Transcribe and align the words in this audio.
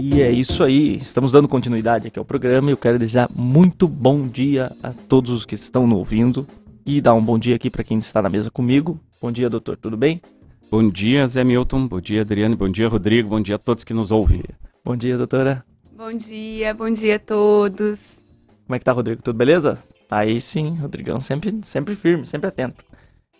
E 0.00 0.22
é 0.22 0.30
isso 0.30 0.62
aí, 0.62 0.98
estamos 1.02 1.32
dando 1.32 1.48
continuidade 1.48 2.06
aqui 2.06 2.20
ao 2.20 2.24
programa 2.24 2.70
e 2.70 2.72
eu 2.72 2.76
quero 2.76 3.00
desejar 3.00 3.28
muito 3.34 3.88
bom 3.88 4.22
dia 4.22 4.70
a 4.80 4.92
todos 4.92 5.32
os 5.32 5.44
que 5.44 5.56
estão 5.56 5.88
nos 5.88 5.98
ouvindo 5.98 6.46
e 6.86 7.00
dar 7.00 7.14
um 7.14 7.22
bom 7.22 7.36
dia 7.36 7.56
aqui 7.56 7.68
para 7.68 7.82
quem 7.82 7.98
está 7.98 8.22
na 8.22 8.28
mesa 8.28 8.48
comigo. 8.48 9.00
Bom 9.20 9.32
dia, 9.32 9.50
doutor, 9.50 9.76
tudo 9.76 9.96
bem? 9.96 10.22
Bom 10.70 10.88
dia, 10.88 11.26
Zé 11.26 11.42
Milton, 11.42 11.88
bom 11.88 12.00
dia, 12.00 12.20
Adriane, 12.20 12.54
bom 12.54 12.68
dia, 12.68 12.86
Rodrigo, 12.86 13.28
bom 13.28 13.40
dia 13.40 13.56
a 13.56 13.58
todos 13.58 13.82
que 13.82 13.92
nos 13.92 14.12
ouvem. 14.12 14.44
Bom 14.84 14.94
dia, 14.94 15.18
doutora. 15.18 15.64
Bom 15.96 16.12
dia, 16.12 16.72
bom 16.72 16.90
dia 16.92 17.16
a 17.16 17.18
todos. 17.18 18.18
Como 18.66 18.76
é 18.76 18.78
que 18.78 18.84
tá, 18.84 18.92
Rodrigo? 18.92 19.20
Tudo 19.20 19.36
beleza? 19.36 19.80
Aí 20.08 20.40
sim, 20.40 20.76
Rodrigão 20.76 21.18
sempre, 21.18 21.58
sempre 21.62 21.96
firme, 21.96 22.24
sempre 22.24 22.46
atento. 22.46 22.84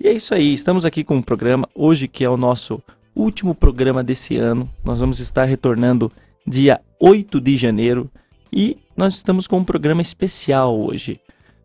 E 0.01 0.09
é 0.09 0.13
isso 0.13 0.35
aí, 0.35 0.53
estamos 0.53 0.85
aqui 0.85 1.05
com 1.05 1.15
um 1.15 1.23
programa, 1.23 1.69
hoje 1.73 2.09
que 2.09 2.25
é 2.25 2.29
o 2.29 2.37
nosso 2.37 2.83
último 3.15 3.55
programa 3.55 4.03
desse 4.03 4.37
ano. 4.37 4.69
Nós 4.85 4.99
vamos 4.99 5.21
estar 5.21 5.45
retornando 5.45 6.11
dia 6.49 6.81
8 7.01 7.41
de 7.41 7.57
janeiro 7.57 8.11
e 8.53 8.79
nós 8.97 9.15
estamos 9.15 9.47
com 9.47 9.59
um 9.59 9.65
programa 9.65 10.01
especial 10.01 10.79
hoje. 10.79 11.21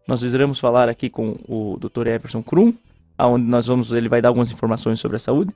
Nós 0.07 0.21
iremos 0.21 0.59
falar 0.59 0.89
aqui 0.89 1.09
com 1.09 1.37
o 1.47 1.77
Dr. 1.79 2.07
Everson 2.07 2.43
Krum, 2.43 2.73
onde 3.17 3.45
nós 3.45 3.67
vamos, 3.67 3.91
ele 3.91 4.09
vai 4.09 4.21
dar 4.21 4.29
algumas 4.29 4.51
informações 4.51 4.99
sobre 4.99 5.15
a 5.15 5.19
saúde, 5.19 5.53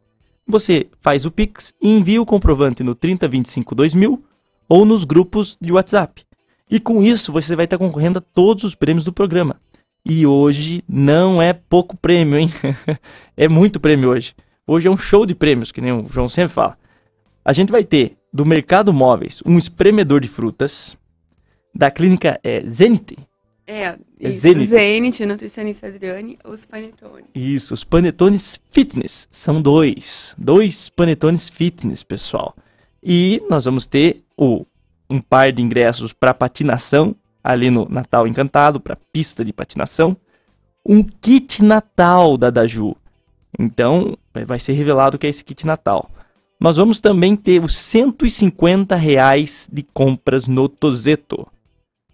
Você 0.48 0.88
faz 1.02 1.26
o 1.26 1.32
pix 1.32 1.74
e 1.82 1.90
envia 1.90 2.22
o 2.22 2.26
comprovante 2.26 2.84
no 2.84 2.94
3025 2.94 3.74
2000 3.74 4.24
ou 4.70 4.86
nos 4.86 5.04
grupos 5.04 5.58
de 5.60 5.74
WhatsApp. 5.74 6.24
E 6.70 6.80
com 6.80 7.02
isso 7.02 7.32
você 7.32 7.56
vai 7.56 7.66
estar 7.66 7.78
concorrendo 7.78 8.20
a 8.20 8.22
todos 8.22 8.64
os 8.64 8.76
prêmios 8.76 9.06
do 9.06 9.14
programa. 9.14 9.60
E 10.04 10.26
hoje 10.26 10.84
não 10.88 11.42
é 11.42 11.54
pouco 11.54 11.98
prêmio, 11.98 12.38
hein? 12.38 12.50
é 13.36 13.48
muito 13.48 13.80
prêmio 13.80 14.10
hoje. 14.10 14.36
Hoje 14.68 14.88
é 14.88 14.92
um 14.92 14.98
show 14.98 15.26
de 15.26 15.36
prêmios, 15.36 15.72
que 15.72 15.82
nem 15.82 15.92
o 15.92 16.06
João 16.06 16.30
sempre 16.30 16.54
fala. 16.54 16.78
A 17.44 17.54
gente 17.54 17.72
vai 17.72 17.84
ter 17.84 18.18
do 18.34 18.46
Mercado 18.46 18.92
Móveis 18.92 19.42
um 19.46 19.58
espremedor 19.58 20.22
de 20.22 20.28
frutas, 20.28 20.98
da 21.74 21.92
clínica 21.92 22.40
é. 22.44 22.64
É, 23.68 23.98
é 24.20 24.30
Zenit. 24.30 24.68
Zenit, 24.68 25.26
nutricionista 25.26 25.88
Adriane, 25.88 26.38
os 26.46 26.66
panetones. 26.66 27.26
Isso, 27.34 27.74
os 27.74 27.84
panetones 27.84 28.60
fitness. 28.70 29.28
São 29.32 29.60
dois. 29.60 30.36
Dois 30.38 30.90
panetones 30.90 31.50
fitness, 31.50 32.04
pessoal. 32.04 32.56
E 33.04 33.42
nós 33.50 33.66
vamos 33.66 33.88
ter 33.88 34.24
o 34.38 34.66
um 35.10 35.20
par 35.22 35.52
de 35.52 35.62
ingressos 35.62 36.14
para 36.14 36.34
patinação 36.34 37.16
ali 37.44 37.70
no 37.70 37.88
Natal 37.88 38.28
Encantado, 38.28 38.80
para 38.80 38.98
pista 39.14 39.46
de 39.46 39.54
patinação, 39.54 40.18
um 40.84 41.04
kit 41.04 41.64
Natal 41.64 42.38
da 42.38 42.50
Daju. 42.50 42.96
Então, 43.60 44.18
vai 44.46 44.60
ser 44.60 44.74
revelado 44.74 45.18
que 45.18 45.28
é 45.28 45.30
esse 45.30 45.44
kit 45.44 45.66
Natal. 45.66 46.10
Nós 46.60 46.78
vamos 46.78 47.00
também 47.00 47.36
ter 47.36 47.62
os 47.62 47.76
150 47.76 48.96
reais 48.96 49.70
de 49.72 49.84
compras 49.84 50.48
no 50.48 50.68
Tozeto. 50.68 51.48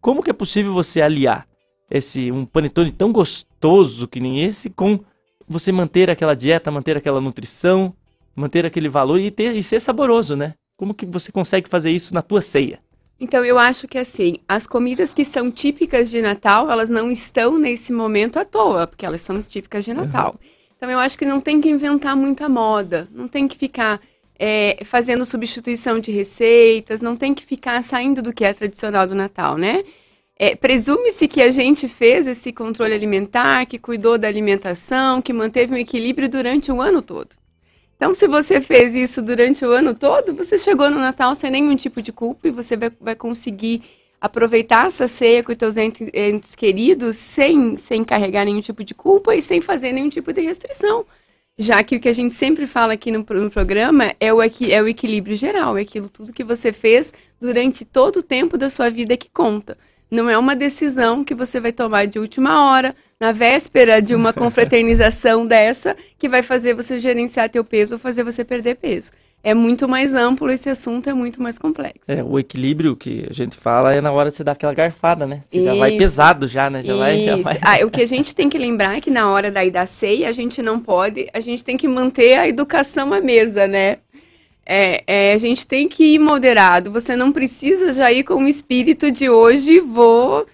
Como 0.00 0.22
que 0.22 0.30
é 0.30 0.34
possível 0.34 0.72
você 0.74 1.00
aliar 1.00 1.46
esse 1.90 2.30
um 2.30 2.44
panetone 2.44 2.90
tão 2.90 3.10
gostoso 3.10 4.06
que 4.06 4.20
nem 4.20 4.44
esse 4.44 4.68
com 4.68 5.00
você 5.48 5.72
manter 5.72 6.10
aquela 6.10 6.34
dieta, 6.34 6.70
manter 6.70 6.96
aquela 6.96 7.20
nutrição, 7.20 7.94
manter 8.34 8.66
aquele 8.66 8.88
valor 8.88 9.18
e, 9.20 9.30
ter, 9.30 9.54
e 9.54 9.62
ser 9.62 9.80
saboroso, 9.80 10.36
né? 10.36 10.54
Como 10.76 10.94
que 10.94 11.06
você 11.06 11.32
consegue 11.32 11.68
fazer 11.68 11.90
isso 11.90 12.14
na 12.14 12.22
tua 12.22 12.40
ceia? 12.40 12.80
Então, 13.20 13.44
eu 13.44 13.58
acho 13.58 13.88
que 13.88 13.98
assim, 13.98 14.36
as 14.46 14.66
comidas 14.66 15.12
que 15.12 15.24
são 15.24 15.50
típicas 15.50 16.08
de 16.08 16.22
Natal, 16.22 16.70
elas 16.70 16.88
não 16.88 17.10
estão 17.10 17.58
nesse 17.58 17.92
momento 17.92 18.38
à 18.38 18.44
toa, 18.44 18.86
porque 18.86 19.04
elas 19.04 19.20
são 19.20 19.42
típicas 19.42 19.84
de 19.84 19.92
Natal. 19.92 20.38
Uhum. 20.40 20.48
Então, 20.76 20.88
eu 20.88 21.00
acho 21.00 21.18
que 21.18 21.24
não 21.24 21.40
tem 21.40 21.60
que 21.60 21.68
inventar 21.68 22.14
muita 22.14 22.48
moda, 22.48 23.08
não 23.12 23.26
tem 23.26 23.48
que 23.48 23.56
ficar 23.56 24.00
é, 24.38 24.78
fazendo 24.84 25.24
substituição 25.24 25.98
de 25.98 26.12
receitas, 26.12 27.02
não 27.02 27.16
tem 27.16 27.34
que 27.34 27.44
ficar 27.44 27.82
saindo 27.82 28.22
do 28.22 28.32
que 28.32 28.44
é 28.44 28.54
tradicional 28.54 29.04
do 29.04 29.16
Natal, 29.16 29.56
né? 29.56 29.82
É, 30.38 30.54
Presume-se 30.54 31.26
que 31.26 31.42
a 31.42 31.50
gente 31.50 31.88
fez 31.88 32.26
esse 32.28 32.52
controle 32.52 32.94
alimentar, 32.94 33.66
que 33.66 33.78
cuidou 33.78 34.16
da 34.16 34.28
alimentação, 34.28 35.20
que 35.20 35.32
manteve 35.32 35.74
um 35.74 35.76
equilíbrio 35.76 36.28
durante 36.28 36.70
o 36.70 36.80
ano 36.80 37.02
todo. 37.02 37.30
Então, 37.96 38.14
se 38.14 38.28
você 38.28 38.60
fez 38.60 38.94
isso 38.94 39.20
durante 39.20 39.64
o 39.64 39.72
ano 39.72 39.92
todo, 39.92 40.32
você 40.32 40.56
chegou 40.56 40.88
no 40.88 40.98
Natal 40.98 41.34
sem 41.34 41.50
nenhum 41.50 41.74
tipo 41.74 42.00
de 42.00 42.12
culpa 42.12 42.46
e 42.46 42.52
você 42.52 42.76
vai, 42.76 42.92
vai 43.00 43.16
conseguir 43.16 43.82
aproveitar 44.20 44.86
essa 44.86 45.08
ceia 45.08 45.42
com 45.42 45.50
os 45.50 45.58
seus 45.58 45.76
entes, 45.76 46.08
entes 46.14 46.54
queridos 46.54 47.16
sem, 47.16 47.76
sem 47.76 48.04
carregar 48.04 48.44
nenhum 48.44 48.60
tipo 48.60 48.84
de 48.84 48.94
culpa 48.94 49.34
e 49.34 49.42
sem 49.42 49.60
fazer 49.60 49.92
nenhum 49.92 50.08
tipo 50.08 50.32
de 50.32 50.40
restrição. 50.40 51.04
Já 51.58 51.82
que 51.82 51.96
o 51.96 52.00
que 52.00 52.08
a 52.08 52.12
gente 52.12 52.32
sempre 52.34 52.68
fala 52.68 52.92
aqui 52.92 53.10
no, 53.10 53.26
no 53.28 53.50
programa 53.50 54.14
é 54.20 54.32
o, 54.32 54.40
é 54.40 54.82
o 54.82 54.86
equilíbrio 54.86 55.34
geral, 55.34 55.76
é 55.76 55.82
aquilo 55.82 56.08
tudo 56.08 56.32
que 56.32 56.44
você 56.44 56.72
fez 56.72 57.12
durante 57.40 57.84
todo 57.84 58.18
o 58.18 58.22
tempo 58.22 58.56
da 58.56 58.70
sua 58.70 58.88
vida 58.88 59.16
que 59.16 59.28
conta. 59.28 59.76
Não 60.10 60.28
é 60.28 60.38
uma 60.38 60.56
decisão 60.56 61.22
que 61.22 61.34
você 61.34 61.60
vai 61.60 61.72
tomar 61.72 62.06
de 62.06 62.18
última 62.18 62.70
hora, 62.70 62.94
na 63.20 63.32
véspera 63.32 64.00
de 64.00 64.14
uma 64.14 64.32
confraternização 64.34 65.46
dessa, 65.46 65.96
que 66.18 66.28
vai 66.28 66.42
fazer 66.42 66.74
você 66.74 66.98
gerenciar 66.98 67.50
teu 67.50 67.64
peso 67.64 67.94
ou 67.94 67.98
fazer 67.98 68.24
você 68.24 68.44
perder 68.44 68.76
peso. 68.76 69.10
é 69.42 69.54
muito 69.54 69.88
mais 69.88 70.14
amplo 70.14 70.50
esse 70.50 70.68
assunto, 70.68 71.08
é 71.08 71.14
muito 71.14 71.40
mais 71.40 71.58
complexo. 71.58 72.10
É, 72.10 72.20
o 72.24 72.38
equilíbrio 72.38 72.96
que 72.96 73.26
a 73.30 73.32
gente 73.32 73.56
fala 73.56 73.92
é 73.92 74.00
na 74.00 74.10
hora 74.10 74.30
de 74.30 74.36
você 74.36 74.42
dar 74.42 74.52
aquela 74.52 74.74
garfada, 74.74 75.26
né? 75.26 75.42
Você 75.48 75.62
já 75.62 75.74
vai 75.74 75.96
pesado 75.96 76.46
já, 76.48 76.68
né? 76.68 76.82
Já 76.82 76.96
vai, 76.96 77.20
já 77.24 77.36
vai. 77.36 77.58
Ah, 77.62 77.86
o 77.86 77.90
que 77.90 78.02
a 78.02 78.06
gente 78.06 78.34
tem 78.34 78.48
que 78.48 78.58
lembrar 78.58 78.96
é 78.96 79.00
que 79.00 79.10
na 79.10 79.30
hora 79.30 79.50
daí 79.50 79.70
da 79.70 79.86
ceia, 79.86 80.28
a 80.28 80.32
gente 80.32 80.60
não 80.60 80.80
pode, 80.80 81.28
a 81.32 81.40
gente 81.40 81.62
tem 81.62 81.76
que 81.76 81.86
manter 81.86 82.34
a 82.34 82.48
educação 82.48 83.12
à 83.12 83.20
mesa, 83.20 83.68
né? 83.68 83.98
É, 84.70 85.02
é, 85.06 85.32
a 85.32 85.38
gente 85.38 85.66
tem 85.66 85.88
que 85.88 86.14
ir 86.14 86.18
moderado. 86.18 86.92
Você 86.92 87.16
não 87.16 87.32
precisa 87.32 87.90
já 87.90 88.12
ir 88.12 88.22
com 88.22 88.44
o 88.44 88.48
espírito 88.48 89.10
de 89.10 89.30
hoje 89.30 89.80
vou. 89.80 90.46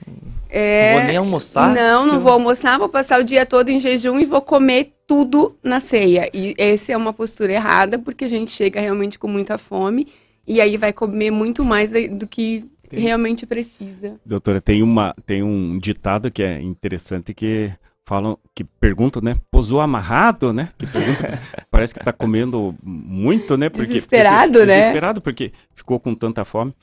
É, 0.49 0.93
não 0.93 0.99
vou 0.99 1.09
nem 1.09 1.17
almoçar. 1.17 1.75
Não, 1.75 2.07
não 2.07 2.15
eu... 2.15 2.21
vou 2.21 2.33
almoçar, 2.33 2.79
vou 2.79 2.89
passar 2.89 3.21
o 3.21 3.25
dia 3.25 3.45
todo 3.45 3.71
em 3.71 3.81
jejum 3.81 4.21
e 4.21 4.25
vou 4.25 4.41
comer 4.41 4.93
tudo 5.05 5.57
na 5.65 5.81
ceia. 5.81 6.31
E 6.33 6.55
essa 6.57 6.93
é 6.93 6.97
uma 6.97 7.13
postura 7.13 7.55
errada, 7.55 7.99
porque 7.99 8.25
a 8.25 8.29
gente 8.29 8.53
chega 8.53 8.81
realmente 8.81 9.19
com 9.19 9.27
muita 9.27 9.59
fome 9.59 10.07
e 10.47 10.61
aí 10.61 10.77
vai 10.77 10.93
comer 10.93 11.33
muito 11.33 11.65
mais 11.65 11.91
do 11.91 12.29
que 12.29 12.65
tem. 12.89 13.01
realmente 13.01 13.45
precisa. 13.45 14.15
Doutora, 14.25 14.61
tem, 14.61 14.81
uma, 14.81 15.13
tem 15.27 15.43
um 15.43 15.77
ditado 15.77 16.31
que 16.31 16.43
é 16.43 16.61
interessante 16.61 17.35
que 17.35 17.73
falam, 18.05 18.39
que 18.55 18.65
perguntam, 18.65 19.23
né? 19.23 19.37
Posou 19.51 19.81
amarrado, 19.81 20.53
né? 20.53 20.71
Que 20.79 20.87
pergunta, 20.87 21.41
parece 21.71 21.95
que 21.95 22.01
está 22.01 22.13
comendo 22.13 22.75
muito, 22.83 23.57
né? 23.57 23.69
Porque, 23.69 23.95
desesperado, 23.95 24.53
porque, 24.53 24.67
né? 24.67 24.79
Desesperado, 24.81 25.21
porque 25.21 25.53
ficou 25.75 25.99
com 25.99 26.15
tanta 26.15 26.45
fome 26.45 26.75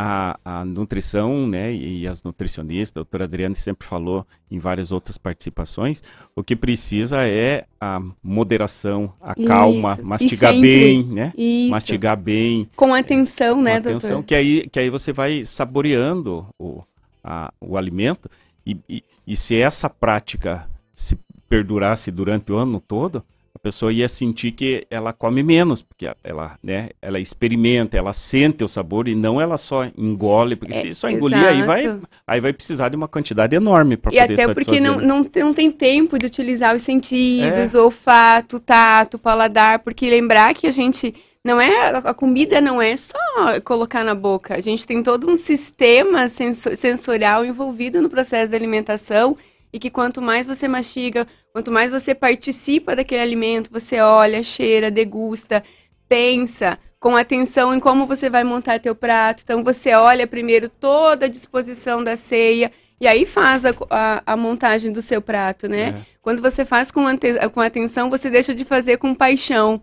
a, 0.00 0.38
a 0.44 0.64
nutrição, 0.64 1.44
né, 1.44 1.74
e 1.74 2.06
as 2.06 2.22
nutricionistas, 2.22 2.92
a 2.92 3.00
doutora 3.00 3.24
Adriana 3.24 3.56
sempre 3.56 3.84
falou 3.84 4.24
em 4.48 4.60
várias 4.60 4.92
outras 4.92 5.18
participações, 5.18 6.04
o 6.36 6.44
que 6.44 6.54
precisa 6.54 7.26
é 7.26 7.64
a 7.80 8.00
moderação, 8.22 9.12
a 9.20 9.34
Isso. 9.36 9.48
calma, 9.48 9.98
mastigar 10.00 10.52
bem, 10.56 11.02
né? 11.02 11.32
Isso. 11.36 11.72
Mastigar 11.72 12.16
bem. 12.16 12.70
Com 12.76 12.94
atenção, 12.94 13.60
né, 13.60 13.80
com 13.80 13.88
atenção, 13.88 14.10
doutor? 14.10 14.26
Que 14.26 14.34
aí, 14.36 14.68
que 14.70 14.78
aí 14.78 14.88
você 14.88 15.12
vai 15.12 15.44
saboreando 15.44 16.46
o, 16.56 16.80
a, 17.24 17.52
o 17.60 17.76
alimento 17.76 18.30
e, 18.68 18.78
e, 18.88 19.04
e 19.26 19.36
se 19.36 19.56
essa 19.56 19.88
prática 19.88 20.68
se 20.94 21.18
perdurasse 21.48 22.10
durante 22.10 22.52
o 22.52 22.56
ano 22.56 22.80
todo, 22.80 23.24
a 23.54 23.58
pessoa 23.58 23.92
ia 23.92 24.08
sentir 24.08 24.52
que 24.52 24.86
ela 24.88 25.12
come 25.12 25.42
menos, 25.42 25.82
porque 25.82 26.08
ela, 26.22 26.56
né, 26.62 26.90
ela 27.02 27.18
experimenta, 27.18 27.96
ela 27.96 28.12
sente 28.12 28.62
o 28.62 28.68
sabor 28.68 29.08
e 29.08 29.16
não 29.16 29.40
ela 29.40 29.58
só 29.58 29.84
engole, 29.96 30.54
porque 30.54 30.76
é, 30.76 30.80
se 30.80 30.94
só 30.94 31.08
engolir 31.10 31.44
aí 31.44 31.62
vai, 31.62 31.98
aí 32.26 32.40
vai 32.40 32.52
precisar 32.52 32.90
de 32.90 32.96
uma 32.96 33.08
quantidade 33.08 33.56
enorme 33.56 33.96
para 33.96 34.12
poder 34.12 34.30
E 34.30 34.40
até 34.40 34.54
porque 34.54 34.78
não, 34.78 34.98
não, 34.98 35.26
não 35.36 35.52
tem 35.54 35.72
tempo 35.72 36.18
de 36.18 36.26
utilizar 36.26 36.76
os 36.76 36.82
sentidos, 36.82 37.74
é. 37.74 37.80
olfato, 37.80 38.60
tato, 38.60 39.18
paladar, 39.18 39.80
porque 39.80 40.08
lembrar 40.08 40.54
que 40.54 40.66
a 40.66 40.70
gente 40.70 41.12
não 41.44 41.60
é 41.60 41.88
a 42.04 42.14
comida 42.14 42.60
não 42.60 42.80
é 42.82 42.96
só 42.96 43.18
colocar 43.64 44.04
na 44.04 44.14
boca. 44.14 44.56
A 44.56 44.60
gente 44.60 44.86
tem 44.86 45.02
todo 45.02 45.30
um 45.30 45.36
sistema 45.36 46.28
sensorial 46.28 47.44
envolvido 47.44 48.02
no 48.02 48.10
processo 48.10 48.50
da 48.50 48.56
alimentação 48.56 49.36
e 49.72 49.78
que 49.78 49.90
quanto 49.90 50.20
mais 50.20 50.46
você 50.46 50.66
mastiga, 50.66 51.26
quanto 51.52 51.70
mais 51.70 51.90
você 51.90 52.14
participa 52.14 52.96
daquele 52.96 53.22
alimento, 53.22 53.70
você 53.70 54.00
olha, 54.00 54.42
cheira, 54.42 54.90
degusta, 54.90 55.62
pensa 56.08 56.78
com 56.98 57.16
atenção 57.16 57.72
em 57.74 57.78
como 57.78 58.06
você 58.06 58.28
vai 58.28 58.42
montar 58.42 58.80
teu 58.80 58.94
prato. 58.94 59.42
Então 59.44 59.62
você 59.62 59.94
olha 59.94 60.26
primeiro 60.26 60.68
toda 60.68 61.26
a 61.26 61.28
disposição 61.28 62.02
da 62.02 62.16
ceia 62.16 62.72
e 63.00 63.06
aí 63.06 63.24
faz 63.24 63.64
a, 63.64 63.74
a, 63.90 64.22
a 64.26 64.36
montagem 64.36 64.90
do 64.90 65.00
seu 65.00 65.22
prato, 65.22 65.68
né? 65.68 65.88
É. 65.88 65.94
Quando 66.20 66.42
você 66.42 66.64
faz 66.64 66.90
com, 66.90 67.04
com 67.52 67.60
atenção, 67.60 68.10
você 68.10 68.28
deixa 68.28 68.54
de 68.54 68.64
fazer 68.64 68.96
com 68.98 69.14
paixão. 69.14 69.80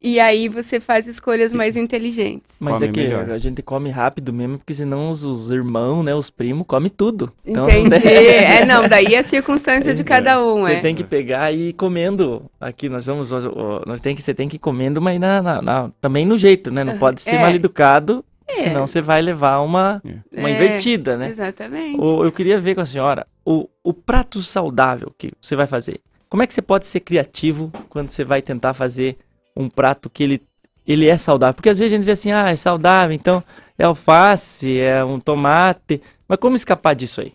E 0.00 0.20
aí 0.20 0.48
você 0.48 0.78
faz 0.78 1.08
escolhas 1.08 1.52
mais 1.52 1.74
inteligentes. 1.74 2.54
Mas 2.60 2.74
come 2.74 2.86
é 2.86 2.92
que 2.92 3.00
melhor. 3.00 3.30
a 3.30 3.38
gente 3.38 3.62
come 3.62 3.90
rápido 3.90 4.32
mesmo, 4.32 4.58
porque 4.58 4.72
senão 4.72 5.10
os, 5.10 5.24
os 5.24 5.50
irmãos, 5.50 6.04
né, 6.04 6.14
os 6.14 6.30
primos, 6.30 6.64
comem 6.68 6.88
tudo. 6.88 7.32
Então, 7.44 7.66
Entendi. 7.68 8.06
é, 8.06 8.64
não, 8.64 8.88
daí 8.88 9.14
é 9.14 9.18
a 9.18 9.22
circunstância 9.24 9.92
de 9.92 10.04
cada 10.04 10.40
um, 10.44 10.60
Você 10.60 10.74
é. 10.74 10.80
tem 10.80 10.94
que 10.94 11.02
pegar 11.02 11.50
e 11.50 11.70
ir 11.70 11.72
comendo. 11.72 12.48
Aqui 12.60 12.88
nós 12.88 13.06
vamos, 13.06 13.30
nós 13.86 14.00
tem 14.00 14.14
que, 14.14 14.22
você 14.22 14.32
tem 14.32 14.48
que 14.48 14.54
ir 14.54 14.60
comendo, 14.60 15.02
mas 15.02 15.18
na, 15.18 15.42
na, 15.42 15.62
na 15.62 15.90
também 16.00 16.24
no 16.24 16.38
jeito, 16.38 16.70
né? 16.70 16.84
Não 16.84 16.96
pode 16.96 17.20
ser 17.20 17.34
é. 17.34 17.40
mal 17.40 17.50
educado, 17.50 18.24
é. 18.46 18.52
senão 18.52 18.86
você 18.86 19.00
vai 19.00 19.20
levar 19.20 19.58
uma, 19.60 20.00
uma 20.32 20.48
é, 20.48 20.52
invertida, 20.52 21.16
né? 21.16 21.28
Exatamente. 21.28 22.00
O, 22.00 22.24
eu 22.24 22.30
queria 22.30 22.60
ver 22.60 22.76
com 22.76 22.82
a 22.82 22.86
senhora 22.86 23.26
o, 23.44 23.68
o 23.82 23.92
prato 23.92 24.42
saudável 24.42 25.12
que 25.18 25.32
você 25.40 25.56
vai 25.56 25.66
fazer. 25.66 26.00
Como 26.28 26.42
é 26.42 26.46
que 26.46 26.54
você 26.54 26.62
pode 26.62 26.86
ser 26.86 27.00
criativo 27.00 27.72
quando 27.88 28.10
você 28.10 28.22
vai 28.22 28.42
tentar 28.42 28.74
fazer 28.74 29.16
um 29.58 29.68
prato 29.68 30.08
que 30.08 30.22
ele, 30.22 30.42
ele 30.86 31.08
é 31.08 31.16
saudável. 31.16 31.54
Porque 31.54 31.68
às 31.68 31.76
vezes 31.76 31.92
a 31.92 31.96
gente 31.96 32.04
vê 32.04 32.12
assim, 32.12 32.30
ah, 32.30 32.48
é 32.48 32.56
saudável, 32.56 33.12
então 33.14 33.42
é 33.76 33.84
alface, 33.84 34.78
é 34.78 35.04
um 35.04 35.18
tomate. 35.18 36.00
Mas 36.28 36.38
como 36.38 36.54
escapar 36.54 36.94
disso 36.94 37.20
aí? 37.20 37.32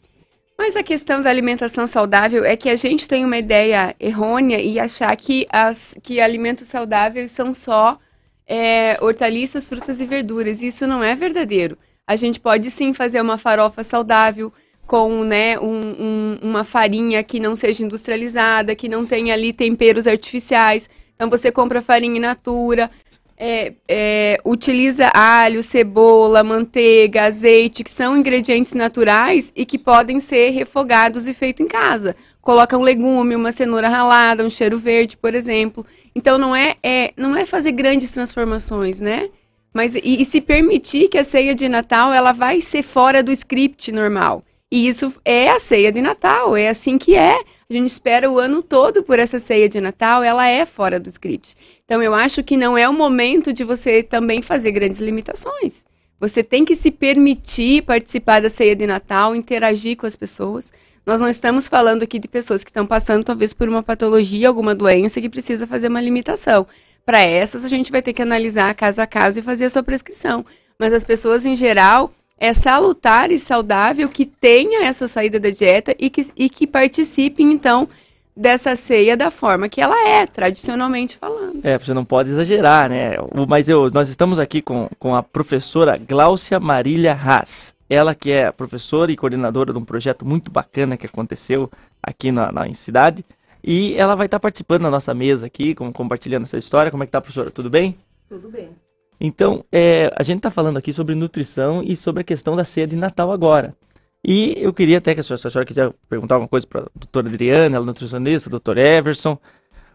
Mas 0.57 0.77
a 0.77 0.83
questão 0.83 1.21
da 1.21 1.29
alimentação 1.29 1.85
saudável 1.85 2.45
é 2.45 2.55
que 2.55 2.69
a 2.69 2.75
gente 2.77 3.07
tem 3.07 3.25
uma 3.25 3.37
ideia 3.37 3.93
errônea 3.99 4.61
e 4.61 4.79
achar 4.79 5.13
que, 5.17 5.45
as, 5.51 5.95
que 6.01 6.21
alimentos 6.21 6.67
saudáveis 6.69 7.31
são 7.31 7.53
só 7.53 7.99
é, 8.47 8.97
hortaliças, 9.01 9.67
frutas 9.67 9.99
e 9.99 10.05
verduras. 10.05 10.61
Isso 10.61 10.87
não 10.87 11.03
é 11.03 11.15
verdadeiro. 11.15 11.77
A 12.07 12.15
gente 12.15 12.39
pode 12.39 12.71
sim 12.71 12.93
fazer 12.93 13.19
uma 13.19 13.37
farofa 13.37 13.83
saudável 13.83 14.53
com 14.85 15.23
né, 15.23 15.59
um, 15.59 15.65
um, 15.65 16.39
uma 16.41 16.63
farinha 16.63 17.23
que 17.23 17.39
não 17.39 17.55
seja 17.55 17.83
industrializada, 17.83 18.75
que 18.75 18.87
não 18.87 19.05
tenha 19.05 19.33
ali 19.33 19.51
temperos 19.51 20.07
artificiais. 20.07 20.89
Então 21.15 21.29
você 21.29 21.51
compra 21.51 21.81
farinha 21.81 22.17
in 22.17 22.19
natura, 22.19 22.89
é, 23.37 23.73
é, 23.87 24.37
utiliza 24.45 25.09
alho, 25.13 25.63
cebola, 25.63 26.43
manteiga, 26.43 27.25
azeite, 27.25 27.83
que 27.83 27.91
são 27.91 28.17
ingredientes 28.17 28.73
naturais 28.73 29.51
e 29.55 29.65
que 29.65 29.77
podem 29.77 30.19
ser 30.19 30.51
refogados 30.51 31.27
e 31.27 31.33
feitos 31.33 31.65
em 31.65 31.67
casa. 31.67 32.15
Coloca 32.41 32.77
um 32.77 32.81
legume, 32.81 33.35
uma 33.35 33.51
cenoura 33.51 33.87
ralada, 33.87 34.45
um 34.45 34.49
cheiro 34.49 34.77
verde, 34.77 35.17
por 35.17 35.33
exemplo. 35.33 35.85
Então 36.13 36.37
não 36.37 36.55
é, 36.55 36.75
é 36.83 37.13
não 37.17 37.35
é 37.35 37.45
fazer 37.45 37.71
grandes 37.71 38.11
transformações, 38.11 38.99
né? 38.99 39.29
Mas 39.73 39.95
e, 39.95 40.01
e 40.03 40.25
se 40.25 40.39
permitir 40.39 41.07
que 41.07 41.17
a 41.17 41.23
ceia 41.23 41.55
de 41.55 41.67
Natal 41.67 42.13
ela 42.13 42.31
vai 42.31 42.61
ser 42.61 42.83
fora 42.83 43.23
do 43.23 43.31
script 43.31 43.91
normal. 43.91 44.43
E 44.71 44.87
isso 44.87 45.13
é 45.25 45.49
a 45.49 45.59
ceia 45.59 45.91
de 45.91 46.01
Natal, 46.01 46.55
é 46.55 46.67
assim 46.67 46.97
que 46.97 47.15
é. 47.15 47.39
A 47.73 47.75
gente 47.75 47.89
espera 47.89 48.29
o 48.29 48.37
ano 48.37 48.61
todo 48.61 49.01
por 49.01 49.17
essa 49.17 49.39
ceia 49.39 49.67
de 49.67 49.81
Natal, 49.81 50.21
ela 50.21 50.47
é 50.47 50.63
fora 50.63 50.99
do 50.99 51.09
script. 51.09 51.57
Então 51.83 52.03
eu 52.03 52.13
acho 52.13 52.43
que 52.43 52.55
não 52.55 52.77
é 52.77 52.87
o 52.87 52.93
momento 52.93 53.51
de 53.51 53.63
você 53.63 54.03
também 54.03 54.43
fazer 54.43 54.71
grandes 54.71 54.99
limitações. 54.99 55.83
Você 56.19 56.43
tem 56.43 56.63
que 56.63 56.75
se 56.75 56.91
permitir 56.91 57.81
participar 57.81 58.43
da 58.43 58.47
ceia 58.49 58.75
de 58.75 58.85
Natal, 58.85 59.35
interagir 59.35 59.97
com 59.97 60.05
as 60.05 60.15
pessoas. 60.15 60.71
Nós 61.03 61.19
não 61.19 61.27
estamos 61.27 61.67
falando 61.67 62.03
aqui 62.03 62.19
de 62.19 62.27
pessoas 62.27 62.63
que 62.63 62.69
estão 62.69 62.85
passando 62.85 63.23
talvez 63.23 63.53
por 63.53 63.67
uma 63.67 63.81
patologia, 63.81 64.47
alguma 64.47 64.75
doença 64.75 65.19
que 65.19 65.27
precisa 65.27 65.65
fazer 65.65 65.87
uma 65.87 65.99
limitação. 65.99 66.67
Para 67.03 67.21
essas, 67.21 67.65
a 67.65 67.67
gente 67.67 67.91
vai 67.91 68.03
ter 68.03 68.13
que 68.13 68.21
analisar 68.21 68.75
caso 68.75 69.01
a 69.01 69.07
caso 69.07 69.39
e 69.39 69.41
fazer 69.41 69.65
a 69.65 69.69
sua 69.71 69.81
prescrição. 69.81 70.45
Mas 70.77 70.93
as 70.93 71.03
pessoas 71.03 71.43
em 71.43 71.55
geral, 71.55 72.13
é 72.37 72.53
salutar 72.53 73.31
e 73.31 73.39
saudável 73.39 74.09
que 74.09 74.25
tenha 74.25 74.85
essa 74.85 75.07
saída 75.07 75.39
da 75.39 75.49
dieta 75.49 75.95
e 75.99 76.09
que, 76.09 76.25
e 76.35 76.49
que 76.49 76.67
participe, 76.67 77.41
então, 77.41 77.87
dessa 78.35 78.75
ceia 78.75 79.15
da 79.15 79.29
forma 79.29 79.69
que 79.69 79.79
ela 79.79 80.07
é, 80.07 80.25
tradicionalmente 80.25 81.17
falando. 81.17 81.63
É, 81.63 81.77
você 81.77 81.93
não 81.93 82.03
pode 82.03 82.29
exagerar, 82.29 82.89
né? 82.89 83.15
Mas 83.47 83.69
eu, 83.69 83.89
nós 83.91 84.09
estamos 84.09 84.39
aqui 84.39 84.61
com, 84.61 84.89
com 84.99 85.15
a 85.15 85.21
professora 85.21 85.97
Gláucia 85.97 86.59
Marília 86.59 87.13
Haas. 87.13 87.73
Ela 87.89 88.15
que 88.15 88.31
é 88.31 88.51
professora 88.51 89.11
e 89.11 89.15
coordenadora 89.15 89.71
de 89.71 89.77
um 89.77 89.85
projeto 89.85 90.25
muito 90.25 90.51
bacana 90.51 90.97
que 90.97 91.05
aconteceu 91.05 91.69
aqui 92.01 92.31
na, 92.31 92.51
na 92.51 92.73
cidade. 92.73 93.23
E 93.63 93.95
ela 93.95 94.15
vai 94.15 94.25
estar 94.25 94.39
participando 94.39 94.83
da 94.83 94.89
nossa 94.89 95.13
mesa 95.13 95.45
aqui, 95.45 95.75
com, 95.75 95.93
compartilhando 95.93 96.43
essa 96.43 96.57
história. 96.57 96.91
Como 96.91 97.03
é 97.03 97.05
que 97.05 97.11
tá, 97.11 97.21
professora? 97.21 97.51
Tudo 97.51 97.69
bem? 97.69 97.95
Tudo 98.27 98.49
bem. 98.49 98.71
Então, 99.25 99.63
é, 99.71 100.11
a 100.17 100.21
gente 100.21 100.39
está 100.39 100.51
falando 100.51 100.75
aqui 100.75 100.91
sobre 100.91 101.15
nutrição 101.15 101.81
e 101.81 101.95
sobre 101.95 102.19
a 102.19 102.25
questão 102.25 102.57
da 102.57 102.65
ceia 102.65 102.85
de 102.85 102.97
Natal 102.97 103.31
agora. 103.31 103.73
E 104.21 104.53
eu 104.57 104.73
queria 104.73 104.97
até 104.97 105.13
que 105.13 105.21
a 105.21 105.23
senhora, 105.23 105.37
se 105.41 105.47
a 105.47 105.49
senhora 105.49 105.65
quiser 105.65 105.93
perguntar 106.09 106.35
alguma 106.35 106.49
coisa 106.49 106.67
para 106.67 106.81
a 106.81 106.85
doutora 106.93 107.29
Adriana, 107.29 107.77
ela 107.77 107.85
é 107.85 107.87
nutricionista, 107.87 108.49
doutor 108.49 108.77
Everson, 108.77 109.37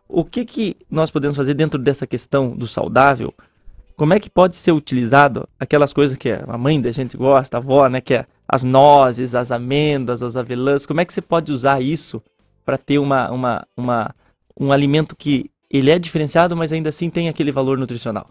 o 0.08 0.24
que, 0.24 0.46
que 0.46 0.76
nós 0.90 1.10
podemos 1.10 1.36
fazer 1.36 1.52
dentro 1.52 1.78
dessa 1.78 2.06
questão 2.06 2.56
do 2.56 2.66
saudável? 2.66 3.34
Como 3.98 4.14
é 4.14 4.18
que 4.18 4.30
pode 4.30 4.56
ser 4.56 4.72
utilizado 4.72 5.46
aquelas 5.60 5.92
coisas 5.92 6.16
que 6.16 6.30
a 6.30 6.56
mãe 6.56 6.80
da 6.80 6.90
gente 6.90 7.14
gosta, 7.14 7.58
a 7.58 7.60
avó, 7.60 7.86
né, 7.86 8.00
que 8.00 8.14
é 8.14 8.26
as 8.48 8.64
nozes, 8.64 9.34
as 9.34 9.52
amêndoas, 9.52 10.22
as 10.22 10.36
avelãs, 10.36 10.86
como 10.86 11.02
é 11.02 11.04
que 11.04 11.12
você 11.12 11.20
pode 11.20 11.52
usar 11.52 11.82
isso 11.82 12.22
para 12.64 12.78
ter 12.78 12.98
uma, 12.98 13.30
uma, 13.30 13.66
uma, 13.76 14.14
um 14.58 14.72
alimento 14.72 15.14
que 15.14 15.50
ele 15.70 15.90
é 15.90 15.98
diferenciado, 15.98 16.56
mas 16.56 16.72
ainda 16.72 16.88
assim 16.88 17.10
tem 17.10 17.28
aquele 17.28 17.52
valor 17.52 17.76
nutricional? 17.76 18.30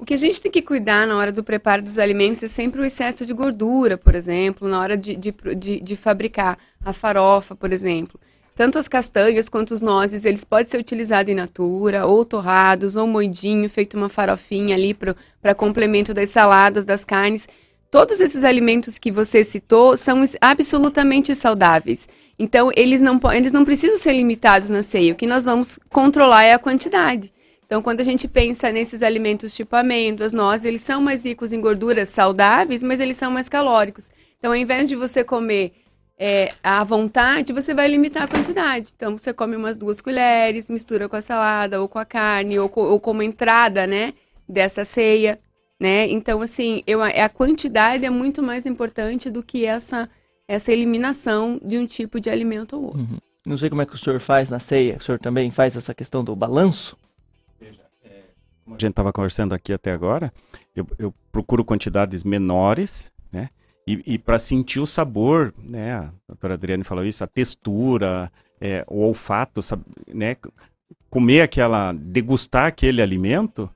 O 0.00 0.04
que 0.06 0.14
a 0.14 0.16
gente 0.16 0.40
tem 0.40 0.50
que 0.50 0.62
cuidar 0.62 1.06
na 1.06 1.14
hora 1.18 1.30
do 1.30 1.44
preparo 1.44 1.82
dos 1.82 1.98
alimentos 1.98 2.42
é 2.42 2.48
sempre 2.48 2.80
o 2.80 2.84
excesso 2.86 3.26
de 3.26 3.34
gordura, 3.34 3.98
por 3.98 4.14
exemplo, 4.14 4.66
na 4.66 4.80
hora 4.80 4.96
de, 4.96 5.14
de, 5.14 5.30
de, 5.54 5.78
de 5.78 5.94
fabricar 5.94 6.58
a 6.82 6.90
farofa, 6.94 7.54
por 7.54 7.70
exemplo. 7.70 8.18
tanto 8.56 8.78
as 8.78 8.88
castanhas 8.88 9.48
quanto 9.48 9.72
os 9.72 9.82
nozes, 9.82 10.24
eles 10.24 10.42
podem 10.42 10.66
ser 10.66 10.78
utilizados 10.78 11.30
in 11.30 11.34
natura, 11.34 12.06
ou 12.06 12.24
torrados, 12.24 12.96
ou 12.96 13.06
moidinho, 13.06 13.68
feito 13.68 13.94
uma 13.94 14.08
farofinha 14.08 14.74
ali 14.74 14.94
para 14.94 15.54
complemento 15.54 16.14
das 16.14 16.30
saladas, 16.30 16.86
das 16.86 17.04
carnes. 17.04 17.46
Todos 17.90 18.20
esses 18.20 18.42
alimentos 18.42 18.98
que 18.98 19.12
você 19.12 19.44
citou 19.44 19.98
são 19.98 20.24
absolutamente 20.40 21.34
saudáveis. 21.34 22.08
Então, 22.38 22.70
eles 22.74 23.02
não, 23.02 23.20
eles 23.34 23.52
não 23.52 23.66
precisam 23.66 23.98
ser 23.98 24.14
limitados 24.14 24.70
na 24.70 24.82
ceia. 24.82 25.12
O 25.12 25.16
que 25.16 25.26
nós 25.26 25.44
vamos 25.44 25.78
controlar 25.90 26.44
é 26.44 26.54
a 26.54 26.58
quantidade. 26.58 27.30
Então, 27.70 27.80
quando 27.80 28.00
a 28.00 28.04
gente 28.04 28.26
pensa 28.26 28.72
nesses 28.72 29.00
alimentos 29.00 29.54
tipo 29.54 29.76
amêndoas, 29.76 30.32
nozes, 30.32 30.64
eles 30.64 30.82
são 30.82 31.00
mais 31.00 31.24
ricos 31.24 31.52
em 31.52 31.60
gorduras 31.60 32.08
saudáveis, 32.08 32.82
mas 32.82 32.98
eles 32.98 33.16
são 33.16 33.30
mais 33.30 33.48
calóricos. 33.48 34.10
Então, 34.36 34.50
ao 34.50 34.56
invés 34.56 34.88
de 34.88 34.96
você 34.96 35.22
comer 35.22 35.70
é, 36.18 36.52
à 36.64 36.82
vontade, 36.82 37.52
você 37.52 37.72
vai 37.72 37.86
limitar 37.86 38.24
a 38.24 38.26
quantidade. 38.26 38.90
Então, 38.96 39.16
você 39.16 39.32
come 39.32 39.54
umas 39.54 39.76
duas 39.76 40.00
colheres, 40.00 40.68
mistura 40.68 41.08
com 41.08 41.14
a 41.14 41.20
salada 41.20 41.80
ou 41.80 41.88
com 41.88 42.00
a 42.00 42.04
carne, 42.04 42.58
ou, 42.58 42.68
ou 42.74 42.98
como 42.98 43.22
entrada, 43.22 43.86
né, 43.86 44.14
dessa 44.48 44.82
ceia, 44.82 45.38
né? 45.78 46.08
Então, 46.08 46.42
assim, 46.42 46.82
eu, 46.88 47.00
a 47.00 47.28
quantidade 47.28 48.04
é 48.04 48.10
muito 48.10 48.42
mais 48.42 48.66
importante 48.66 49.30
do 49.30 49.44
que 49.44 49.64
essa, 49.64 50.10
essa 50.48 50.72
eliminação 50.72 51.60
de 51.64 51.78
um 51.78 51.86
tipo 51.86 52.18
de 52.18 52.30
alimento 52.30 52.74
ou 52.74 52.86
outro. 52.86 52.98
Uhum. 52.98 53.18
Não 53.46 53.56
sei 53.56 53.70
como 53.70 53.80
é 53.80 53.86
que 53.86 53.94
o 53.94 53.98
senhor 53.98 54.18
faz 54.18 54.50
na 54.50 54.58
ceia, 54.58 54.96
o 54.98 55.02
senhor 55.04 55.20
também 55.20 55.52
faz 55.52 55.76
essa 55.76 55.94
questão 55.94 56.24
do 56.24 56.34
balanço? 56.34 56.98
Como 58.70 58.76
a 58.76 58.78
gente 58.78 58.90
estava 58.90 59.12
conversando 59.12 59.52
aqui 59.52 59.72
até 59.72 59.90
agora, 59.90 60.32
eu, 60.76 60.86
eu 60.98 61.14
procuro 61.32 61.64
quantidades 61.64 62.22
menores, 62.22 63.10
né? 63.32 63.48
E, 63.86 64.14
e 64.14 64.18
para 64.18 64.38
sentir 64.38 64.78
o 64.78 64.86
sabor, 64.86 65.52
né? 65.58 65.94
A 65.94 66.12
doutora 66.28 66.54
Adriane 66.54 66.84
falou 66.84 67.04
isso, 67.04 67.24
a 67.24 67.26
textura, 67.26 68.30
é, 68.60 68.84
o 68.88 69.00
olfato, 69.00 69.60
sabe, 69.60 69.82
né? 70.06 70.36
Comer 71.08 71.40
aquela, 71.40 71.92
degustar 71.92 72.66
aquele 72.66 73.02
alimento, 73.02 73.68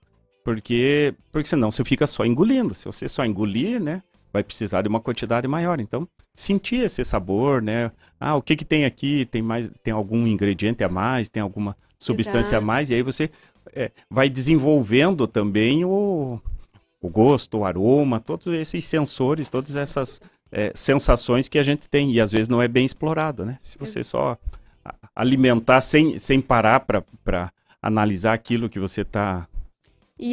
porque, 0.44 1.14
porque 1.32 1.48
senão 1.48 1.72
você 1.72 1.84
fica 1.84 2.06
só 2.06 2.24
engolindo. 2.24 2.72
Se 2.74 2.84
você 2.84 3.08
só 3.08 3.24
engolir, 3.24 3.80
né? 3.80 4.00
Vai 4.32 4.44
precisar 4.44 4.82
de 4.82 4.88
uma 4.88 5.00
quantidade 5.00 5.48
maior. 5.48 5.80
Então, 5.80 6.08
sentir 6.34 6.84
esse 6.84 7.04
sabor, 7.04 7.60
né? 7.60 7.90
Ah, 8.20 8.36
o 8.36 8.42
que 8.42 8.54
que 8.54 8.64
tem 8.64 8.84
aqui? 8.84 9.24
Tem 9.26 9.42
mais, 9.42 9.68
tem 9.82 9.92
algum 9.92 10.24
ingrediente 10.26 10.84
a 10.84 10.88
mais? 10.88 11.28
Tem 11.28 11.42
alguma 11.42 11.76
substância 11.98 12.50
Exato. 12.50 12.62
a 12.62 12.66
mais? 12.66 12.90
E 12.90 12.94
aí 12.94 13.02
você 13.02 13.30
é, 13.73 13.90
vai 14.11 14.28
desenvolvendo 14.28 15.26
também 15.26 15.85
o, 15.85 16.40
o 17.00 17.09
gosto, 17.09 17.59
o 17.59 17.64
aroma, 17.64 18.21
todos 18.21 18.47
esses 18.47 18.85
sensores, 18.85 19.49
todas 19.49 19.76
essas 19.76 20.21
é, 20.50 20.73
sensações 20.75 21.49
que 21.49 21.59
a 21.59 21.62
gente 21.62 21.88
tem 21.88 22.12
e 22.12 22.21
às 22.21 22.33
vezes 22.33 22.49
não 22.49 22.62
é 22.62 22.68
bem 22.68 22.85
explorado, 22.85 23.44
né? 23.44 23.59
Se 23.61 23.76
você 23.78 24.04
só 24.04 24.38
alimentar 25.14 25.80
sem, 25.80 26.18
sem 26.18 26.40
parar 26.40 26.80
para 26.80 27.52
analisar 27.80 28.35
aquilo 28.35 28.68
que 28.68 28.78
você 28.78 29.00
está 29.00 29.49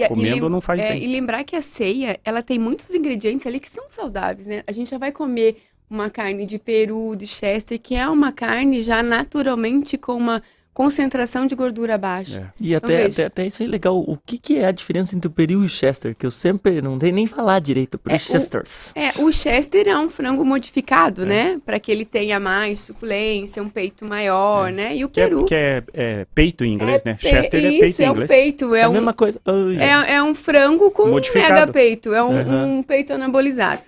comendo, 0.07 0.47
e, 0.47 0.49
não 0.49 0.61
faz 0.61 0.81
é, 0.81 0.93
bem. 0.93 1.03
E 1.03 1.07
lembrar 1.07 1.43
que 1.43 1.55
a 1.55 1.61
ceia, 1.61 2.19
ela 2.23 2.41
tem 2.41 2.59
muitos 2.59 2.93
ingredientes 2.93 3.45
ali 3.45 3.59
que 3.59 3.69
são 3.69 3.85
saudáveis, 3.89 4.47
né? 4.47 4.63
A 4.67 4.71
gente 4.71 4.91
já 4.91 4.97
vai 4.97 5.11
comer 5.11 5.57
uma 5.89 6.09
carne 6.09 6.45
de 6.45 6.57
peru, 6.57 7.15
de 7.15 7.27
chester, 7.27 7.79
que 7.79 7.95
é 7.95 8.07
uma 8.07 8.31
carne 8.31 8.81
já 8.81 9.03
naturalmente 9.03 9.97
com 9.97 10.15
uma 10.15 10.41
concentração 10.73 11.45
de 11.45 11.55
gordura 11.55 11.97
baixa. 11.97 12.39
É. 12.39 12.53
E 12.59 12.73
então, 12.73 12.89
até, 12.89 13.05
até, 13.05 13.25
até, 13.25 13.47
isso 13.47 13.61
é 13.61 13.67
legal. 13.67 13.97
O 13.97 14.17
que, 14.17 14.37
que 14.37 14.57
é 14.57 14.65
a 14.65 14.71
diferença 14.71 15.15
entre 15.15 15.27
o 15.27 15.31
peru 15.31 15.53
e 15.63 15.65
o 15.65 15.69
chester? 15.69 16.15
Que 16.15 16.25
eu 16.25 16.31
sempre 16.31 16.81
não 16.81 16.97
dei 16.97 17.11
nem 17.11 17.27
falar 17.27 17.59
direito 17.59 17.97
para 17.97 18.15
é, 18.15 18.19
chesters. 18.19 18.91
O, 18.95 18.99
é, 18.99 19.13
o 19.19 19.31
chester 19.31 19.87
é 19.87 19.97
um 19.97 20.09
frango 20.09 20.45
modificado, 20.45 21.23
é. 21.23 21.25
né? 21.25 21.61
Para 21.65 21.79
que 21.79 21.91
ele 21.91 22.05
tenha 22.05 22.39
mais 22.39 22.79
suculência, 22.79 23.61
um 23.61 23.69
peito 23.69 24.05
maior, 24.05 24.69
é. 24.69 24.71
né? 24.71 24.95
E 24.95 25.03
o 25.03 25.09
que 25.09 25.19
é, 25.19 25.27
peru... 25.27 25.45
Que 25.45 25.55
é, 25.55 25.83
é, 25.93 26.25
peito 26.33 26.63
em 26.63 26.73
inglês, 26.73 27.03
né? 27.03 27.15
Pe... 27.15 27.29
Chester 27.29 27.59
isso, 27.59 27.67
é 27.67 27.69
peito 27.69 27.73
em 27.73 27.75
inglês. 27.75 27.91
Isso, 27.93 28.03
é 28.03 28.11
um 28.11 28.27
peito. 28.27 28.75
É, 28.75 28.83
a 28.83 28.89
um, 28.89 28.93
mesma 28.93 29.13
coisa. 29.13 29.41
Oh, 29.45 29.71
é, 29.71 30.23
um 30.23 30.33
frango 30.33 30.89
com 30.91 31.07
modificado. 31.07 31.53
mega 31.53 31.67
peito. 31.71 32.13
É 32.13 32.23
um, 32.23 32.29
uhum. 32.29 32.77
um 32.79 32.83
peito 32.83 33.13
anabolizado. 33.13 33.81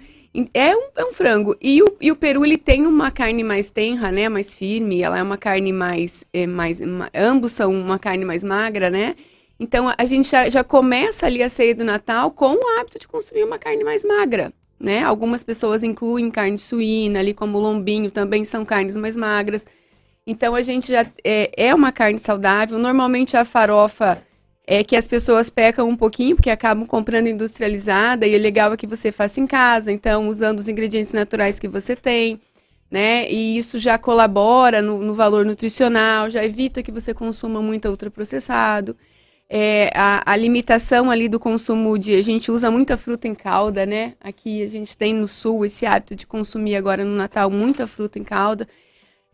É 0.53 0.75
um, 0.75 0.89
é 0.95 1.05
um 1.05 1.13
frango. 1.13 1.55
E 1.61 1.81
o, 1.83 1.95
e 2.01 2.11
o 2.11 2.15
peru, 2.15 2.43
ele 2.43 2.57
tem 2.57 2.87
uma 2.87 3.11
carne 3.11 3.43
mais 3.43 3.69
tenra, 3.69 4.11
né? 4.11 4.27
Mais 4.27 4.57
firme. 4.57 5.01
Ela 5.01 5.19
é 5.19 5.23
uma 5.23 5.37
carne 5.37 5.71
mais... 5.71 6.23
É, 6.33 6.47
mais 6.47 6.79
ma, 6.79 7.09
ambos 7.13 7.51
são 7.53 7.71
uma 7.71 7.99
carne 7.99 8.25
mais 8.25 8.43
magra, 8.43 8.89
né? 8.89 9.15
Então, 9.59 9.93
a 9.95 10.05
gente 10.05 10.29
já, 10.29 10.49
já 10.49 10.63
começa 10.63 11.27
ali 11.27 11.43
a 11.43 11.49
ceia 11.49 11.75
do 11.75 11.83
Natal 11.83 12.31
com 12.31 12.55
o 12.55 12.79
hábito 12.79 12.97
de 12.97 13.07
consumir 13.07 13.43
uma 13.43 13.59
carne 13.59 13.83
mais 13.83 14.03
magra, 14.03 14.51
né? 14.79 15.03
Algumas 15.03 15.43
pessoas 15.43 15.83
incluem 15.83 16.31
carne 16.31 16.57
suína 16.57 17.19
ali, 17.19 17.33
como 17.33 17.59
lombinho, 17.59 18.09
também 18.09 18.43
são 18.43 18.65
carnes 18.65 18.97
mais 18.97 19.15
magras. 19.15 19.67
Então, 20.25 20.55
a 20.55 20.63
gente 20.63 20.91
já... 20.91 21.05
É, 21.23 21.51
é 21.55 21.75
uma 21.75 21.91
carne 21.91 22.17
saudável. 22.17 22.79
Normalmente, 22.79 23.37
a 23.37 23.45
farofa 23.45 24.19
é 24.65 24.83
que 24.83 24.95
as 24.95 25.05
pessoas 25.05 25.49
pecam 25.49 25.87
um 25.87 25.95
pouquinho, 25.95 26.35
porque 26.35 26.49
acabam 26.49 26.85
comprando 26.85 27.27
industrializada, 27.27 28.25
e 28.25 28.35
o 28.35 28.39
legal 28.39 28.73
é 28.73 28.77
que 28.77 28.87
você 28.87 29.11
faça 29.11 29.39
em 29.39 29.47
casa, 29.47 29.91
então, 29.91 30.27
usando 30.27 30.59
os 30.59 30.67
ingredientes 30.67 31.13
naturais 31.13 31.59
que 31.59 31.67
você 31.67 31.95
tem, 31.95 32.39
né? 32.89 33.29
E 33.29 33.57
isso 33.57 33.77
já 33.79 33.97
colabora 33.97 34.81
no, 34.81 34.99
no 34.99 35.13
valor 35.15 35.45
nutricional, 35.45 36.29
já 36.29 36.43
evita 36.45 36.83
que 36.83 36.91
você 36.91 37.13
consuma 37.13 37.61
muito 37.61 37.89
ultraprocessado. 37.89 38.95
É, 39.49 39.91
a, 39.93 40.31
a, 40.31 40.35
limitação 40.35 41.11
ali 41.11 41.27
do 41.27 41.39
consumo 41.39 41.97
de. 41.99 42.15
A 42.15 42.21
gente 42.21 42.49
usa 42.51 42.71
muita 42.71 42.97
fruta 42.97 43.27
em 43.27 43.35
calda, 43.35 43.85
né? 43.85 44.13
Aqui 44.21 44.63
a 44.63 44.67
gente 44.67 44.97
tem 44.97 45.13
no 45.13 45.27
sul 45.27 45.65
esse 45.65 45.85
hábito 45.85 46.15
de 46.15 46.25
consumir 46.25 46.75
agora 46.75 47.03
no 47.03 47.15
Natal 47.15 47.49
muita 47.51 47.85
fruta 47.85 48.17
em 48.17 48.23
calda 48.23 48.67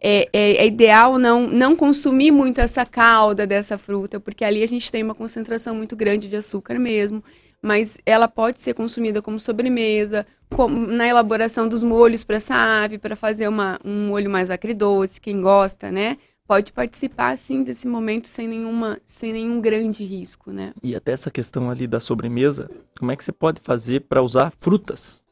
é, 0.02 0.30
é, 0.32 0.52
é, 0.58 0.68
ideal 0.68 1.18
não, 1.18 1.48
não 1.48 1.76
consumir 1.76 2.32
muito 2.32 2.60
essa 2.62 2.86
calda 2.86 3.46
dessa 3.46 3.78
fruta, 3.78 4.20
porque 4.20 4.46
ali 4.46 4.64
a 4.64 4.68
gente 4.68 4.92
tem 4.92 5.04
uma 5.04 5.16
concentração 5.16 5.76
muito 5.76 5.96
grande 5.96 6.28
de 6.28 6.36
açúcar 6.36 6.80
mesmo. 6.80 7.24
Mas 7.62 7.98
ela 8.06 8.30
pode 8.30 8.62
ser 8.62 8.74
consumida 8.74 9.22
como 9.22 9.38
sobremesa, 9.38 10.26
na 10.70 11.08
elaboração 11.08 11.68
dos 11.68 11.84
molhos 11.84 12.24
para 12.24 12.38
essa 12.38 12.56
ave, 12.56 12.98
para 12.98 13.16
fazer 13.16 13.48
uma, 13.48 13.78
um 13.84 14.08
molho 14.08 14.30
mais 14.30 14.50
acridoce, 14.50 15.20
quem 15.20 15.42
gosta, 15.42 15.92
né? 15.92 16.18
Pode 16.48 16.72
participar, 16.72 17.38
sim, 17.38 17.62
desse 17.62 17.88
momento 17.88 18.28
sem, 18.28 18.48
nenhuma, 18.48 18.98
sem 19.06 19.34
nenhum 19.34 19.62
grande 19.62 20.04
risco, 20.04 20.52
né? 20.52 20.74
E 20.82 20.96
até 20.96 21.12
essa 21.12 21.30
questão 21.30 21.70
ali 21.70 21.86
da 21.86 22.00
sobremesa, 22.00 22.72
como 22.98 23.12
é 23.12 23.16
que 23.16 23.24
você 23.24 23.32
pode 23.32 23.62
fazer 23.62 24.06
para 24.08 24.22
usar 24.24 24.52
frutas? 24.60 25.24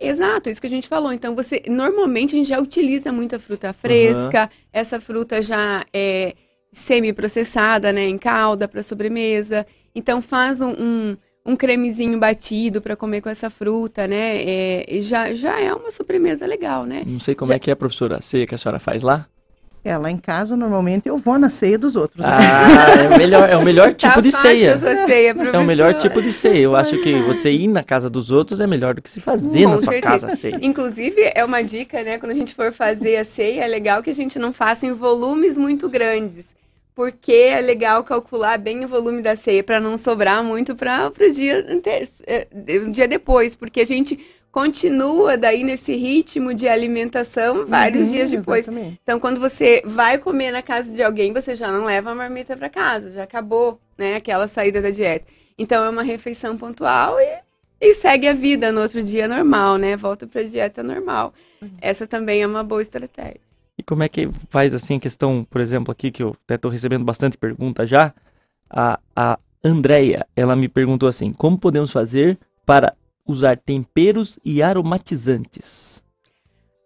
Exato, 0.00 0.50
isso 0.50 0.60
que 0.60 0.66
a 0.66 0.70
gente 0.70 0.88
falou. 0.88 1.12
Então, 1.12 1.34
você 1.34 1.62
normalmente 1.68 2.34
a 2.34 2.38
gente 2.38 2.48
já 2.48 2.60
utiliza 2.60 3.12
muita 3.12 3.38
fruta 3.38 3.72
fresca, 3.72 4.44
uhum. 4.44 4.48
essa 4.72 5.00
fruta 5.00 5.40
já 5.40 5.84
é 5.92 6.34
semi-processada, 6.72 7.92
né, 7.92 8.08
em 8.08 8.18
calda 8.18 8.66
para 8.66 8.82
sobremesa. 8.82 9.66
Então, 9.94 10.20
faz 10.20 10.60
um, 10.60 10.70
um, 10.70 11.16
um 11.46 11.56
cremezinho 11.56 12.18
batido 12.18 12.82
para 12.82 12.96
comer 12.96 13.20
com 13.20 13.28
essa 13.28 13.48
fruta, 13.48 14.08
né? 14.08 14.42
É, 14.42 15.00
já, 15.00 15.32
já 15.32 15.60
é 15.60 15.72
uma 15.72 15.92
sobremesa 15.92 16.44
legal, 16.46 16.84
né? 16.84 17.04
Não 17.06 17.20
sei 17.20 17.34
como 17.36 17.50
já... 17.50 17.54
é 17.54 17.58
que 17.60 17.70
é 17.70 17.72
a 17.72 17.76
professora 17.76 18.20
ceia 18.20 18.46
que 18.46 18.54
a 18.54 18.58
senhora 18.58 18.80
faz 18.80 19.04
lá. 19.04 19.28
É, 19.84 19.98
lá 19.98 20.10
em 20.10 20.16
casa, 20.16 20.56
normalmente, 20.56 21.06
eu 21.06 21.18
vou 21.18 21.38
na 21.38 21.50
ceia 21.50 21.78
dos 21.78 21.94
outros. 21.94 22.24
Ah, 22.24 23.02
é 23.02 23.14
o 23.14 23.18
melhor, 23.18 23.50
é 23.50 23.56
o 23.56 23.62
melhor 23.62 23.88
tá 23.92 24.08
tipo 24.08 24.14
tá 24.14 24.20
de 24.22 24.32
ceia. 24.32 24.78
ceia 24.78 25.34
é 25.52 25.58
o 25.58 25.64
melhor 25.64 25.92
tipo 25.92 26.22
de 26.22 26.32
ceia. 26.32 26.58
Eu 26.60 26.74
acho 26.74 26.96
que 27.02 27.20
você 27.20 27.52
ir 27.52 27.68
na 27.68 27.84
casa 27.84 28.08
dos 28.08 28.30
outros 28.30 28.62
é 28.62 28.66
melhor 28.66 28.94
do 28.94 29.02
que 29.02 29.10
se 29.10 29.20
fazer 29.20 29.64
Com 29.64 29.70
na 29.72 29.76
sua 29.76 29.92
certeza. 29.92 30.12
casa 30.12 30.26
a 30.28 30.30
ceia. 30.30 30.58
Inclusive, 30.62 31.30
é 31.34 31.44
uma 31.44 31.60
dica, 31.60 32.02
né? 32.02 32.18
Quando 32.18 32.32
a 32.32 32.34
gente 32.34 32.54
for 32.54 32.72
fazer 32.72 33.16
a 33.16 33.24
ceia, 33.26 33.64
é 33.64 33.68
legal 33.68 34.02
que 34.02 34.08
a 34.08 34.14
gente 34.14 34.38
não 34.38 34.54
faça 34.54 34.86
em 34.86 34.92
volumes 34.92 35.58
muito 35.58 35.86
grandes. 35.86 36.54
Porque 36.94 37.32
é 37.32 37.60
legal 37.60 38.02
calcular 38.04 38.56
bem 38.56 38.86
o 38.86 38.88
volume 38.88 39.20
da 39.20 39.36
ceia 39.36 39.62
para 39.62 39.80
não 39.80 39.98
sobrar 39.98 40.42
muito 40.42 40.74
para 40.74 41.08
o 41.08 41.30
dia, 41.30 41.62
dia 42.90 43.06
depois. 43.08 43.54
Porque 43.54 43.80
a 43.82 43.86
gente 43.86 44.18
continua 44.54 45.36
daí 45.36 45.64
nesse 45.64 45.96
ritmo 45.96 46.54
de 46.54 46.68
alimentação 46.68 47.66
vários 47.66 48.06
uhum, 48.06 48.12
dias 48.12 48.30
depois. 48.30 48.68
Exatamente. 48.68 49.00
Então, 49.02 49.18
quando 49.18 49.40
você 49.40 49.82
vai 49.84 50.16
comer 50.16 50.52
na 50.52 50.62
casa 50.62 50.92
de 50.92 51.02
alguém, 51.02 51.32
você 51.32 51.56
já 51.56 51.72
não 51.72 51.84
leva 51.84 52.12
a 52.12 52.14
marmita 52.14 52.56
para 52.56 52.68
casa, 52.68 53.10
já 53.10 53.24
acabou, 53.24 53.80
né, 53.98 54.14
aquela 54.14 54.46
saída 54.46 54.80
da 54.80 54.90
dieta. 54.90 55.26
Então, 55.58 55.84
é 55.84 55.90
uma 55.90 56.04
refeição 56.04 56.56
pontual 56.56 57.18
e, 57.18 57.40
e 57.80 57.94
segue 57.94 58.28
a 58.28 58.32
vida 58.32 58.70
no 58.70 58.80
outro 58.80 59.02
dia 59.02 59.26
normal, 59.26 59.76
né? 59.76 59.96
Volta 59.96 60.24
para 60.24 60.42
a 60.42 60.44
dieta 60.44 60.84
normal. 60.84 61.34
Uhum. 61.60 61.70
Essa 61.80 62.06
também 62.06 62.40
é 62.40 62.46
uma 62.46 62.62
boa 62.62 62.80
estratégia. 62.80 63.40
E 63.76 63.82
como 63.82 64.04
é 64.04 64.08
que 64.08 64.30
faz 64.50 64.72
assim 64.72 64.98
a 64.98 65.00
questão, 65.00 65.44
por 65.50 65.60
exemplo, 65.60 65.90
aqui 65.90 66.12
que 66.12 66.22
eu 66.22 66.36
até 66.44 66.54
estou 66.54 66.70
recebendo 66.70 67.04
bastante 67.04 67.36
pergunta 67.36 67.84
já, 67.84 68.14
a, 68.70 69.00
a 69.16 69.36
Andrea, 69.64 70.24
ela 70.36 70.54
me 70.54 70.68
perguntou 70.68 71.08
assim, 71.08 71.32
como 71.32 71.58
podemos 71.58 71.90
fazer 71.90 72.38
para 72.64 72.94
usar 73.26 73.56
temperos 73.56 74.38
e 74.44 74.62
aromatizantes. 74.62 76.02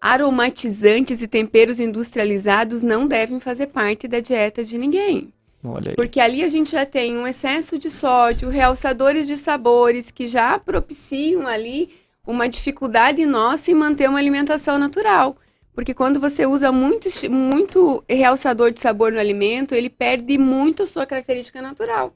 Aromatizantes 0.00 1.23
e 1.23 1.28
temperos 1.28 1.80
industrializados 1.80 2.83
não 2.83 3.07
devem 3.07 3.40
fazer 3.40 3.68
parte 3.68 4.07
da 4.07 4.21
dieta 4.21 4.64
de 4.64 4.78
ninguém. 4.78 5.33
Porque 5.97 6.21
ali 6.21 6.45
a 6.45 6.49
gente 6.49 6.71
já 6.71 6.87
tem 6.87 7.16
um 7.16 7.26
excesso 7.26 7.78
de 7.78 7.90
sódio, 7.90 8.49
realçadores 8.49 9.26
de 9.26 9.37
sabores 9.37 10.11
que 10.11 10.26
já 10.26 10.59
propiciam 10.59 11.47
ali 11.47 11.90
uma 12.25 12.49
dificuldade 12.49 13.25
nossa 13.26 13.71
em 13.71 13.75
manter 13.75 14.09
uma 14.09 14.18
alimentação 14.18 14.78
natural. 14.78 15.37
Porque 15.75 15.95
quando 15.95 16.21
você 16.21 16.47
usa 16.47 16.71
muito, 16.71 17.09
muito 17.30 18.04
realçador 18.09 18.73
de 18.73 18.80
sabor 18.80 19.12
no 19.12 19.18
alimento, 19.18 19.75
ele 19.75 19.88
perde 19.88 20.37
muito 20.37 20.83
a 20.83 20.87
sua 20.87 21.07
característica 21.07 21.62
natural. 21.62 22.12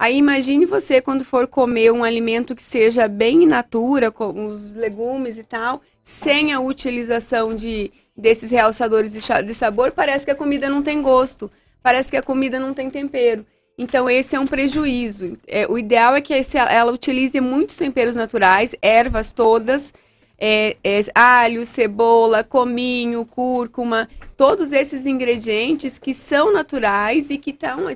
Aí 0.00 0.16
imagine 0.16 0.64
você 0.64 1.02
quando 1.02 1.26
for 1.26 1.46
comer 1.46 1.92
um 1.92 2.02
alimento 2.02 2.56
que 2.56 2.62
seja 2.62 3.06
bem 3.06 3.42
in 3.42 3.46
natura, 3.46 4.10
com 4.10 4.46
os 4.46 4.74
legumes 4.74 5.36
e 5.36 5.42
tal, 5.42 5.82
sem 6.02 6.54
a 6.54 6.58
utilização 6.58 7.54
de 7.54 7.92
desses 8.16 8.50
realçadores 8.50 9.12
de, 9.12 9.54
sabor, 9.54 9.92
parece 9.92 10.24
que 10.24 10.30
a 10.30 10.34
comida 10.34 10.70
não 10.70 10.82
tem 10.82 11.02
gosto, 11.02 11.50
parece 11.82 12.10
que 12.10 12.16
a 12.16 12.22
comida 12.22 12.58
não 12.58 12.72
tem 12.72 12.88
tempero. 12.88 13.44
Então, 13.76 14.08
esse 14.08 14.34
é 14.34 14.40
um 14.40 14.46
prejuízo. 14.46 15.36
É, 15.46 15.66
o 15.66 15.76
ideal 15.76 16.16
é 16.16 16.22
que 16.22 16.32
esse, 16.32 16.56
ela 16.56 16.92
utilize 16.92 17.38
muitos 17.38 17.76
temperos 17.76 18.16
naturais, 18.16 18.74
ervas 18.80 19.32
todas, 19.32 19.92
é, 20.38 20.78
é, 20.82 21.00
alho, 21.14 21.62
cebola, 21.66 22.42
cominho, 22.42 23.26
cúrcuma, 23.26 24.08
todos 24.34 24.72
esses 24.72 25.04
ingredientes 25.04 25.98
que 25.98 26.14
são 26.14 26.50
naturais 26.50 27.28
e 27.28 27.36
que 27.36 27.50
estão 27.50 27.86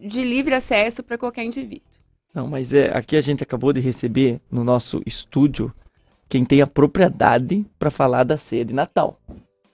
de 0.00 0.22
livre 0.22 0.54
acesso 0.54 1.02
para 1.02 1.18
qualquer 1.18 1.44
indivíduo. 1.44 1.86
Não, 2.34 2.46
mas 2.46 2.72
é, 2.72 2.96
aqui 2.96 3.16
a 3.16 3.20
gente 3.20 3.42
acabou 3.42 3.72
de 3.72 3.80
receber 3.80 4.40
no 4.50 4.62
nosso 4.62 5.02
estúdio 5.06 5.72
quem 6.28 6.44
tem 6.44 6.60
a 6.60 6.66
propriedade 6.66 7.64
para 7.78 7.90
falar 7.90 8.24
da 8.24 8.36
ceia 8.36 8.64
de 8.64 8.74
Natal. 8.74 9.18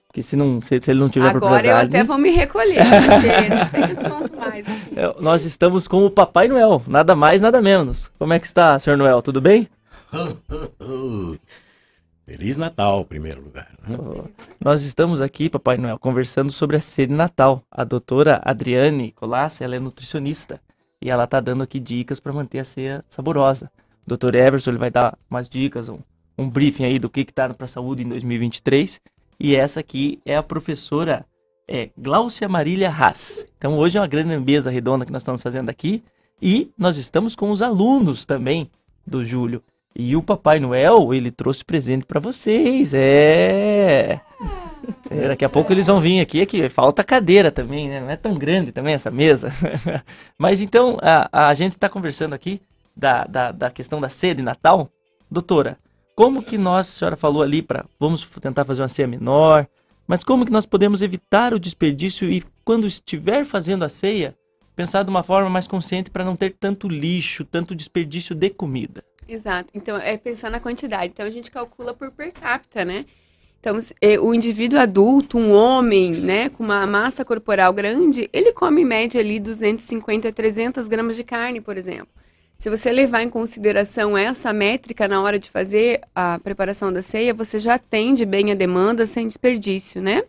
Porque 0.07 0.23
se, 0.23 0.35
não, 0.37 0.61
se, 0.61 0.79
se 0.81 0.91
ele 0.91 0.99
não 0.99 1.09
tiver 1.09 1.27
Agora 1.27 1.39
propriedade... 1.39 1.69
Agora 1.69 1.83
eu 1.83 1.87
até 1.87 2.03
vou 2.03 2.17
me 2.17 2.31
recolher, 2.31 2.77
porque 2.77 3.49
não 3.53 3.69
tem 3.69 3.97
assunto 3.97 4.37
mais. 4.37 4.65
É, 4.95 5.13
nós 5.21 5.43
estamos 5.43 5.89
com 5.89 6.05
o 6.05 6.09
Papai 6.09 6.47
Noel, 6.47 6.81
nada 6.87 7.13
mais, 7.13 7.41
nada 7.41 7.61
menos. 7.61 8.09
Como 8.17 8.31
é 8.31 8.39
que 8.39 8.45
está, 8.45 8.79
senhor 8.79 8.95
Noel? 8.95 9.21
Tudo 9.21 9.41
bem? 9.41 9.67
Feliz 12.25 12.57
Natal, 12.57 13.01
em 13.01 13.05
primeiro 13.05 13.41
lugar. 13.41 13.69
Né? 13.87 13.97
Nós 14.59 14.81
estamos 14.81 15.21
aqui, 15.21 15.47
Papai 15.47 15.77
Noel, 15.77 15.99
conversando 15.99 16.51
sobre 16.51 16.75
a 16.75 16.81
ceia 16.81 17.07
de 17.07 17.13
Natal. 17.13 17.61
A 17.69 17.83
doutora 17.83 18.41
Adriane 18.43 19.11
Colassi, 19.11 19.63
ela 19.63 19.75
é 19.75 19.79
nutricionista 19.79 20.59
e 20.99 21.11
ela 21.11 21.25
está 21.25 21.39
dando 21.39 21.63
aqui 21.63 21.79
dicas 21.79 22.19
para 22.19 22.33
manter 22.33 22.59
a 22.59 22.65
ceia 22.65 23.05
saborosa. 23.07 23.69
O 24.05 24.09
doutor 24.09 24.33
Everson 24.33 24.71
ele 24.71 24.79
vai 24.79 24.89
dar 24.89 25.15
umas 25.29 25.47
dicas, 25.47 25.87
um, 25.87 25.99
um 26.35 26.49
briefing 26.49 26.85
aí 26.85 26.97
do 26.97 27.11
que 27.11 27.21
está 27.21 27.53
para 27.53 27.65
a 27.65 27.69
saúde 27.69 28.03
em 28.03 28.09
2023 28.09 28.99
e 29.39 29.55
essa 29.55 29.79
aqui 29.79 30.19
é 30.25 30.35
a 30.35 30.43
professora 30.43 31.25
é, 31.67 31.89
Glaucia 31.95 32.49
Marília 32.49 32.89
Haas. 32.89 33.45
Então 33.57 33.77
hoje 33.77 33.97
é 33.97 34.01
uma 34.01 34.07
grande 34.07 34.35
mesa 34.39 34.71
redonda 34.71 35.05
que 35.05 35.11
nós 35.11 35.21
estamos 35.21 35.43
fazendo 35.43 35.69
aqui. 35.69 36.03
E 36.41 36.71
nós 36.77 36.97
estamos 36.97 37.35
com 37.35 37.51
os 37.51 37.61
alunos 37.61 38.25
também 38.25 38.69
do 39.05 39.23
Júlio. 39.23 39.63
E 39.97 40.15
o 40.15 40.21
Papai 40.21 40.59
Noel, 40.59 41.13
ele 41.13 41.31
trouxe 41.31 41.63
presente 41.63 42.05
para 42.05 42.19
vocês. 42.19 42.93
É. 42.93 44.19
é. 45.09 45.27
Daqui 45.29 45.45
a 45.45 45.49
pouco 45.49 45.71
eles 45.71 45.87
vão 45.87 46.01
vir 46.01 46.19
aqui, 46.19 46.41
aqui 46.41 46.67
falta 46.67 47.01
cadeira 47.01 47.49
também, 47.49 47.87
né? 47.87 48.01
Não 48.01 48.09
é 48.09 48.17
tão 48.17 48.33
grande 48.33 48.73
também 48.73 48.93
essa 48.93 49.09
mesa. 49.09 49.53
Mas 50.37 50.59
então, 50.59 50.97
a, 51.01 51.47
a 51.49 51.53
gente 51.53 51.71
está 51.71 51.87
conversando 51.87 52.33
aqui 52.33 52.61
da, 52.95 53.23
da, 53.23 53.51
da 53.53 53.71
questão 53.71 54.01
da 54.01 54.09
sede 54.09 54.41
Natal. 54.41 54.89
Doutora, 55.31 55.77
como 56.13 56.43
que 56.43 56.57
nós, 56.57 56.89
a 56.89 56.91
senhora 56.91 57.17
falou 57.17 57.41
ali 57.41 57.61
para 57.61 57.85
vamos 57.97 58.25
tentar 58.41 58.65
fazer 58.65 58.81
uma 58.81 58.89
ceia 58.89 59.07
menor, 59.07 59.65
mas 60.05 60.23
como 60.23 60.45
que 60.45 60.51
nós 60.51 60.65
podemos 60.65 61.01
evitar 61.01 61.53
o 61.53 61.59
desperdício 61.59 62.29
e 62.29 62.43
quando 62.63 62.85
estiver 62.85 63.45
fazendo 63.45 63.83
a 63.83 63.89
ceia, 63.89 64.35
pensar 64.75 65.03
de 65.03 65.09
uma 65.09 65.23
forma 65.23 65.49
mais 65.49 65.67
consciente 65.67 66.11
para 66.11 66.25
não 66.25 66.35
ter 66.35 66.55
tanto 66.59 66.87
lixo, 66.87 67.45
tanto 67.45 67.73
desperdício 67.73 68.35
de 68.35 68.49
comida? 68.49 69.03
Exato. 69.27 69.69
Então, 69.73 69.97
é 69.97 70.17
pensar 70.17 70.49
na 70.49 70.59
quantidade. 70.59 71.11
Então, 71.13 71.25
a 71.25 71.29
gente 71.29 71.49
calcula 71.49 71.93
por 71.93 72.11
per 72.11 72.31
capita, 72.31 72.85
né? 72.85 73.05
Então, 73.59 73.79
é, 73.99 74.19
o 74.19 74.31
indivíduo 74.31 74.79
adulto, 74.79 75.39
um 75.39 75.51
homem, 75.51 76.11
né, 76.11 76.49
com 76.49 76.63
uma 76.63 76.85
massa 76.85 77.25
corporal 77.25 77.73
grande, 77.73 78.29
ele 78.31 78.53
come 78.53 78.83
em 78.83 78.85
média 78.85 79.19
ali 79.19 79.39
250 79.39 80.29
a 80.29 80.31
300 80.31 80.87
gramas 80.87 81.15
de 81.15 81.23
carne, 81.23 81.59
por 81.59 81.75
exemplo. 81.75 82.07
Se 82.59 82.69
você 82.69 82.91
levar 82.91 83.23
em 83.23 83.29
consideração 83.29 84.15
essa 84.15 84.53
métrica 84.53 85.07
na 85.07 85.19
hora 85.19 85.39
de 85.39 85.49
fazer 85.49 86.01
a 86.13 86.39
preparação 86.39 86.93
da 86.93 87.01
ceia, 87.01 87.33
você 87.33 87.57
já 87.57 87.73
atende 87.73 88.23
bem 88.23 88.51
a 88.51 88.55
demanda 88.55 89.07
sem 89.07 89.27
desperdício, 89.27 89.99
né? 89.99 90.23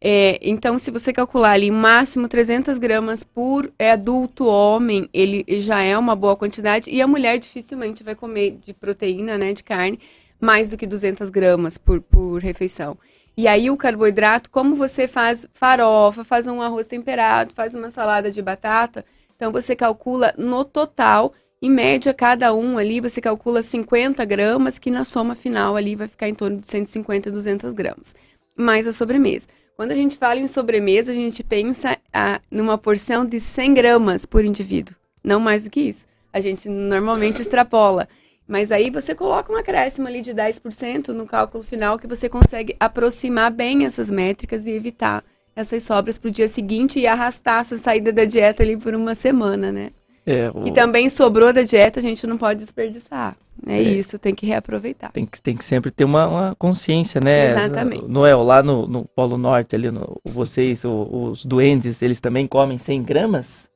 É, 0.00 0.38
então, 0.42 0.78
se 0.78 0.90
você 0.90 1.12
calcular 1.12 1.52
ali 1.52 1.70
máximo 1.70 2.28
300 2.28 2.78
gramas 2.78 3.24
por 3.24 3.72
adulto 3.78 4.46
homem, 4.46 5.08
ele 5.12 5.44
já 5.60 5.80
é 5.80 5.96
uma 5.96 6.14
boa 6.14 6.36
quantidade. 6.36 6.90
E 6.90 7.00
a 7.00 7.06
mulher 7.06 7.38
dificilmente 7.38 8.02
vai 8.02 8.14
comer 8.14 8.58
de 8.64 8.74
proteína, 8.74 9.38
né, 9.38 9.52
de 9.52 9.64
carne, 9.64 9.98
mais 10.40 10.70
do 10.70 10.76
que 10.76 10.86
200 10.86 11.30
gramas 11.30 11.78
por, 11.78 12.00
por 12.00 12.42
refeição. 12.42 12.98
E 13.36 13.46
aí 13.46 13.70
o 13.70 13.76
carboidrato, 13.76 14.50
como 14.50 14.74
você 14.74 15.06
faz 15.06 15.46
farofa, 15.52 16.24
faz 16.24 16.46
um 16.46 16.62
arroz 16.62 16.86
temperado, 16.86 17.52
faz 17.52 17.74
uma 17.74 17.90
salada 17.90 18.30
de 18.30 18.40
batata, 18.40 19.04
então 19.34 19.52
você 19.52 19.76
calcula 19.76 20.34
no 20.38 20.64
total 20.64 21.34
em 21.60 21.70
média, 21.70 22.14
cada 22.14 22.54
um 22.54 22.78
ali 22.78 23.00
você 23.00 23.20
calcula 23.20 23.62
50 23.62 24.24
gramas, 24.24 24.78
que 24.78 24.90
na 24.90 25.04
soma 25.04 25.34
final 25.34 25.76
ali 25.76 25.94
vai 25.94 26.08
ficar 26.08 26.28
em 26.28 26.34
torno 26.34 26.58
de 26.58 26.66
150 26.66 27.28
a 27.28 27.32
200 27.32 27.72
gramas. 27.72 28.14
Mais 28.56 28.86
a 28.86 28.92
sobremesa. 28.92 29.46
Quando 29.76 29.92
a 29.92 29.94
gente 29.94 30.16
fala 30.16 30.40
em 30.40 30.48
sobremesa, 30.48 31.12
a 31.12 31.14
gente 31.14 31.44
pensa 31.44 31.98
ah, 32.10 32.40
numa 32.50 32.78
porção 32.78 33.26
de 33.26 33.38
100 33.38 33.74
gramas 33.74 34.24
por 34.24 34.42
indivíduo. 34.42 34.96
Não 35.22 35.38
mais 35.38 35.64
do 35.64 35.70
que 35.70 35.80
isso. 35.80 36.06
A 36.32 36.40
gente 36.40 36.66
normalmente 36.66 37.42
extrapola. 37.42 38.08
Mas 38.48 38.72
aí 38.72 38.88
você 38.88 39.14
coloca 39.14 39.52
um 39.52 39.56
acréscimo 39.56 40.08
ali 40.08 40.22
de 40.22 40.32
10% 40.32 41.08
no 41.08 41.26
cálculo 41.26 41.62
final 41.62 41.98
que 41.98 42.06
você 42.06 42.26
consegue 42.26 42.74
aproximar 42.80 43.50
bem 43.50 43.84
essas 43.84 44.10
métricas 44.10 44.64
e 44.64 44.70
evitar 44.70 45.22
essas 45.54 45.82
sobras 45.82 46.16
para 46.16 46.28
o 46.28 46.32
dia 46.32 46.48
seguinte 46.48 46.98
e 46.98 47.06
arrastar 47.06 47.60
essa 47.60 47.76
saída 47.76 48.10
da 48.10 48.24
dieta 48.24 48.62
ali 48.62 48.78
por 48.78 48.94
uma 48.94 49.14
semana, 49.14 49.70
né? 49.70 49.90
É, 50.26 50.50
o... 50.52 50.66
E 50.66 50.72
também 50.72 51.08
sobrou 51.08 51.52
da 51.52 51.62
dieta, 51.62 52.00
a 52.00 52.02
gente 52.02 52.26
não 52.26 52.36
pode 52.36 52.58
desperdiçar. 52.58 53.36
É, 53.64 53.78
é, 53.78 53.82
isso, 53.82 54.18
tem 54.18 54.34
que 54.34 54.44
reaproveitar. 54.44 55.12
Tem 55.12 55.24
que, 55.24 55.40
tem 55.40 55.56
que 55.56 55.64
sempre 55.64 55.90
ter 55.90 56.04
uma, 56.04 56.26
uma 56.26 56.54
consciência, 56.56 57.20
né? 57.20 57.46
Exatamente. 57.46 58.04
Noel, 58.06 58.42
lá 58.42 58.62
no, 58.62 58.86
no 58.86 59.04
Polo 59.04 59.38
Norte, 59.38 59.76
ali, 59.76 59.90
no, 59.90 60.20
vocês, 60.24 60.84
o, 60.84 61.30
os 61.30 61.46
duendes, 61.46 62.02
eles 62.02 62.20
também 62.20 62.46
comem 62.46 62.76
100 62.76 63.02
gramas? 63.04 63.70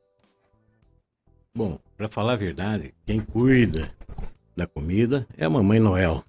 Bom, 1.54 1.78
para 1.96 2.08
falar 2.08 2.34
a 2.34 2.36
verdade, 2.36 2.92
quem 3.06 3.20
cuida 3.20 3.88
da 4.56 4.66
comida 4.66 5.26
é 5.38 5.44
a 5.44 5.50
Mamãe 5.50 5.78
Noel. 5.78 6.22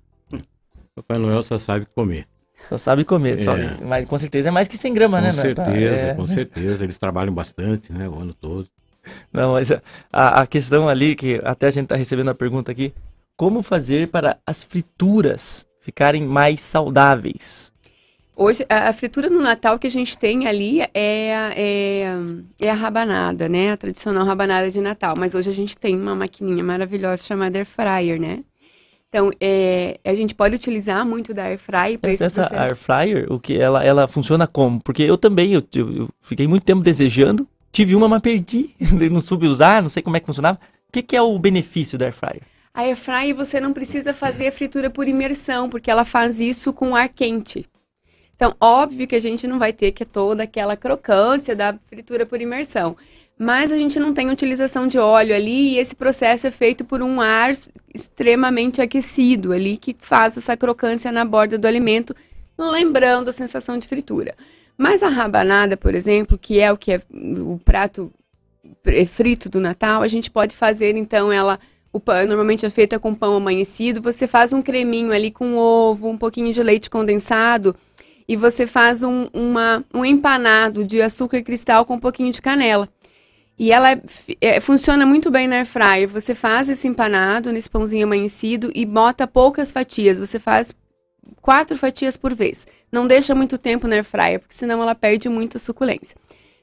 Papai 0.96 1.18
Noel 1.18 1.42
só 1.44 1.58
sabe 1.58 1.86
comer. 1.96 2.28
Só 2.70 2.78
sabe 2.78 3.04
comer, 3.04 3.40
é. 3.40 3.42
só, 3.42 3.52
mas 3.84 4.06
com 4.06 4.18
certeza 4.18 4.50
é 4.50 4.52
mais 4.52 4.68
que 4.68 4.78
100 4.78 4.94
gramas, 4.94 5.24
né? 5.24 5.30
Com 5.30 5.36
certeza, 5.36 6.10
é. 6.10 6.14
com 6.14 6.26
certeza. 6.28 6.84
Eles 6.86 6.98
trabalham 6.98 7.34
bastante, 7.34 7.92
né, 7.92 8.08
o 8.08 8.20
ano 8.20 8.34
todo. 8.34 8.70
Não, 9.32 9.54
mas 9.54 9.72
a, 10.12 10.42
a 10.42 10.48
questão 10.48 10.88
ali, 10.88 11.16
que 11.16 11.42
até 11.44 11.68
a 11.68 11.72
gente 11.72 11.84
está 11.84 11.96
recebendo 11.96 12.30
a 12.30 12.36
pergunta 12.36 12.72
aqui, 12.72 12.94
como 13.36 13.62
fazer 13.62 14.08
para 14.10 14.38
as 14.46 14.64
frituras 14.64 15.66
ficarem 15.80 16.24
mais 16.24 16.62
saudáveis? 16.62 17.72
Hoje, 18.36 18.66
a 18.70 18.92
fritura 18.94 19.30
no 19.30 19.42
Natal 19.42 19.78
que 19.78 19.86
a 19.86 19.92
gente 19.92 20.18
tem 20.18 20.48
ali 20.48 20.82
é, 20.82 20.88
é, 20.96 22.06
é, 22.60 22.70
a 22.70 22.74
rabanada, 22.74 23.48
né? 23.48 23.72
A 23.72 23.78
tradicional 23.78 24.26
rabanada 24.26 24.72
de 24.72 24.82
Natal. 24.82 25.16
Mas 25.16 25.36
hoje 25.36 25.50
a 25.50 25.54
gente 25.54 25.76
tem 25.76 25.96
uma 25.96 26.16
maquininha 26.16 26.64
maravilhosa 26.64 27.24
chamada 27.24 27.58
Air 27.60 27.66
Fryer, 27.66 28.20
né? 28.20 28.40
Então, 29.10 29.30
é, 29.42 30.00
a 30.06 30.14
gente 30.14 30.34
pode 30.34 30.56
utilizar 30.56 31.06
muito 31.06 31.34
da 31.34 31.44
Air 31.44 31.60
Fryer 31.60 32.00
para 32.00 32.14
esse 32.14 32.24
Essa 32.24 32.48
processo. 32.48 32.64
Air 32.64 32.76
Fryer, 32.76 33.32
o 33.32 33.40
que 33.40 33.60
ela, 33.60 33.84
ela 33.84 34.08
funciona 34.08 34.48
como? 34.48 34.82
Porque 34.82 35.04
eu 35.04 35.18
também, 35.18 35.54
eu, 35.54 35.62
eu, 35.76 36.08
fiquei 36.22 36.48
muito 36.48 36.64
tempo 36.64 36.82
desejando 36.82 37.46
Tive 37.72 37.96
uma, 37.96 38.10
mas 38.10 38.22
perdi. 38.22 38.76
não 39.12 39.22
soube 39.22 39.48
usar, 39.48 39.82
não 39.82 39.90
sei 39.90 40.04
como 40.04 40.18
é 40.18 40.20
que 40.20 40.26
funcionava. 40.26 40.60
O 40.90 40.92
que, 40.92 41.02
que 41.02 41.16
é 41.16 41.22
o 41.22 41.38
benefício 41.40 41.98
da 41.98 42.06
Air 42.06 42.14
Fryer? 42.14 42.42
A 42.74 42.82
Air 42.82 42.96
Fryer 42.96 43.36
você 43.36 43.60
não 43.60 43.74
precisa 43.74 44.14
fazer 44.14 44.48
a 44.48 44.52
fritura 44.52 44.90
por 44.90 45.08
imersão, 45.08 45.70
porque 45.70 45.90
ela 45.90 46.06
faz 46.06 46.40
isso 46.40 46.74
com 46.74 46.96
ar 46.96 47.10
quente. 47.10 47.66
Então, 48.36 48.56
óbvio 48.60 49.08
que 49.08 49.16
a 49.16 49.20
gente 49.20 49.46
não 49.46 49.60
vai 49.60 49.72
ter 49.72 49.92
que 49.92 50.04
toda 50.04 50.44
aquela 50.44 50.76
crocância 50.76 51.56
da 51.56 51.78
fritura 51.88 52.26
por 52.26 52.42
imersão. 52.42 52.98
Mas 53.38 53.72
a 53.72 53.76
gente 53.76 54.00
não 54.00 54.14
tem 54.14 54.30
utilização 54.30 54.88
de 54.88 54.98
óleo 55.00 55.36
ali 55.36 55.74
e 55.74 55.78
esse 55.78 55.96
processo 55.96 56.48
é 56.48 56.52
feito 56.52 56.84
por 56.84 57.02
um 57.02 57.22
ar 57.22 57.52
extremamente 57.94 58.82
aquecido 58.82 59.54
ali 59.54 59.78
que 59.78 59.96
faz 60.00 60.38
essa 60.38 60.56
crocância 60.58 61.12
na 61.12 61.24
borda 61.26 61.58
do 61.58 61.68
alimento, 61.68 62.16
lembrando 62.58 63.30
a 63.30 63.34
sensação 63.34 63.78
de 63.78 63.88
fritura. 63.88 64.36
Mas 64.82 65.04
a 65.04 65.10
rabanada, 65.10 65.78
por 65.78 65.94
exemplo, 65.94 66.40
que 66.40 66.60
é 66.60 66.72
o 66.72 66.76
que 66.76 66.94
é 66.94 67.02
o 67.14 67.60
prato 67.64 68.12
frito 69.08 69.48
do 69.48 69.62
Natal, 69.62 70.02
a 70.02 70.08
gente 70.08 70.32
pode 70.32 70.56
fazer 70.56 70.98
então 70.98 71.32
ela 71.32 71.60
o 71.94 72.00
pão 72.00 72.26
normalmente 72.26 72.66
é 72.66 72.70
feita 72.72 73.00
com 73.00 73.14
pão 73.14 73.36
amanhecido, 73.36 74.02
você 74.02 74.26
faz 74.26 74.54
um 74.54 74.60
creminho 74.60 75.12
ali 75.12 75.30
com 75.30 75.56
ovo, 75.56 76.10
um 76.10 76.18
pouquinho 76.18 76.52
de 76.52 76.64
leite 76.64 76.90
condensado 76.90 77.76
e 78.28 78.36
você 78.36 78.66
faz 78.66 79.04
um, 79.04 79.28
uma, 79.32 79.86
um 79.94 80.04
empanado 80.04 80.84
de 80.84 81.00
açúcar 81.00 81.44
cristal 81.44 81.86
com 81.86 81.94
um 81.94 82.00
pouquinho 82.00 82.32
de 82.32 82.42
canela. 82.42 82.90
E 83.60 83.72
ela 83.72 83.92
é, 83.92 84.02
é, 84.42 84.60
funciona 84.60 85.06
muito 85.06 85.30
bem 85.30 85.48
na 85.48 85.58
air 85.58 85.66
fryer. 85.68 86.10
Você 86.10 86.34
faz 86.34 86.72
esse 86.72 86.88
empanado 86.88 87.52
nesse 87.52 87.70
pãozinho 87.70 88.08
amanhecido 88.08 88.72
e 88.74 88.84
bota 88.84 89.28
poucas 89.28 89.72
fatias. 89.72 90.18
Você 90.18 90.40
faz 90.40 90.74
quatro 91.42 91.78
fatias 91.78 92.18
por 92.18 92.34
vez. 92.34 92.66
Não 92.92 93.08
deixa 93.08 93.34
muito 93.36 93.58
tempo 93.58 93.88
na 93.88 93.96
air 93.96 94.04
fryer, 94.04 94.40
porque 94.40 94.56
senão 94.56 94.82
ela 94.82 94.96
perde 94.96 95.30
muita 95.30 95.58
suculência. 95.60 96.16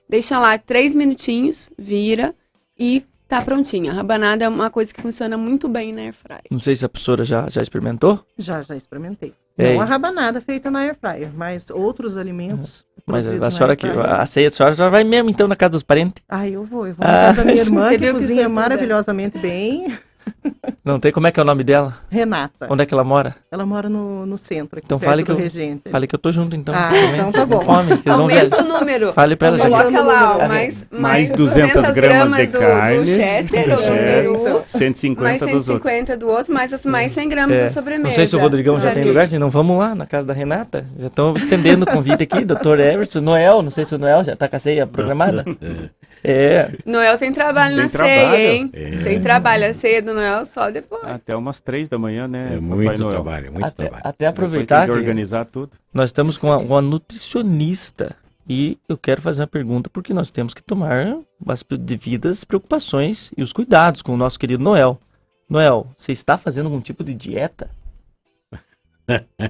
Deixa 0.09 0.39
lá 0.39 0.57
três 0.59 0.95
minutinhos, 0.95 1.71
vira 1.79 2.35
e 2.79 3.03
tá 3.27 3.43
prontinha. 3.43 3.91
A 3.91 3.95
rabanada 3.95 4.45
é 4.45 4.49
uma 4.49 4.71
coisa 4.71 4.93
que 4.93 5.03
funciona 5.03 5.37
muito 5.37 5.69
bem 5.69 5.93
na 5.93 6.03
air 6.03 6.15
fryer. 6.15 6.43
Não 6.51 6.59
sei 6.61 6.75
se 6.77 6.85
a 6.85 6.89
professora 6.89 7.25
já, 7.25 7.49
já 7.49 7.61
experimentou, 7.63 8.25
Já, 8.39 8.63
já 8.63 8.75
experimentei. 8.77 9.35
É, 9.57 9.75
Não 9.75 9.81
a 9.81 9.85
rabanada 9.85 10.41
feita 10.41 10.71
na 10.71 10.79
air 10.81 10.95
fryer, 10.95 11.31
mas 11.35 11.69
outros 11.71 12.17
alimentos. 12.17 12.85
mas 13.05 13.25
produzidos 13.27 13.43
a 13.47 13.51
senhora 13.51 13.75
que. 13.77 13.89
A 13.89 14.25
ceia, 14.25 14.47
a 14.49 14.51
senhora 14.53 14.75
já 14.75 14.89
vai 14.89 15.03
mesmo 15.03 15.29
então 15.31 15.49
na 15.49 15.57
casa 15.57 15.71
dos 15.73 15.83
parentes? 15.83 16.23
Ah, 16.29 16.49
eu 16.49 16.65
vou. 16.65 16.87
Eu 16.87 16.95
vou 16.95 17.05
Ah, 17.07 17.11
na 17.13 17.23
casa 17.35 17.37
da 17.39 17.45
minha 17.45 17.57
irmã, 17.63 17.89
Você 17.89 17.99
que 17.99 18.05
viu 18.05 18.15
que 18.15 18.21
cozinha 18.21 18.43
sortuda. 18.45 18.61
maravilhosamente 18.61 19.39
bem. 19.39 19.99
Não 20.85 20.99
tem? 20.99 21.13
Como 21.13 21.27
é 21.27 21.33
que 21.33 21.39
é 21.39 21.43
o 21.43 21.47
nome 21.47 21.63
dela? 21.65 21.99
Renata. 22.11 22.67
Onde 22.71 22.83
é 22.83 22.87
que 22.87 22.95
ela 22.95 23.05
mora? 23.05 23.35
Ela 23.53 23.67
mora 23.67 23.89
no, 23.89 24.25
no 24.25 24.39
centro, 24.39 24.79
aqui 24.79 24.87
Então 24.87 24.99
perto 24.99 25.11
fale 25.11 25.23
do 25.23 25.27
que 25.27 25.33
eu- 25.33 25.37
Regente. 25.37 25.91
Fale 25.91 26.07
que 26.07 26.15
eu 26.15 26.19
tô 26.19 26.33
junto 26.33 26.57
então. 26.57 26.75
Ah, 26.75 26.89
também, 26.89 27.15
então 27.15 27.33
tá 27.33 27.41
com 27.41 27.47
bom. 27.47 27.61
Fome, 27.61 27.99
que 27.99 28.09
eles 28.09 28.19
vão 28.19 28.27
ver. 28.27 28.35
Aumenta 28.39 28.63
o 28.63 28.67
número. 28.67 29.13
Fale 29.13 29.37
pra 29.37 29.49
ela, 29.49 29.57
gente. 29.59 29.69
Coloca 29.69 30.01
lá, 30.01 30.37
ó, 30.37 30.41
É, 30.43 30.49
mais, 30.49 30.87
mais 30.91 31.31
200 31.31 31.91
gramas 31.91 32.33
de 32.39 32.47
do, 32.47 32.59
carne, 32.59 32.99
do 33.01 33.07
Chester, 33.07 33.65
do 33.65 33.71
ou 33.71 33.77
do 33.77 33.83
Chester. 33.83 34.23
peru, 34.23 34.43
mais 34.55 34.71
150 34.71 35.47
dos 35.47 35.69
outros. 35.69 35.91
150 35.91 36.17
do 36.17 36.29
outro, 36.29 36.55
mais, 36.55 36.73
as, 36.73 36.87
mais 36.87 37.13
100 37.13 37.29
gramas 37.29 37.57
É, 37.57 37.65
da 37.67 37.73
sobremesa. 37.73 38.09
Não 38.09 38.15
sei 38.15 38.27
se 38.27 38.37
o 38.37 38.39
Rodrigão 38.39 38.81
já 38.81 38.93
tem 38.95 39.05
lugar, 39.05 39.29
senão 39.29 39.51
vamos 39.51 39.79
lá 39.79 39.95
na 39.95 40.07
casa 40.07 40.27
da 40.27 40.33
Renata. 40.33 40.87
Já 40.99 41.09
estão 41.09 41.35
estendendo 41.37 41.85
o 41.85 41.91
convite 41.91 42.23
aqui, 42.23 42.45
doutor 42.45 42.81
Everson, 42.81 43.21
Noel, 43.21 43.63
não 43.63 43.71
sei 43.71 43.85
se 43.85 43.95
o 43.95 43.99
Noel 43.99 44.25
já 44.25 44.35
tá 44.35 44.49
com 44.49 44.57
a 44.57 44.59
ceia 44.59 44.87
programada. 44.87 45.45
É, 46.25 46.73
Noel 46.85 47.17
tem 47.19 47.33
trabalho 47.33 47.75
Tem 47.77 47.85
na 47.85 47.91
trabalho. 47.91 48.31
ceia, 48.31 48.53
hein? 48.55 48.71
É. 48.73 48.91
Tem 49.05 49.21
trabalho, 49.21 49.67
a 49.67 49.73
ceia 49.73 50.03
do 50.03 50.13
Noel 50.15 50.45
só 50.47 50.71
depois. 50.71 51.03
Até 51.05 51.37
umas 51.37 51.61
3 51.61 51.89
da 51.89 51.99
manhã, 51.99 52.27
né? 52.27 52.55
É 52.57 52.61
muito 52.61 52.99
Noel. 53.01 53.11
trabalho, 53.13 53.47
é 53.47 53.51
muito 53.51 53.67
até, 53.67 53.85
trabalho. 53.85 54.03
até 54.05 54.27
aproveitar 54.27 54.79
tem 54.81 54.87
que 54.89 54.93
que 54.93 54.99
organizar 54.99 55.45
tudo. 55.45 55.73
nós 55.93 56.09
estamos 56.09 56.37
com 56.37 56.49
uma, 56.49 56.59
uma 56.59 56.83
nutricionista 56.83 58.17
e 58.49 58.79
eu 58.89 58.97
quero 58.97 59.21
fazer 59.23 59.43
uma 59.43 59.47
pergunta 59.47 59.89
porque 59.91 60.13
nós 60.15 60.31
temos 60.31 60.55
que 60.55 60.63
tomar 60.63 61.19
as 61.47 61.63
devidas 61.81 62.45
preocupações 62.45 63.31
e 63.37 63.43
os 63.43 63.53
cuidados 63.53 64.03
com 64.03 64.13
o 64.13 64.17
nosso 64.17 64.39
querido 64.39 64.63
Noel. 64.63 64.99
Noel, 65.49 65.87
você 65.97 66.13
está 66.13 66.37
fazendo 66.37 66.67
algum 66.67 66.81
tipo 66.81 67.05
de 67.05 67.15
dieta? 67.15 67.71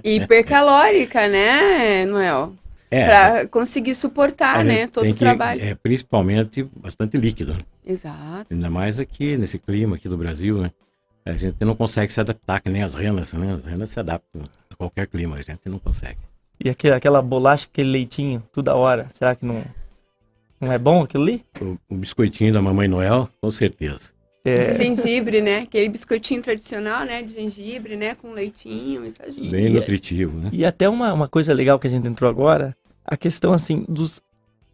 Hipercalórica, 0.04 1.26
né, 1.28 2.04
Noel? 2.06 2.52
É, 2.90 3.06
Pra 3.06 3.48
conseguir 3.48 3.90
a 3.90 3.94
suportar, 3.94 4.64
né, 4.64 4.86
todo 4.86 5.02
tem 5.02 5.10
o 5.10 5.14
que- 5.14 5.18
trabalho. 5.20 5.62
É, 5.62 5.74
principalmente 5.74 6.62
bastante 6.76 7.16
líquido. 7.18 7.52
né? 7.54 7.60
Exato. 7.86 8.46
Ainda 8.50 8.70
mais 8.70 8.98
aqui, 8.98 9.36
nesse 9.36 9.58
clima 9.58 9.96
aqui 9.96 10.08
do 10.08 10.16
Brasil, 10.16 10.58
né? 10.58 10.70
A 11.24 11.36
gente 11.36 11.62
não 11.64 11.74
consegue 11.76 12.10
se 12.12 12.20
adaptar, 12.20 12.60
que 12.60 12.70
nem 12.70 12.82
as 12.82 12.94
renas, 12.94 13.32
né? 13.34 13.52
As 13.52 13.64
renas 13.64 13.90
se 13.90 14.00
adaptam 14.00 14.42
a 14.70 14.74
qualquer 14.74 15.06
clima, 15.06 15.36
a 15.36 15.40
gente 15.42 15.68
não 15.68 15.78
consegue. 15.78 16.18
E 16.64 16.70
aquele, 16.70 16.94
aquela 16.94 17.20
bolacha, 17.20 17.66
aquele 17.70 17.90
leitinho, 17.90 18.42
toda 18.52 18.74
hora, 18.74 19.10
será 19.14 19.34
que 19.36 19.44
não, 19.44 19.62
não 20.60 20.72
é 20.72 20.78
bom 20.78 21.02
aquilo 21.02 21.22
ali? 21.24 21.44
O, 21.60 21.76
o 21.90 21.96
biscoitinho 21.96 22.52
da 22.52 22.62
Mamãe 22.62 22.88
Noel, 22.88 23.28
com 23.40 23.50
certeza. 23.50 24.12
É, 24.44 24.72
Gengibre, 24.74 25.42
né? 25.42 25.58
Aquele 25.60 25.88
biscoitinho 25.88 26.42
tradicional, 26.42 27.04
né? 27.04 27.22
De 27.22 27.32
gengibre, 27.32 27.96
né? 27.96 28.14
Com 28.14 28.32
leitinho, 28.32 29.04
isso 29.04 29.20
ajuda. 29.22 29.50
Bem 29.50 29.66
E- 29.66 29.70
nutritivo, 29.70 30.38
né? 30.38 30.48
E 30.52 30.64
até 30.64 30.88
uma, 30.88 31.12
uma 31.12 31.28
coisa 31.28 31.52
legal 31.52 31.78
que 31.78 31.86
a 31.86 31.90
gente 31.90 32.06
entrou 32.06 32.30
agora, 32.30 32.74
a 33.04 33.16
questão 33.16 33.52
assim 33.52 33.84
dos 33.88 34.22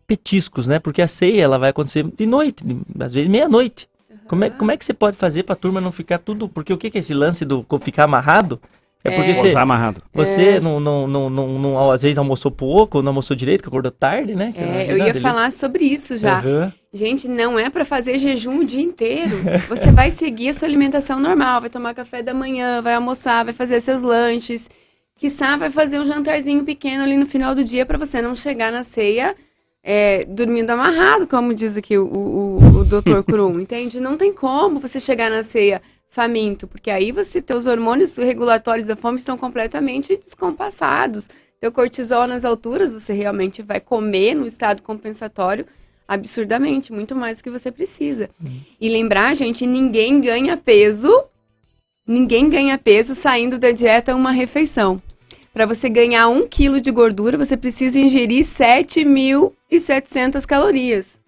petiscos, 0.06 0.68
né? 0.68 0.78
Porque 0.78 1.00
a 1.02 1.08
ceia 1.08 1.42
ela 1.42 1.58
vai 1.58 1.70
acontecer 1.70 2.04
de 2.04 2.26
noite, 2.26 2.64
de- 2.64 2.80
às 3.02 3.14
vezes 3.14 3.28
meia-noite. 3.28 3.88
Como 4.28 4.44
é, 4.44 4.50
como 4.50 4.70
é 4.70 4.76
que 4.76 4.84
você 4.84 4.94
pode 4.94 5.16
fazer 5.16 5.42
pra 5.42 5.54
turma 5.54 5.80
não 5.80 5.92
ficar 5.92 6.18
tudo. 6.18 6.48
Porque 6.48 6.72
o 6.72 6.78
que, 6.78 6.90
que 6.90 6.98
é 6.98 7.00
esse 7.00 7.12
lance 7.14 7.44
do 7.44 7.64
ficar 7.82 8.04
amarrado? 8.04 8.60
É 9.06 9.10
porque 9.10 9.30
É. 9.32 9.34
você, 9.34 9.54
amarrado. 9.56 10.02
você 10.14 10.42
É. 10.56 10.60
não, 10.60 10.80
não, 10.80 11.06
não, 11.06 11.28
não, 11.28 11.58
não- 11.58 11.90
às 11.90 12.00
vezes 12.00 12.16
almoçou 12.16 12.50
pouco, 12.50 12.96
ou 12.98 13.02
não 13.02 13.10
almoçou 13.10 13.36
direito, 13.36 13.60
que 13.62 13.68
acordou 13.68 13.92
tarde, 13.92 14.34
né? 14.34 14.52
É, 14.56 14.62
eu 14.62 14.86
verdade, 14.86 15.00
ia 15.00 15.08
eles- 15.10 15.22
falar 15.22 15.52
sobre 15.52 15.84
isso 15.84 16.16
já. 16.16 16.38
Aham. 16.38 16.72
Gente, 16.92 17.28
não 17.28 17.58
é 17.58 17.68
pra 17.68 17.84
fazer 17.84 18.18
jejum 18.18 18.60
o 18.60 18.64
dia 18.64 18.80
inteiro. 18.80 19.36
Você 19.68 19.90
vai 19.92 20.10
seguir 20.10 20.48
a 20.50 20.54
sua 20.54 20.66
alimentação 20.68 21.18
normal, 21.20 21.60
vai 21.60 21.68
tomar 21.68 21.92
café 21.92 22.22
da 22.22 22.32
manhã, 22.32 22.80
vai 22.80 22.94
almoçar, 22.94 23.44
vai 23.44 23.52
fazer 23.52 23.80
seus 23.80 24.00
lanches. 24.00 24.70
Quiçá 25.16 25.56
vai 25.56 25.70
fazer 25.70 26.00
um 26.00 26.04
jantarzinho 26.04 26.64
pequeno 26.64 27.02
ali 27.04 27.16
no 27.16 27.26
final 27.26 27.54
do 27.54 27.62
dia 27.62 27.84
pra 27.84 27.98
você 27.98 28.22
não 28.22 28.34
chegar 28.34 28.72
na 28.72 28.82
ceia 28.82 29.34
é, 29.82 30.24
dormindo 30.24 30.70
amarrado, 30.70 31.26
como 31.26 31.52
diz 31.52 31.76
aqui 31.76 31.98
o, 31.98 32.06
o, 32.06 32.78
o 32.80 32.84
Dr. 32.84 33.22
Kurum, 33.22 33.58
entende? 33.60 34.00
Não 34.00 34.16
tem 34.16 34.32
como 34.32 34.80
você 34.80 34.98
chegar 34.98 35.30
na 35.30 35.42
ceia 35.42 35.82
faminto, 36.14 36.66
porque 36.68 36.92
aí 36.92 37.10
você, 37.10 37.42
teus 37.42 37.66
hormônios 37.66 38.16
regulatórios 38.16 38.86
da 38.86 38.94
fome 38.94 39.18
estão 39.18 39.36
completamente 39.36 40.16
descompassados. 40.16 41.28
Teu 41.60 41.72
cortisol 41.72 42.28
nas 42.28 42.44
alturas, 42.44 42.92
você 42.92 43.12
realmente 43.12 43.62
vai 43.62 43.80
comer 43.80 44.34
no 44.34 44.46
estado 44.46 44.80
compensatório 44.80 45.66
absurdamente, 46.06 46.92
muito 46.92 47.16
mais 47.16 47.38
do 47.38 47.44
que 47.44 47.50
você 47.50 47.72
precisa. 47.72 48.30
E 48.80 48.88
lembrar, 48.88 49.34
gente, 49.34 49.66
ninguém 49.66 50.20
ganha 50.20 50.56
peso, 50.56 51.24
ninguém 52.06 52.48
ganha 52.48 52.78
peso 52.78 53.16
saindo 53.16 53.58
da 53.58 53.72
dieta 53.72 54.14
uma 54.14 54.30
refeição. 54.30 54.96
Para 55.52 55.66
você 55.66 55.88
ganhar 55.88 56.28
um 56.28 56.46
quilo 56.46 56.80
de 56.80 56.92
gordura, 56.92 57.36
você 57.36 57.56
precisa 57.56 57.98
ingerir 57.98 58.44
7.700 58.44 60.46
calorias. 60.46 61.18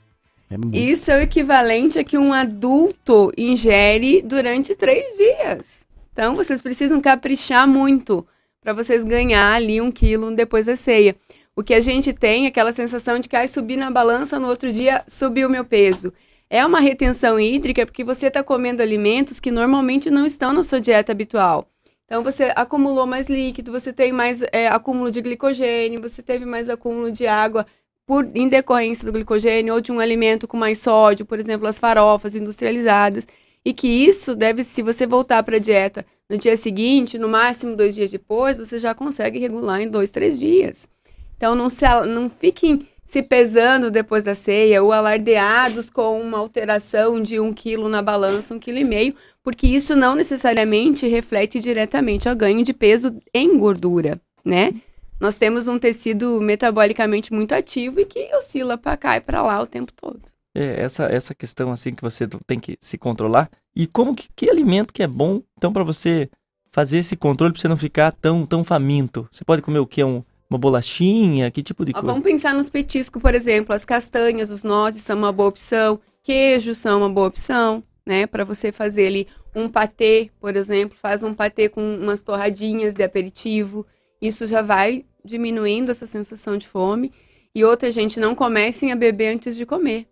É 0.49 0.57
muito. 0.57 0.77
Isso 0.77 1.11
é 1.11 1.19
o 1.19 1.23
equivalente 1.23 1.99
a 1.99 2.05
que 2.05 2.17
um 2.17 2.33
adulto 2.33 3.33
ingere 3.37 4.23
durante 4.23 4.75
três 4.75 5.17
dias. 5.17 5.87
Então, 6.13 6.35
vocês 6.35 6.61
precisam 6.61 7.01
caprichar 7.01 7.69
muito 7.69 8.27
para 8.63 8.73
vocês 8.73 9.05
ganhar 9.05 9.53
ali 9.53 9.81
um 9.81 9.91
quilo 9.91 10.35
depois 10.35 10.67
da 10.67 10.77
ceia. 10.77 11.15
O 11.55 11.63
que 11.63 11.75
a 11.75 11.81
gente 11.81 12.13
tem 12.13 12.45
é 12.45 12.49
aquela 12.49 12.73
sensação 12.73 13.19
de 13.19 13.29
que 13.29 13.37
ai, 13.37 13.49
subir 13.49 13.77
na 13.77 13.91
balança 13.91 14.39
no 14.39 14.49
outro 14.49 14.73
dia, 14.73 15.05
subiu 15.07 15.49
o 15.49 15.51
meu 15.51 15.65
peso. 15.65 16.13
É 16.49 16.65
uma 16.65 16.81
retenção 16.81 17.41
hídrica 17.41 17.85
porque 17.85 18.05
você 18.05 18.27
está 18.27 18.43
comendo 18.43 18.83
alimentos 18.83 19.41
que 19.41 19.51
normalmente 19.51 20.11
não 20.11 20.25
estão 20.25 20.53
na 20.53 20.63
sua 20.63 20.81
dieta 20.81 21.13
habitual. 21.13 21.69
Então, 22.05 22.23
você 22.23 22.53
acumulou 22.55 23.05
mais 23.05 23.29
líquido, 23.29 23.73
você 23.73 23.93
tem 23.93 24.13
mais 24.13 24.43
é, 24.53 24.69
acúmulo 24.69 25.11
de 25.11 25.21
glicogênio, 25.21 26.01
você 26.01 26.23
teve 26.23 26.45
mais 26.45 26.69
acúmulo 26.69 27.11
de 27.11 27.27
água 27.27 27.67
por 28.07 28.31
em 28.35 28.49
decorrência 28.49 29.05
do 29.05 29.13
glicogênio 29.13 29.75
ou 29.75 29.81
de 29.81 29.91
um 29.91 29.99
alimento 29.99 30.47
com 30.47 30.57
mais 30.57 30.79
sódio, 30.79 31.27
por 31.27 31.39
exemplo, 31.39 31.67
as 31.67 31.79
farofas 31.79 32.35
industrializadas, 32.35 33.27
e 33.65 33.75
que 33.75 33.89
isso 33.89 34.37
deve, 34.37 34.63
se 34.63 34.81
você 34.81 35.07
voltar 35.07 35.43
para 35.43 35.57
a 35.57 35.61
dieta 35.61 36.07
no 36.31 36.39
dia 36.39 36.57
seguinte, 36.57 37.19
no 37.19 37.29
máximo 37.29 37.75
dois 37.75 37.95
dias 37.95 38.13
depois, 38.13 38.59
você 38.59 38.79
já 38.79 38.95
consegue 38.95 39.41
regular 39.41 39.81
em 39.81 39.89
dois, 39.89 40.11
três 40.11 40.39
dias. 40.39 40.89
Então 41.37 41.55
não, 41.57 41.69
se, 41.69 41.85
não 42.07 42.31
fiquem 42.31 42.87
se 43.05 43.23
pesando 43.23 43.91
depois 43.91 44.25
da 44.25 44.35
ceia 44.35 44.83
ou 44.83 44.93
alardeados 44.93 45.91
com 45.91 46.21
uma 46.21 46.39
alteração 46.39 47.23
de 47.23 47.39
um 47.39 47.53
quilo 47.53 47.89
na 47.89 48.03
balança, 48.03 48.55
um 48.55 48.59
quilo 48.59 48.79
e 48.79 48.85
meio, 48.85 49.15
porque 49.43 49.67
isso 49.67 49.95
não 49.97 50.15
necessariamente 50.15 51.07
reflete 51.07 51.61
diretamente 51.61 52.29
ao 52.29 52.37
ganho 52.37 52.65
de 52.65 52.73
peso 52.73 53.17
em 53.33 53.59
gordura, 53.59 54.21
né? 54.45 54.75
Nós 55.21 55.39
temos 55.39 55.67
um 55.67 55.79
tecido 55.79 56.41
metabolicamente 56.41 57.33
muito 57.33 57.53
ativo 57.53 58.01
e 58.01 58.05
que 58.05 58.29
oscila 58.37 58.77
para 58.77 58.97
cá 58.97 59.17
e 59.17 59.21
para 59.21 59.43
lá 59.43 59.61
o 59.61 59.67
tempo 59.67 59.93
todo. 59.93 60.21
É, 60.55 60.81
essa, 60.83 61.05
essa 61.05 61.35
questão 61.35 61.71
assim 61.71 61.95
que 61.95 62.03
você 62.03 62.27
tem 62.47 62.59
que 62.59 62.79
se 62.81 62.97
controlar. 62.97 63.51
E 63.75 63.87
como 63.87 64.15
que, 64.15 64.29
que 64.35 64.49
alimento 64.49 64.93
que 64.93 65.03
é 65.03 65.07
bom, 65.07 65.43
então, 65.57 65.73
para 65.73 65.85
você 65.85 66.31
fazer 66.73 66.99
esse 66.99 67.17
controle, 67.17 67.53
para 67.53 67.61
você 67.61 67.69
não 67.69 67.77
ficar 67.77 68.11
tão, 68.13 68.47
tão 68.47 68.65
faminto? 68.65 69.29
Você 69.31 69.45
pode 69.45 69.63
comer 69.63 69.79
o 69.79 69.87
quê? 69.87 70.03
Um, 70.03 70.23
uma 70.49 70.59
bolachinha? 70.59 71.51
Que 71.51 71.63
tipo 71.63 71.85
de 71.85 71.93
Ó, 71.93 71.95
coisa? 71.95 72.07
vamos 72.07 72.23
pensar 72.23 72.55
nos 72.55 72.71
petiscos, 72.71 73.21
por 73.21 73.35
exemplo, 73.35 73.75
as 73.75 73.85
castanhas, 73.85 74.51
os 74.51 74.63
nozes 74.63 75.03
são 75.03 75.19
uma 75.19 75.33
boa 75.33 75.49
opção, 75.49 76.01
queijos 76.23 76.79
são 76.79 76.99
uma 77.01 77.11
boa 77.11 77.29
opção, 77.29 77.83
né? 78.07 78.27
Para 78.27 78.45
você 78.45 78.73
fazer 78.73 79.07
ali 79.09 79.29
um 79.55 79.69
patê, 79.69 80.31
por 80.41 80.55
exemplo, 80.57 80.97
faz 81.01 81.23
um 81.23 81.35
patê 81.35 81.69
com 81.69 81.81
umas 81.97 82.23
torradinhas 82.23 82.95
de 82.95 83.03
aperitivo. 83.03 83.87
Isso 84.21 84.47
já 84.47 84.63
vai 84.63 85.05
diminuindo 85.25 85.91
essa 85.91 86.07
sensação 86.07 86.57
de 86.57 86.67
fome. 86.67 87.13
E 87.55 87.65
outra, 87.65 87.91
gente, 87.91 88.21
não 88.21 88.35
comecem 88.35 88.93
a 88.93 88.97
beber 88.97 89.35
antes 89.35 89.57
de 89.57 89.67
comer, 89.67 90.07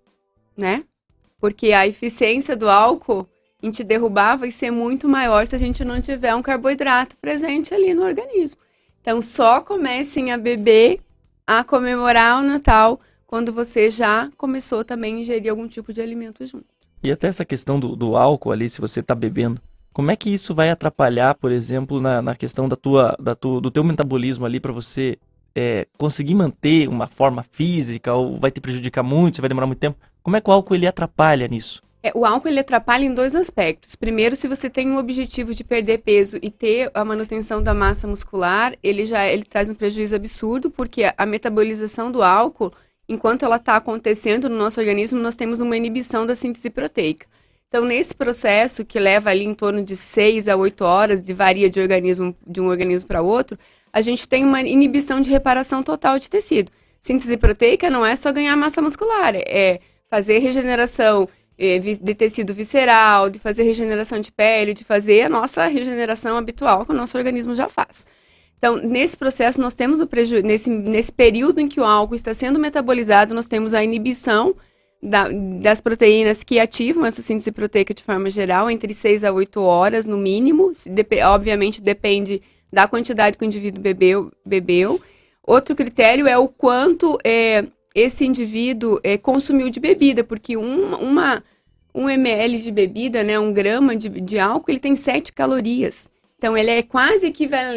né? 0.57 0.85
Porque 1.39 1.73
a 1.73 1.87
eficiência 1.87 2.57
do 2.57 2.69
álcool 2.69 3.29
em 3.63 3.71
te 3.71 3.83
derrubar 3.83 4.37
vai 4.37 4.51
ser 4.51 4.71
muito 4.71 5.09
maior 5.09 5.47
se 5.47 5.55
a 5.55 5.59
gente 5.59 5.85
não 5.85 6.01
tiver 6.01 6.35
um 6.35 6.43
carboidrato 6.43 7.17
presente 7.17 7.73
ali 7.73 7.95
no 7.95 8.05
organismo. 8.05 8.61
Então, 9.01 9.21
só 9.21 9.61
comecem 9.61 10.33
a 10.33 10.39
beber, 10.39 11.01
a 11.47 11.63
comemorar 11.63 12.43
o 12.43 12.47
Natal, 12.47 13.01
quando 13.27 13.53
você 13.53 13.91
já 13.91 14.31
começou 14.37 14.85
também 14.85 15.17
a 15.17 15.19
ingerir 15.21 15.51
algum 15.51 15.69
tipo 15.69 15.93
de 15.93 16.01
alimento 16.01 16.47
junto. 16.47 16.67
E 17.03 17.11
até 17.11 17.29
essa 17.29 17.45
questão 17.45 17.79
do, 17.79 17.95
do 17.95 18.17
álcool 18.17 18.53
ali, 18.53 18.71
se 18.71 18.81
você 18.81 19.03
tá 19.03 19.15
bebendo, 19.15 19.61
como 19.95 20.11
é 20.11 20.17
que 20.17 20.29
isso 20.29 20.55
vai 20.55 20.71
atrapalhar, 20.71 21.37
por 21.37 21.53
exemplo, 21.53 22.01
na, 22.01 22.21
na 22.21 22.35
questão 22.35 22.69
da 22.69 22.75
tua, 22.75 23.17
da 23.19 23.33
do 23.35 23.71
teu 23.71 23.85
metabolismo 23.85 24.45
ali 24.45 24.59
para 24.59 24.73
você 24.73 25.17
é, 25.55 25.87
conseguir 25.97 26.35
manter 26.35 26.89
uma 26.89 27.07
forma 27.07 27.45
física 27.45 28.13
ou 28.13 28.37
vai 28.37 28.51
te 28.51 28.61
prejudicar 28.61 29.05
muito, 29.05 29.37
você 29.37 29.41
vai 29.41 29.49
demorar 29.49 29.69
muito 29.69 29.79
tempo? 29.79 29.97
Como 30.21 30.37
é 30.37 30.41
que 30.41 30.51
o 30.51 30.53
álcool 30.53 30.75
ele 30.75 30.89
atrapalha 30.89 31.47
nisso? 31.47 31.81
É, 32.03 32.11
o 32.13 32.27
álcool 32.27 32.49
ele 32.49 32.59
atrapalha 32.59 33.05
em 33.05 33.15
dois 33.15 33.37
aspectos. 33.37 33.95
Primeiro, 33.95 34.35
se 34.35 34.49
você 34.49 34.69
tem 34.69 34.91
um 34.91 34.99
objetivo 34.99 35.55
de 35.55 35.63
perder 35.63 35.99
peso 35.99 36.39
e 36.43 36.51
ter 36.51 36.91
a 36.93 37.05
manutenção 37.05 37.63
da 37.63 37.73
massa 37.73 38.09
muscular, 38.09 38.77
ele 38.83 39.07
já 39.07 39.25
ele 39.27 39.45
traz 39.45 39.71
um 39.71 39.75
prejuízo 39.75 40.17
absurdo, 40.17 40.71
porque 40.71 41.05
a 41.17 41.25
metabolização 41.25 42.11
do 42.11 42.23
álcool, 42.23 42.73
enquanto 43.09 43.45
ela 43.45 43.57
está 43.57 43.77
acontecendo 43.77 44.51
no 44.51 44.57
nosso 44.57 44.81
organismo, 44.81 45.21
nós 45.21 45.37
temos 45.37 45.61
uma 45.61 45.77
inibição 45.77 46.27
da 46.27 46.35
síntese 46.35 46.69
proteica. 46.69 47.27
Então, 47.69 47.85
nesse 47.85 48.15
processo 48.15 48.85
que 48.85 49.01
leva 49.01 49.31
ali 49.31 49.45
em 49.45 49.55
torno 49.55 49.83
de 49.83 49.97
6 49.97 50.49
a 50.49 50.57
8 50.57 50.85
horas, 50.85 51.23
de 51.23 51.33
varia 51.33 51.69
de 51.69 51.81
organismo 51.81 52.37
de 52.47 52.61
um 52.61 52.69
organismo 52.69 53.09
para 53.09 53.23
outro, 53.23 53.59
a 53.93 54.01
gente 54.01 54.29
tem 54.29 54.45
uma 54.45 54.61
inibição 54.61 55.21
de 55.21 55.31
reparação 55.31 55.83
total 55.83 56.19
de 56.19 56.31
tecido. 56.31 56.71
Síntese 57.01 57.37
proteica 57.37 57.91
não 57.91 58.05
é 58.05 58.17
só 58.17 58.33
ganhar 58.33 58.57
massa 58.57 58.81
muscular, 58.81 59.35
é 59.35 59.81
fazer 60.09 60.39
regeneração 60.39 61.29
é, 61.59 61.79
de 61.79 62.15
tecido 62.15 62.55
visceral, 62.55 63.31
de 63.31 63.39
fazer 63.39 63.63
regeneração 63.63 64.21
de 64.21 64.33
pele, 64.33 64.75
de 64.75 64.85
fazer 64.85 65.23
a 65.23 65.29
nossa 65.29 65.67
regeneração 65.67 66.37
habitual 66.37 66.85
que 66.85 66.93
o 66.93 66.95
nosso 66.95 67.17
organismo 67.17 67.55
já 67.55 67.69
faz. 67.69 68.07
Então, 68.59 68.77
nesse 68.77 69.17
processo, 69.17 69.61
nós 69.61 69.75
temos 69.75 70.01
o 70.01 70.07
prejuízo, 70.07 70.47
nesse, 70.47 70.71
nesse 70.71 71.13
período 71.13 71.61
em 71.61 71.69
que 71.69 71.81
o 71.81 71.85
álcool 71.85 72.15
está 72.15 72.33
sendo 72.33 72.59
metabolizado, 72.59 73.35
nós 73.35 73.47
temos 73.47 73.75
a 73.75 73.85
inibição 73.85 74.57
da, 75.05 75.29
das 75.61 75.83
proteínas 75.83 76.43
que 76.43 76.59
ativam 76.59 77.05
essa 77.05 77.21
síntese 77.21 77.53
proteica 77.53 77.93
de 77.93 78.03
forma 78.03 78.31
geral, 78.31 78.71
entre 78.71 78.95
6 78.95 79.23
a 79.23 79.33
8 79.33 79.61
horas 79.61 80.07
no 80.07 80.17
mínimo. 80.17 80.73
Dep 80.87 81.13
obviamente, 81.23 81.83
depende 81.83 82.41
da 82.73 82.89
quantidade 82.89 83.37
que 83.37 83.45
o 83.45 83.47
indivíduo 83.47 83.83
bebeu. 83.83 84.33
bebeu. 84.45 85.01
Outro 85.47 85.77
critério 85.77 86.27
é 86.27 86.39
o 86.39 86.49
quanto 86.49 87.19
é, 87.23 87.65
esse 87.95 88.25
indivíduo 88.25 88.99
é, 89.05 89.19
consumiu 89.19 89.69
de 89.69 89.79
bebida, 89.79 90.25
porque 90.25 90.57
um, 90.57 90.95
uma, 90.95 91.45
um 91.95 92.09
ml 92.09 92.59
de 92.61 92.73
bebida, 92.73 93.23
né, 93.23 93.39
um 93.39 93.53
grama 93.53 93.95
de, 93.95 94.09
de 94.09 94.39
álcool, 94.39 94.71
ele 94.71 94.81
tem 94.81 94.97
7 94.97 95.35
calorias. 95.35 96.09
Então, 96.39 96.57
ele 96.57 96.71
é 96.71 96.83
quase 96.83 97.27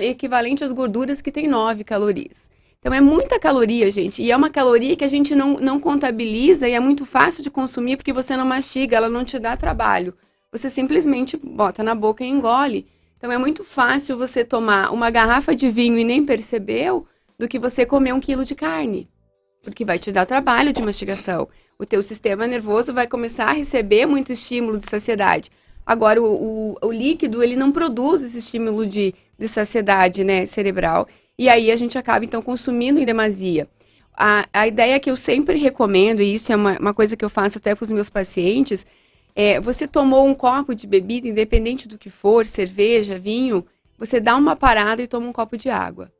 equivalente 0.02 0.63
às 0.63 0.72
gorduras 0.72 1.22
que 1.22 1.32
tem 1.32 1.48
9 1.48 1.84
calorias. 1.84 2.50
Então, 2.80 2.94
é 2.94 3.02
muita 3.02 3.40
caloria, 3.40 3.90
gente. 3.92 4.22
E 4.22 4.32
é 4.32 4.38
uma 4.38 4.50
caloria 4.50 4.96
que 4.96 5.04
a 5.04 5.08
gente 5.08 5.36
não, 5.36 5.54
não 5.56 5.80
contabiliza 5.80 6.68
e 6.68 6.74
é 6.74 6.80
muito 6.80 7.06
fácil 7.06 7.44
de 7.44 7.50
consumir 7.50 7.98
porque 7.98 8.13
você 8.13 8.38
não 8.38 8.46
mastiga, 8.46 8.98
ela 8.98 9.10
não 9.10 9.26
te 9.26 9.40
dá 9.40 9.58
trabalho. 9.58 10.13
Você 10.52 10.70
simplesmente 10.70 11.38
bota 11.38 11.84
na 11.84 11.94
boca 11.94 12.24
e 12.24 12.28
engole. 12.28 12.88
Então, 13.18 13.32
é 13.32 13.38
muito 13.38 13.63
fácil 13.63 14.18
você 14.18 14.44
tomar 14.44 14.94
uma 14.94 15.10
garrafa 15.10 15.56
de 15.56 15.70
vinho 15.70 15.98
e 15.98 16.04
nem 16.04 16.26
percebeu 16.26 17.06
do 17.38 17.48
que 17.48 17.60
você 17.60 17.86
comer 17.86 18.13
um 18.13 18.20
quilo 18.20 18.46
de 18.46 18.56
carne 18.56 19.10
porque 19.68 19.84
vai 19.84 20.00
te 20.00 20.13
dar 20.13 20.26
trabalho 20.26 20.72
de 20.72 20.82
mastigação. 20.82 21.48
O 21.78 21.86
teu 21.86 22.02
sistema 22.02 22.48
nervoso 22.48 22.94
vai 22.94 23.06
começar 23.06 23.50
a 23.50 23.52
receber 23.52 24.06
muito 24.06 24.32
estímulo 24.32 24.80
de 24.80 24.90
saciedade. 24.90 25.52
Agora, 25.86 26.22
o, 26.22 26.72
o, 26.72 26.76
o 26.82 26.92
líquido, 26.92 27.44
ele 27.44 27.58
não 27.58 27.70
produz 27.70 28.22
esse 28.22 28.40
estímulo 28.40 28.86
de, 28.86 29.13
de 29.38 29.48
saciedade 29.48 30.24
né, 30.24 30.46
cerebral. 30.46 31.06
E 31.39 31.50
aí 31.50 31.71
a 31.71 31.76
gente 31.76 31.97
acaba, 31.97 32.26
então, 32.26 32.41
consumindo 32.41 33.00
em 33.00 33.06
demasia. 33.06 33.67
A, 34.12 34.47
a 34.52 34.67
ideia 34.67 35.00
que 35.00 35.10
eu 35.10 35.15
sempre 35.15 35.60
recomendo, 35.60 36.21
e 36.21 36.34
isso 36.34 36.52
é 36.52 36.56
uma, 36.56 36.80
uma 36.80 36.93
coisa 36.93 37.15
que 37.15 37.23
eu 37.23 37.30
faço 37.30 37.60
até 37.60 37.76
com 37.76 37.86
os 37.86 37.91
meus 37.91 38.10
pacientes, 38.10 38.86
é 39.36 39.60
você 39.60 39.88
tomou 39.88 40.26
um 40.26 40.34
copo 40.34 40.73
de 40.73 40.88
bebida, 40.88 41.28
independente 41.28 41.88
do 41.88 41.97
que 41.97 42.10
for, 42.10 42.43
cerveja, 42.43 43.19
vinho, 43.19 43.63
você 43.97 44.19
dá 44.19 44.36
uma 44.36 44.56
parada 44.56 45.02
e 45.02 45.08
toma 45.08 45.28
um 45.28 45.32
copo 45.32 45.56
de 45.56 45.69
água. 45.69 46.12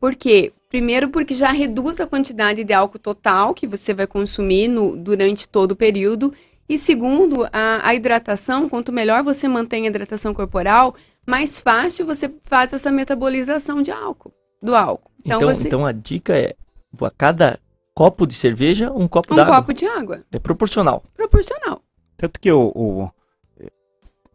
Por 0.00 0.16
quê? 0.16 0.52
Primeiro, 0.68 1.08
porque 1.08 1.32
já 1.32 1.52
reduz 1.52 2.00
a 2.00 2.06
quantidade 2.06 2.64
de 2.64 2.72
álcool 2.72 2.98
total 2.98 3.54
que 3.54 3.68
você 3.68 3.94
vai 3.94 4.08
consumir 4.08 4.66
no, 4.66 4.96
durante 4.96 5.48
todo 5.48 5.72
o 5.72 5.76
período. 5.76 6.34
E 6.68 6.76
segundo, 6.76 7.44
a, 7.52 7.88
a 7.88 7.94
hidratação, 7.94 8.68
quanto 8.68 8.92
melhor 8.92 9.22
você 9.22 9.46
mantém 9.46 9.84
a 9.84 9.86
hidratação 9.86 10.34
corporal, 10.34 10.96
mais 11.26 11.60
fácil 11.60 12.06
você 12.06 12.32
faz 12.42 12.72
essa 12.72 12.90
metabolização 12.90 13.82
de 13.82 13.90
álcool, 13.90 14.32
do 14.62 14.74
álcool. 14.74 15.10
Então, 15.24 15.38
então, 15.38 15.54
você... 15.54 15.66
então 15.66 15.86
a 15.86 15.92
dica 15.92 16.36
é, 16.36 16.54
a 17.00 17.10
cada 17.10 17.58
copo 17.94 18.26
de 18.26 18.34
cerveja, 18.34 18.92
um 18.92 19.08
copo 19.08 19.32
um 19.32 19.36
d'água. 19.36 19.54
Um 19.54 19.56
copo 19.58 19.72
de 19.72 19.86
água. 19.86 20.24
É 20.30 20.38
proporcional. 20.38 21.02
Proporcional. 21.14 21.82
Tanto 22.16 22.40
que 22.40 22.50
o, 22.50 22.72
o 22.74 23.10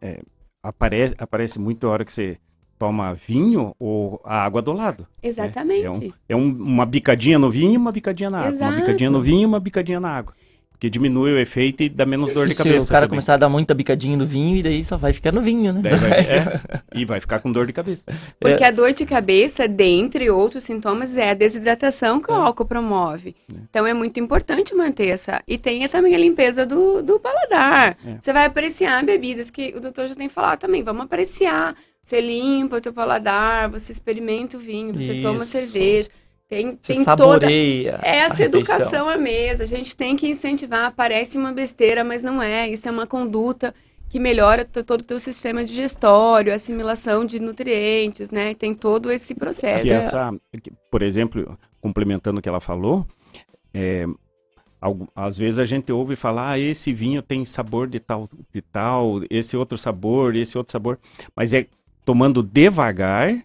é, 0.00 0.22
aparece, 0.62 1.14
aparece 1.18 1.58
muito 1.58 1.86
a 1.86 1.90
hora 1.90 2.04
que 2.04 2.12
você 2.12 2.38
toma 2.78 3.12
vinho 3.12 3.74
ou 3.78 4.20
a 4.24 4.42
água 4.42 4.62
do 4.62 4.72
lado. 4.72 5.06
Exatamente. 5.22 5.82
É, 5.82 5.86
é, 5.86 5.90
um, 5.90 6.12
é 6.30 6.36
um, 6.36 6.48
uma 6.48 6.86
bicadinha 6.86 7.38
no 7.38 7.50
vinho 7.50 7.74
e 7.74 7.76
uma 7.76 7.92
bicadinha 7.92 8.30
na 8.30 8.38
água. 8.38 8.50
Exato. 8.50 8.72
Uma 8.72 8.80
bicadinha 8.80 9.10
no 9.10 9.20
vinho 9.20 9.42
e 9.42 9.46
uma 9.46 9.60
bicadinha 9.60 10.00
na 10.00 10.10
água. 10.10 10.34
Porque 10.80 10.88
diminui 10.88 11.34
o 11.34 11.38
efeito 11.38 11.82
e 11.82 11.90
dá 11.90 12.06
menos 12.06 12.32
dor 12.32 12.48
de 12.48 12.54
cabeça. 12.54 12.80
Se 12.80 12.86
o 12.86 12.88
cara 12.88 13.02
também. 13.02 13.10
começar 13.10 13.34
a 13.34 13.36
dar 13.36 13.50
muita 13.50 13.74
bicadinha 13.74 14.16
no 14.16 14.24
vinho 14.24 14.56
e 14.56 14.62
daí 14.62 14.82
só 14.82 14.96
vai 14.96 15.12
ficar 15.12 15.30
no 15.30 15.42
vinho, 15.42 15.74
né? 15.74 15.82
Vai, 15.82 16.20
é, 16.20 16.60
e 16.94 17.04
vai 17.04 17.20
ficar 17.20 17.38
com 17.40 17.52
dor 17.52 17.66
de 17.66 17.72
cabeça. 17.74 18.06
Porque 18.40 18.64
é. 18.64 18.68
a 18.68 18.70
dor 18.70 18.94
de 18.94 19.04
cabeça, 19.04 19.68
dentre 19.68 20.30
outros 20.30 20.64
sintomas, 20.64 21.18
é 21.18 21.32
a 21.32 21.34
desidratação 21.34 22.18
que 22.18 22.32
o 22.32 22.34
é. 22.34 22.38
álcool 22.38 22.64
promove. 22.64 23.36
É. 23.52 23.56
Então 23.68 23.86
é 23.86 23.92
muito 23.92 24.18
importante 24.18 24.74
manter 24.74 25.08
essa. 25.08 25.42
E 25.46 25.58
tem 25.58 25.86
também 25.86 26.14
a 26.14 26.18
limpeza 26.18 26.64
do, 26.64 27.02
do 27.02 27.20
paladar. 27.20 27.98
É. 28.02 28.16
Você 28.18 28.32
vai 28.32 28.46
apreciar 28.46 29.04
bebidas 29.04 29.50
que 29.50 29.74
o 29.76 29.80
doutor 29.82 30.06
já 30.06 30.14
tem 30.14 30.30
falado 30.30 30.60
também. 30.60 30.82
Vamos 30.82 31.02
apreciar 31.02 31.76
você 32.02 32.20
limpa 32.20 32.78
o 32.78 32.80
teu 32.80 32.92
paladar, 32.92 33.68
você 33.68 33.92
experimenta 33.92 34.56
o 34.56 34.60
vinho, 34.60 34.94
você 34.94 35.12
Isso. 35.12 35.22
toma 35.22 35.44
cerveja. 35.44 36.08
Tem, 36.50 36.74
tem 36.74 37.04
saboreia 37.04 37.92
toda. 37.92 38.08
É 38.08 38.16
essa 38.16 38.42
educação 38.42 39.08
à 39.08 39.16
mesa. 39.16 39.62
A 39.62 39.66
gente 39.66 39.96
tem 39.96 40.16
que 40.16 40.28
incentivar. 40.28 40.92
Parece 40.92 41.38
uma 41.38 41.52
besteira, 41.52 42.02
mas 42.02 42.24
não 42.24 42.42
é. 42.42 42.68
Isso 42.68 42.88
é 42.88 42.90
uma 42.90 43.06
conduta 43.06 43.72
que 44.08 44.18
melhora 44.18 44.64
todo 44.64 45.02
o 45.02 45.04
teu 45.04 45.20
sistema 45.20 45.64
digestório, 45.64 46.52
assimilação 46.52 47.24
de 47.24 47.38
nutrientes, 47.38 48.32
né? 48.32 48.52
Tem 48.54 48.74
todo 48.74 49.12
esse 49.12 49.32
processo. 49.32 49.84
Que 49.84 49.90
essa, 49.90 50.34
por 50.90 51.02
exemplo, 51.02 51.56
complementando 51.80 52.40
o 52.40 52.42
que 52.42 52.48
ela 52.48 52.58
falou, 52.58 53.06
é, 53.72 54.04
às 55.14 55.38
vezes 55.38 55.60
a 55.60 55.64
gente 55.64 55.92
ouve 55.92 56.16
falar, 56.16 56.50
ah, 56.50 56.58
esse 56.58 56.92
vinho 56.92 57.22
tem 57.22 57.44
sabor 57.44 57.86
de 57.86 58.00
tal, 58.00 58.28
de 58.52 58.60
tal, 58.60 59.20
esse 59.30 59.56
outro 59.56 59.78
sabor, 59.78 60.34
esse 60.34 60.58
outro 60.58 60.72
sabor, 60.72 60.98
mas 61.36 61.52
é 61.52 61.68
tomando 62.04 62.42
devagar, 62.42 63.40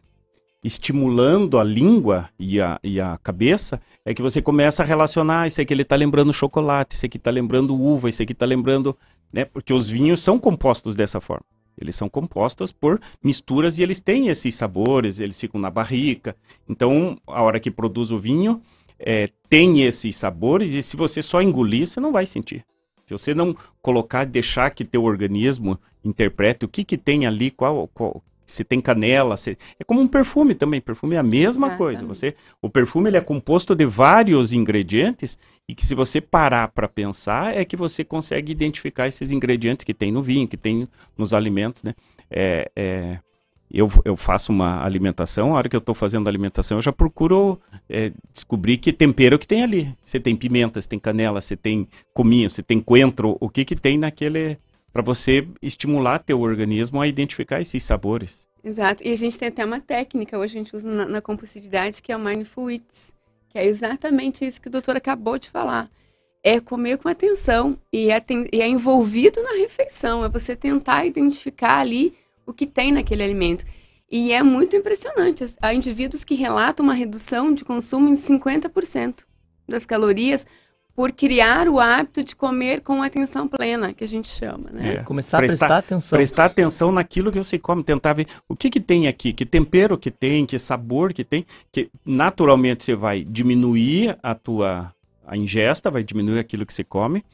estimulando 0.65 1.60
a 1.60 1.63
língua 1.63 2.28
e 2.39 2.60
a, 2.60 2.80
e 2.84 2.99
a 2.99 3.19
cabeça, 3.19 3.80
é 4.04 4.15
que 4.15 4.21
você 4.21 4.41
começa 4.41 4.82
a 4.82 4.86
relacionar, 4.86 5.45
isso 5.45 5.62
aqui 5.62 5.71
ele 5.71 5.84
está 5.84 5.95
lembrando 5.95 6.34
chocolate, 6.34 6.95
isso 6.95 7.06
aqui 7.06 7.17
está 7.17 7.30
lembrando 7.30 7.80
uva, 7.80 8.10
isso 8.10 8.23
aqui 8.23 8.32
está 8.32 8.47
lembrando, 8.47 8.97
né? 9.32 9.45
Porque 9.45 9.71
os 9.71 9.88
vinhos 9.88 10.23
são 10.23 10.39
compostos 10.39 10.95
dessa 10.95 11.21
forma. 11.21 11.45
Eles 11.80 11.95
são 11.95 12.10
compostos 12.10 12.71
por 12.71 12.99
misturas 13.23 13.78
e 13.78 13.84
eles 13.84 13.99
têm 13.99 14.30
esses 14.30 14.56
sabores, 14.56 15.19
eles 15.19 15.39
ficam 15.39 15.62
na 15.62 15.69
barrica. 15.69 16.36
Então, 16.67 17.15
a 17.28 17.43
hora 17.43 17.60
que 17.60 17.69
produz 17.69 18.12
o 18.12 18.17
vinho, 18.17 18.60
é, 18.97 19.30
tem 19.47 19.84
esses 19.84 20.15
sabores 20.15 20.73
e 20.73 20.82
se 20.82 20.97
você 20.97 21.21
só 21.21 21.43
engolir, 21.43 21.86
você 21.86 21.99
não 21.99 22.12
vai 22.12 22.25
sentir. 22.25 22.65
Se 23.06 23.12
você 23.12 23.36
não 23.36 23.56
colocar, 23.84 24.25
deixar 24.25 24.71
que 24.71 24.84
teu 24.84 25.04
organismo 25.04 25.80
interprete 26.04 26.65
o 26.65 26.67
que 26.67 26.84
que 26.84 26.97
tem 26.97 27.28
ali, 27.28 27.51
qual, 27.51 27.88
qual 27.93 28.23
se 28.45 28.63
tem 28.63 28.79
canela, 28.79 29.36
se... 29.38 29.58
é 29.79 29.84
como 29.84 30.01
um 30.01 30.08
perfume 30.08 30.53
também. 30.53 30.79
Perfume 30.79 31.15
é 31.15 31.19
a 31.19 31.23
mesma 31.23 31.67
Exatamente. 31.67 31.77
coisa. 31.77 32.05
Você, 32.05 32.36
o 32.62 32.69
perfume 32.69 33.10
ele 33.10 33.17
é 33.17 33.21
composto 33.21 33.75
de 33.75 33.86
vários 33.86 34.53
ingredientes 34.53 35.38
e 35.67 35.73
que 35.73 35.86
se 35.86 35.95
você 35.95 36.21
parar 36.21 36.67
para 36.67 36.88
pensar 36.88 37.55
é 37.55 37.65
que 37.65 37.75
você 37.75 38.03
consegue 38.03 38.51
identificar 38.51 39.08
esses 39.08 39.31
ingredientes 39.31 39.84
que 39.84 39.93
tem 39.93 40.12
no 40.12 40.21
vinho, 40.21 40.47
que 40.47 40.58
tem 40.58 40.88
nos 41.17 41.34
alimentos, 41.34 41.84
né? 41.84 41.93
É, 42.29 42.71
é... 42.75 43.19
Eu, 43.71 43.91
eu 44.05 44.15
faço 44.15 44.51
uma 44.51 44.86
alimentação, 44.86 45.53
a 45.53 45.58
hora 45.58 45.67
que 45.67 45.75
eu 45.75 45.79
estou 45.79 45.95
fazendo 45.95 46.29
alimentação, 46.29 46.77
eu 46.77 46.81
já 46.84 46.93
procuro 46.93 47.60
é, 47.89 48.12
descobrir 48.31 48.77
que 48.77 48.93
tempero 48.93 49.39
que 49.39 49.47
tem 49.47 49.63
ali. 49.63 49.91
Você 50.03 50.19
tem 50.19 50.36
pimenta, 50.36 50.79
você 50.79 50.88
tem 50.88 50.99
canela, 50.99 51.41
você 51.41 51.58
tem 51.58 51.88
cominho, 52.13 52.47
você 52.47 52.62
tem 52.62 52.79
coentro, 52.79 53.36
o 53.39 53.49
que 53.49 53.65
que 53.65 53.75
tem 53.75 53.97
naquele 53.97 54.60
para 54.95 55.03
você 55.03 55.45
estimular 55.62 56.19
teu 56.19 56.39
organismo 56.39 57.01
a 57.01 57.08
identificar 57.08 57.60
esses 57.60 57.84
sabores. 57.84 58.47
Exato. 58.63 59.05
E 59.05 59.12
a 59.12 59.17
gente 59.17 59.38
tem 59.38 59.49
até 59.49 59.65
uma 59.65 59.81
técnica, 59.81 60.39
hoje 60.39 60.55
a 60.55 60.60
gente 60.60 60.73
usa 60.73 60.89
na, 60.89 61.05
na 61.05 61.21
compulsividade, 61.21 62.01
que 62.01 62.13
é 62.13 62.15
o 62.15 62.19
Mindful 62.19 62.71
Eats, 62.71 63.13
que 63.49 63.60
é 63.60 63.65
exatamente 63.65 64.45
isso 64.45 64.62
que 64.62 64.69
o 64.69 64.71
doutor 64.71 64.95
acabou 64.95 65.38
de 65.38 65.49
falar. 65.49 65.91
É 66.41 66.62
comer 66.62 66.97
com 66.97 67.10
atenção 67.10 67.77
e 67.91 68.10
é, 68.10 68.23
e 68.53 68.62
é 68.62 68.69
envolvido 68.69 69.43
na 69.43 69.58
refeição, 69.58 70.23
é 70.23 70.29
você 70.29 70.55
tentar 70.55 71.05
identificar 71.05 71.79
ali 71.79 72.13
o 72.45 72.53
que 72.53 72.65
tem 72.65 72.93
naquele 72.93 73.21
alimento. 73.21 73.65
E 74.10 74.31
é 74.31 74.41
muito 74.41 74.77
impressionante. 74.77 75.43
Há 75.62 75.73
indivíduos 75.73 76.23
que 76.23 76.36
relatam 76.36 76.86
uma 76.86 76.93
redução 76.93 77.53
de 77.53 77.65
consumo 77.65 78.08
em 78.08 78.13
50% 78.13 79.25
das 79.67 79.86
calorias 79.86 80.47
por 80.95 81.12
criar 81.12 81.67
o 81.67 81.79
hábito 81.79 82.23
de 82.23 82.36
comer 82.36 82.79
com 82.81 83.03
atenção 83.03 83.47
plena, 83.47 83.93
que 83.93 84.03
a 84.03 84.08
gente 84.08 84.29
chama, 84.29 84.69
né? 84.71 84.95
É. 84.95 85.03
Começar 85.03 85.39
prestar, 85.39 85.65
a 85.65 85.69
prestar 85.69 85.77
atenção. 85.79 86.17
Prestar 86.17 86.45
atenção 86.45 86.91
naquilo 86.91 87.31
que 87.31 87.38
você 87.38 87.60
come, 87.60 87.84
tentar 87.84 88.13
ver 88.13 88.27
o 88.47 88.55
que 88.55 88.69
que 88.69 88.79
tem 88.79 89.08
aqui, 89.08 89.34
que 89.34 89.45
tempero 89.45 89.97
que 89.97 90.10
tem, 90.10 90.45
que 90.45 90.58
sabor 90.58 91.12
que 91.13 91.23
tem, 91.25 91.45
que 91.71 91.89
naturalmente 92.05 92.86
você 92.86 92.95
vai 92.95 93.23
diminuir 93.23 94.17
a 94.23 94.34
tua 94.34 94.91
a 95.27 95.36
ingesta, 95.36 95.89
vai 95.89 96.03
diminuir 96.03 96.38
aquilo 96.38 96.65
que 96.67 96.73
você 96.73 96.84
come, 96.84 97.25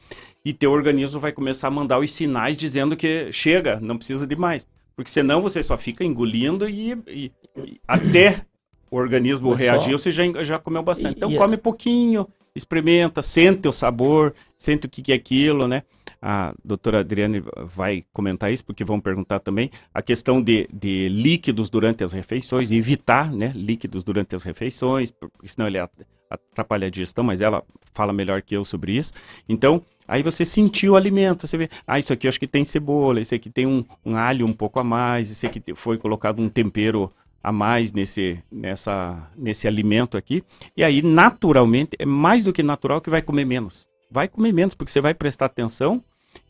e 0.42 0.54
teu 0.54 0.72
organismo 0.72 1.20
vai 1.20 1.30
começar 1.30 1.68
a 1.68 1.70
mandar 1.70 1.98
os 1.98 2.10
sinais 2.10 2.56
dizendo 2.56 2.96
que 2.96 3.30
chega, 3.30 3.78
não 3.80 3.98
precisa 3.98 4.26
de 4.26 4.34
mais. 4.34 4.66
Porque 4.96 5.10
senão 5.10 5.42
você 5.42 5.62
só 5.62 5.76
fica 5.76 6.02
engolindo 6.02 6.66
e, 6.68 6.92
e- 7.06 7.30
e 7.58 7.78
até 7.86 8.46
o 8.90 8.96
organismo 8.96 9.50
só. 9.50 9.54
reagir, 9.56 9.92
você 9.92 10.10
já, 10.10 10.24
já 10.42 10.58
comeu 10.58 10.82
bastante. 10.82 11.12
E- 11.12 11.16
Então 11.18 11.30
e 11.30 11.34
é- 11.34 11.38
come 11.38 11.58
pouquinho, 11.58 12.26
experimenta, 12.54 13.22
sente 13.22 13.66
o 13.68 13.72
sabor, 13.72 14.34
sente 14.58 14.86
o 14.86 14.90
que, 14.90 15.02
que 15.02 15.12
é 15.12 15.14
aquilo, 15.14 15.66
né? 15.66 15.82
A 16.20 16.54
doutora 16.64 17.00
Adriane 17.00 17.42
vai 17.74 18.04
comentar 18.12 18.52
isso, 18.52 18.64
porque 18.64 18.84
vão 18.84 19.00
perguntar 19.00 19.40
também 19.40 19.70
a 19.92 20.00
questão 20.00 20.40
de, 20.40 20.68
de 20.72 21.08
líquidos 21.08 21.68
durante 21.68 22.04
as 22.04 22.12
refeições, 22.12 22.70
evitar 22.70 23.32
né, 23.32 23.52
líquidos 23.56 24.04
durante 24.04 24.36
as 24.36 24.44
refeições, 24.44 25.10
porque 25.10 25.48
senão 25.48 25.66
ele 25.66 25.78
at- 25.78 25.90
atrapalha 26.30 26.86
a 26.86 26.90
digestão, 26.90 27.24
mas 27.24 27.40
ela 27.40 27.64
fala 27.92 28.12
melhor 28.12 28.40
que 28.40 28.54
eu 28.54 28.64
sobre 28.64 28.92
isso. 28.92 29.12
Então, 29.48 29.82
aí 30.06 30.22
você 30.22 30.44
sentiu 30.44 30.92
o 30.92 30.96
alimento, 30.96 31.44
você 31.46 31.58
vê, 31.58 31.68
ah, 31.84 31.98
isso 31.98 32.12
aqui 32.12 32.28
acho 32.28 32.38
que 32.38 32.46
tem 32.46 32.64
cebola, 32.64 33.20
esse 33.20 33.34
aqui 33.34 33.50
tem 33.50 33.66
um, 33.66 33.84
um 34.04 34.14
alho 34.14 34.46
um 34.46 34.52
pouco 34.52 34.78
a 34.78 34.84
mais, 34.84 35.28
esse 35.28 35.44
aqui 35.44 35.60
foi 35.74 35.98
colocado 35.98 36.40
um 36.40 36.48
tempero 36.48 37.12
a 37.42 37.50
mais 37.52 37.92
nesse, 37.92 38.42
nessa, 38.50 39.28
nesse 39.36 39.66
alimento 39.66 40.16
aqui. 40.16 40.42
E 40.76 40.84
aí, 40.84 41.02
naturalmente, 41.02 41.96
é 41.98 42.06
mais 42.06 42.44
do 42.44 42.52
que 42.52 42.62
natural 42.62 43.00
que 43.00 43.10
vai 43.10 43.20
comer 43.22 43.44
menos. 43.44 43.88
Vai 44.10 44.28
comer 44.28 44.52
menos, 44.52 44.74
porque 44.74 44.92
você 44.92 45.00
vai 45.00 45.14
prestar 45.14 45.46
atenção 45.46 46.02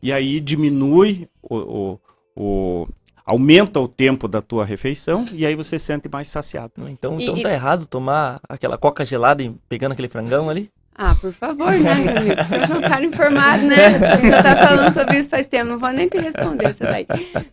e 0.02 0.12
aí 0.12 0.38
diminui 0.40 1.28
o, 1.42 1.56
o, 1.56 2.00
o- 2.36 2.88
aumenta 3.24 3.78
o 3.80 3.86
tempo 3.86 4.26
da 4.26 4.42
tua 4.42 4.64
refeição 4.64 5.26
e 5.32 5.46
aí 5.46 5.54
você 5.54 5.78
se 5.78 5.86
sente 5.86 6.08
mais 6.12 6.28
saciado. 6.28 6.72
Então, 6.88 7.18
E- 7.18 7.22
então 7.22 7.36
e- 7.36 7.42
tá 7.42 7.52
errado 7.52 7.86
tomar 7.86 8.40
aquela 8.48 8.76
coca 8.76 9.04
gelada 9.04 9.42
e 9.42 9.50
pegando 9.68 9.92
aquele 9.92 10.08
frangão 10.08 10.50
ali? 10.50 10.68
Ah, 10.94 11.14
por 11.14 11.32
favor, 11.32 11.72
né, 11.72 11.90
amigo? 11.92 12.44
Seja 12.44 12.76
um 12.76 12.80
cara 12.82 13.04
informado, 13.04 13.64
né? 13.64 13.76
Gente 14.20 14.28
já 14.30 14.42
tá 14.42 14.56
falando 14.66 14.92
sobre 14.92 15.18
isso 15.18 15.28
faz 15.28 15.46
tempo, 15.46 15.64
não 15.64 15.78
vou 15.78 15.90
nem 15.90 16.06
te 16.08 16.18
responder 16.18 16.66
essa 16.66 16.84
daí. 16.84 17.06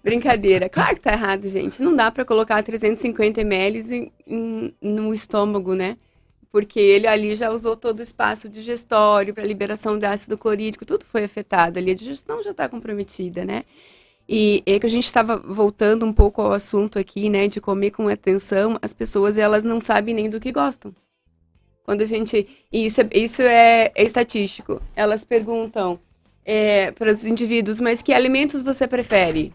Brincadeira. 0.04 0.68
Claro 0.68 0.96
que 0.96 1.02
tá 1.02 1.14
errado, 1.14 1.48
gente. 1.48 1.82
Não 1.82 1.96
dá 1.96 2.12
pra 2.12 2.26
colocar 2.26 2.62
350 2.62 3.40
ml 3.42 3.80
em- 3.96 4.12
em- 4.28 4.74
no 4.82 5.14
estômago, 5.14 5.74
né? 5.74 5.96
Porque 6.52 6.80
ele 6.80 7.08
ali 7.08 7.34
já 7.34 7.50
usou 7.50 7.76
todo 7.78 8.00
o 8.00 8.04
espaço 8.04 8.50
digestório 8.50 9.34
para 9.34 9.46
liberação 9.46 9.98
de 9.98 10.06
ácido 10.06 10.38
clorídrico, 10.38 10.86
tudo 10.86 11.06
foi 11.06 11.24
afetado 11.24 11.80
ali, 11.80 11.92
a 11.92 11.96
digestão 11.96 12.42
já 12.44 12.52
está 12.52 12.68
comprometida, 12.68 13.46
né? 13.46 13.64
E 14.28 14.62
é 14.66 14.78
que 14.80 14.86
a 14.86 14.90
gente 14.90 15.06
estava 15.06 15.38
voltando 15.38 16.06
um 16.06 16.14
pouco 16.14 16.42
ao 16.42 16.52
assunto 16.52 17.00
aqui, 17.00 17.30
né, 17.30 17.48
de 17.48 17.62
comer 17.62 17.92
com 17.92 18.08
atenção, 18.08 18.78
as 18.82 18.94
pessoas 18.94 19.38
elas 19.38 19.64
não 19.64 19.80
sabem 19.80 20.14
nem 20.14 20.30
do 20.30 20.40
que 20.40 20.52
gostam. 20.52 20.94
Quando 21.90 22.04
a 22.04 22.06
gente. 22.06 22.48
e 22.72 22.86
Isso 22.86 23.02
é, 23.02 23.10
isso 23.16 23.42
é, 23.42 23.92
é 23.96 24.04
estatístico. 24.04 24.80
Elas 24.96 25.26
perguntam 25.26 26.00
é, 26.46 26.92
para 26.92 27.12
os 27.12 27.26
indivíduos, 27.26 27.80
mas 27.82 28.04
que 28.04 28.14
alimentos 28.14 28.62
você 28.62 28.88
prefere? 28.88 29.52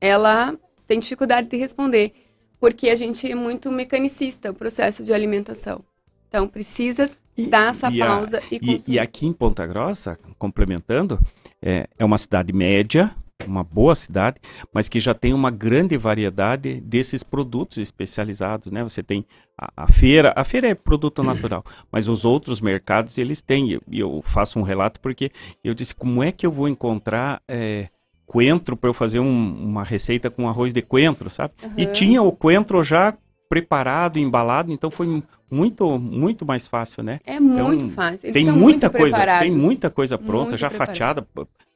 Ela 0.00 0.56
tem 0.86 0.98
dificuldade 0.98 1.48
de 1.48 1.56
responder, 1.58 2.14
porque 2.58 2.88
a 2.88 2.94
gente 2.96 3.30
é 3.30 3.34
muito 3.34 3.70
mecanicista, 3.70 4.52
o 4.52 4.54
processo 4.54 5.04
de 5.04 5.12
alimentação. 5.12 5.84
Então, 6.28 6.48
precisa 6.48 7.10
E- 7.36 7.46
dar 7.46 7.68
essa 7.68 7.90
e 7.90 8.00
a- 8.00 8.06
pausa 8.06 8.42
e, 8.50 8.54
E, 8.56 8.58
consumir. 8.60 8.96
e 8.96 8.98
aqui 8.98 9.26
em 9.26 9.34
Ponta 9.34 9.66
Grossa, 9.66 10.16
complementando, 10.38 11.20
é, 11.60 11.86
é 11.98 12.04
uma 12.06 12.16
cidade 12.16 12.54
média, 12.54 13.14
uma 13.46 13.64
boa 13.64 13.94
cidade, 13.94 14.38
mas 14.72 14.88
que 14.88 15.00
já 15.00 15.14
tem 15.14 15.34
uma 15.34 15.50
grande 15.50 15.96
variedade 15.96 16.80
desses 16.80 17.22
produtos 17.22 17.78
especializados, 17.78 18.70
né? 18.70 18.82
Você 18.82 19.02
tem 19.02 19.24
a, 19.60 19.84
a 19.84 19.92
feira, 19.92 20.32
a 20.36 20.44
feira 20.44 20.68
é 20.68 20.74
produto 20.74 21.22
natural, 21.24 21.64
mas 21.90 22.08
os 22.08 22.24
outros 22.24 22.60
mercados 22.60 23.18
eles 23.18 23.40
têm. 23.40 23.70
E 23.70 23.72
eu, 23.74 23.82
e 23.90 24.00
eu 24.00 24.22
faço 24.24 24.58
um 24.58 24.62
relato 24.62 25.00
porque 25.00 25.30
eu 25.62 25.74
disse 25.74 25.94
como 25.94 26.22
é 26.22 26.30
que 26.32 26.46
eu 26.46 26.52
vou 26.52 26.68
encontrar 26.68 27.42
é, 27.48 27.88
coentro 28.26 28.76
para 28.76 28.88
eu 28.88 28.94
fazer 28.94 29.18
um- 29.18 29.64
uma 29.64 29.82
receita 29.84 30.30
com 30.30 30.48
arroz 30.48 30.72
de 30.72 30.82
coentro, 30.82 31.28
sabe? 31.28 31.54
E 31.76 31.82
Aham. 31.82 31.92
tinha 31.92 32.22
o 32.22 32.32
coentro 32.32 32.82
já 32.84 33.16
preparado, 33.52 34.18
embalado, 34.18 34.72
então 34.72 34.90
foi 34.90 35.22
muito 35.50 35.98
muito 35.98 36.46
mais 36.46 36.66
fácil, 36.66 37.02
né? 37.02 37.20
É 37.26 37.38
muito 37.38 37.84
Então, 37.84 37.90
fácil. 37.90 38.24
Eles 38.26 38.32
tem 38.32 38.44
estão 38.44 38.56
muita 38.56 38.86
muito 38.88 38.98
coisa, 38.98 39.16
tem 39.18 39.26
preparados. 39.26 39.56
muita 39.56 39.90
coisa 39.90 40.16
pronta, 40.16 40.44
Muito 40.50 40.56
já 40.56 40.68
preparado. 40.70 40.88
fatiada, 40.88 41.26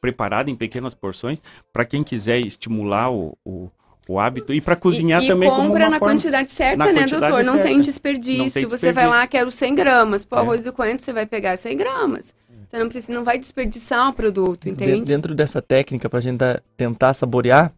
preparada 0.00 0.50
em 0.50 0.56
pequenas 0.56 0.94
porções, 0.94 1.42
para 1.70 1.84
quem 1.84 2.02
quiser 2.02 2.38
estimular 2.40 3.10
o, 3.12 3.36
o, 3.44 3.68
o 4.08 4.18
hábito 4.18 4.54
e 4.54 4.60
para 4.62 4.74
cozinhar 4.74 5.22
e, 5.22 5.26
também 5.26 5.50
e 5.50 5.52
como 5.52 5.68
compra 5.68 5.84
uma 5.84 5.90
na 5.90 5.98
forma. 5.98 6.14
quantidade 6.14 6.50
certa, 6.50 6.78
na 6.78 6.86
né, 6.86 6.92
quantidade 7.00 7.20
doutor? 7.20 7.44
Não 7.44 7.52
certa. 7.54 7.68
tem 7.68 7.80
desperdício. 7.82 8.38
Não 8.38 8.50
tem 8.50 8.64
Você 8.64 8.92
vai 8.92 9.04
desperdício. 9.04 9.10
lá, 9.10 9.26
quero 9.26 9.50
100 9.50 9.74
gramas. 9.74 10.24
Pro 10.24 10.38
É. 10.38 10.40
arroz 10.40 10.64
e 10.64 10.72
coentro, 10.72 11.04
você 11.04 11.12
vai 11.12 11.26
pegar 11.26 11.58
100 11.58 11.76
gramas. 11.76 12.34
Você 12.66 12.78
não 12.78 12.88
precisa, 12.88 13.12
não 13.12 13.22
vai 13.22 13.38
desperdiçar 13.38 14.08
o 14.08 14.14
produto, 14.14 14.62
De- 14.64 14.70
entende? 14.70 15.04
dentro 15.04 15.34
dessa 15.34 15.60
técnica 15.60 16.08
pra 16.08 16.20
gente 16.20 16.38
tá- 16.38 16.58
tentar 16.74 17.12
saborear, 17.12 17.70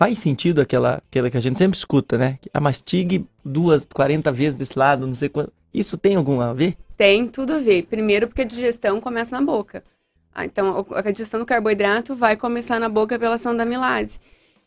faz 0.00 0.18
sentido 0.18 0.62
aquela, 0.62 1.02
aquela 1.10 1.28
que 1.28 1.36
a 1.36 1.40
gente 1.40 1.58
sempre 1.58 1.76
escuta, 1.76 2.16
né? 2.16 2.38
A 2.54 2.58
mastigue 2.58 3.26
duas, 3.44 3.84
40 3.84 4.32
vezes 4.32 4.54
desse 4.54 4.78
lado, 4.78 5.06
não 5.06 5.14
sei 5.14 5.28
quanto. 5.28 5.52
Isso 5.74 5.98
tem 5.98 6.16
algum 6.16 6.40
a 6.40 6.54
ver? 6.54 6.74
Tem 6.96 7.28
tudo 7.28 7.52
a 7.52 7.58
ver. 7.58 7.82
Primeiro, 7.82 8.26
porque 8.26 8.40
a 8.40 8.46
digestão 8.46 8.98
começa 8.98 9.38
na 9.38 9.44
boca. 9.44 9.84
Ah, 10.34 10.46
então, 10.46 10.86
a 10.94 11.10
digestão 11.10 11.38
do 11.38 11.44
carboidrato 11.44 12.16
vai 12.16 12.34
começar 12.34 12.80
na 12.80 12.88
boca 12.88 13.18
pela 13.18 13.34
ação 13.34 13.54
da 13.54 13.64
amilase. 13.64 14.18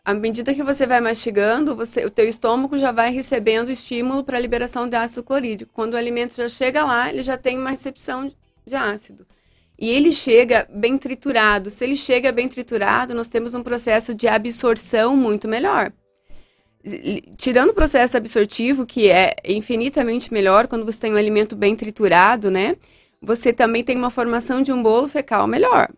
À 0.06 0.13
medida 0.13 0.54
que 0.54 0.62
você 0.62 0.86
vai 0.86 1.02
mastigando, 1.02 1.76
você, 1.76 2.06
o 2.06 2.12
teu 2.12 2.30
estômago 2.30 2.78
já 2.78 2.91
vai 2.91 3.12
recebendo 3.12 3.72
estímulo 3.72 4.24
para 4.24 4.38
a 4.38 4.39
liberação 4.39 4.88
de 4.88 4.96
ácido 4.96 5.24
clorídrico. 5.24 5.74
Quando 5.74 5.96
o 5.96 5.98
alimento 5.98 6.36
já 6.36 6.48
chega 6.48 6.86
lá, 6.86 7.10
ele 7.10 7.24
já 7.24 7.38
tem 7.38 7.58
uma 7.58 7.72
recepção 7.72 8.32
de 8.67 8.76
ácido. 8.76 9.26
E 9.84 9.89
ele 9.89 10.13
chega 10.13 10.65
bem 10.74 10.98
triturado. 10.98 11.69
Se 11.69 11.84
ele 11.84 11.98
chega 11.98 12.32
bem 12.32 12.48
triturado, 12.48 13.13
nós 13.13 13.28
temos 13.28 13.54
um 13.54 13.62
processo 13.62 14.15
de 14.15 14.30
absorção 14.30 15.13
muito 15.17 15.46
melhor. 15.46 15.91
Tirando 17.36 17.72
o 17.72 17.74
processo 17.74 18.15
absortivo, 18.15 18.86
que 18.86 19.10
é 19.10 19.36
infinitamente 19.43 20.32
melhor 20.32 20.67
quando 20.67 20.86
você 20.86 21.02
tem 21.02 21.13
um 21.13 21.17
alimento 21.17 21.54
bem 21.54 21.76
triturado, 21.76 22.50
né? 22.50 22.78
Você 23.22 23.52
também 23.52 23.84
tem 23.84 23.98
uma 23.98 24.10
formação 24.10 24.62
de 24.62 24.72
um 24.72 24.82
bolo 24.82 25.10
fecal 25.10 25.48
melhor. 25.48 25.89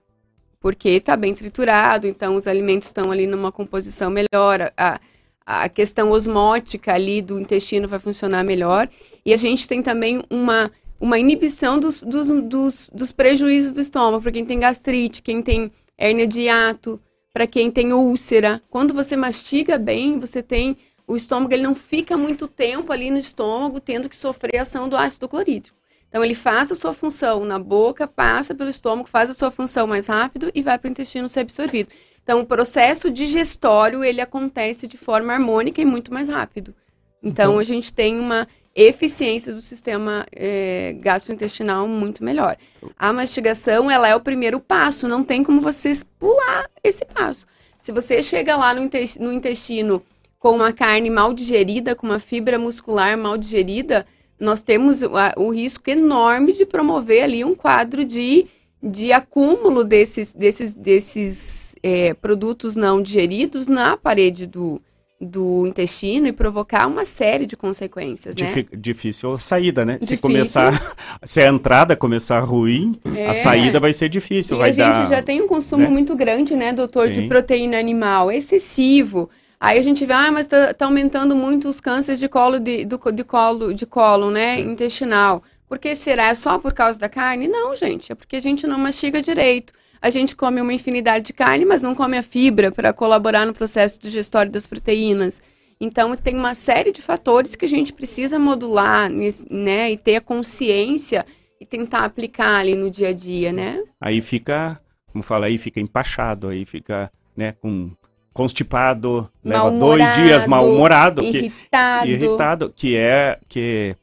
Porque 0.60 0.90
está 0.90 1.16
bem 1.16 1.36
triturado, 1.36 2.08
então 2.08 2.36
os 2.36 2.48
alimentos 2.48 2.88
estão 2.88 3.12
ali 3.12 3.28
numa 3.28 3.52
composição 3.52 4.10
melhor, 4.10 4.74
a, 4.76 5.00
a 5.46 5.70
questão 5.70 6.10
osmótica 6.10 6.92
ali 6.92 7.22
do 7.22 7.40
intestino 7.40 7.88
vai 7.88 8.00
funcionar 8.00 8.44
melhor. 8.44 8.90
E 9.24 9.32
a 9.32 9.38
gente 9.38 9.68
tem 9.68 9.84
também 9.84 10.24
uma, 10.28 10.72
uma 11.06 11.20
inibição 11.20 11.78
dos, 11.80 12.02
dos, 12.02 12.30
dos, 12.30 12.90
dos 12.92 13.12
prejuízos 13.12 13.74
do 13.74 13.80
estômago, 13.80 14.24
para 14.24 14.32
quem 14.32 14.44
tem 14.44 14.60
gastrite, 14.60 15.22
quem 15.22 15.40
tem 15.40 15.72
hérnia 15.96 16.26
de 16.26 16.42
hiato, 16.42 17.00
para 17.32 17.46
quem 17.46 17.70
tem 17.70 17.94
úlcera. 17.94 18.60
Quando 18.72 18.92
você 18.92 19.16
mastiga 19.16 19.78
bem, 19.78 20.18
você 20.18 20.42
tem 20.42 20.76
o 21.08 21.16
estômago, 21.16 21.54
ele 21.54 21.62
não 21.62 21.76
fica 21.76 22.18
muito 22.18 22.48
tempo 22.48 22.92
ali 22.92 23.12
no 23.12 23.20
estômago 23.20 23.80
tendo 23.80 24.10
que 24.10 24.18
sofrer 24.18 24.58
a 24.58 24.62
ação 24.64 24.90
do 24.90 24.98
ácido 24.98 25.30
clorídrico. 25.30 25.78
Então 26.10 26.24
ele 26.24 26.34
faz 26.34 26.72
a 26.72 26.76
sua 26.76 26.92
função 26.92 27.46
na 27.46 27.60
boca, 27.60 28.08
passa 28.08 28.56
pelo 28.56 28.72
estômago, 28.72 29.08
faz 29.08 29.30
a 29.30 29.34
sua 29.36 29.52
função 29.52 29.86
mais 29.86 30.08
rápido 30.08 30.50
e 30.56 30.64
vai 30.64 30.80
para 30.80 30.88
o 30.88 30.92
intestino 30.92 31.30
ser 31.30 31.42
absorvido. 31.42 31.90
Então 32.24 32.40
o 32.40 32.46
processo 32.48 33.12
digestório 33.12 34.04
ele 34.04 34.22
acontece 34.22 34.88
de 34.88 34.98
forma 34.98 35.34
harmônica 35.34 35.80
e 35.80 35.86
muito 35.86 36.12
mais 36.12 36.30
rápido. 36.30 36.74
Então, 37.22 37.52
Então- 37.52 37.60
a 37.60 37.64
gente 37.64 37.94
tem 37.94 38.20
uma 38.20 38.48
eficiência 38.76 39.54
do 39.54 39.62
sistema 39.62 40.26
eh, 40.36 40.96
gastrointestinal 41.00 41.88
muito 41.88 42.24
melhor. 42.24 42.58
A 43.00 43.14
mastigação, 43.14 43.90
ela 43.90 44.08
é 44.08 44.16
o 44.16 44.20
primeiro 44.20 44.60
passo, 44.60 45.08
não 45.08 45.24
tem 45.24 45.44
como 45.44 45.62
você 45.62 45.94
pular 46.20 46.70
esse 46.84 47.06
passo. 47.06 47.46
Se 47.80 47.92
você 47.94 48.22
chega 48.22 48.58
lá 48.58 48.74
no 48.74 48.84
intes- 48.84 49.16
no 49.16 49.32
intestino 49.32 50.04
com 50.40 50.52
uma 50.52 50.74
carne 50.74 51.10
mal 51.10 51.34
digerida, 51.34 51.96
com 51.96 52.06
uma 52.06 52.20
fibra 52.20 52.60
muscular 52.60 53.18
mal 53.18 53.38
digerida, 53.38 54.06
nós 54.40 54.62
temos 54.62 55.02
o, 55.38 55.50
risco 55.50 55.90
enorme 55.90 56.52
de 56.52 56.66
promover 56.66 57.24
ali 57.24 57.44
um 57.46 57.56
quadro 57.56 58.04
de, 58.04 58.48
de 58.84 59.14
acúmulo 59.14 59.84
desses, 59.84 60.34
desses, 60.34 60.74
desses 60.74 61.76
eh, 61.82 62.14
produtos 62.16 62.76
não 62.76 63.02
digeridos 63.02 63.66
na 63.68 63.96
parede 63.96 64.46
do, 64.46 64.82
do 65.20 65.66
intestino 65.66 66.28
e 66.28 66.32
provocar 66.34 66.88
uma 66.88 67.06
série 67.06 67.46
de 67.46 67.56
consequências, 67.56 68.36
né? 68.36 68.66
Difícil 68.76 69.32
a 69.32 69.38
saída, 69.38 69.86
né? 69.86 69.94
Se 69.94 70.00
Difícil. 70.02 70.22
começar, 70.22 70.96
se 71.24 71.42
a 71.42 71.48
entrada 71.48 71.96
começar 71.96 72.40
ruim, 72.40 73.00
É. 73.16 73.30
a 73.30 73.34
saída 73.34 73.80
vai 73.80 73.94
ser 73.94 74.10
difícil, 74.10 74.58
E 74.58 74.60
vai 74.60 74.70
a 74.70 74.74
gente 74.74 74.94
dar. 75.00 75.06
já 75.10 75.24
tem 75.24 75.42
um 75.42 75.48
consumo 75.48 75.84
né? 75.84 75.90
muito 75.90 76.16
grande, 76.16 76.54
né, 76.56 76.74
doutor, 76.74 77.08
de 77.10 77.22
Sim. 77.22 77.30
proteína 77.30 77.78
animal, 77.80 78.30
excessivo. 78.32 79.30
Aí 79.60 79.80
a 79.80 79.82
gente 79.82 80.06
vê, 80.06 80.14
ah, 80.14 80.32
mas 80.32 80.48
tá, 80.48 80.74
tá 80.74 80.86
aumentando 80.86 81.34
muito 81.36 81.70
os 81.70 81.80
cânceres 81.80 82.20
de 82.20 82.28
colo 82.28 82.60
de, 82.60 82.84
do, 82.86 83.00
de 83.12 83.24
colo, 83.24 83.74
de 83.74 83.86
colo, 83.86 84.30
né, 84.30 84.60
intestinal. 84.60 85.42
Por 85.68 85.80
que 85.80 85.96
será? 85.96 86.28
É 86.28 86.36
só 86.36 86.60
por 86.60 86.74
causa 86.74 87.00
da 87.00 87.08
carne? 87.10 87.48
Não, 87.48 87.74
gente, 87.74 88.12
é 88.12 88.16
porque 88.16 88.36
a 88.36 88.40
gente 88.42 88.68
não 88.68 88.78
mastiga 88.78 89.22
direito. 89.22 89.74
A 90.06 90.12
gente 90.12 90.36
come 90.36 90.62
uma 90.62 90.72
infinidade 90.72 91.26
de 91.26 91.34
carne, 91.34 91.66
mas 91.66 91.82
não 91.82 91.96
come 91.96 92.16
a 92.16 92.22
fibra 92.22 92.72
para 92.72 92.94
colaborar 92.94 93.44
no 93.44 93.56
processo 93.56 94.00
digestório 94.00 94.52
das 94.52 94.68
proteínas. 94.68 95.42
Então, 95.82 96.16
tem 96.16 96.36
uma 96.36 96.54
série 96.54 96.92
de 96.92 97.02
fatores 97.02 97.56
que 97.56 97.66
a 97.66 97.68
gente 97.68 97.92
precisa 97.92 98.38
modular, 98.38 99.10
né, 99.50 99.92
e 99.92 99.98
ter 99.98 100.18
a 100.18 100.22
consciência 100.22 101.26
e 101.60 101.66
tentar 101.66 102.06
aplicar 102.06 102.60
ali 102.60 102.76
no 102.76 102.92
dia 102.92 103.10
a 103.10 103.14
dia, 103.14 103.52
né? 103.52 103.84
Aí 104.00 104.22
fica, 104.22 104.80
como 105.12 105.24
fala 105.24 105.48
aí, 105.48 105.58
fica 105.58 105.80
empachado, 105.80 106.50
aí 106.50 106.66
fica, 106.66 107.12
né, 107.36 107.54
com 107.54 107.90
constipado, 108.32 109.28
leva 109.44 109.72
dois 109.72 110.04
dias 110.14 110.46
mal-humorado, 110.46 111.24
que, 111.24 111.38
Irritado. 111.38 112.08
irritado, 112.08 112.74
que 112.76 112.96
é 112.96 113.40
que 113.50 113.96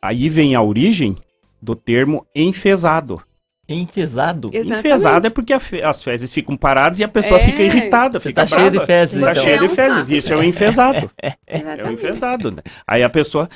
aí 0.00 0.30
vem 0.30 0.54
a 0.54 0.62
origem 0.62 1.14
do 1.60 1.74
termo 1.74 2.26
enfesado. 2.34 3.22
Enfesado. 3.80 4.48
Exatamente. 4.52 4.86
Enfesado 4.88 5.26
é 5.26 5.30
porque 5.30 5.58
fe- 5.60 5.82
as 5.82 6.02
fezes 6.02 6.32
ficam 6.32 6.56
paradas 6.56 6.98
e 6.98 7.04
a 7.04 7.08
pessoa 7.08 7.40
É. 7.40 7.44
fica 7.44 7.62
irritada, 7.62 8.18
Você 8.20 8.28
fica 8.28 8.42
tá 8.42 8.46
cheio 8.46 8.64
de 8.70 8.78
brava. 8.78 8.86
fezes, 8.86 9.20
Tá 9.20 9.30
então. 9.32 9.42
cheio 9.42 9.54
é 9.54 9.58
de 9.58 9.64
um 9.64 9.68
fezes, 9.74 10.10
isso 10.10 10.32
é 10.32 10.36
o 10.36 10.44
enfesado. 10.44 11.10
É 11.18 11.28
o 11.28 11.60
Exatamente. 11.60 11.92
enfesado, 11.94 12.50
né? 12.50 12.62
Aí 12.86 13.02
a 13.02 13.10
pessoa, 13.10 13.48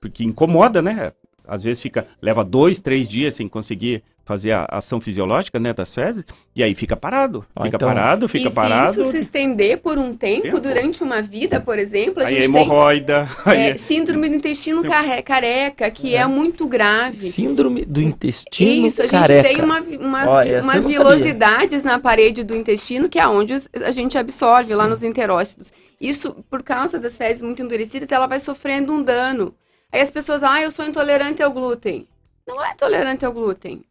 porque 0.00 0.24
incomoda, 0.24 0.80
né? 0.82 1.12
Às 1.46 1.62
vezes 1.62 1.80
fica, 1.82 2.06
leva 2.20 2.44
dois, 2.44 2.80
três 2.80 3.08
dias 3.08 3.34
sem 3.34 3.48
conseguir 3.48 4.02
fazer 4.26 4.50
a 4.50 4.66
ação 4.68 5.00
fisiológica, 5.00 5.58
né, 5.60 5.72
das 5.72 5.94
fezes, 5.94 6.24
e 6.54 6.60
aí 6.62 6.74
fica 6.74 6.96
parado. 6.96 7.46
Ó, 7.54 7.62
fica 7.62 7.76
então- 7.76 7.88
parado, 7.88 8.28
fica 8.28 8.48
e 8.50 8.52
parado. 8.52 8.92
se 8.92 9.00
isso 9.00 9.10
se 9.12 9.18
estender 9.18 9.78
por 9.78 9.96
um 9.98 10.12
tempo, 10.12 10.42
Tempo. 10.42 10.60
durante 10.60 11.00
uma 11.02 11.22
vida, 11.22 11.60
por 11.60 11.78
exemplo, 11.78 12.20
a 12.22 12.26
Aí 12.26 12.36
é 12.36 12.40
gente 12.40 12.52
tem 12.52 12.60
hemorroida, 12.62 13.28
aí 13.46 13.58
é, 13.58 13.70
é- 13.70 13.76
síndrome 13.76 14.28
do 14.28 14.34
intestino 14.34 14.82
care- 14.82 15.22
careca, 15.22 15.88
que 15.92 16.16
é, 16.16 16.26
muito 16.26 16.66
grave. 16.66 17.28
Síndrome 17.28 17.84
do 17.84 18.02
intestino 18.02 18.88
Isso, 18.88 19.00
a 19.00 19.06
gente 19.06 19.20
careca. 19.20 19.48
tem 19.48 19.62
uma, 19.62 19.80
umas, 19.80 20.46
eu 20.48 20.60
umas 20.62 20.84
vilosidades 20.84 21.84
na 21.84 22.00
parede 22.00 22.42
do 22.42 22.54
intestino, 22.56 23.08
que 23.08 23.20
é 23.20 23.28
onde 23.28 23.54
a 23.84 23.90
gente 23.92 24.18
absorve, 24.18 24.74
lá 24.74 24.88
nos 24.88 25.04
enterócitos. 25.04 25.72
Isso, 26.00 26.34
por 26.50 26.64
causa 26.64 26.98
das 26.98 27.16
fezes 27.16 27.42
muito 27.42 27.62
endurecidas, 27.62 28.10
ela 28.10 28.26
vai 28.26 28.40
sofrendo 28.40 28.92
um 28.92 29.02
dano. 29.04 29.54
Aí 29.92 30.00
as 30.00 30.10
pessoas, 30.10 30.42
ah, 30.42 30.60
eu 30.60 30.70
sou 30.72 30.84
intolerante 30.84 31.44
ao 31.44 31.52
glúten. 31.52 32.08
Não 32.46 32.62
é 32.64 32.72
intolerante 32.72 33.24
ao 33.24 33.32
glúten. 33.32 33.84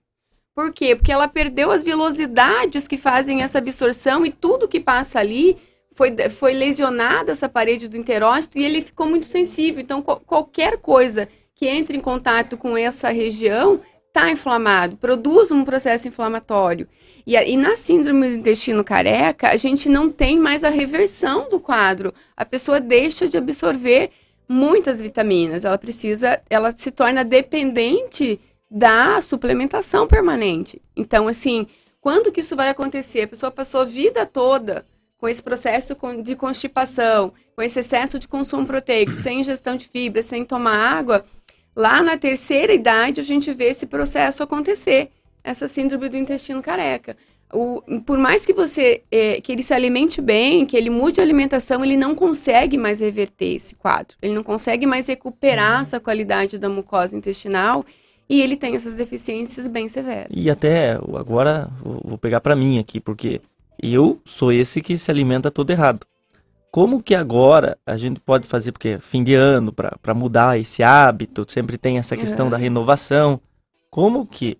Por 0.56 0.72
quê? 0.72 0.96
Porque 0.96 1.12
ela 1.12 1.28
perdeu 1.28 1.70
as 1.70 1.84
vilosidades 1.84 2.88
que 2.88 2.96
fazem 2.98 3.44
essa 3.44 3.58
absorção 3.58 4.26
e 4.26 4.32
tudo 4.32 4.70
que 4.70 4.80
passa 4.80 5.20
ali 5.20 5.58
foi, 5.94 6.16
foi 6.30 6.54
lesionada 6.54 7.34
essa 7.34 7.50
parede 7.50 7.90
do 7.90 7.98
enterócito 7.98 8.58
e 8.58 8.64
ele 8.64 8.82
ficou 8.82 9.06
muito 9.06 9.26
sensível. 9.26 9.82
Então, 9.82 10.02
qual- 10.02 10.22
qualquer 10.26 10.78
coisa 10.78 11.28
que 11.54 11.68
entre 11.68 11.98
em 11.98 12.02
contato 12.02 12.58
com 12.58 12.78
essa 12.78 13.10
região 13.10 13.82
está 14.08 14.32
inflamado, 14.32 14.96
produz 14.96 15.52
um 15.52 15.66
processo 15.66 16.08
inflamatório. 16.08 16.88
E, 17.28 17.36
e 17.36 17.58
na 17.58 17.76
síndrome 17.76 18.30
do 18.30 18.36
intestino 18.36 18.82
careca, 18.82 19.50
a 19.50 19.58
gente 19.58 19.90
não 19.90 20.10
tem 20.10 20.40
mais 20.40 20.64
a 20.64 20.70
reversão 20.70 21.50
do 21.50 21.60
quadro. 21.60 22.14
A 22.36 22.46
pessoa 22.46 22.80
deixa 22.80 23.28
de 23.28 23.38
absorver 23.38 24.10
muitas 24.48 25.02
vitaminas. 25.02 25.66
Ela 25.66 25.78
precisa, 25.78 26.42
ela 26.50 26.72
se 26.76 26.92
torna 26.92 27.26
dependente 27.26 28.40
da 28.70 29.22
suplementação 29.22 30.08
permanente. 30.08 30.82
Então, 30.96 31.28
assim, 31.28 31.68
quando 32.02 32.32
que 32.32 32.42
isso 32.42 32.56
vai 32.56 32.70
acontecer? 32.70 33.22
A 33.24 33.28
pessoa 33.28 33.52
passou 33.52 33.82
a 33.82 33.86
vida 33.86 34.26
toda 34.26 34.86
com 35.18 35.28
esse 35.28 35.42
processo 35.42 35.96
de 36.24 36.36
constipação, 36.36 37.34
com 37.56 37.62
esse 37.62 37.80
excesso 37.80 38.20
de 38.20 38.28
consumo 38.28 38.66
proteico, 38.66 39.14
sem 39.14 39.40
ingestão 39.40 39.76
de 39.76 39.88
fibra, 39.88 40.22
sem 40.22 40.44
tomar 40.44 40.76
água. 40.76 41.24
Lá 41.76 42.02
na 42.02 42.18
terceira 42.18 42.74
idade, 42.74 43.22
a 43.22 43.24
gente 43.24 43.52
vê 43.54 43.66
esse 43.70 43.86
processo 43.86 44.44
acontecer, 44.44 45.10
essa 45.44 45.68
síndrome 45.68 46.10
do 46.10 46.18
intestino 46.18 46.62
careca. 46.62 47.16
O- 47.54 47.82
por 48.06 48.18
mais 48.18 48.46
que 48.46 48.54
você 48.54 49.04
eh, 49.12 49.40
que 49.40 49.52
ele 49.52 49.64
se 49.64 49.74
alimente 49.74 50.20
bem, 50.20 50.66
que 50.66 50.76
ele 50.76 50.90
mude 50.90 51.20
a 51.20 51.24
alimentação, 51.24 51.84
ele 51.86 51.96
não 51.96 52.16
consegue 52.16 52.78
mais 52.78 53.00
reverter 53.00 53.56
esse 53.56 53.76
quadro. 53.76 54.18
Ele 54.22 54.34
não 54.34 54.44
consegue 54.44 54.86
mais 54.86 55.08
recuperar 55.08 55.82
essa 55.84 56.00
qualidade 56.00 56.58
da 56.58 56.68
mucosa 56.68 57.16
intestinal 57.16 57.86
e 58.30 58.42
ele 58.42 58.56
tem 58.56 58.76
essas 58.76 58.96
deficiências 58.96 59.68
bem 59.68 59.88
severas. 59.88 60.28
E 60.32 60.50
até 60.50 60.94
agora 60.94 61.70
vou 61.82 62.18
pegar 62.18 62.42
pra 62.42 62.56
mim 62.56 62.80
aqui, 62.80 63.00
porque 63.00 63.42
eu 63.82 64.20
sou 64.26 64.52
esse 64.52 64.82
que 64.82 64.98
se 64.98 65.12
alimenta 65.12 65.52
todo 65.52 65.70
errado. 65.70 66.06
Como 66.72 67.02
que 67.02 67.16
agora 67.16 67.78
a 67.86 67.96
gente 67.96 68.20
pode 68.20 68.46
fazer, 68.46 68.72
porque 68.74 68.90
é 68.90 69.00
fim 69.00 69.24
de 69.24 69.34
ano, 69.34 69.72
pra 69.72 69.98
pra 70.02 70.14
mudar 70.14 70.60
esse 70.60 70.84
hábito, 70.84 71.46
sempre 71.48 71.78
tem 71.78 71.98
essa 71.98 72.18
questão 72.18 72.48
Aham. 72.48 72.52
da 72.52 72.58
renovação. 72.58 73.40
Como 73.90 74.26
que 74.26 74.58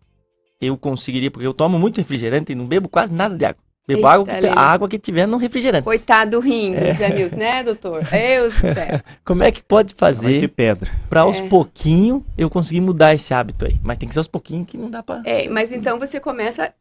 eu 0.62 0.78
conseguiria, 0.78 1.30
porque 1.30 1.46
eu 1.46 1.54
tomo 1.54 1.78
muito 1.78 1.98
refrigerante 1.98 2.54
e 2.54 2.56
não 2.56 2.66
bebo 2.66 2.88
quase 2.88 3.12
nada 3.12 3.36
de 3.36 3.46
água. 3.46 3.62
Bebo 3.88 4.00
Eita, 4.00 4.10
água 4.10 4.26
que, 4.26 4.48
a 4.48 4.60
água 4.60 4.90
que 4.90 4.98
tiver 4.98 5.28
no 5.28 5.38
refrigerante. 5.38 5.84
Coitado 5.84 6.32
do 6.32 6.40
rim, 6.40 6.74
do 6.74 6.98
Zé 6.98 7.10
Milton, 7.10 7.36
né, 7.36 7.64
doutor? 7.64 8.04
Deus 8.04 8.54
do 8.56 8.74
céu. 8.74 9.02
Como 9.24 9.44
é 9.44 9.52
que 9.52 9.62
pode 9.62 9.94
fazer 9.94 10.50
pedra. 10.50 10.92
pra 11.08 11.22
aos 11.22 11.38
É. 11.38 11.48
pouquinho 11.48 12.26
eu 12.36 12.50
conseguir 12.50 12.82
mudar 12.82 13.14
esse 13.14 13.32
hábito 13.32 13.66
aí? 13.66 13.80
Mas 13.84 14.00
tem 14.00 14.08
que 14.08 14.16
ser 14.16 14.20
aos 14.20 14.28
pouquinhos 14.28 14.68
que 14.68 14.76
não 14.78 14.90
dá 14.90 15.04
pra... 15.04 15.22
É, 15.24 15.48
mas 15.50 15.72
então 15.72 16.00
você 16.00 16.20
começa. 16.20 16.74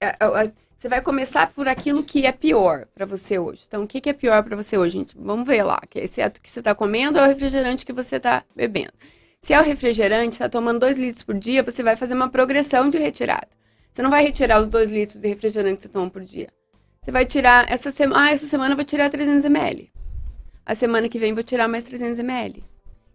você 0.79 0.89
vai 0.89 1.03
começar 1.03 1.53
por 1.53 1.69
aquilo 1.69 2.03
que 2.03 2.25
é 2.25 2.33
pior 2.33 2.87
para 2.95 3.05
você 3.05 3.39
hoje. 3.39 3.65
Então, 3.69 3.83
o 3.83 3.87
que, 3.87 4.01
que 4.01 4.09
é 4.09 4.15
pior 4.15 4.43
para 4.43 4.57
você 4.57 4.79
hoje, 4.79 4.97
gente? 4.97 5.15
Vamos 5.19 5.47
ver 5.47 5.63
lá. 5.63 5.81
Que 5.91 5.99
esse 5.99 6.23
ato 6.23 6.41
que 6.41 6.51
você 6.51 6.61
está 6.61 6.75
comendo 6.75 7.19
é 7.19 7.23
o 7.23 7.29
refrigerante 7.29 7.85
que 7.85 7.93
você 7.93 8.17
está 8.17 8.45
bebendo. 8.57 8.93
Se 9.41 9.53
é 9.53 9.61
o 9.61 9.63
refrigerante, 9.63 10.37
está 10.37 10.49
tomando 10.49 10.81
2 10.81 10.97
litros 10.97 11.23
por 11.23 11.35
dia, 11.35 11.63
você 11.63 11.83
vai 11.83 11.97
fazer 11.97 12.15
uma 12.15 12.31
progressão 12.31 12.89
de 12.89 12.97
retirada. 12.97 13.49
Você 13.93 14.03
não 14.03 14.09
vai 14.09 14.25
retirar 14.25 14.59
os 14.59 14.69
2 14.69 14.91
litros 14.91 15.21
de 15.21 15.29
refrigerante 15.29 15.77
que 15.77 15.83
você 15.83 15.89
toma 15.91 16.09
por 16.09 16.23
dia. 16.25 16.49
Você 17.05 17.13
vai 17.13 17.27
tirar 17.27 17.71
essa 17.71 17.91
semana. 17.91 18.25
Ah, 18.25 18.31
essa 18.31 18.47
semana 18.47 18.73
eu 18.73 18.77
vou 18.77 18.85
tirar 18.85 19.11
300 19.11 19.45
ml. 19.45 19.93
A 20.65 20.75
semana 20.75 21.07
que 21.07 21.19
vem 21.19 21.35
vou 21.35 21.43
tirar 21.43 21.69
mais 21.69 21.85
300 21.85 22.19
ml. 22.19 22.65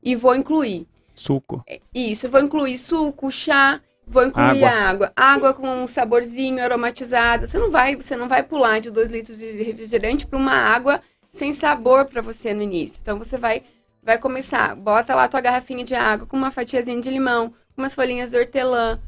E 0.03 0.15
vou 0.15 0.35
incluir 0.35 0.85
Suco. 1.15 1.65
isso, 1.91 2.27
eu 2.27 2.29
vou 2.29 2.39
incluir 2.39 2.77
suco, 2.77 3.31
chá, 3.31 3.81
vou 4.05 4.27
incluir 4.27 4.63
Água. 4.63 4.69
água. 4.69 5.13
Água 5.15 5.53
com 5.55 5.67
um 5.67 5.87
saborzinho 5.87 6.63
aromatizado. 6.63 7.47
Você 7.47 7.57
não 7.57 7.71
vai, 7.71 7.95
você 7.95 8.15
não 8.15 8.27
vai 8.27 8.43
pular 8.43 8.79
de 8.79 8.91
2 8.91 9.09
litros 9.09 9.39
de 9.39 9.63
refrigerante 9.63 10.27
para 10.27 10.37
uma 10.37 10.53
água 10.53 11.01
sem 11.31 11.51
sabor 11.51 12.05
para 12.05 12.21
você 12.21 12.53
no 12.53 12.61
início. 12.61 12.99
Então 13.01 13.17
você 13.17 13.39
vai 13.39 13.63
vai 14.03 14.19
começar, 14.19 14.75
bota 14.75 15.15
lá 15.15 15.23
a 15.23 15.27
tua 15.27 15.41
garrafinha 15.41 15.83
de 15.83 15.95
água 15.95 16.27
com 16.27 16.37
uma 16.37 16.51
fatiazinha 16.51 17.01
de 17.01 17.09
limão, 17.09 17.51
umas 17.75 17.95
folhinhas 17.95 18.29
de 18.29 18.37
hortelã. 18.37 18.99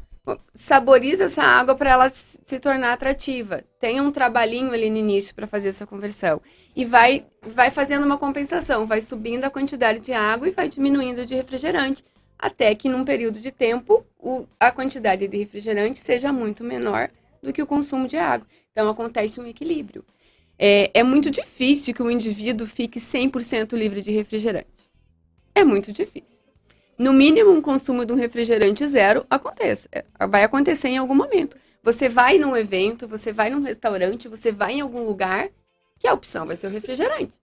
Saboriza 0.54 1.24
essa 1.24 1.42
água 1.42 1.74
para 1.74 1.90
ela 1.90 2.08
se 2.08 2.60
tornar 2.60 2.92
atrativa. 2.92 3.64
Tenha 3.80 4.02
um 4.02 4.12
trabalhinho 4.12 4.72
ali 4.72 4.88
no 4.88 4.96
início 4.96 5.34
para 5.34 5.46
fazer 5.48 5.70
essa 5.70 5.86
conversão. 5.86 6.40
E 6.76 6.84
vai, 6.84 7.26
vai 7.42 7.70
fazendo 7.70 8.06
uma 8.06 8.16
compensação, 8.16 8.86
vai 8.86 9.00
subindo 9.00 9.44
a 9.44 9.50
quantidade 9.50 9.98
de 9.98 10.12
água 10.12 10.46
e 10.46 10.52
vai 10.52 10.68
diminuindo 10.68 11.26
de 11.26 11.34
refrigerante 11.34 12.04
até 12.38 12.74
que 12.74 12.88
num 12.88 13.04
período 13.04 13.38
de 13.40 13.52
tempo 13.52 14.04
o- 14.18 14.46
a 14.58 14.70
quantidade 14.72 15.26
de 15.28 15.36
refrigerante 15.36 15.98
seja 15.98 16.32
muito 16.32 16.64
menor 16.64 17.10
do 17.42 17.52
que 17.52 17.62
o 17.62 17.66
consumo 17.66 18.06
de 18.08 18.16
água. 18.16 18.46
Então 18.70 18.88
acontece 18.88 19.40
um 19.40 19.46
equilíbrio. 19.46 20.04
É, 20.58 20.90
é 20.94 21.02
muito 21.02 21.30
difícil 21.30 21.94
que 21.94 22.02
o 22.02 22.10
indivíduo 22.10 22.66
fique 22.66 23.00
100% 23.00 23.76
livre 23.76 24.02
de 24.02 24.10
refrigerante. 24.12 24.90
É 25.54 25.64
muito 25.64 25.92
difícil. 25.92 26.41
No 26.98 27.12
mínimo, 27.12 27.50
um 27.50 27.62
consumo 27.62 28.04
de 28.04 28.12
um 28.12 28.16
refrigerante 28.16 28.86
zero 28.86 29.26
aconteça. 29.28 29.88
É, 29.90 30.04
Vai 30.26 30.44
acontecer 30.44 30.88
em 30.88 30.98
algum 30.98 31.14
momento. 31.14 31.56
Você 31.82 32.08
vai 32.08 32.38
num 32.38 32.56
evento, 32.56 33.08
você 33.08 33.32
vai 33.32 33.50
num 33.50 33.62
restaurante, 33.62 34.28
você 34.28 34.52
vai 34.52 34.74
em 34.74 34.80
algum 34.80 35.04
lugar 35.04 35.48
que 35.98 36.06
a 36.06 36.12
opção 36.12 36.46
vai 36.46 36.54
ser 36.56 36.68
o 36.68 36.70
refrigerante. 36.70 37.34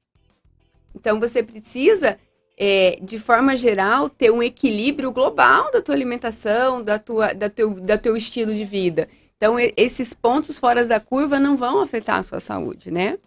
Então 0.95 1.19
você 1.19 1.43
precisa 1.43 2.17
é, 2.59 2.99
de 3.01 3.17
forma 3.17 3.55
geral, 3.55 4.09
ter 4.09 4.29
um 4.31 4.43
equilíbrio 4.43 5.13
global 5.13 5.71
da 5.71 5.81
tua 5.81 5.95
alimentação, 5.95 6.83
da 6.83 6.99
tua, 6.99 7.33
da 7.33 7.49
teu, 7.49 7.79
da 7.79 7.97
teu 7.97 8.17
estilo 8.17 8.53
de 8.53 8.65
vida. 8.65 9.07
Então, 9.37 9.55
esses 9.77 10.13
pontos 10.13 10.59
fora 10.59 10.85
da 10.85 10.99
curva 10.99 11.39
não 11.39 11.55
vão 11.55 11.79
afetar 11.79 12.17
a 12.17 12.23
sua 12.23 12.41
saúde, 12.41 12.91
né? 12.91 13.17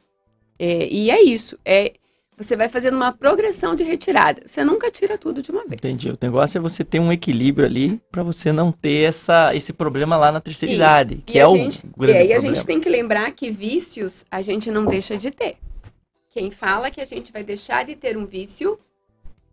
É, 0.58 0.86
e 0.86 1.10
é 1.10 1.22
isso. 1.22 1.58
É, 1.64 1.94
você 2.42 2.56
vai 2.56 2.68
fazendo 2.68 2.94
uma 2.94 3.12
progressão 3.12 3.74
de 3.74 3.82
retirada. 3.82 4.42
Você 4.44 4.64
nunca 4.64 4.90
tira 4.90 5.16
tudo 5.18 5.40
de 5.42 5.50
uma 5.50 5.60
vez. 5.62 5.74
Entendi. 5.74 6.10
O 6.10 6.18
negócio 6.20 6.58
é 6.58 6.60
você 6.60 6.84
ter 6.84 7.00
um 7.00 7.12
equilíbrio 7.12 7.66
ali 7.66 8.00
pra 8.10 8.22
você 8.22 8.52
não 8.52 8.70
ter 8.72 9.08
essa, 9.08 9.54
esse 9.54 9.72
problema 9.72 10.16
lá 10.16 10.32
na 10.32 10.40
terceira 10.40 10.72
Isso. 10.72 10.80
idade, 10.82 11.22
que 11.24 11.38
E 11.38 11.40
é 11.40 11.46
o 11.46 11.56
gente- 11.56 11.82
grande 11.96 12.18
E 12.18 12.22
aí 12.22 12.32
a 12.32 12.38
gente 12.38 12.64
tem 12.66 12.80
que 12.80 12.88
lembrar 12.88 13.30
que 13.32 13.50
vícios 13.50 14.24
a 14.30 14.42
gente 14.42 14.70
não 14.70 14.86
deixa 14.86 15.16
de 15.16 15.30
ter. 15.30 15.56
Quem 16.30 16.50
fala 16.50 16.90
que 16.90 17.00
a 17.00 17.04
gente 17.04 17.30
vai 17.32 17.44
deixar 17.44 17.84
de 17.84 17.94
ter 17.94 18.16
um 18.16 18.24
vício 18.26 18.78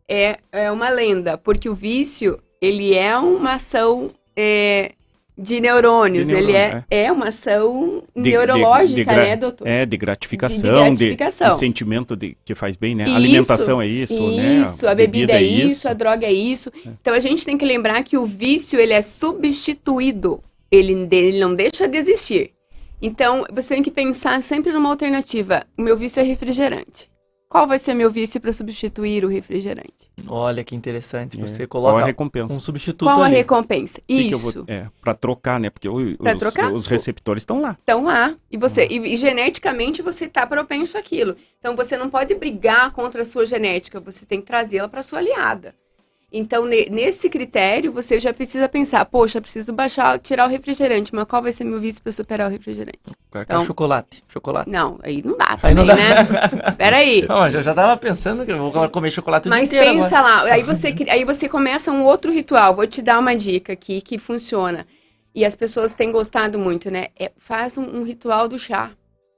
é, 0.08 0.40
é 0.52 0.72
uma 0.72 0.90
lenda, 0.90 1.38
porque 1.38 1.70
o 1.70 1.76
vício, 1.76 2.40
ele 2.62 2.96
é 2.96 3.18
uma 3.18 3.54
ação 3.56 4.12
é, 4.36 4.94
de 5.42 5.62
neurônios, 5.62 6.28
De 6.28 6.36
ele 6.36 6.52
é, 6.52 6.62
neurônio, 6.64 6.86
é 6.92 7.12
uma 7.12 7.28
ação 7.30 8.04
De- 8.16 8.30
neurológica, 8.30 9.14
de 9.14 9.20
né, 9.20 9.36
doutor? 9.38 9.66
É, 9.66 9.86
de 9.86 9.96
gratificação, 9.96 10.94
De 10.94 11.06
gratificação. 11.06 11.50
de 11.50 11.56
sentimento 11.58 12.16
de, 12.16 12.36
que 12.44 12.54
faz 12.54 12.76
bem, 12.76 12.94
né? 12.94 13.06
Isso, 13.06 13.14
a 13.14 13.16
alimentação 13.16 13.82
é 13.82 13.88
isso, 13.88 14.32
né? 14.36 14.66
Isso, 14.66 14.88
a 14.88 14.94
bebida 14.94 15.34
é 15.34 15.42
isso, 15.42 15.88
a 15.88 15.94
droga 15.94 16.26
é 16.28 16.34
isso. 16.34 16.72
Então 17.02 17.14
a 17.14 17.20
gente 17.20 17.46
tem 17.46 17.58
que 17.58 17.66
lembrar 17.66 18.04
que 18.04 18.18
o 18.18 18.26
vício 18.26 18.78
ele 18.80 18.92
é 18.94 19.02
substituído, 19.02 20.44
ele, 20.70 21.08
ele 21.12 21.40
não 21.40 21.56
deixa 21.56 21.88
de 21.88 21.98
existir. 21.98 22.52
Então 23.02 23.46
você 23.54 23.76
tem 23.76 23.84
que 23.84 23.92
pensar 23.92 24.42
sempre 24.44 24.74
numa 24.74 24.90
alternativa. 24.90 25.64
O 25.78 25.82
meu 25.82 25.96
vício 25.96 26.20
é 26.20 26.24
refrigerante. 26.24 27.10
Qual 27.50 27.66
vai 27.68 27.80
ser 27.80 27.96
meu 27.96 28.12
vício 28.12 28.40
para 28.40 28.54
substituir 28.54 29.26
o 29.26 29.28
refrigerante? 29.28 30.10
Olha 30.28 30.64
que 30.64 30.76
interessante. 30.76 31.36
É, 31.38 31.42
Você 31.42 31.66
Qual 31.66 31.84
a 31.88 31.90
coloca 31.92 32.06
recompensa? 32.06 32.54
um 32.54 32.60
substituto 32.62 33.06
Qual 33.10 33.22
a 33.24 33.26
ali. 33.26 33.36
recompensa? 33.36 34.00
O 34.00 34.04
que 34.06 34.14
Isso. 34.14 34.54
vou- 34.54 34.66
é, 34.68 34.88
pra 35.02 35.16
trocar, 35.16 35.60
né? 35.60 35.72
Porque 35.72 35.90
o- 35.90 36.16
os, 36.20 36.36
trocar? 36.38 36.72
os 36.72 36.86
receptores 36.86 37.42
estão 37.42 37.60
lá. 37.60 37.76
Então 37.84 38.04
lá, 38.06 38.36
e 38.52 38.58
você 38.58 38.86
e, 38.88 39.14
e 39.14 39.18
geneticamente 39.18 40.02
você 40.04 40.28
tá 40.28 40.46
propenso 40.46 40.96
àquilo. 40.98 41.36
Então 41.60 41.76
você 41.76 41.98
não 41.98 42.10
pode 42.10 42.36
brigar 42.36 42.92
contra 42.92 43.24
a 43.24 43.26
sua 43.26 43.46
genética, 43.46 44.00
você 44.00 44.26
tem 44.26 44.40
que 44.40 44.46
trazê-la 44.46 44.88
para 44.88 45.02
sua 45.02 45.18
aliada. 45.20 45.74
Então 46.32 46.64
ne- 46.66 46.88
nesse 46.92 47.28
critério 47.28 47.92
você 47.92 48.20
já 48.20 48.32
precisa 48.32 48.70
pensar, 48.70 49.04
poxa, 49.06 49.42
preciso 49.42 49.74
baixar, 49.74 50.20
tirar 50.20 50.46
o 50.48 50.50
refrigerante, 50.52 51.14
mas 51.14 51.26
qual 51.26 51.42
vai 51.42 51.52
ser 51.52 51.64
meu 51.64 51.80
vício 51.80 52.04
para 52.04 52.12
superar 52.12 52.48
o 52.48 52.52
refrigerante? 52.52 53.00
Colocar 53.32 53.54
Então- 53.56 53.66
chocolate. 53.66 54.24
Chocolate. 54.28 54.70
Não, 54.70 55.00
aí 55.02 55.24
não 55.26 55.36
dá 55.36 55.54
Aí 55.54 55.58
também, 55.60 55.76
não 55.76 55.86
dá. 55.86 55.96
né? 55.96 56.72
Peraí. 56.78 57.26
Não, 57.30 57.48
eu 57.48 57.64
já 57.64 57.74
tava 57.74 57.98
pensando 57.98 58.46
que 58.46 58.52
eu 58.52 58.58
vou 58.58 58.90
comer 58.90 59.10
chocolate 59.12 59.50
Mas 59.50 59.70
pensa 59.72 60.20
agora. 60.20 60.44
lá, 60.46 60.54
aí 60.54 60.62
você, 60.64 60.96
aí 61.10 61.26
você 61.26 61.50
começa 61.50 61.92
um 61.92 62.04
outro 62.04 62.32
ritual. 62.32 62.76
Vou 62.76 62.86
te 62.86 63.02
dar 63.02 63.18
uma 63.20 63.36
dica 63.36 63.74
aqui 63.74 64.00
que 64.02 64.18
funciona. 64.20 64.86
E 65.34 65.44
as 65.46 65.56
pessoas 65.56 65.94
têm 65.94 66.12
gostado 66.12 66.58
muito, 66.60 66.90
né? 66.92 67.08
É, 67.20 67.32
faz 67.38 67.78
um, 67.78 67.84
um 68.00 68.04
ritual 68.04 68.48
do 68.48 68.58
chá, 68.60 68.92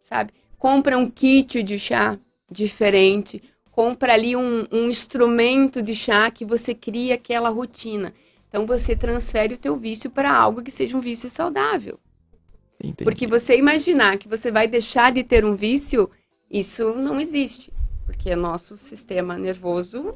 sabe? 0.04 0.32
Compra 0.58 0.98
um 0.98 1.10
kit 1.10 1.64
de 1.64 1.78
chá 1.80 2.18
diferente. 2.50 3.42
Compra 3.72 4.14
ali 4.14 4.36
um, 4.36 4.66
um 4.72 4.90
instrumento 4.90 5.82
de 5.82 5.96
chá 5.96 6.30
que 6.30 6.44
você 6.46 6.74
cria 6.74 7.16
aquela 7.16 7.50
rotina. 7.50 8.14
Então 8.50 8.66
você 8.66 8.96
transfere 8.96 9.54
o 9.54 9.58
teu 9.58 9.78
vício 9.78 10.10
para 10.10 10.34
algo 10.34 10.62
que 10.62 10.72
seja 10.72 10.98
um 10.98 11.00
vício 11.00 11.30
saudável. 11.30 11.98
Entendi. 12.84 13.04
Porque 13.04 13.26
você 13.26 13.58
imaginar 13.58 14.18
que 14.18 14.28
você 14.28 14.52
vai 14.52 14.68
deixar 14.68 15.12
de 15.12 15.24
ter 15.24 15.46
um 15.46 15.56
vício, 15.56 16.10
isso 16.50 16.96
não 16.96 17.20
existe. 17.20 17.72
Porque 18.06 18.30
o 18.34 18.38
nosso 18.38 18.76
sistema 18.76 19.38
nervoso 19.38 20.16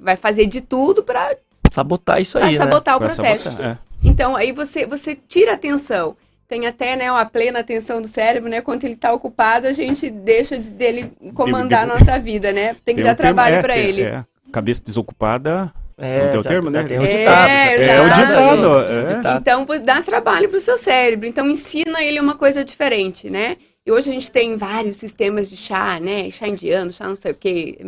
vai 0.00 0.16
fazer 0.16 0.46
de 0.46 0.60
tudo 0.60 1.02
para 1.04 1.36
Sabotar 1.70 2.20
isso 2.20 2.38
aí, 2.38 2.52
né? 2.52 2.58
sabotar 2.58 2.96
o 2.96 2.98
Pra 2.98 3.08
processo. 3.08 3.44
sabotar, 3.44 3.70
é. 3.70 3.78
Então, 4.08 4.36
aí 4.36 4.52
você, 4.52 4.86
você 4.86 5.14
tira 5.14 5.52
a 5.52 5.54
atenção. 5.54 6.16
Tem 6.46 6.66
até 6.66 6.94
né, 6.96 7.10
uma 7.10 7.24
plena 7.24 7.60
atenção 7.60 8.02
do 8.02 8.08
cérebro, 8.08 8.48
né? 8.50 8.60
Quando 8.60 8.84
ele 8.84 8.94
está 8.94 9.12
ocupado, 9.12 9.66
a 9.66 9.72
gente 9.72 10.10
deixa 10.10 10.58
de- 10.58 10.70
dele 10.70 11.10
comandar 11.34 11.84
a 11.84 11.86
nossa 11.98 12.18
vida, 12.18 12.52
né? 12.52 12.74
Tem 12.84 12.94
que 12.94 13.02
Tem 13.02 13.04
dar 13.04 13.12
um 13.12 13.16
trabalho 13.16 13.56
é, 13.56 13.62
para 13.62 13.74
tem- 13.74 13.84
ele. 13.88 14.02
é. 14.02 14.24
Cabeça 14.52 14.82
desocupada. 14.84 15.72
É, 15.96 16.24
Não 16.24 16.30
tem 16.32 16.40
o 16.40 16.42
termo, 16.42 16.70
né? 16.70 16.82
Tem 16.84 16.98
o 16.98 17.02
É, 17.02 17.06
ditado. 17.06 17.48
já 17.48 17.76
tem 17.76 17.88
É, 17.88 18.00
o 18.00 18.04
ditado, 18.04 18.60
tem 18.60 18.96
o 18.96 19.00
é. 19.00 19.16
ditado. 19.16 19.40
Então, 19.40 19.66
dá 19.84 20.02
trabalho 20.02 20.48
para 20.48 20.58
o 20.58 20.60
seu 20.60 20.76
cérebro. 20.76 21.26
Então, 21.26 21.48
ensina 21.48 22.02
ele 22.02 22.18
uma 22.20 22.34
coisa 22.36 22.64
diferente, 22.64 23.30
né? 23.30 23.56
E 23.86 23.92
hoje 23.92 24.10
a 24.10 24.12
gente 24.12 24.30
tem 24.30 24.56
vários 24.56 24.96
sistemas 24.96 25.48
de 25.48 25.56
chá, 25.56 25.98
né? 26.00 26.30
Chá 26.30 26.48
indiano, 26.48 26.92
chá 26.92 27.06
não 27.08 27.14
sei 27.16 27.30
o 27.32 27.34
quê, 27.34 27.78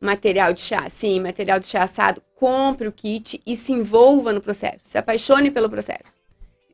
material 0.00 0.52
de 0.52 0.60
chá 0.60 0.84
assim, 0.86 1.18
material 1.20 1.58
de 1.58 1.66
chá 1.66 1.82
assado. 1.82 2.22
Compre 2.36 2.86
o 2.88 2.92
kit 2.92 3.40
e 3.46 3.56
se 3.56 3.72
envolva 3.72 4.32
no 4.32 4.40
processo. 4.40 4.88
Se 4.88 4.96
apaixone 4.96 5.50
pelo 5.50 5.68
processo. 5.68 6.19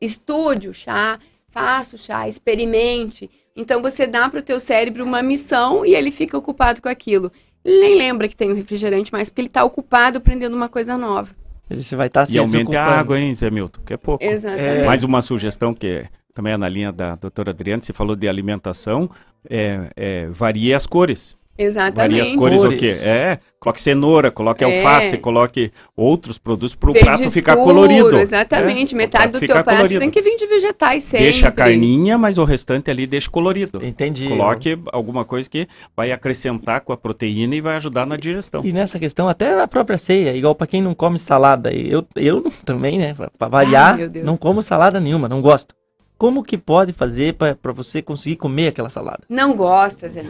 Estude 0.00 0.68
o 0.68 0.74
chá, 0.74 1.18
faça 1.48 1.96
o 1.96 1.98
chá, 1.98 2.28
experimente. 2.28 3.30
Então, 3.56 3.80
você 3.80 4.06
dá 4.06 4.28
para 4.28 4.40
o 4.40 4.42
teu 4.42 4.60
cérebro 4.60 5.02
uma 5.04 5.22
missão 5.22 5.84
e 5.84 5.94
ele 5.94 6.10
fica 6.10 6.36
ocupado 6.36 6.82
com 6.82 6.88
aquilo. 6.88 7.32
Ele 7.64 7.80
nem 7.80 7.96
lembra 7.96 8.28
que 8.28 8.36
tem 8.36 8.50
um 8.50 8.54
refrigerante 8.54 9.10
mais, 9.12 9.28
porque 9.28 9.40
ele 9.40 9.48
está 9.48 9.64
ocupado 9.64 10.18
aprendendo 10.18 10.54
uma 10.54 10.68
coisa 10.68 10.96
nova. 10.96 11.34
Ele 11.68 11.82
se 11.82 11.96
vai 11.96 12.06
estar 12.06 12.26
se 12.26 12.36
E 12.36 12.38
aumente 12.38 12.76
a 12.76 12.84
água, 12.84 13.18
hein, 13.18 13.34
Zé 13.34 13.50
Milton? 13.50 13.80
Que 13.84 13.94
é 13.94 13.96
pouco. 13.96 14.22
Exatamente. 14.24 14.86
Mais 14.86 15.02
uma 15.02 15.20
sugestão 15.20 15.74
que 15.74 15.86
é- 15.86 16.08
também 16.32 16.52
é 16.52 16.56
na 16.56 16.68
linha 16.68 16.92
da 16.92 17.16
doutora 17.16 17.50
Adriana, 17.50 17.82
você 17.82 17.92
falou 17.92 18.14
de 18.14 18.28
alimentação, 18.28 19.10
é, 19.48 19.90
é, 19.96 20.26
varie 20.28 20.74
as 20.74 20.86
cores. 20.86 21.36
Exatamente. 21.58 21.96
Varie 21.96 22.20
as 22.20 22.32
cores, 22.38 22.60
o 22.60 22.64
Cores. 22.64 22.80
quê? 22.80 22.88
É, 23.02 23.38
coloque 23.58 23.80
cenoura, 23.80 24.30
coloque 24.30 24.64
É. 24.64 24.66
alface, 24.78 25.16
coloque 25.18 25.72
outros 25.96 26.38
produtos 26.38 26.74
para 26.74 26.90
o 26.90 26.94
prato 26.94 27.30
ficar 27.30 27.54
escuro, 27.54 27.74
colorido. 27.74 28.16
Exatamente. 28.18 28.94
É, 28.94 28.98
Metade 28.98 29.28
o 29.28 29.32
do 29.32 29.38
ficar 29.38 29.54
teu 29.54 29.64
prato 29.64 29.76
colorido. 29.76 30.00
tem 30.00 30.10
que 30.10 30.20
vir 30.22 30.36
de 30.36 30.46
vegetais 30.46 31.04
sempre. 31.04 31.24
Deixa 31.24 31.48
a 31.48 31.52
carninha, 31.52 32.18
mas 32.18 32.38
o 32.38 32.44
restante 32.44 32.90
ali 32.90 33.06
deixa 33.06 33.30
colorido. 33.30 33.84
Entendi. 33.84 34.28
Coloque 34.28 34.78
alguma 34.92 35.24
coisa 35.24 35.48
que 35.48 35.66
vai 35.96 36.12
acrescentar 36.12 36.80
com 36.82 36.92
a 36.92 36.96
proteína 36.96 37.54
e 37.54 37.60
vai 37.60 37.76
ajudar 37.76 38.06
na 38.06 38.16
digestão. 38.16 38.62
E 38.64 38.72
nessa 38.72 38.98
questão, 38.98 39.28
até 39.28 39.54
na 39.56 39.66
própria 39.66 39.96
ceia, 39.98 40.34
igual 40.36 40.54
pra 40.54 40.66
quem 40.66 40.82
não 40.82 40.94
come 40.94 41.18
salada, 41.18 41.72
eu, 41.72 42.04
eu 42.16 42.52
também, 42.64 42.98
né, 42.98 43.14
pra 43.38 43.48
variar, 43.48 43.98
Ai, 43.98 44.10
não 44.22 44.36
como 44.36 44.60
salada 44.60 45.00
nenhuma, 45.00 45.28
não 45.28 45.40
gosto. 45.40 45.74
Como 46.18 46.42
que 46.42 46.56
pode 46.56 46.92
fazer 46.94 47.34
pra 47.34 47.72
você 47.72 48.00
conseguir 48.00 48.36
comer 48.36 48.68
aquela 48.68 48.88
salada? 48.88 49.20
Não 49.28 49.54
gosta, 49.54 50.08
Zé. 50.08 50.24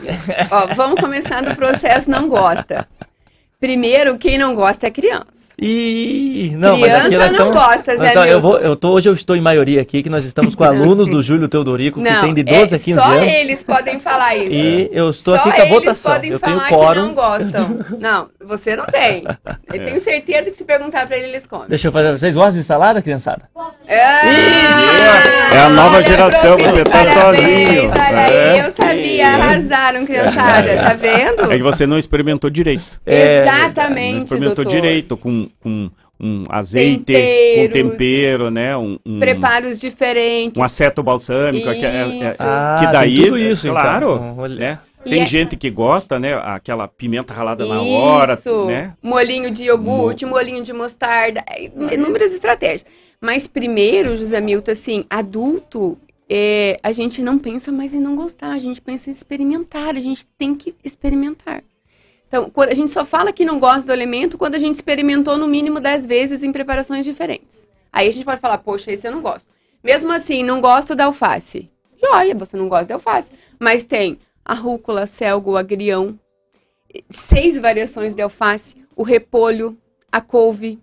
Ó, 0.50 0.74
vamos 0.74 1.00
começar 1.00 1.42
do 1.42 1.54
processo 1.54 2.10
não 2.10 2.28
gosta. 2.28 2.88
Primeiro, 3.58 4.18
quem 4.18 4.36
não 4.36 4.54
gosta 4.54 4.86
é 4.86 4.90
criança. 4.90 5.24
E 5.58 6.52
não, 6.58 6.76
mas 6.76 6.90
criança 6.92 7.06
aqui 7.06 7.16
nós 7.16 7.32
não 7.32 7.48
estamos... 7.48 7.54
gosta, 7.56 7.96
Zé 7.96 8.06
estamos- 8.08 8.28
eu 8.30 8.40
vou, 8.42 8.58
eu 8.58 8.76
tô, 8.76 8.90
hoje 8.90 9.08
eu 9.08 9.14
estou 9.14 9.34
em 9.34 9.40
maioria 9.40 9.80
aqui, 9.80 10.02
que 10.02 10.10
nós 10.10 10.26
estamos 10.26 10.54
com 10.54 10.62
alunos 10.64 11.08
do 11.08 11.22
Júlio 11.22 11.48
Teodorico, 11.48 12.02
que 12.02 12.10
não, 12.10 12.20
tem 12.20 12.34
de 12.34 12.42
12 12.42 12.74
a 12.74 12.78
15 12.78 12.90
é, 12.90 12.94
só 12.94 13.02
anos. 13.08 13.32
eles 13.32 13.62
podem 13.62 13.98
falar 13.98 14.36
isso. 14.36 14.54
E 14.54 14.90
eu 14.92 15.08
estou 15.08 15.34
só 15.34 15.40
aqui 15.40 15.50
com 15.52 15.56
a 15.56 15.64
eles 15.64 15.70
votação. 15.72 16.12
podem 16.12 16.30
Eu 16.32 16.38
tenho 16.38 16.56
falar 16.58 16.68
que 16.68 16.74
quórum. 16.74 17.00
não 17.06 17.14
gostam. 17.14 17.78
Não, 17.98 18.28
você 18.44 18.76
não 18.76 18.84
tem. 18.84 19.24
Eu 19.72 19.84
tenho 19.84 19.98
certeza 20.00 20.50
que 20.50 20.56
se 20.58 20.64
perguntar 20.64 21.06
pra 21.06 21.16
ele, 21.16 21.28
eles 21.28 21.46
comem. 21.46 21.66
Deixa 21.68 21.88
eu 21.88 21.92
fazer. 21.92 22.12
Vocês 22.12 22.34
gostam 22.34 22.60
de 22.60 22.64
salada, 22.66 23.00
criançada? 23.00 23.42
Ah, 23.56 23.72
É 23.88 25.58
a 25.60 25.68
nova 25.70 25.96
olha, 25.96 26.06
geração, 26.06 26.58
você 26.58 26.84
tá 26.84 26.90
parabéns, 26.90 27.14
sozinho. 27.14 27.90
Olha 27.90 28.18
aí, 28.18 28.34
É. 28.36 28.66
eu 28.66 28.72
sabia, 28.84 29.28
arrasaram, 29.28 30.04
criançada, 30.06 30.76
tá 30.76 30.92
vendo? 30.92 31.50
É 31.50 31.56
que 31.56 31.62
você 31.62 31.86
não 31.86 31.98
experimentou 31.98 32.50
direito. 32.50 32.84
É, 33.06 33.45
Não 33.50 33.58
Exatamente, 33.58 34.24
experimentou 34.24 34.54
doutor. 34.64 34.70
direito 34.72 35.16
com, 35.16 35.48
com 35.60 35.90
um 36.18 36.44
azeite, 36.48 37.04
Temperos. 37.04 37.66
com 37.82 37.90
tempero, 37.90 38.50
né? 38.50 38.76
Um, 38.76 38.98
um, 39.04 39.18
Preparos 39.20 39.78
diferentes. 39.78 40.58
um 40.60 40.64
aceto 40.64 41.02
balsâmico. 41.02 41.68
que, 41.72 41.84
é- 41.84 42.02
é- 42.02 42.30
Isso. 42.30 42.36
Ah, 42.38 42.76
que 42.80 42.92
daí, 42.92 43.16
tem 43.16 43.24
tudo 43.26 43.38
isso, 43.38 43.68
claro, 43.68 44.14
então. 44.32 44.48
Né? 44.48 44.78
E 45.04 45.10
Tem 45.10 45.22
é- 45.22 45.26
gente 45.26 45.56
que 45.56 45.70
gosta, 45.70 46.18
né? 46.18 46.34
Aquela 46.34 46.88
pimenta 46.88 47.32
ralada 47.32 47.64
na 47.64 47.80
hora, 47.80 48.34
Isso. 48.34 48.64
né? 48.64 48.94
Molinho 49.02 49.50
de 49.52 49.64
iogurte, 49.64 50.26
molinho 50.26 50.64
de 50.64 50.72
mostarda, 50.72 51.44
é, 51.48 51.70
inúmeras 51.94 52.32
estratégias. 52.32 52.84
Mas 53.20 53.46
primeiro, 53.46 54.16
José 54.16 54.40
Milton, 54.40 54.72
assim, 54.72 55.04
adulto, 55.08 55.96
é, 56.28 56.76
a 56.82 56.90
gente 56.92 57.22
não 57.22 57.38
pensa 57.38 57.70
mais 57.70 57.94
em 57.94 58.00
não 58.00 58.16
gostar, 58.16 58.52
a 58.52 58.58
gente 58.58 58.80
pensa 58.80 59.08
em 59.08 59.12
experimentar, 59.12 59.94
a 59.94 60.00
gente 60.00 60.26
tem 60.36 60.54
que 60.56 60.74
experimentar. 60.82 61.62
Então, 62.36 62.62
a 62.62 62.74
gente 62.74 62.90
só 62.90 63.04
fala 63.04 63.32
que 63.32 63.44
não 63.44 63.58
gosta 63.58 63.86
do 63.86 63.92
alimento 63.92 64.36
quando 64.36 64.54
a 64.54 64.58
gente 64.58 64.74
experimentou 64.74 65.38
no 65.38 65.46
mínimo 65.48 65.80
10 65.80 66.06
vezes 66.06 66.42
em 66.42 66.52
preparações 66.52 67.04
diferentes. 67.04 67.66
Aí 67.92 68.08
a 68.08 68.10
gente 68.12 68.24
pode 68.24 68.40
falar, 68.40 68.58
poxa, 68.58 68.92
esse 68.92 69.06
eu 69.06 69.12
não 69.12 69.22
gosto. 69.22 69.50
Mesmo 69.82 70.12
assim, 70.12 70.42
não 70.42 70.60
gosto 70.60 70.94
da 70.94 71.04
alface. 71.06 71.70
Joia, 72.00 72.34
você 72.34 72.56
não 72.56 72.68
gosta 72.68 72.86
da 72.86 72.94
alface. 72.94 73.32
Mas 73.58 73.84
tem 73.86 74.18
a 74.44 74.52
rúcula, 74.54 75.06
selga, 75.06 75.48
o 75.48 75.56
agrião, 75.56 76.18
seis 77.10 77.58
variações 77.58 78.14
de 78.14 78.22
alface, 78.22 78.74
o 78.94 79.02
repolho, 79.02 79.76
a 80.10 80.20
couve. 80.20 80.78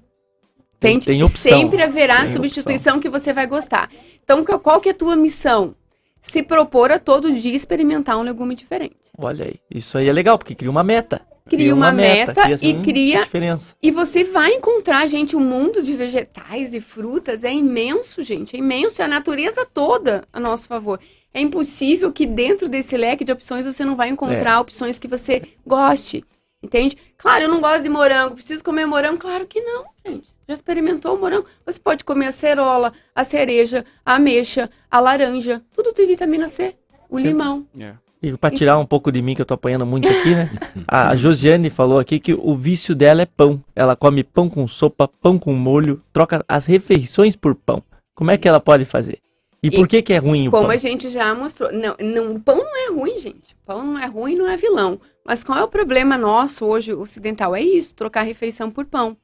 Tem- 0.80 0.96
Entende? 0.98 1.06
tem 1.06 1.24
opção. 1.24 1.60
Sempre 1.60 1.82
haverá 1.82 2.18
Tem 2.20 2.28
substituição 2.28 3.00
que 3.00 3.10
você 3.10 3.32
vai 3.32 3.48
gostar. 3.48 3.90
Então, 4.24 4.44
qual- 4.44 4.60
qual 4.60 4.82
que 4.82 4.90
é 4.90 4.92
a 4.92 4.96
tua 4.96 5.16
missão? 5.16 5.76
Se 6.22 6.42
propor 6.42 6.92
a 6.92 7.00
todo 7.00 7.32
dia 7.32 7.56
experimentar 7.56 8.18
um 8.18 8.22
legume 8.22 8.56
diferente. 8.56 8.96
Olha 9.18 9.46
aí. 9.46 9.56
Isso 9.70 9.98
aí 9.98 10.08
é 10.08 10.14
legal, 10.14 10.38
porque 10.38 10.56
cria 10.56 10.72
uma 10.72 10.84
meta. 10.84 11.22
Cria 11.50 11.76
uma 11.76 11.92
meta 11.92 12.50
e 12.50 12.54
assim, 12.54 12.82
cria- 12.82 13.24
diferença. 13.24 13.76
E 13.82 13.92
você 13.92 14.24
vai 14.24 14.54
encontrar, 14.54 15.06
gente, 15.08 15.36
o 15.36 15.40
mundo 15.40 15.84
de 15.84 15.94
vegetais 15.94 16.74
e 16.74 16.80
frutas 16.80 17.44
é 17.44 17.52
imenso, 17.54 18.24
gente. 18.24 18.56
É 18.56 18.60
imenso. 18.60 19.02
É 19.02 19.06
a 19.06 19.08
natureza 19.10 19.66
toda 19.66 20.24
a 20.32 20.40
nosso 20.40 20.68
favor. 20.68 21.00
É 21.34 21.42
impossível 21.42 22.12
que 22.14 22.26
dentro 22.26 22.70
desse 22.70 22.96
leque 22.96 23.26
de 23.26 23.32
opções 23.32 23.66
você 23.66 23.84
não 23.84 23.96
vai 23.96 24.10
encontrar 24.10 24.60
opções 24.62 24.98
que 25.00 25.08
você 25.08 25.42
goste. 25.66 26.24
Entende? 26.62 26.96
Claro, 27.18 27.44
eu 27.44 27.50
não 27.50 27.60
gosto 27.60 27.84
de 27.84 27.90
morango. 27.90 28.36
Preciso 28.36 28.64
comer 28.64 28.86
morango? 28.86 29.18
Claro 29.18 29.46
que 29.46 29.60
não, 29.60 29.84
gente. 30.06 30.30
Já 30.48 30.54
experimentou 30.56 31.18
o 31.18 31.20
morango? 31.20 31.46
Você 31.66 31.78
pode 31.78 32.06
comer 32.06 32.28
a 32.28 32.32
cerola, 32.32 32.94
a 33.14 33.24
cereja, 33.26 33.84
a 34.06 34.16
ameixa, 34.16 34.70
a 34.90 35.00
laranja. 35.02 35.62
Tudo 35.74 35.92
tem 35.92 36.08
vitamina 36.08 36.48
C. 36.48 36.74
O 37.10 37.20
Sim. 37.20 37.28
limão. 37.28 37.68
É. 37.78 37.96
E 38.24 38.38
pra 38.38 38.50
tirar 38.50 38.80
um 38.80 38.86
pouco 38.86 39.12
de 39.12 39.22
mim, 39.22 39.36
que 39.36 39.42
eu 39.42 39.46
tô 39.46 39.54
apanhando 39.54 39.86
muito 39.86 40.08
aqui, 40.08 40.30
né? 40.34 40.50
A 40.88 41.10
a 41.10 41.16
Josiane 41.18 41.70
falou 41.70 42.00
aqui 42.00 42.22
que 42.22 42.34
o 42.34 42.56
vício 42.56 42.96
dela 42.96 43.22
é 43.22 43.26
pão. 43.26 43.62
Ela 43.76 43.98
come 43.98 44.24
pão 44.24 44.48
com 44.50 44.66
sopa, 44.66 45.10
pão 45.10 45.38
com 45.38 45.54
molho, 45.54 46.02
troca 46.14 46.44
as 46.48 46.66
refeições 46.66 47.36
por 47.36 47.54
pão. 47.54 47.84
Como 48.16 48.32
é 48.32 48.38
que 48.38 48.48
ela 48.48 48.62
pode 48.62 48.86
fazer? 48.86 49.18
E, 49.62 49.68
E 49.68 49.72
por 49.72 49.90
que 49.90 50.02
que 50.02 50.14
é 50.14 50.18
ruim 50.20 50.48
o 50.48 50.52
Como 50.52 50.64
pão? 50.64 50.72
a 50.72 50.78
gente 50.78 51.10
já 51.10 51.36
mostrou. 51.36 51.70
Não, 51.74 51.96
não, 52.00 52.40
pão 52.40 52.56
não 52.56 52.78
é 52.78 52.92
ruim, 52.94 53.20
gente. 53.20 53.56
Pão 53.66 53.84
não 53.86 54.00
é 54.00 54.06
ruim, 54.06 54.36
não 54.36 54.48
é 54.48 54.56
vilão. 54.56 55.00
Mas 55.26 55.44
qual 55.44 55.60
é 55.60 55.64
o 55.64 55.68
problema 55.68 56.18
nosso 56.18 56.66
hoje, 56.66 56.94
ocidental? 56.94 57.54
É 57.54 57.62
isso, 57.62 57.94
trocar 57.94 58.24
refeição 58.24 58.72
por 58.72 58.86
pão. 58.86 59.18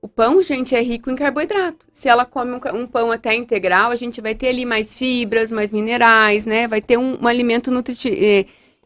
O 0.00 0.06
pão, 0.06 0.40
gente, 0.40 0.74
é 0.74 0.80
rico 0.80 1.10
em 1.10 1.16
carboidrato. 1.16 1.86
Se 1.90 2.08
ela 2.08 2.24
come 2.24 2.52
um, 2.52 2.82
um 2.82 2.86
pão 2.86 3.10
até 3.10 3.34
integral, 3.34 3.90
a 3.90 3.96
gente 3.96 4.20
vai 4.20 4.34
ter 4.34 4.48
ali 4.48 4.64
mais 4.64 4.96
fibras, 4.96 5.50
mais 5.50 5.72
minerais, 5.72 6.46
né? 6.46 6.68
Vai 6.68 6.80
ter 6.80 6.96
um, 6.96 7.18
um 7.20 7.26
alimento 7.26 7.70
nutritivo. 7.70 8.16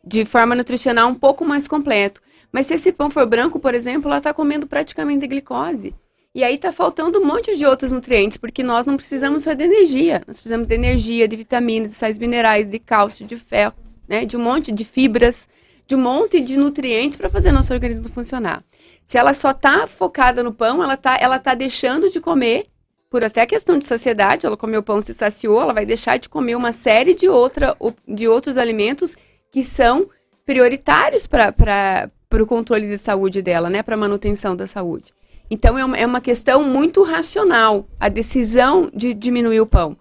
de 0.05 0.25
forma 0.25 0.55
nutricional 0.55 1.09
um 1.09 1.15
pouco 1.15 1.45
mais 1.45 1.69
completo. 1.69 2.21
Mas 2.51 2.67
se 2.67 2.75
esse 2.75 2.93
pão 2.93 3.11
for 3.11 3.27
branco, 3.27 3.59
por 3.59 3.75
exemplo, 3.75 4.09
ela 4.09 4.19
está 4.19 4.33
comendo 4.33 4.67
praticamente 4.67 5.27
glicose. 5.27 5.95
E 6.35 6.43
aí 6.43 6.55
está 6.55 6.73
faltando 6.73 7.21
um 7.21 7.27
monte 7.27 7.55
de 7.57 7.67
outros 7.67 7.93
nutrientes, 7.93 8.39
porque 8.39 8.63
nós 8.63 8.87
não 8.87 8.97
precisamos 8.97 9.43
só 9.43 9.53
de 9.53 9.65
energia. 9.65 10.23
Nós 10.27 10.37
precisamos 10.37 10.67
de 10.67 10.75
energia, 10.75 11.29
de 11.29 11.37
vitaminas, 11.37 11.91
de 11.91 11.97
sais 11.97 12.19
minerais, 12.19 12.67
de 12.67 12.79
cálcio, 12.79 13.27
de 13.27 13.37
ferro, 13.37 13.75
né? 14.09 14.25
De 14.25 14.35
um 14.35 14.41
monte 14.41 14.73
de 14.73 14.83
fibras, 14.83 15.47
de 15.87 15.95
um 15.95 16.01
monte 16.01 16.41
de 16.41 16.57
nutrientes 16.57 17.19
para 17.19 17.29
fazer 17.29 17.53
nosso 17.53 17.73
organismo 17.75 18.09
funcionar. 18.09 18.65
Se 19.05 19.19
ela 19.19 19.35
só 19.35 19.51
está 19.51 19.87
focada 19.87 20.43
no 20.43 20.53
pão, 20.53 20.83
ela 20.83 20.95
está 20.95 21.17
ela 21.21 21.39
tá 21.39 21.55
deixando 21.55 22.11
de 22.11 22.21
comer, 22.21 22.67
por 23.13 23.23
até 23.23 23.45
questão 23.45 23.79
de 23.79 23.87
saciedade, 23.87 24.47
ela 24.47 24.57
comeu 24.57 24.83
pão, 24.83 25.01
se 25.03 25.13
saciou, 25.13 25.61
ela 25.61 25.75
vai 25.75 25.85
deixar 25.85 26.17
de 26.17 26.31
comer 26.31 26.57
uma 26.57 26.73
série 26.73 27.15
de, 27.15 27.29
outra, 27.29 27.77
de 28.09 28.27
outros 28.27 28.57
alimentos 28.57 29.15
que 29.51 29.63
são 29.63 30.09
prioritários 30.47 31.27
para 31.27 32.11
o 32.33 32.47
controle 32.47 32.89
de 32.89 32.97
saúde 32.97 33.43
dela, 33.43 33.69
né? 33.69 33.83
Para 33.83 33.99
manutenção 33.99 34.57
da 34.57 34.67
saúde. 34.67 35.13
Então 35.51 35.79
é 35.79 35.85
uma, 35.85 35.99
é 35.99 36.07
uma 36.07 36.23
questão 36.23 36.65
muito 36.65 37.03
racional 37.03 37.87
a 38.01 38.09
decisão 38.09 38.91
de 38.95 39.13
diminuir 39.13 39.61
o 39.61 39.67
pão. 39.67 39.95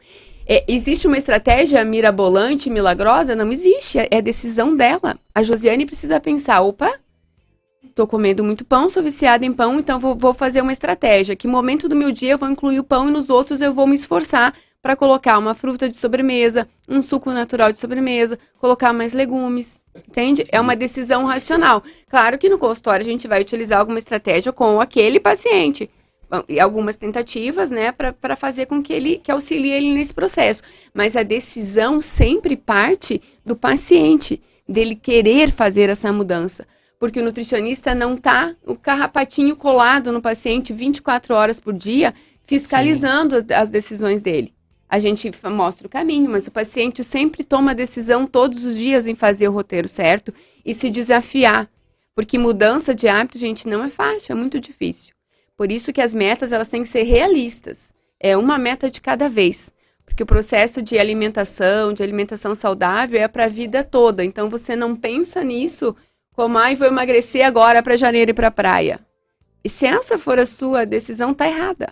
É, 0.48 0.64
existe 0.66 1.06
uma 1.06 1.18
estratégia 1.18 1.84
mirabolante, 1.84 2.70
milagrosa? 2.70 3.36
Não 3.36 3.52
existe. 3.52 4.00
É, 4.00 4.08
é 4.10 4.22
decisão 4.22 4.74
dela. 4.74 5.20
A 5.36 5.44
Josiane 5.44 5.86
precisa 5.86 6.20
pensar: 6.22 6.62
opa, 6.62 6.98
tô 7.94 8.08
comendo 8.08 8.44
muito 8.44 8.66
pão, 8.66 8.90
sou 8.90 9.04
viciada 9.04 9.46
em 9.46 9.54
pão, 9.54 9.80
então 9.80 10.00
vou, 10.00 10.16
vou 10.16 10.34
fazer 10.34 10.62
uma 10.62 10.74
estratégia. 10.74 11.36
Que 11.36 11.48
momento 11.48 11.88
do 11.88 11.96
meu 11.96 12.12
dia 12.12 12.32
eu 12.32 12.38
vou 12.38 12.50
incluir 12.50 12.80
o 12.80 12.84
pão 12.84 13.10
e 13.10 13.12
nos 13.12 13.30
outros 13.30 13.62
eu 13.62 13.74
vou 13.74 13.88
me 13.88 13.96
esforçar 13.96 14.54
para 14.82 14.96
colocar 14.96 15.38
uma 15.38 15.54
fruta 15.54 15.88
de 15.88 15.96
sobremesa, 15.96 16.68
um 16.90 17.02
suco 17.02 17.32
natural 17.32 17.72
de 17.72 17.78
sobremesa, 17.78 18.40
colocar 18.58 18.92
mais 18.92 19.14
legumes. 19.14 19.80
Entende? 19.96 20.46
É 20.50 20.60
uma 20.60 20.76
decisão 20.76 21.26
racional. 21.26 21.84
Claro 22.10 22.38
que 22.38 22.50
no 22.50 22.58
consultório 22.58 23.06
a 23.06 23.10
gente 23.10 23.28
vai 23.28 23.42
utilizar 23.42 23.80
alguma 23.80 24.00
estratégia 24.00 24.52
com 24.52 24.80
aquele 24.80 25.20
paciente. 25.20 25.90
E 26.48 26.60
algumas 26.62 26.96
tentativas, 26.96 27.70
né, 27.70 27.92
para 27.92 28.38
fazer 28.38 28.66
com 28.66 28.82
que 28.82 28.94
ele 28.94 29.18
que 29.18 29.32
auxilie 29.32 29.72
ele 29.72 29.94
nesse 29.94 30.14
processo. 30.14 30.64
Mas 30.94 31.18
a 31.18 31.24
decisão 31.24 32.02
sempre 32.02 32.56
parte 32.56 33.22
do 33.46 33.56
paciente, 33.56 34.42
dele 34.68 34.96
querer 34.96 35.52
fazer 35.52 35.90
essa 35.90 36.12
mudança. 36.14 36.66
Porque 37.02 37.20
o 37.20 37.24
nutricionista 37.24 37.94
não 37.94 38.16
tá 38.16 38.56
o 38.66 38.78
carrapatinho 38.78 39.58
colado 39.58 40.14
no 40.14 40.22
paciente 40.22 40.72
24 40.72 41.36
horas 41.36 41.60
por 41.60 41.74
dia, 41.74 42.14
fiscalizando 42.46 43.36
as, 43.36 43.46
as 43.50 43.68
decisões 43.68 44.22
dele 44.22 44.54
a 44.92 45.00
gente 45.00 45.32
mostra 45.46 45.88
o 45.88 45.90
caminho, 45.90 46.30
mas 46.30 46.48
o 46.48 46.52
paciente 46.52 47.02
sempre 47.02 47.46
toma 47.46 47.72
a 47.72 47.74
decisão 47.74 48.28
todos 48.28 48.66
os 48.66 48.76
dias 48.76 49.08
em 49.08 49.16
fazer 49.16 49.48
o 49.48 49.52
roteiro 49.54 49.88
certo 49.88 50.34
e 50.66 50.74
se 50.74 50.90
desafiar. 50.90 51.70
Porque 52.14 52.38
mudança 52.38 52.94
de 52.94 53.08
hábito, 53.08 53.38
gente, 53.38 53.70
não 53.70 53.86
é 53.86 53.90
fácil, 53.90 54.34
é 54.34 54.36
muito 54.36 54.60
difícil. 54.60 55.14
Por 55.56 55.72
isso 55.72 55.94
que 55.94 56.02
as 56.02 56.14
metas, 56.14 56.52
elas 56.52 56.68
têm 56.68 56.84
que 56.84 56.90
ser 56.90 57.04
realistas. 57.04 57.94
É 58.20 58.36
uma 58.36 58.58
meta 58.58 58.92
de 58.92 59.00
cada 59.00 59.30
vez. 59.30 59.72
Porque 60.06 60.24
o 60.24 60.26
processo 60.26 60.82
de 60.82 61.00
alimentação, 61.00 61.94
de 61.94 62.04
alimentação 62.04 62.54
saudável, 62.54 63.22
é 63.22 63.30
para 63.30 63.46
a 63.46 63.50
vida 63.50 63.86
toda. 63.86 64.26
Então, 64.26 64.50
você 64.50 64.76
não 64.76 64.94
pensa 64.94 65.42
nisso 65.42 65.96
como, 66.42 66.58
ai, 66.58 66.76
vou 66.76 66.88
emagrecer 66.88 67.46
agora 67.46 67.84
para 67.84 67.96
janeiro 67.96 68.32
e 68.32 68.34
para 68.34 68.50
praia. 68.50 69.00
E 69.64 69.70
se 69.70 69.86
essa 69.86 70.18
for 70.18 70.40
a 70.40 70.46
sua 70.48 70.86
decisão, 70.86 71.36
tá 71.36 71.48
errada. 71.48 71.88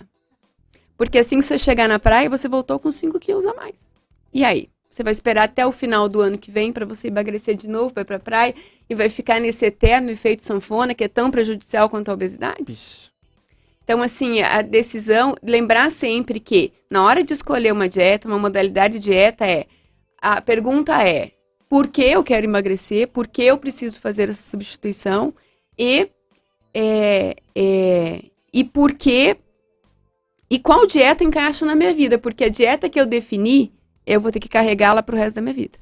Porque 0.97 1.19
assim 1.19 1.37
que 1.37 1.45
você 1.45 1.55
chegar 1.55 1.87
na 1.87 1.99
praia, 1.99 2.27
você 2.27 2.47
voltou 2.47 2.79
com 2.79 2.91
5 2.91 3.19
quilos 3.19 3.45
a 3.45 3.53
mais. 3.53 3.87
E 4.33 4.43
aí? 4.43 4.67
Você 4.89 5.03
vai 5.03 5.11
esperar 5.11 5.43
até 5.43 5.67
o 5.67 5.71
final 5.71 6.09
do 6.09 6.19
ano 6.19 6.35
que 6.35 6.49
vem 6.49 6.73
para 6.73 6.83
você 6.83 7.09
emagrecer 7.09 7.55
de 7.55 7.69
novo, 7.69 7.93
vai 7.93 8.03
para 8.03 8.17
praia 8.17 8.55
e 8.89 8.95
vai 8.95 9.07
ficar 9.07 9.39
nesse 9.39 9.67
eterno 9.67 10.09
efeito 10.09 10.43
sanfona 10.43 10.95
que 10.95 11.03
é 11.03 11.07
tão 11.07 11.29
prejudicial 11.29 11.87
quanto 11.87 12.09
a 12.09 12.15
obesidade? 12.15 12.73
Isso. 12.73 13.11
Então, 13.83 14.01
assim, 14.01 14.41
a 14.41 14.63
decisão, 14.63 15.35
lembrar 15.43 15.91
sempre 15.91 16.39
que 16.39 16.73
na 16.89 17.03
hora 17.03 17.23
de 17.23 17.33
escolher 17.33 17.71
uma 17.71 17.87
dieta, 17.87 18.27
uma 18.27 18.39
modalidade 18.39 18.95
de 18.97 19.11
dieta 19.11 19.45
é 19.45 19.67
a 20.19 20.41
pergunta 20.41 21.07
é 21.07 21.33
por 21.69 21.87
que 21.87 22.01
eu 22.01 22.23
quero 22.23 22.47
emagrecer, 22.47 23.07
por 23.07 23.27
que 23.27 23.43
eu 23.43 23.57
preciso 23.57 24.01
fazer 24.01 24.27
essa 24.27 24.41
substituição 24.41 25.33
e 25.77 26.09
é, 26.73 27.35
é, 27.55 28.23
e 28.51 28.63
por 28.63 28.93
que 28.93 29.37
e 30.49 30.57
qual 30.57 30.87
dieta 30.87 31.23
encaixa 31.23 31.63
na 31.65 31.75
minha 31.75 31.93
vida, 31.93 32.17
porque 32.17 32.45
a 32.45 32.49
dieta 32.49 32.89
que 32.89 32.99
eu 32.99 33.05
defini, 33.05 33.71
eu 34.05 34.19
vou 34.19 34.31
ter 34.31 34.39
que 34.39 34.49
carregá-la 34.49 35.03
para 35.03 35.15
o 35.15 35.17
resto 35.17 35.35
da 35.35 35.41
minha 35.41 35.53
vida. 35.53 35.77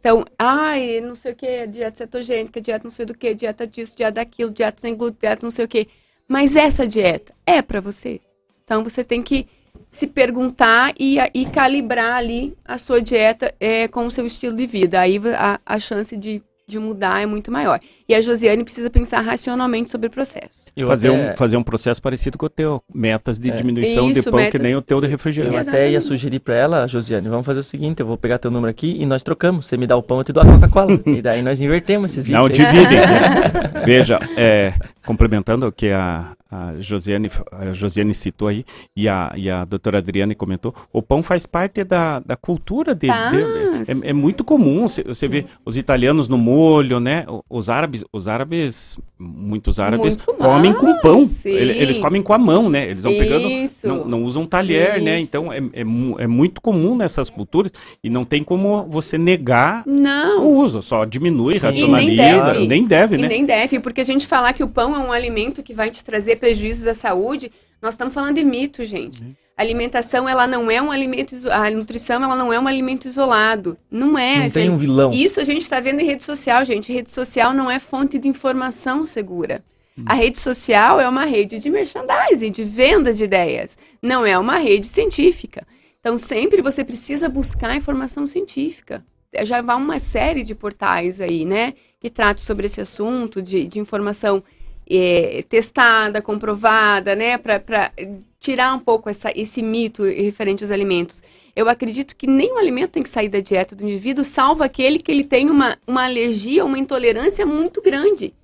Então, 0.00 0.24
ai, 0.38 1.00
não 1.00 1.14
sei 1.14 1.32
o 1.32 1.36
que, 1.36 1.66
dieta 1.66 1.98
cetogênica, 1.98 2.60
dieta 2.60 2.84
não 2.84 2.90
sei 2.90 3.04
do 3.04 3.16
que, 3.16 3.34
dieta 3.34 3.66
disso, 3.66 3.94
dieta 3.94 4.12
daquilo, 4.12 4.50
dieta 4.50 4.80
sem 4.80 4.94
glúten, 4.94 5.18
dieta 5.20 5.44
não 5.44 5.50
sei 5.50 5.64
o 5.66 5.68
que. 5.68 5.88
Mas 6.26 6.56
essa 6.56 6.86
dieta 6.86 7.34
é 7.44 7.60
para 7.60 7.80
você. 7.80 8.20
Então, 8.64 8.82
você 8.82 9.04
tem 9.04 9.22
que 9.22 9.46
se 9.88 10.06
perguntar 10.06 10.92
e, 10.98 11.16
e 11.34 11.46
calibrar 11.46 12.16
ali 12.16 12.56
a 12.64 12.78
sua 12.78 13.00
dieta 13.00 13.54
é, 13.58 13.88
com 13.88 14.06
o 14.06 14.10
seu 14.10 14.26
estilo 14.26 14.56
de 14.56 14.66
vida. 14.66 15.00
Aí 15.00 15.20
a, 15.36 15.60
a 15.64 15.78
chance 15.78 16.16
de 16.16 16.42
de 16.68 16.78
mudar 16.78 17.22
é 17.22 17.26
muito 17.26 17.50
maior. 17.50 17.78
E 18.08 18.14
a 18.14 18.20
Josiane 18.20 18.64
precisa 18.64 18.90
pensar 18.90 19.20
racionalmente 19.20 19.90
sobre 19.90 20.08
o 20.08 20.10
processo. 20.10 20.66
fazer, 20.86 21.08
até... 21.08 21.32
um, 21.32 21.36
fazer 21.36 21.56
um 21.56 21.62
processo 21.62 22.02
parecido 22.02 22.36
com 22.36 22.46
o 22.46 22.48
teu, 22.48 22.82
metas 22.92 23.38
de 23.38 23.50
é. 23.50 23.54
diminuição 23.54 24.10
Isso, 24.10 24.22
de 24.22 24.30
pão, 24.30 24.38
metas... 24.38 24.52
que 24.52 24.58
nem 24.58 24.74
o 24.74 24.82
teu 24.82 25.00
de 25.00 25.06
refrigerante. 25.06 25.54
Eu 25.54 25.60
até 25.60 25.90
ia 25.90 26.00
sugerir 26.00 26.40
para 26.40 26.54
ela, 26.54 26.86
Josiane, 26.86 27.28
vamos 27.28 27.46
fazer 27.46 27.60
o 27.60 27.64
seguinte, 27.64 28.00
eu 28.00 28.06
vou 28.06 28.16
pegar 28.16 28.38
teu 28.38 28.50
número 28.50 28.70
aqui 28.70 28.96
e 28.98 29.06
nós 29.06 29.22
trocamos. 29.22 29.66
Você 29.66 29.76
me 29.76 29.86
dá 29.86 29.96
o 29.96 30.02
pão, 30.02 30.18
eu 30.18 30.24
te 30.24 30.32
dou 30.32 30.42
a 30.42 30.46
Coca-Cola. 30.46 31.00
e 31.06 31.22
daí 31.22 31.42
nós 31.42 31.60
invertemos 31.60 32.10
esses 32.12 32.26
vídeos. 32.26 32.42
Não 32.42 32.48
dividem. 32.48 32.98
Veja, 33.84 34.18
é, 34.36 34.74
complementando 35.04 35.66
o 35.66 35.72
que 35.72 35.90
a, 35.90 36.36
a 36.50 36.74
Josiane, 36.78 37.30
a 37.52 37.72
Josiane 37.72 38.14
citou 38.14 38.48
aí, 38.48 38.64
e 38.94 39.08
a, 39.08 39.32
e 39.36 39.50
a 39.50 39.64
doutora 39.64 39.98
Adriane 39.98 40.34
comentou, 40.34 40.74
o 40.92 41.02
pão 41.02 41.22
faz 41.22 41.46
parte 41.46 41.84
da, 41.84 42.20
da 42.20 42.36
cultura 42.36 42.94
dele. 42.94 43.12
De, 43.30 43.92
é, 43.92 44.10
é, 44.10 44.12
muito 44.12 44.44
comum, 44.44 44.88
você, 44.88 45.02
você 45.02 45.28
vê 45.28 45.44
os 45.64 45.76
italianos 45.76 46.28
no 46.28 46.38
molho, 46.56 46.98
né? 46.98 47.26
Os 47.50 47.68
árabes, 47.68 48.04
os 48.10 48.26
árabes, 48.26 48.98
muitos 49.18 49.78
árabes 49.78 50.16
muito 50.16 50.34
comem 50.34 50.72
mais, 50.72 50.80
com 50.80 51.00
pão. 51.00 51.30
Eles, 51.44 51.76
eles, 51.76 51.98
comem 51.98 52.22
com 52.22 52.32
a 52.32 52.38
mão, 52.38 52.70
né? 52.70 52.88
Eles 52.88 53.02
vão 53.02 53.12
pegando, 53.12 53.48
não, 53.84 54.04
não 54.04 54.24
usam 54.24 54.46
talher, 54.46 54.92
né? 54.92 54.96
Isso. 54.96 55.04
né? 55.04 55.20
Então 55.20 55.52
é, 55.52 55.58
é, 55.58 55.80
é, 55.80 56.26
muito 56.26 56.60
comum 56.60 56.96
nessas 56.96 57.28
culturas 57.28 57.72
e 58.02 58.08
não 58.08 58.24
tem 58.24 58.42
como 58.42 58.84
você 58.84 59.18
negar 59.18 59.82
não. 59.86 60.46
o 60.46 60.56
uso, 60.56 60.82
só 60.82 61.04
diminui, 61.04 61.58
racionaliza, 61.58 62.54
nem 62.54 62.56
deve, 62.56 62.66
nem 62.66 62.86
deve 62.86 63.18
né? 63.18 63.28
nem 63.28 63.44
deve, 63.44 63.80
porque 63.80 64.00
a 64.00 64.04
gente 64.04 64.26
falar 64.26 64.52
que 64.52 64.62
o 64.64 64.68
pão 64.68 64.94
é 64.94 64.98
um 64.98 65.12
alimento 65.12 65.62
que 65.62 65.74
vai 65.74 65.90
te 65.90 66.02
trazer 66.02 66.36
prejuízos 66.36 66.86
à 66.86 66.94
saúde, 66.94 67.50
nós 67.82 67.94
estamos 67.94 68.14
falando 68.14 68.36
de 68.36 68.44
mito, 68.44 68.82
gente. 68.84 69.36
A 69.56 69.62
alimentação, 69.62 70.28
ela 70.28 70.46
não 70.46 70.70
é 70.70 70.82
um 70.82 70.90
alimento, 70.90 71.34
a 71.50 71.70
nutrição, 71.70 72.22
ela 72.22 72.36
não 72.36 72.52
é 72.52 72.60
um 72.60 72.66
alimento 72.66 73.06
isolado. 73.06 73.78
Não 73.90 74.18
é. 74.18 74.40
Não 74.40 74.50
tem 74.50 74.68
um 74.68 74.76
vilão. 74.76 75.12
Isso 75.12 75.40
a 75.40 75.44
gente 75.44 75.62
está 75.62 75.80
vendo 75.80 76.00
em 76.00 76.04
rede 76.04 76.22
social, 76.22 76.62
gente. 76.62 76.92
Rede 76.92 77.10
social 77.10 77.54
não 77.54 77.70
é 77.70 77.78
fonte 77.78 78.18
de 78.18 78.28
informação 78.28 79.06
segura. 79.06 79.64
Hum. 79.96 80.04
A 80.04 80.12
rede 80.12 80.38
social 80.38 81.00
é 81.00 81.08
uma 81.08 81.24
rede 81.24 81.58
de 81.58 81.70
merchandising, 81.70 82.52
de 82.52 82.64
venda 82.64 83.14
de 83.14 83.24
ideias. 83.24 83.78
Não 84.02 84.26
é 84.26 84.38
uma 84.38 84.58
rede 84.58 84.88
científica. 84.88 85.66
Então, 86.00 86.18
sempre 86.18 86.60
você 86.60 86.84
precisa 86.84 87.26
buscar 87.26 87.74
informação 87.74 88.26
científica. 88.26 89.02
Já 89.42 89.62
vai 89.62 89.76
uma 89.76 89.98
série 89.98 90.44
de 90.44 90.54
portais 90.54 91.18
aí, 91.18 91.46
né? 91.46 91.72
Que 91.98 92.10
tratam 92.10 92.44
sobre 92.44 92.66
esse 92.66 92.82
assunto, 92.82 93.40
de, 93.40 93.66
de 93.66 93.78
informação 93.78 94.44
é, 94.88 95.44
testada, 95.48 96.22
comprovada, 96.22 97.14
né, 97.16 97.36
para 97.38 97.92
tirar 98.38 98.74
um 98.74 98.78
pouco 98.78 99.08
essa, 99.08 99.32
esse 99.34 99.62
mito 99.62 100.04
referente 100.04 100.62
aos 100.62 100.70
alimentos. 100.70 101.22
Eu 101.54 101.68
acredito 101.68 102.14
que 102.14 102.26
nenhum 102.26 102.58
alimento 102.58 102.92
tem 102.92 103.02
que 103.02 103.08
sair 103.08 103.28
da 103.28 103.40
dieta 103.40 103.74
do 103.74 103.84
indivíduo, 103.84 104.22
salvo 104.22 104.62
aquele 104.62 104.98
que 104.98 105.10
ele 105.10 105.24
tem 105.24 105.50
uma, 105.50 105.76
uma 105.86 106.04
alergia, 106.04 106.64
uma 106.64 106.78
intolerância 106.78 107.46
muito 107.46 107.82
grande. 107.82 108.34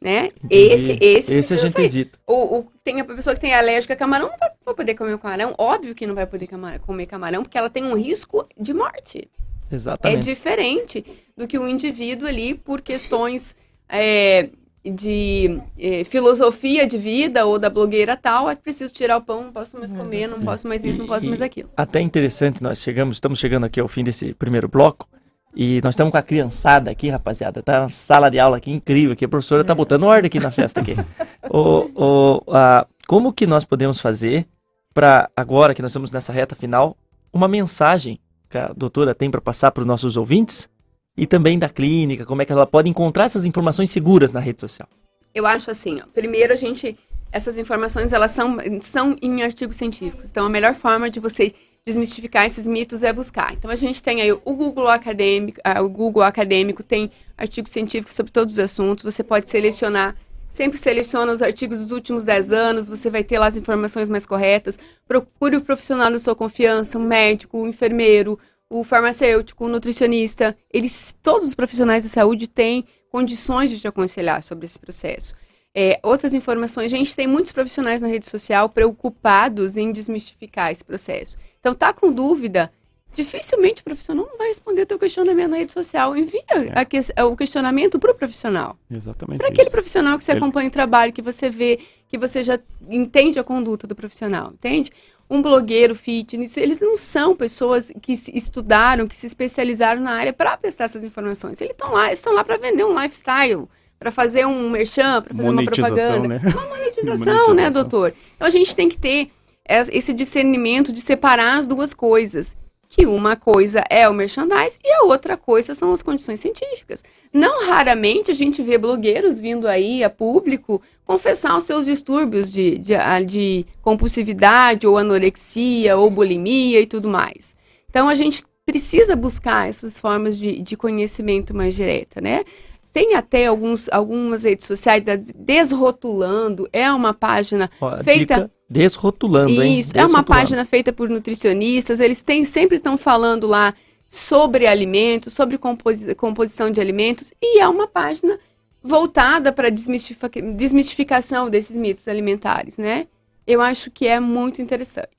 Né? 0.00 0.30
Esse, 0.50 0.98
esse, 1.00 1.32
esse 1.32 1.54
a 1.54 1.56
gente 1.56 1.72
sair. 1.74 1.84
hesita. 1.84 2.18
O, 2.26 2.58
o, 2.58 2.66
tem 2.82 3.00
a 3.00 3.04
pessoa 3.04 3.36
que 3.36 3.40
tem 3.40 3.54
alérgica 3.54 3.94
a 3.94 3.96
camarão, 3.96 4.28
não 4.28 4.36
vai, 4.36 4.50
vai 4.66 4.74
poder 4.74 4.94
comer 4.96 5.16
camarão. 5.16 5.54
Óbvio 5.56 5.94
que 5.94 6.04
não 6.04 6.14
vai 6.16 6.26
poder 6.26 6.48
camarão, 6.48 6.80
comer 6.80 7.06
camarão, 7.06 7.42
porque 7.44 7.56
ela 7.56 7.70
tem 7.70 7.84
um 7.84 7.94
risco 7.94 8.44
de 8.58 8.74
morte. 8.74 9.30
Exatamente. 9.70 10.28
É 10.28 10.34
diferente 10.34 11.06
do 11.36 11.46
que 11.46 11.56
o 11.56 11.68
indivíduo 11.68 12.26
ali, 12.26 12.54
por 12.54 12.82
questões 12.82 13.54
é, 13.88 14.48
de 14.84 15.60
eh, 15.78 16.02
filosofia 16.04 16.86
de 16.86 16.98
vida 16.98 17.46
ou 17.46 17.58
da 17.58 17.70
blogueira 17.70 18.16
tal, 18.16 18.50
é 18.50 18.56
preciso 18.56 18.92
tirar 18.92 19.16
o 19.16 19.22
pão, 19.22 19.44
não 19.44 19.52
posso 19.52 19.78
mais 19.78 19.92
comer, 19.92 20.26
não 20.26 20.40
posso 20.40 20.66
mais 20.66 20.84
isso, 20.84 20.98
não 20.98 21.06
posso 21.06 21.28
mais 21.28 21.40
aquilo. 21.40 21.70
Até 21.76 22.00
interessante, 22.00 22.62
nós 22.62 22.80
chegamos, 22.80 23.16
estamos 23.16 23.38
chegando 23.38 23.64
aqui 23.64 23.78
ao 23.78 23.86
fim 23.86 24.02
desse 24.02 24.34
primeiro 24.34 24.68
bloco. 24.68 25.08
E 25.54 25.82
nós 25.82 25.92
estamos 25.92 26.10
com 26.10 26.16
a 26.16 26.22
criançada 26.22 26.90
aqui, 26.90 27.10
rapaziada. 27.10 27.62
Tá 27.62 27.80
uma 27.80 27.90
sala 27.90 28.30
de 28.30 28.38
aula 28.38 28.56
aqui 28.56 28.70
incrível, 28.70 29.14
que 29.14 29.24
a 29.24 29.28
professora 29.28 29.62
tá 29.62 29.74
botando 29.74 30.04
ordem 30.04 30.26
aqui 30.26 30.40
na 30.40 30.50
festa 30.50 30.80
aqui. 30.80 30.96
o, 31.50 31.90
o, 31.94 32.42
a, 32.48 32.86
como 33.06 33.32
que 33.32 33.46
nós 33.46 33.62
podemos 33.62 34.00
fazer 34.00 34.46
para 34.94 35.30
agora 35.36 35.74
que 35.74 35.82
nós 35.82 35.90
estamos 35.90 36.10
nessa 36.10 36.32
reta 36.32 36.54
final, 36.54 36.96
uma 37.32 37.48
mensagem 37.48 38.18
que 38.48 38.58
a 38.58 38.72
doutora 38.74 39.14
tem 39.14 39.30
para 39.30 39.40
passar 39.40 39.70
para 39.70 39.82
os 39.82 39.86
nossos 39.86 40.16
ouvintes 40.16 40.68
e 41.16 41.26
também 41.26 41.58
da 41.58 41.68
clínica, 41.68 42.24
como 42.24 42.42
é 42.42 42.44
que 42.44 42.52
ela 42.52 42.66
pode 42.66 42.88
encontrar 42.88 43.24
essas 43.24 43.44
informações 43.44 43.90
seguras 43.90 44.32
na 44.32 44.40
rede 44.40 44.60
social? 44.60 44.88
Eu 45.34 45.46
acho 45.46 45.70
assim, 45.70 46.00
ó, 46.00 46.06
primeiro 46.12 46.52
a 46.52 46.56
gente, 46.56 46.98
essas 47.30 47.58
informações 47.58 48.12
elas 48.12 48.30
são, 48.30 48.56
são 48.80 49.16
em 49.20 49.42
artigos 49.42 49.76
científicos, 49.76 50.28
então 50.30 50.46
a 50.46 50.50
melhor 50.50 50.74
forma 50.74 51.10
de 51.10 51.20
você 51.20 51.52
desmistificar 51.84 52.46
esses 52.46 52.66
mitos 52.66 53.02
é 53.02 53.12
buscar. 53.12 53.52
Então 53.54 53.70
a 53.70 53.74
gente 53.74 54.02
tem 54.02 54.20
aí 54.20 54.32
o 54.32 54.54
Google 54.54 54.88
Acadêmico, 54.88 55.60
ah, 55.64 55.82
o 55.82 55.88
Google 55.88 56.22
Acadêmico 56.22 56.82
tem 56.82 57.10
artigos 57.36 57.72
científicos 57.72 58.14
sobre 58.14 58.30
todos 58.30 58.54
os 58.54 58.58
assuntos, 58.58 59.02
você 59.02 59.22
pode 59.22 59.50
selecionar 59.50 60.16
Sempre 60.52 60.76
seleciona 60.78 61.32
os 61.32 61.40
artigos 61.40 61.78
dos 61.78 61.90
últimos 61.92 62.24
10 62.24 62.52
anos, 62.52 62.88
você 62.88 63.08
vai 63.08 63.24
ter 63.24 63.38
lá 63.38 63.46
as 63.46 63.56
informações 63.56 64.10
mais 64.10 64.26
corretas. 64.26 64.78
Procure 65.08 65.56
o 65.56 65.62
profissional 65.62 66.10
da 66.10 66.18
sua 66.18 66.36
confiança, 66.36 66.98
um 66.98 67.06
médico, 67.06 67.58
um 67.58 67.66
enfermeiro, 67.66 68.38
o 68.72 68.82
farmacêutico, 68.82 69.66
o 69.66 69.68
nutricionista. 69.68 70.56
Eles, 70.72 71.14
todos 71.22 71.46
os 71.46 71.54
profissionais 71.54 72.02
de 72.02 72.08
saúde 72.08 72.48
têm 72.48 72.86
condições 73.10 73.70
de 73.70 73.78
te 73.78 73.86
aconselhar 73.86 74.42
sobre 74.42 74.64
esse 74.64 74.78
processo. 74.78 75.34
É, 75.74 76.00
outras 76.02 76.32
informações, 76.32 76.90
gente, 76.90 77.14
tem 77.14 77.26
muitos 77.26 77.52
profissionais 77.52 78.00
na 78.00 78.08
rede 78.08 78.26
social 78.26 78.70
preocupados 78.70 79.76
em 79.76 79.92
desmistificar 79.92 80.72
esse 80.72 80.84
processo. 80.84 81.36
Então, 81.60 81.74
tá 81.74 81.92
com 81.92 82.10
dúvida? 82.10 82.72
dificilmente 83.14 83.82
o 83.82 83.84
profissional 83.84 84.26
não 84.26 84.38
vai 84.38 84.48
responder 84.48 84.82
o 84.82 84.86
teu 84.86 84.98
questionamento 84.98 85.50
na 85.50 85.58
rede 85.58 85.72
social. 85.72 86.16
Envia 86.16 86.42
é. 86.50 86.84
que, 86.84 86.98
o 87.22 87.36
questionamento 87.36 87.98
para 87.98 88.10
o 88.10 88.14
profissional. 88.14 88.76
Exatamente. 88.90 89.38
Para 89.38 89.48
aquele 89.48 89.70
profissional 89.70 90.16
que 90.16 90.24
você 90.24 90.32
Ele... 90.32 90.38
acompanha 90.38 90.68
o 90.68 90.72
trabalho, 90.72 91.12
que 91.12 91.22
você 91.22 91.50
vê, 91.50 91.78
que 92.08 92.18
você 92.18 92.42
já 92.42 92.58
entende 92.88 93.38
a 93.38 93.44
conduta 93.44 93.86
do 93.86 93.94
profissional, 93.94 94.52
entende? 94.52 94.90
Um 95.32 95.40
blogueiro 95.40 95.94
fitness, 95.94 96.56
eles 96.56 96.80
não 96.80 96.96
são 96.96 97.34
pessoas 97.34 97.90
que 98.02 98.12
estudaram, 98.34 99.08
que 99.08 99.16
se 99.16 99.26
especializaram 99.26 100.02
na 100.02 100.12
área 100.12 100.32
para 100.32 100.56
prestar 100.56 100.84
essas 100.84 101.02
informações. 101.02 101.60
Eles 101.60 101.72
estão 101.72 101.92
lá, 101.92 102.12
estão 102.12 102.34
lá 102.34 102.44
para 102.44 102.58
vender 102.58 102.84
um 102.84 103.00
lifestyle, 103.00 103.66
para 103.98 104.10
fazer 104.10 104.46
um 104.46 104.68
merchan, 104.68 105.22
para 105.22 105.34
fazer 105.34 105.48
uma 105.48 105.64
propaganda. 105.64 106.28
Né? 106.28 106.40
Uma 106.44 106.66
monetização, 106.66 107.16
monetização, 107.16 107.54
né, 107.54 107.70
doutor? 107.70 108.12
Então 108.36 108.46
a 108.46 108.50
gente 108.50 108.76
tem 108.76 108.88
que 108.88 108.98
ter 108.98 109.30
esse 109.66 110.12
discernimento 110.12 110.92
de 110.92 111.00
separar 111.00 111.56
as 111.58 111.66
duas 111.66 111.94
coisas 111.94 112.56
que 112.94 113.06
uma 113.06 113.36
coisa 113.36 113.82
é 113.88 114.06
o 114.06 114.12
merchandise 114.12 114.78
e 114.84 114.92
a 114.92 115.04
outra 115.04 115.34
coisa 115.34 115.74
são 115.74 115.94
as 115.94 116.02
condições 116.02 116.40
científicas. 116.40 117.02
Não 117.32 117.66
raramente 117.66 118.30
a 118.30 118.34
gente 118.34 118.62
vê 118.62 118.76
blogueiros 118.76 119.40
vindo 119.40 119.66
aí 119.66 120.04
a 120.04 120.10
público 120.10 120.82
confessar 121.06 121.56
os 121.56 121.64
seus 121.64 121.86
distúrbios 121.86 122.52
de, 122.52 122.76
de, 122.76 122.94
de 123.26 123.66
compulsividade 123.80 124.86
ou 124.86 124.98
anorexia 124.98 125.96
ou 125.96 126.10
bulimia 126.10 126.82
e 126.82 126.86
tudo 126.86 127.08
mais. 127.08 127.56
Então 127.88 128.10
a 128.10 128.14
gente 128.14 128.44
precisa 128.66 129.16
buscar 129.16 129.70
essas 129.70 129.98
formas 129.98 130.38
de, 130.38 130.60
de 130.60 130.76
conhecimento 130.76 131.56
mais 131.56 131.74
direta, 131.74 132.20
né? 132.20 132.44
Tem 132.92 133.14
até 133.14 133.46
alguns, 133.46 133.88
algumas 133.90 134.44
redes 134.44 134.66
sociais 134.66 135.02
desrotulando, 135.34 136.68
é 136.72 136.92
uma 136.92 137.14
página 137.14 137.70
Ó, 137.80 137.96
feita. 138.02 138.34
Dica 138.34 138.50
Desrotulando, 138.72 139.62
hein? 139.62 139.80
Isso, 139.80 139.92
é 139.94 140.06
uma 140.06 140.22
página 140.22 140.64
feita 140.64 140.94
por 140.94 141.06
nutricionistas, 141.10 142.00
eles 142.00 142.22
têm, 142.22 142.42
sempre 142.42 142.76
estão 142.78 142.96
falando 142.96 143.46
lá 143.46 143.74
sobre 144.08 144.66
alimentos, 144.66 145.34
sobre 145.34 145.58
composi 145.58 146.14
composição 146.14 146.70
de 146.70 146.80
alimentos, 146.80 147.32
e 147.42 147.60
é 147.60 147.68
uma 147.68 147.86
página 147.86 148.38
voltada 148.82 149.52
para 149.52 149.70
desmistific 149.70 150.40
desmistificação 150.54 151.50
desses 151.50 151.76
mitos 151.76 152.08
alimentares, 152.08 152.78
né? 152.78 153.06
Eu 153.46 153.60
acho 153.60 153.90
que 153.90 154.06
é 154.06 154.18
muito 154.18 154.62
interessante. 154.62 155.10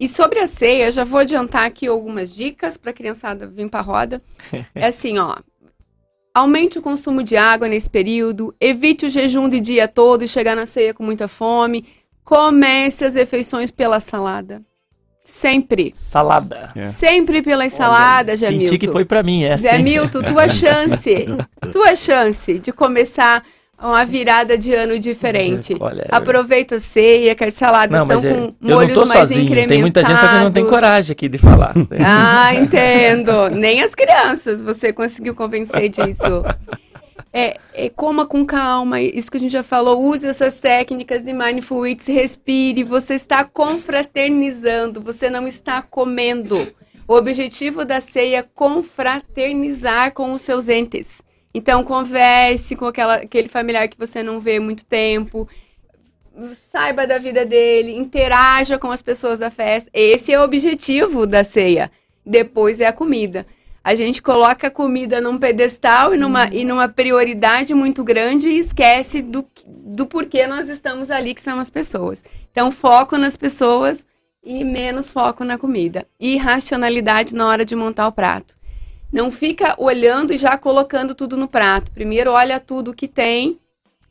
E 0.00 0.08
sobre 0.08 0.38
a 0.38 0.46
ceia, 0.46 0.90
já 0.90 1.04
vou 1.04 1.20
adiantar 1.20 1.66
aqui 1.66 1.86
algumas 1.86 2.34
dicas 2.34 2.78
para 2.78 2.90
a 2.90 2.94
criançada 2.94 3.46
vir 3.46 3.68
para 3.68 3.80
a 3.80 3.82
roda. 3.82 4.22
É 4.74 4.86
assim, 4.86 5.18
ó. 5.18 5.36
Aumente 6.38 6.78
o 6.78 6.82
consumo 6.82 7.20
de 7.20 7.36
água 7.36 7.66
nesse 7.66 7.90
período, 7.90 8.54
evite 8.60 9.06
o 9.06 9.08
jejum 9.08 9.48
de 9.48 9.58
dia 9.58 9.88
todo 9.88 10.22
e 10.22 10.28
chegar 10.28 10.54
na 10.54 10.66
ceia 10.66 10.94
com 10.94 11.02
muita 11.02 11.26
fome. 11.26 11.84
Comece 12.22 13.04
as 13.04 13.16
refeições 13.16 13.72
pela 13.72 13.98
salada. 13.98 14.62
Sempre. 15.20 15.90
Salada. 15.96 16.70
É. 16.76 16.86
Sempre 16.86 17.42
pela 17.42 17.68
salada, 17.68 18.36
Jamilton. 18.36 18.66
Senti 18.66 18.78
que 18.78 18.86
foi 18.86 19.04
para 19.04 19.20
mim 19.20 19.42
essa. 19.42 19.66
Jamilton, 19.68 20.22
tua 20.22 20.46
chance. 20.48 21.26
tua 21.72 21.96
chance 21.96 22.56
de 22.60 22.70
começar 22.70 23.44
uma 23.86 24.04
virada 24.04 24.58
de 24.58 24.74
ano 24.74 24.98
diferente. 24.98 25.76
Olha, 25.78 26.02
é 26.02 26.14
Aproveita 26.14 26.76
a 26.76 26.80
ceia, 26.80 27.34
que 27.34 27.44
as 27.44 27.54
saladas 27.54 27.96
não, 27.96 28.16
estão 28.16 28.32
com 28.32 28.54
molhos 28.60 28.96
mais 29.06 29.20
sozinho. 29.20 29.42
incrementados. 29.42 29.68
Tem 29.68 29.80
muita 29.80 30.04
gente 30.04 30.18
que 30.18 30.44
não 30.44 30.50
tem 30.50 30.66
coragem 30.66 31.12
aqui 31.12 31.28
de 31.28 31.38
falar. 31.38 31.74
ah, 32.04 32.54
entendo. 32.54 33.50
Nem 33.50 33.82
as 33.82 33.94
crianças 33.94 34.60
você 34.62 34.92
conseguiu 34.92 35.34
convencer 35.34 35.88
disso. 35.88 36.44
É, 37.32 37.58
é, 37.74 37.88
coma 37.90 38.26
com 38.26 38.44
calma, 38.44 39.00
isso 39.00 39.30
que 39.30 39.36
a 39.36 39.40
gente 39.40 39.52
já 39.52 39.62
falou, 39.62 40.02
use 40.02 40.26
essas 40.26 40.58
técnicas 40.60 41.22
de 41.22 41.32
mindful 41.32 41.86
eats, 41.86 42.06
respire, 42.06 42.82
você 42.82 43.14
está 43.14 43.44
confraternizando, 43.44 45.02
você 45.02 45.28
não 45.28 45.46
está 45.46 45.82
comendo. 45.82 46.72
O 47.06 47.14
objetivo 47.14 47.84
da 47.84 48.00
ceia 48.00 48.38
é 48.38 48.42
confraternizar 48.54 50.14
com 50.14 50.32
os 50.32 50.40
seus 50.40 50.68
entes. 50.68 51.22
Então, 51.58 51.82
converse 51.82 52.76
com 52.76 52.86
aquela, 52.86 53.16
aquele 53.16 53.48
familiar 53.48 53.88
que 53.88 53.98
você 53.98 54.22
não 54.22 54.38
vê 54.38 54.56
há 54.56 54.60
muito 54.60 54.84
tempo, 54.84 55.48
saiba 56.70 57.06
da 57.06 57.18
vida 57.18 57.44
dele, 57.44 57.96
interaja 57.96 58.78
com 58.78 58.90
as 58.90 59.02
pessoas 59.02 59.38
da 59.38 59.50
festa. 59.50 59.90
Esse 59.92 60.32
é 60.32 60.38
o 60.38 60.44
objetivo 60.44 61.26
da 61.26 61.42
ceia. 61.42 61.90
Depois 62.24 62.80
é 62.80 62.86
a 62.86 62.92
comida 62.92 63.46
a 63.88 63.94
gente 63.94 64.20
coloca 64.20 64.66
a 64.66 64.70
comida 64.70 65.18
num 65.18 65.38
pedestal 65.38 66.14
e 66.14 66.18
numa, 66.18 66.44
uhum. 66.44 66.52
e 66.52 66.62
numa 66.62 66.88
prioridade 66.90 67.72
muito 67.72 68.04
grande 68.04 68.50
e 68.50 68.58
esquece 68.58 69.22
do, 69.22 69.42
do 69.66 70.04
porquê 70.04 70.46
nós 70.46 70.68
estamos 70.68 71.10
ali, 71.10 71.32
que 71.32 71.40
são 71.40 71.58
as 71.58 71.70
pessoas. 71.70 72.22
Então, 72.52 72.70
foco 72.70 73.16
nas 73.16 73.34
pessoas 73.34 74.04
e 74.44 74.62
menos 74.62 75.10
foco 75.10 75.42
na 75.42 75.56
comida. 75.56 76.06
E 76.20 76.36
racionalidade 76.36 77.34
na 77.34 77.46
hora 77.46 77.64
de 77.64 77.74
montar 77.74 78.08
o 78.08 78.12
prato. 78.12 78.57
Não 79.12 79.30
fica 79.30 79.74
olhando 79.78 80.32
e 80.32 80.38
já 80.38 80.56
colocando 80.58 81.14
tudo 81.14 81.36
no 81.36 81.48
prato. 81.48 81.90
Primeiro 81.92 82.32
olha 82.32 82.60
tudo 82.60 82.94
que 82.94 83.08
tem 83.08 83.58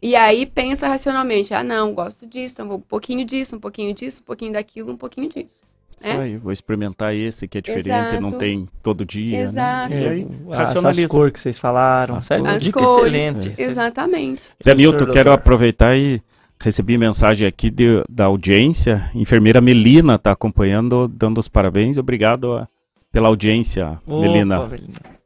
e 0.01 0.15
aí 0.15 0.45
pensa 0.45 0.87
racionalmente. 0.87 1.53
Ah, 1.53 1.63
não, 1.63 1.93
gosto 1.93 2.25
disso, 2.25 2.55
então 2.55 2.67
vou 2.67 2.77
um 2.77 2.81
pouquinho 2.81 3.25
disso, 3.25 3.55
um 3.55 3.59
pouquinho 3.59 3.93
disso, 3.93 4.21
um 4.21 4.25
pouquinho 4.25 4.53
daquilo, 4.53 4.91
um 4.91 4.97
pouquinho 4.97 5.29
disso. 5.29 5.65
Isso 5.99 6.07
é? 6.07 6.19
aí, 6.19 6.37
vou 6.37 6.51
experimentar 6.51 7.15
esse 7.15 7.47
que 7.47 7.57
é 7.57 7.61
diferente, 7.61 7.89
Exato. 7.89 8.21
não 8.21 8.31
tem 8.31 8.69
todo 8.83 9.03
dia. 9.03 9.37
Né? 9.37 9.43
Exato. 9.43 9.89
Né? 9.89 10.01
E 10.01 10.07
aí, 10.07 10.27
racionaliza. 10.51 11.05
As 11.05 11.11
cores 11.11 11.33
que 11.33 11.39
vocês 11.39 11.57
falaram, 11.57 12.15
as 12.15 12.25
sério, 12.25 12.45
as 12.45 12.61
dica 12.61 12.79
cores, 12.79 13.15
excelente. 13.15 13.53
Exatamente. 13.59 14.43
Zé 14.63 14.75
Milton, 14.75 15.07
quero 15.07 15.31
aproveitar 15.31 15.97
e 15.97 16.21
recebi 16.59 16.97
mensagem 16.99 17.47
aqui 17.47 17.71
de, 17.71 18.03
da 18.07 18.25
audiência. 18.25 19.09
Enfermeira 19.15 19.59
Melina 19.59 20.15
está 20.15 20.31
acompanhando, 20.31 21.07
dando 21.07 21.39
os 21.39 21.47
parabéns. 21.47 21.97
Obrigado 21.97 22.53
a, 22.53 22.67
pela 23.11 23.27
audiência, 23.27 23.99
Opa, 24.05 24.21
Melina. 24.21 24.69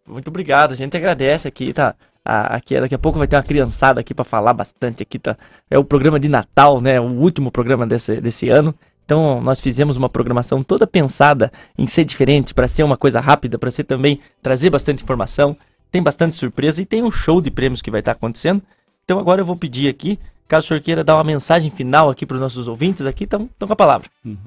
Muito 0.08 0.28
obrigado, 0.28 0.72
a 0.72 0.76
gente 0.76 0.96
agradece 0.96 1.48
aqui, 1.48 1.74
tá? 1.74 1.96
aqui, 2.24 2.80
daqui 2.80 2.96
a 2.96 3.00
pouco 3.00 3.18
vai 3.18 3.28
ter 3.28 3.36
uma 3.36 3.44
criançada 3.44 4.00
aqui 4.00 4.14
para 4.14 4.24
falar 4.24 4.54
bastante 4.54 5.04
aqui, 5.04 5.18
tá? 5.18 5.38
É 5.70 5.78
o 5.78 5.84
programa 5.84 6.20
de 6.20 6.30
Natal, 6.30 6.80
né? 6.80 7.00
O 7.00 7.14
último 7.14 7.52
programa 7.52 7.88
desse, 7.88 8.22
desse 8.22 8.50
ano. 8.50 8.74
Então, 9.04 9.42
nós 9.42 9.60
fizemos 9.60 9.98
uma 9.98 10.08
programação 10.08 10.64
toda 10.64 10.86
pensada 10.88 11.52
em 11.78 11.88
ser 11.88 12.06
diferente, 12.06 12.54
para 12.54 12.68
ser 12.68 12.84
uma 12.84 12.96
coisa 12.96 13.20
rápida, 13.20 13.58
para 13.58 13.72
ser 13.72 13.84
também 13.84 14.20
trazer 14.42 14.70
bastante 14.70 15.04
informação. 15.04 15.58
Tem 15.92 16.02
bastante 16.02 16.36
surpresa 16.36 16.82
e 16.82 16.86
tem 16.86 17.04
um 17.04 17.12
show 17.12 17.42
de 17.42 17.52
prêmios 17.52 17.82
que 17.82 17.92
vai 17.92 18.00
estar 18.00 18.14
tá 18.14 18.18
acontecendo. 18.18 18.62
Então, 19.04 19.20
agora 19.20 19.42
eu 19.42 19.46
vou 19.46 19.56
pedir 19.56 19.90
aqui, 19.90 20.18
caso 20.48 20.66
o 20.66 20.68
senhor 20.70 20.82
queira 20.82 21.04
dar 21.04 21.16
uma 21.16 21.24
mensagem 21.24 21.70
final 21.70 22.10
aqui 22.10 22.26
para 22.26 22.36
os 22.36 22.42
nossos 22.42 22.68
ouvintes, 22.68 23.06
aqui 23.06 23.26
estão 23.26 23.50
com 23.60 23.74
a 23.74 23.76
palavra. 23.76 24.08
Uhum. 24.24 24.38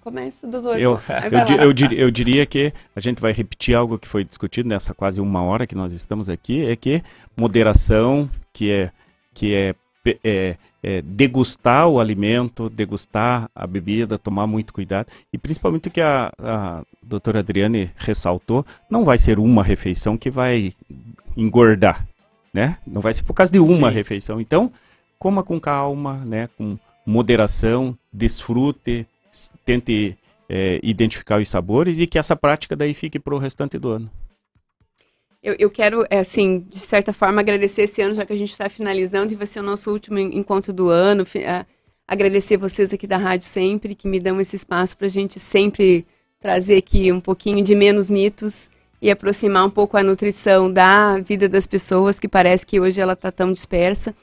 Começa, 0.00 0.46
doutor. 0.46 0.80
Eu, 0.80 0.98
eu, 1.30 1.56
eu, 1.62 1.72
dir, 1.72 1.92
eu, 1.92 2.10
diria 2.10 2.46
que 2.46 2.72
a 2.96 3.00
gente 3.00 3.20
vai 3.20 3.32
repetir 3.32 3.74
algo 3.74 3.98
que 3.98 4.08
foi 4.08 4.24
discutido 4.24 4.68
nessa 4.68 4.94
quase 4.94 5.20
uma 5.20 5.42
hora 5.42 5.66
que 5.66 5.74
nós 5.74 5.92
estamos 5.92 6.28
aqui, 6.28 6.64
é 6.64 6.74
que 6.74 7.02
moderação, 7.36 8.28
que 8.52 8.70
é, 8.70 8.90
que 9.34 9.54
é, 9.54 9.74
é 10.24 10.56
é, 10.82 11.02
degustar 11.02 11.88
o 11.88 12.00
alimento, 12.00 12.70
degustar 12.70 13.50
a 13.54 13.66
bebida, 13.66 14.18
tomar 14.18 14.46
muito 14.46 14.72
cuidado. 14.72 15.08
E 15.32 15.38
principalmente 15.38 15.88
o 15.88 15.90
que 15.90 16.00
a, 16.00 16.32
a 16.38 16.82
doutora 17.02 17.40
Adriane 17.40 17.90
ressaltou, 17.96 18.64
não 18.88 19.04
vai 19.04 19.18
ser 19.18 19.38
uma 19.38 19.62
refeição 19.62 20.16
que 20.16 20.30
vai 20.30 20.72
engordar, 21.36 22.06
né? 22.52 22.78
Não 22.86 23.00
vai 23.00 23.14
ser 23.14 23.22
por 23.22 23.34
causa 23.34 23.52
de 23.52 23.58
uma 23.58 23.88
Sim. 23.88 23.94
refeição. 23.94 24.40
Então, 24.40 24.72
coma 25.18 25.42
com 25.42 25.60
calma, 25.60 26.16
né? 26.24 26.48
Com 26.56 26.78
moderação, 27.04 27.96
desfrute, 28.12 29.06
tente 29.64 30.16
é, 30.48 30.80
identificar 30.82 31.40
os 31.40 31.48
sabores 31.48 31.98
e 31.98 32.06
que 32.06 32.18
essa 32.18 32.34
prática 32.34 32.74
daí 32.74 32.92
fique 32.92 33.18
para 33.18 33.34
o 33.34 33.38
restante 33.38 33.78
do 33.78 33.90
ano. 33.90 34.10
Eu, 35.42 35.56
eu 35.58 35.70
quero, 35.70 36.04
é, 36.10 36.18
assim, 36.18 36.66
de 36.68 36.78
certa 36.78 37.12
forma, 37.12 37.40
agradecer 37.40 37.82
esse 37.82 38.02
ano, 38.02 38.14
já 38.14 38.26
que 38.26 38.32
a 38.32 38.36
gente 38.36 38.50
está 38.50 38.68
finalizando 38.68 39.32
e 39.32 39.36
vai 39.36 39.46
ser 39.46 39.60
o 39.60 39.62
nosso 39.62 39.90
último 39.90 40.18
encontro 40.18 40.72
do 40.72 40.90
ano. 40.90 41.24
É, 41.34 41.64
agradecer 42.06 42.58
vocês 42.58 42.92
aqui 42.92 43.06
da 43.06 43.16
rádio 43.16 43.46
sempre, 43.46 43.94
que 43.94 44.06
me 44.06 44.20
dão 44.20 44.40
esse 44.40 44.56
espaço 44.56 44.98
para 44.98 45.06
a 45.06 45.10
gente 45.10 45.40
sempre 45.40 46.04
trazer 46.40 46.76
aqui 46.76 47.10
um 47.12 47.20
pouquinho 47.20 47.62
de 47.62 47.74
menos 47.74 48.10
mitos 48.10 48.68
e 49.00 49.10
aproximar 49.10 49.64
um 49.64 49.70
pouco 49.70 49.96
a 49.96 50.02
nutrição 50.02 50.70
da 50.70 51.18
vida 51.18 51.48
das 51.48 51.66
pessoas, 51.66 52.20
que 52.20 52.28
parece 52.28 52.66
que 52.66 52.78
hoje 52.78 53.00
ela 53.00 53.14
está 53.14 53.30
tão 53.30 53.52
dispersa. 53.52 54.14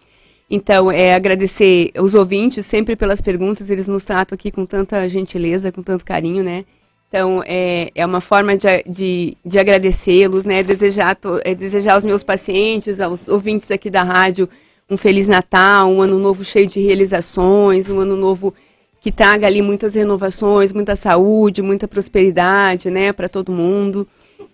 Então, 0.49 0.89
é 0.89 1.13
agradecer 1.13 1.91
os 1.99 2.15
ouvintes 2.15 2.65
sempre 2.65 2.95
pelas 2.95 3.19
perguntas, 3.19 3.69
eles 3.69 3.87
nos 3.87 4.05
tratam 4.05 4.35
aqui 4.35 4.49
com 4.49 4.65
tanta 4.65 5.07
gentileza, 5.09 5.71
com 5.71 5.83
tanto 5.83 6.05
carinho, 6.05 6.43
né? 6.43 6.63
Então, 7.09 7.41
é, 7.45 7.89
é 7.95 8.05
uma 8.05 8.21
forma 8.21 8.55
de, 8.57 8.83
de, 8.87 9.37
de 9.45 9.59
agradecê-los, 9.59 10.45
né? 10.45 10.63
Desejar, 10.63 11.15
to, 11.15 11.39
é, 11.43 11.53
desejar 11.53 11.95
aos 11.95 12.05
meus 12.05 12.23
pacientes, 12.23 12.99
aos 12.99 13.27
ouvintes 13.27 13.71
aqui 13.71 13.89
da 13.89 14.03
rádio, 14.03 14.47
um 14.89 14.95
Feliz 14.95 15.27
Natal, 15.27 15.89
um 15.89 16.01
ano 16.01 16.17
novo 16.17 16.45
cheio 16.45 16.67
de 16.67 16.79
realizações, 16.79 17.89
um 17.89 17.99
ano 17.99 18.15
novo 18.15 18.53
que 19.01 19.11
traga 19.11 19.47
ali 19.47 19.61
muitas 19.61 19.95
renovações, 19.95 20.73
muita 20.73 20.95
saúde, 20.95 21.61
muita 21.61 21.87
prosperidade, 21.87 22.89
né, 22.89 23.13
para 23.13 23.29
todo 23.29 23.51
mundo. 23.51 24.07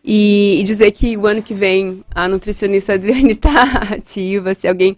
E, 0.04 0.60
e, 0.60 0.64
dizer 0.64 0.92
que 0.92 1.16
o 1.16 1.26
ano 1.26 1.42
que 1.42 1.54
vem 1.54 2.04
a 2.14 2.28
nutricionista 2.28 2.94
Adriane 2.94 3.34
está 3.34 3.64
ativa, 3.94 4.54
se 4.54 4.68
alguém 4.68 4.98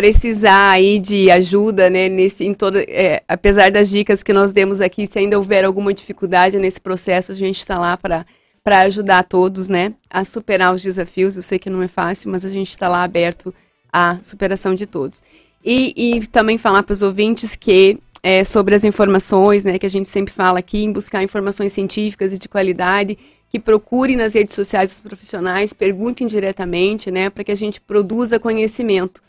precisar 0.00 0.70
aí 0.70 0.98
de 0.98 1.30
ajuda, 1.30 1.90
né, 1.90 2.08
nesse, 2.08 2.42
em 2.42 2.54
toda, 2.54 2.82
é, 2.88 3.22
apesar 3.28 3.70
das 3.70 3.90
dicas 3.90 4.22
que 4.22 4.32
nós 4.32 4.50
demos 4.50 4.80
aqui, 4.80 5.06
se 5.06 5.18
ainda 5.18 5.36
houver 5.36 5.62
alguma 5.62 5.92
dificuldade 5.92 6.58
nesse 6.58 6.80
processo, 6.80 7.32
a 7.32 7.34
gente 7.34 7.58
está 7.58 7.78
lá 7.78 7.96
para 7.98 8.24
para 8.62 8.80
ajudar 8.82 9.24
todos, 9.24 9.70
né, 9.70 9.94
a 10.10 10.22
superar 10.22 10.74
os 10.74 10.82
desafios. 10.82 11.34
Eu 11.34 11.42
sei 11.42 11.58
que 11.58 11.70
não 11.70 11.82
é 11.82 11.88
fácil, 11.88 12.30
mas 12.30 12.44
a 12.44 12.50
gente 12.50 12.68
está 12.68 12.88
lá 12.88 13.02
aberto 13.02 13.54
à 13.90 14.18
superação 14.22 14.74
de 14.74 14.86
todos. 14.86 15.22
E, 15.64 15.94
e 15.96 16.26
também 16.26 16.58
falar 16.58 16.82
para 16.82 16.92
os 16.92 17.00
ouvintes 17.00 17.56
que 17.56 17.98
é, 18.22 18.44
sobre 18.44 18.74
as 18.74 18.84
informações, 18.84 19.64
né, 19.64 19.78
que 19.78 19.86
a 19.86 19.90
gente 19.90 20.08
sempre 20.08 20.32
fala 20.32 20.58
aqui, 20.58 20.84
em 20.84 20.92
buscar 20.92 21.22
informações 21.22 21.72
científicas 21.72 22.34
e 22.34 22.38
de 22.38 22.50
qualidade, 22.50 23.18
que 23.48 23.58
procure 23.58 24.14
nas 24.14 24.34
redes 24.34 24.54
sociais 24.54 24.92
os 24.92 25.00
profissionais, 25.00 25.72
perguntem 25.72 26.26
diretamente, 26.26 27.10
né, 27.10 27.30
para 27.30 27.42
que 27.42 27.52
a 27.52 27.56
gente 27.56 27.80
produza 27.80 28.38
conhecimento 28.38 29.22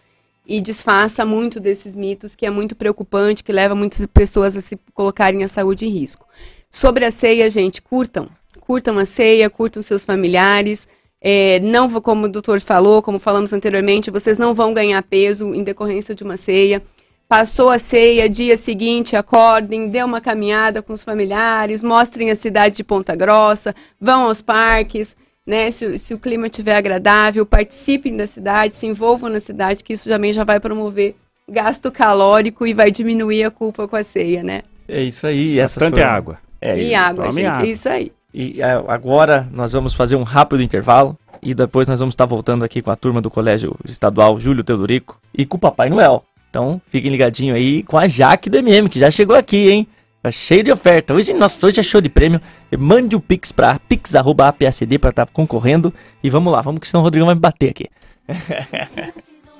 e 0.46 0.60
desfaça 0.60 1.26
muito 1.26 1.60
desses 1.60 1.96
mitos 1.96 2.36
que 2.36 2.46
é 2.46 2.50
muito 2.50 2.76
preocupante, 2.76 3.44
que 3.44 3.52
leva 3.52 3.76
muitas 3.76 4.06
pessoas 4.08 4.58
a 4.58 4.62
se 4.62 4.78
colocarem 4.94 5.44
a 5.44 5.48
saúde 5.48 5.86
em 5.86 5.90
risco. 5.90 6.28
Sobre 6.70 7.06
a 7.06 7.12
ceia, 7.12 7.50
gente, 7.50 7.82
curtam, 7.82 8.30
curtam 8.60 8.98
a 8.98 9.06
ceia, 9.06 9.50
curtam 9.50 9.82
seus 9.82 10.04
familiares. 10.04 10.88
É, 11.22 11.60
não, 11.60 11.90
como 12.02 12.26
o 12.26 12.30
doutor 12.30 12.60
falou, 12.60 13.02
como 13.02 13.20
falamos 13.20 13.54
anteriormente, 13.54 14.10
vocês 14.10 14.38
não 14.38 14.54
vão 14.54 14.74
ganhar 14.74 15.04
peso 15.04 15.54
em 15.54 15.64
decorrência 15.64 16.16
de 16.16 16.24
uma 16.24 16.38
ceia. 16.38 16.82
Passou 17.28 17.70
a 17.70 17.80
ceia, 17.80 18.28
dia 18.28 18.58
seguinte, 18.58 19.16
acordem, 19.16 19.88
dê 19.88 20.04
uma 20.04 20.20
caminhada 20.20 20.82
com 20.82 20.92
os 20.92 21.04
familiares, 21.04 21.82
mostrem 21.82 22.30
a 22.30 22.36
cidade 22.36 22.78
de 22.78 22.84
Ponta 22.84 23.16
Grossa, 23.16 23.74
vão 24.00 24.24
aos 24.24 24.42
parques, 24.42 25.16
né? 25.46 25.72
Se, 25.72 25.98
se 25.98 26.14
o 26.14 26.20
clima 26.20 26.48
estiver 26.48 26.76
agradável, 26.76 27.46
participem 27.46 28.16
da 28.16 28.28
cidade, 28.28 28.76
se 28.76 28.86
envolvam 28.88 29.30
na 29.30 29.40
cidade, 29.40 29.84
que 29.84 29.94
isso 29.94 30.10
também 30.10 30.34
já 30.34 30.44
vai 30.44 30.60
promover 30.60 31.16
gasto 31.50 31.92
calórico 31.92 32.66
e 32.66 32.74
vai 32.74 32.92
diminuir 32.92 33.44
a 33.44 33.52
culpa 33.52 33.88
com 33.88 33.96
a 33.96 34.04
ceia, 34.04 34.44
né? 34.44 34.62
É 34.88 35.02
isso 35.02 35.26
aí. 35.28 35.58
Bastante 35.58 35.96
foram... 35.96 36.10
água. 36.10 36.38
É, 36.62 36.78
e 36.80 36.94
água, 36.94 37.32
gente, 37.32 37.46
água. 37.46 37.68
isso 37.68 37.90
aí. 37.90 38.12
E 38.34 38.62
agora 38.62 39.48
nós 39.52 39.74
vamos 39.74 39.94
fazer 39.94 40.16
um 40.16 40.24
rápido 40.24 40.62
intervalo 40.62 41.18
e 41.42 41.54
depois 41.54 41.88
nós 41.88 42.00
vamos 42.00 42.14
estar 42.14 42.26
voltando 42.26 42.64
aqui 42.64 42.82
com 42.82 42.92
a 42.92 42.96
turma 42.96 43.20
do 43.20 43.30
Colégio 43.30 43.76
Estadual 43.84 44.40
Júlio 44.40 44.64
Teodorico 44.64 45.20
e 45.34 45.46
com 45.46 45.58
o 45.58 45.60
Papai 45.60 45.90
Noel. 45.90 46.24
Então, 46.50 46.82
fiquem 46.88 47.12
ligadinho 47.12 47.56
aí 47.56 47.82
com 47.84 47.98
a 47.98 48.08
Jaque 48.08 48.50
do 48.50 48.58
MM, 48.58 48.90
que 48.90 49.00
já 49.00 49.10
chegou 49.10 49.36
aqui, 49.36 49.70
hein? 49.70 49.88
Tá 50.22 50.30
cheio 50.30 50.64
de 50.64 50.72
oferta. 50.72 51.16
Hoje, 51.16 51.34
nossa, 51.34 51.66
hoje 51.66 51.80
é 51.80 51.84
show 51.84 52.00
de 52.00 52.08
prêmio. 52.08 52.40
Mande 52.78 53.16
o 53.16 53.18
um 53.18 53.22
Pix 53.22 53.52
pra 53.52 53.80
pix.apsd 53.80 55.00
pra 55.00 55.10
estar 55.10 55.26
tá 55.26 55.32
concorrendo. 55.34 55.92
E 56.24 56.30
vamos 56.30 56.54
lá, 56.54 56.62
vamos 56.62 56.80
que 56.80 56.88
senão 56.88 57.02
o 57.02 57.04
Rodrigão 57.04 57.26
vai 57.26 57.34
me 57.34 57.42
bater 57.42 57.72
aqui. 57.72 57.88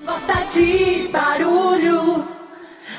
Gosta 0.06 0.46
de 0.54 1.08
barulho, 1.08 2.24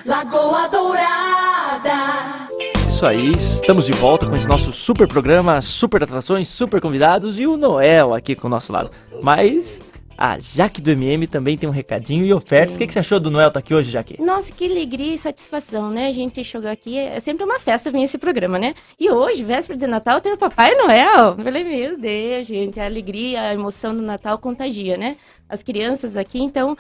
Lagoa 0.05 0.69
Dourada. 0.69 2.49
Isso 2.89 3.07
aí, 3.07 3.31
estamos 3.31 3.87
de 3.87 3.93
volta 3.93 4.27
com 4.27 4.35
esse 4.35 4.49
nosso 4.49 4.73
super 4.73 5.07
programa, 5.07 5.61
super 5.61 6.03
atrações, 6.03 6.49
super 6.49 6.81
convidados 6.81 7.39
e 7.39 7.47
o 7.47 7.57
Noel 7.57 8.13
aqui 8.13 8.35
com 8.35 8.49
o 8.49 8.51
nosso 8.51 8.73
lado. 8.73 8.91
Mas 9.23 9.81
a 10.23 10.39
Jaque 10.39 10.81
do 10.81 10.89
MM 10.93 11.27
também 11.27 11.59
tem 11.59 11.69
um 11.69 11.73
recadinho 11.73 12.25
e 12.25 12.33
ofertas. 12.33 12.77
O 12.77 12.79
que, 12.79 12.87
que, 12.87 12.93
você 12.93 13.01
achou 13.01 13.19
do 13.19 13.29
Noel 13.29 13.49
estar 13.49 13.59
tá 13.61 13.65
aqui 13.65 13.75
hoje, 13.75 13.91
Jaque? 13.91 14.23
Nossa, 14.23 14.53
que 14.53 14.65
alegria 14.65 15.15
e 15.15 15.19
satisfação, 15.19 15.91
né? 15.91 16.07
A 16.07 16.13
gente 16.13 16.45
chegou 16.45 16.71
aqui, 16.71 16.97
é 16.97 17.19
sempre 17.19 17.43
uma 17.45 17.59
festa 17.59 17.91
vir 17.91 18.05
esse 18.05 18.17
programa, 18.17 18.57
né? 18.57 18.73
E 19.01 19.11
hoje, 19.11 19.43
véspera 19.43 19.77
de 19.77 19.85
Natal, 19.89 20.21
tem 20.21 20.33
o 20.33 20.39
Papai 20.39 20.77
Noel. 20.77 21.35
Eu 21.37 21.45
falei, 21.45 21.65
meu 21.65 21.99
Deus, 21.99 22.47
gente, 22.47 22.79
a 22.79 22.85
alegria, 22.85 23.49
a 23.49 23.53
emoção 23.53 23.93
do 23.93 24.01
Natal 24.01 24.39
contagia, 24.39 24.97
né? 24.97 25.17
As 25.49 25.61
crianças 25.61 26.17
aqui, 26.17 26.41
então, 26.41 26.77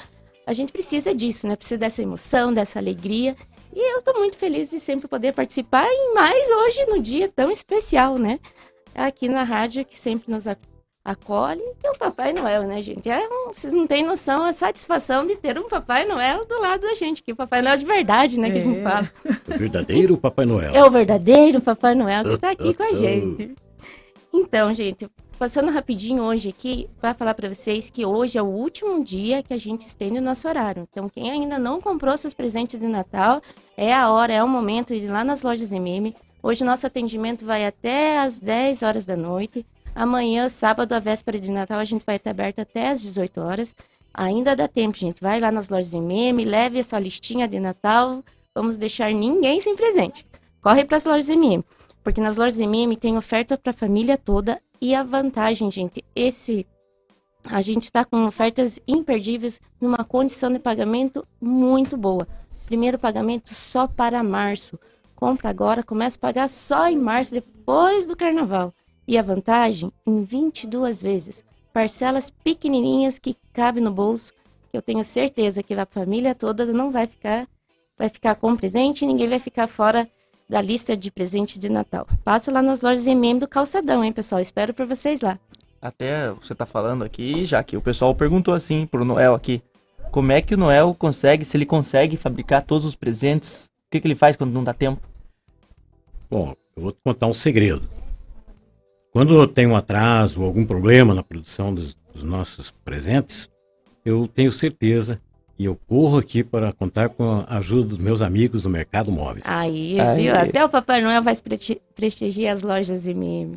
a 0.47 0.53
gente 0.53 0.70
precisa 0.70 1.12
disso, 1.12 1.49
né? 1.49 1.57
Precisa 1.57 1.78
dessa 1.78 2.01
emoção, 2.01 2.55
dessa 2.55 2.78
alegria. 2.78 3.34
E 3.74 3.93
eu 3.93 3.99
estou 3.99 4.14
muito 4.20 4.36
feliz 4.36 4.70
de 4.70 4.78
sempre 4.78 5.09
poder 5.09 5.32
participar, 5.32 5.88
e 5.90 6.14
mais 6.14 6.49
hoje, 6.49 6.86
no 6.86 7.03
dia 7.03 7.28
tão 7.28 7.51
especial, 7.51 8.18
né? 8.18 8.38
Aqui 8.95 9.28
na 9.28 9.43
rádio, 9.43 9.84
que 9.84 9.99
sempre 9.99 10.30
nos 10.30 10.47
acolhe 11.05 11.62
e 11.82 11.88
o 11.88 11.98
Papai 11.98 12.32
Noel, 12.32 12.62
né, 12.62 12.80
gente? 12.80 13.09
É 13.09 13.18
um, 13.28 13.53
vocês 13.53 13.72
não 13.72 13.86
têm 13.86 14.05
noção 14.05 14.44
a 14.44 14.53
satisfação 14.53 15.26
de 15.26 15.36
ter 15.36 15.59
um 15.59 15.68
Papai 15.68 16.05
Noel 16.07 16.44
do 16.46 16.61
lado 16.61 16.82
da 16.82 16.94
gente, 16.94 17.22
que 17.22 17.32
o 17.32 17.36
Papai 17.36 17.61
Noel 17.61 17.76
de 17.76 17.86
verdade, 17.86 18.38
né, 18.38 18.50
que 18.50 18.59
a 18.59 18.61
gente 18.61 18.80
é. 18.80 18.82
fala. 18.82 19.11
O 19.24 19.59
verdadeiro 19.59 20.16
Papai 20.16 20.46
Noel. 20.46 20.74
É 20.74 20.84
o 20.84 20.90
verdadeiro 20.90 21.61
Papai 21.61 21.94
Noel 21.94 22.24
que 22.24 22.34
está 22.34 22.50
aqui 22.50 22.72
com 22.72 22.82
a 22.82 22.92
gente. 22.92 23.55
Então, 24.32 24.72
gente, 24.72 25.09
passando 25.38 25.70
rapidinho 25.70 26.22
hoje 26.22 26.50
aqui 26.50 26.88
para 27.00 27.12
falar 27.12 27.34
para 27.34 27.53
vocês 27.53 27.90
que 27.90 28.07
hoje 28.07 28.38
é 28.38 28.42
o 28.42 28.46
último 28.46 29.03
dia 29.05 29.42
que 29.42 29.53
a 29.53 29.59
gente 29.59 29.80
estende 29.80 30.18
o 30.18 30.22
nosso 30.22 30.48
horário. 30.48 30.86
Então, 30.90 31.09
quem 31.09 31.30
ainda 31.30 31.59
não 31.59 31.80
comprou 31.80 32.16
seus 32.16 32.32
presentes 32.32 32.78
de 32.78 32.86
Natal, 32.86 33.42
é 33.76 33.92
a 33.92 34.09
hora, 34.09 34.32
é 34.32 34.42
o 34.42 34.48
momento 34.48 34.94
de 34.94 35.05
ir 35.05 35.11
lá 35.11 35.24
nas 35.24 35.42
lojas 35.42 35.72
MM. 35.72 36.14
Hoje 36.42 36.64
nosso 36.64 36.86
atendimento 36.86 37.44
vai 37.44 37.66
até 37.66 38.18
às 38.20 38.38
10 38.38 38.82
horas 38.82 39.05
da 39.05 39.16
noite. 39.16 39.66
Amanhã, 39.95 40.49
sábado, 40.49 40.93
a 40.93 40.99
véspera 40.99 41.38
de 41.38 41.51
Natal, 41.51 41.78
a 41.78 41.84
gente 41.84 42.05
vai 42.05 42.16
estar 42.16 42.30
aberto 42.30 42.61
até 42.61 42.88
às 42.88 43.01
18 43.03 43.40
horas. 43.40 43.74
Ainda 44.14 44.57
dá 44.57 44.66
tempo, 44.66 44.97
gente. 44.97 45.20
Vai 45.20 45.38
lá 45.38 45.53
nas 45.53 45.68
lojas 45.68 45.93
MM, 45.93 46.45
leve 46.45 46.78
essa 46.78 46.99
listinha 46.99 47.47
de 47.47 47.61
Natal. 47.61 48.22
Vamos 48.55 48.76
deixar 48.76 49.12
ninguém 49.12 49.61
sem 49.61 49.76
presente. 49.76 50.26
Corre 50.61 50.84
para 50.84 50.97
as 50.97 51.05
lojas 51.05 51.28
MM, 51.28 51.64
porque 52.03 52.20
nas 52.20 52.36
lojas 52.36 52.61
MM 52.61 52.97
tem 52.97 53.16
oferta 53.16 53.59
para 53.59 53.70
a 53.70 53.74
família 53.74 54.16
toda 54.16 54.61
e 54.80 54.95
a 54.95 55.03
vantagem, 55.03 55.70
gente, 55.70 56.05
esse 56.14 56.66
a 57.45 57.61
gente 57.61 57.84
está 57.84 58.05
com 58.05 58.24
ofertas 58.24 58.78
imperdíveis 58.86 59.61
numa 59.80 60.05
condição 60.05 60.53
de 60.53 60.59
pagamento 60.59 61.26
muito 61.40 61.97
boa. 61.97 62.26
Primeiro 62.66 62.99
pagamento 62.99 63.53
só 63.53 63.86
para 63.86 64.22
março. 64.22 64.78
Compra 65.16 65.51
agora, 65.51 65.82
começa 65.82 66.16
a 66.16 66.20
pagar 66.20 66.49
só 66.49 66.88
em 66.88 66.99
março, 66.99 67.32
depois 67.32 68.07
do 68.07 68.16
carnaval. 68.16 68.72
E 69.07 69.18
a 69.18 69.22
vantagem? 69.22 69.92
Em 70.07 70.24
22 70.24 71.03
vezes. 71.03 71.44
Parcelas 71.72 72.30
pequenininhas 72.30 73.18
que 73.18 73.36
cabem 73.53 73.82
no 73.82 73.90
bolso, 73.90 74.32
que 74.70 74.76
eu 74.76 74.82
tenho 74.82 75.03
certeza 75.03 75.62
que 75.62 75.74
a 75.74 75.86
família 75.86 76.34
toda 76.34 76.66
não 76.66 76.90
vai 76.90 77.07
ficar 77.07 77.46
vai 77.98 78.09
ficar 78.09 78.34
com 78.34 78.57
presente 78.57 79.03
e 79.03 79.07
ninguém 79.07 79.28
vai 79.28 79.38
ficar 79.38 79.68
fora 79.68 80.09
da 80.48 80.61
lista 80.61 80.96
de 80.96 81.11
presentes 81.11 81.59
de 81.59 81.70
Natal. 81.70 82.07
Passa 82.24 82.50
lá 82.50 82.61
nas 82.61 82.80
lojas 82.80 83.07
MM 83.07 83.38
do 83.38 83.46
Calçadão, 83.46 84.03
hein, 84.03 84.12
pessoal? 84.12 84.40
Espero 84.40 84.74
por 84.74 84.86
vocês 84.86 85.20
lá. 85.20 85.38
Até 85.80 86.30
você 86.30 86.55
tá 86.55 86.66
falando 86.66 87.05
aqui, 87.05 87.46
já 87.46 87.62
que 87.62 87.76
o 87.76 87.82
pessoal 87.82 88.14
perguntou 88.14 88.55
assim 88.55 88.86
pro 88.86 89.05
Noel 89.05 89.34
aqui, 89.34 89.62
como 90.11 90.30
é 90.32 90.42
que 90.42 90.55
o 90.55 90.59
Noel 90.59 90.94
consegue, 90.98 91.44
se 91.44 91.57
ele 91.57 91.64
consegue 91.64 92.16
fabricar 92.16 92.62
todos 92.62 92.84
os 92.84 92.94
presentes, 92.94 93.64
o 93.86 93.90
que, 93.90 94.00
que 94.00 94.07
ele 94.07 94.14
faz 94.14 94.36
quando 94.36 94.53
não 94.53 94.62
dá 94.62 94.74
tempo? 94.74 95.00
Bom, 96.30 96.55
eu 96.76 96.82
vou 96.82 96.92
te 96.92 96.98
contar 97.05 97.26
um 97.26 97.32
segredo. 97.32 97.88
Quando 99.12 99.46
tem 99.46 99.66
um 99.66 99.76
atraso 99.76 100.40
ou 100.40 100.46
algum 100.46 100.64
problema 100.64 101.14
na 101.14 101.22
produção 101.22 101.74
dos, 101.74 101.94
dos 102.14 102.22
nossos 102.22 102.70
presentes, 102.84 103.48
eu 104.04 104.26
tenho 104.26 104.50
certeza 104.50 105.20
e 105.58 105.66
eu 105.66 105.78
corro 105.86 106.16
aqui 106.16 106.42
para 106.42 106.72
contar 106.72 107.10
com 107.10 107.44
a 107.46 107.58
ajuda 107.58 107.90
dos 107.90 107.98
meus 107.98 108.22
amigos 108.22 108.62
do 108.62 108.70
Mercado 108.70 109.12
Móveis. 109.12 109.44
Aí, 109.46 110.00
Aí. 110.00 110.16
viu? 110.16 110.34
Até 110.34 110.64
o 110.64 110.68
Papai 110.68 111.02
Noel 111.02 111.22
vai 111.22 111.34
prestigiar 111.94 112.54
as 112.54 112.62
lojas 112.62 113.06
MM. 113.06 113.54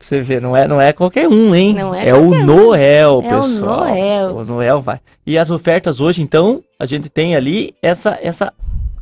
Você 0.00 0.20
vê, 0.20 0.40
não 0.40 0.56
é, 0.56 0.66
não 0.66 0.80
é 0.80 0.92
qualquer 0.92 1.28
um, 1.28 1.54
hein? 1.54 1.74
Não 1.74 1.94
é, 1.94 2.08
é 2.08 2.14
o 2.14 2.22
um. 2.22 2.44
Noel, 2.44 3.22
é 3.24 3.28
pessoal. 3.28 3.82
O 3.82 3.86
Noel. 3.86 4.36
O 4.36 4.44
Noel 4.44 4.80
vai. 4.80 5.00
E 5.24 5.38
as 5.38 5.50
ofertas 5.50 6.00
hoje, 6.00 6.22
então, 6.22 6.62
a 6.78 6.86
gente 6.86 7.08
tem 7.08 7.36
ali 7.36 7.72
essa, 7.80 8.18
essa 8.20 8.52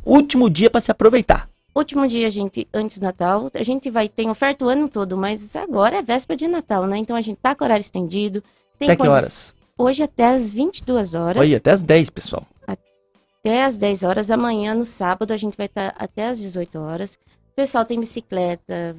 último 0.05 0.47
dia 0.49 0.69
para 0.69 0.81
se 0.81 0.91
aproveitar. 0.91 1.49
Último 1.75 2.07
dia, 2.07 2.29
gente, 2.29 2.67
antes 2.73 2.99
do 2.99 3.03
Natal, 3.03 3.49
a 3.53 3.63
gente 3.63 3.89
vai 3.89 4.09
ter 4.09 4.27
oferta 4.27 4.65
o 4.65 4.69
ano 4.69 4.89
todo, 4.89 5.15
mas 5.15 5.55
agora 5.55 5.97
é 5.97 6.01
véspera 6.01 6.35
de 6.35 6.47
Natal, 6.47 6.85
né? 6.87 6.97
Então 6.97 7.15
a 7.15 7.21
gente 7.21 7.37
tá 7.37 7.55
com 7.55 7.63
horário 7.63 7.81
estendido. 7.81 8.43
Tem 8.77 8.89
até 8.89 9.01
que 9.01 9.07
horas? 9.07 9.53
Hoje 9.77 10.03
até 10.03 10.27
as 10.27 10.51
22 10.51 11.13
horas. 11.13 11.41
Oi, 11.41 11.55
até 11.55 11.71
as 11.71 11.81
10, 11.81 12.09
pessoal. 12.09 12.45
Até 12.67 13.63
as 13.63 13.77
10 13.77 14.03
horas. 14.03 14.31
Amanhã, 14.31 14.73
no 14.73 14.83
sábado, 14.83 15.31
a 15.31 15.37
gente 15.37 15.55
vai 15.55 15.67
estar 15.67 15.91
tá 15.91 16.03
até 16.03 16.27
as 16.27 16.39
18 16.39 16.79
horas. 16.79 17.17
O 17.51 17.55
pessoal 17.55 17.85
tem 17.85 17.99
bicicleta, 17.99 18.95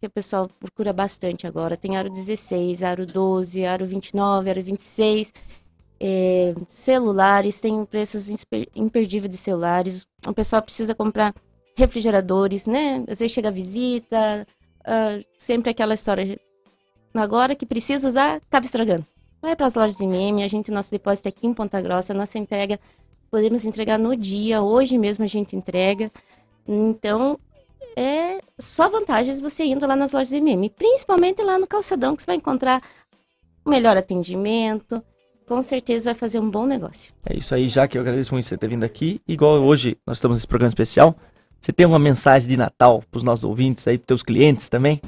que 0.00 0.06
o 0.06 0.10
pessoal 0.10 0.48
procura 0.60 0.92
bastante 0.92 1.46
agora. 1.46 1.76
Tem 1.76 1.96
aro 1.96 2.08
16, 2.08 2.82
aro 2.82 3.04
12, 3.06 3.64
aro 3.66 3.84
29, 3.84 4.50
aro 4.50 4.62
26. 4.62 5.32
É, 6.00 6.54
celulares, 6.68 7.60
tem 7.60 7.84
preços 7.84 8.28
imperdíveis 8.74 9.30
de 9.30 9.36
celulares. 9.36 10.06
O 10.26 10.32
pessoal 10.32 10.62
precisa 10.62 10.94
comprar 10.94 11.34
refrigeradores, 11.78 12.66
né? 12.66 13.04
Às 13.08 13.20
vezes 13.20 13.30
chega 13.30 13.48
a 13.48 13.52
visita, 13.52 14.46
ah, 14.84 15.18
sempre 15.38 15.70
aquela 15.70 15.94
história. 15.94 16.38
Agora 17.14 17.54
que 17.54 17.64
precisa 17.64 18.08
usar, 18.08 18.36
acaba 18.36 18.66
estragando. 18.66 19.06
Vai 19.40 19.54
para 19.54 19.66
as 19.66 19.74
lojas 19.74 20.00
MM, 20.00 20.42
a 20.42 20.48
gente, 20.48 20.72
nosso 20.72 20.90
depósito 20.90 21.28
é 21.28 21.30
aqui 21.30 21.46
em 21.46 21.54
Ponta 21.54 21.80
Grossa, 21.80 22.12
nossa 22.12 22.36
entrega, 22.36 22.80
podemos 23.30 23.64
entregar 23.64 23.96
no 23.96 24.16
dia, 24.16 24.60
hoje 24.60 24.98
mesmo 24.98 25.22
a 25.22 25.28
gente 25.28 25.54
entrega. 25.54 26.10
Então, 26.66 27.38
é 27.96 28.40
só 28.58 28.88
vantagens 28.88 29.40
você 29.40 29.64
indo 29.64 29.86
lá 29.86 29.94
nas 29.94 30.12
lojas 30.12 30.32
MM, 30.32 30.68
principalmente 30.70 31.40
lá 31.42 31.58
no 31.58 31.66
calçadão, 31.66 32.16
que 32.16 32.22
você 32.22 32.26
vai 32.26 32.36
encontrar 32.36 32.82
o 33.64 33.70
melhor 33.70 33.96
atendimento, 33.96 35.00
com 35.46 35.62
certeza 35.62 36.10
vai 36.10 36.14
fazer 36.14 36.40
um 36.40 36.50
bom 36.50 36.66
negócio. 36.66 37.14
É 37.24 37.36
isso 37.36 37.54
aí, 37.54 37.68
já 37.68 37.86
que 37.86 37.96
eu 37.96 38.02
agradeço 38.02 38.34
muito 38.34 38.46
você 38.46 38.58
ter 38.58 38.68
vindo 38.68 38.84
aqui. 38.84 39.20
Igual 39.28 39.62
hoje 39.62 39.96
nós 40.04 40.16
estamos 40.16 40.36
nesse 40.36 40.48
programa 40.48 40.68
especial. 40.68 41.16
Você 41.60 41.72
tem 41.72 41.86
uma 41.86 41.98
mensagem 41.98 42.48
de 42.48 42.56
Natal 42.56 43.02
para 43.10 43.18
os 43.18 43.22
nossos 43.22 43.44
ouvintes 43.44 43.86
aí, 43.86 43.98
para 43.98 44.06
teus 44.06 44.22
clientes 44.22 44.68
também? 44.68 45.00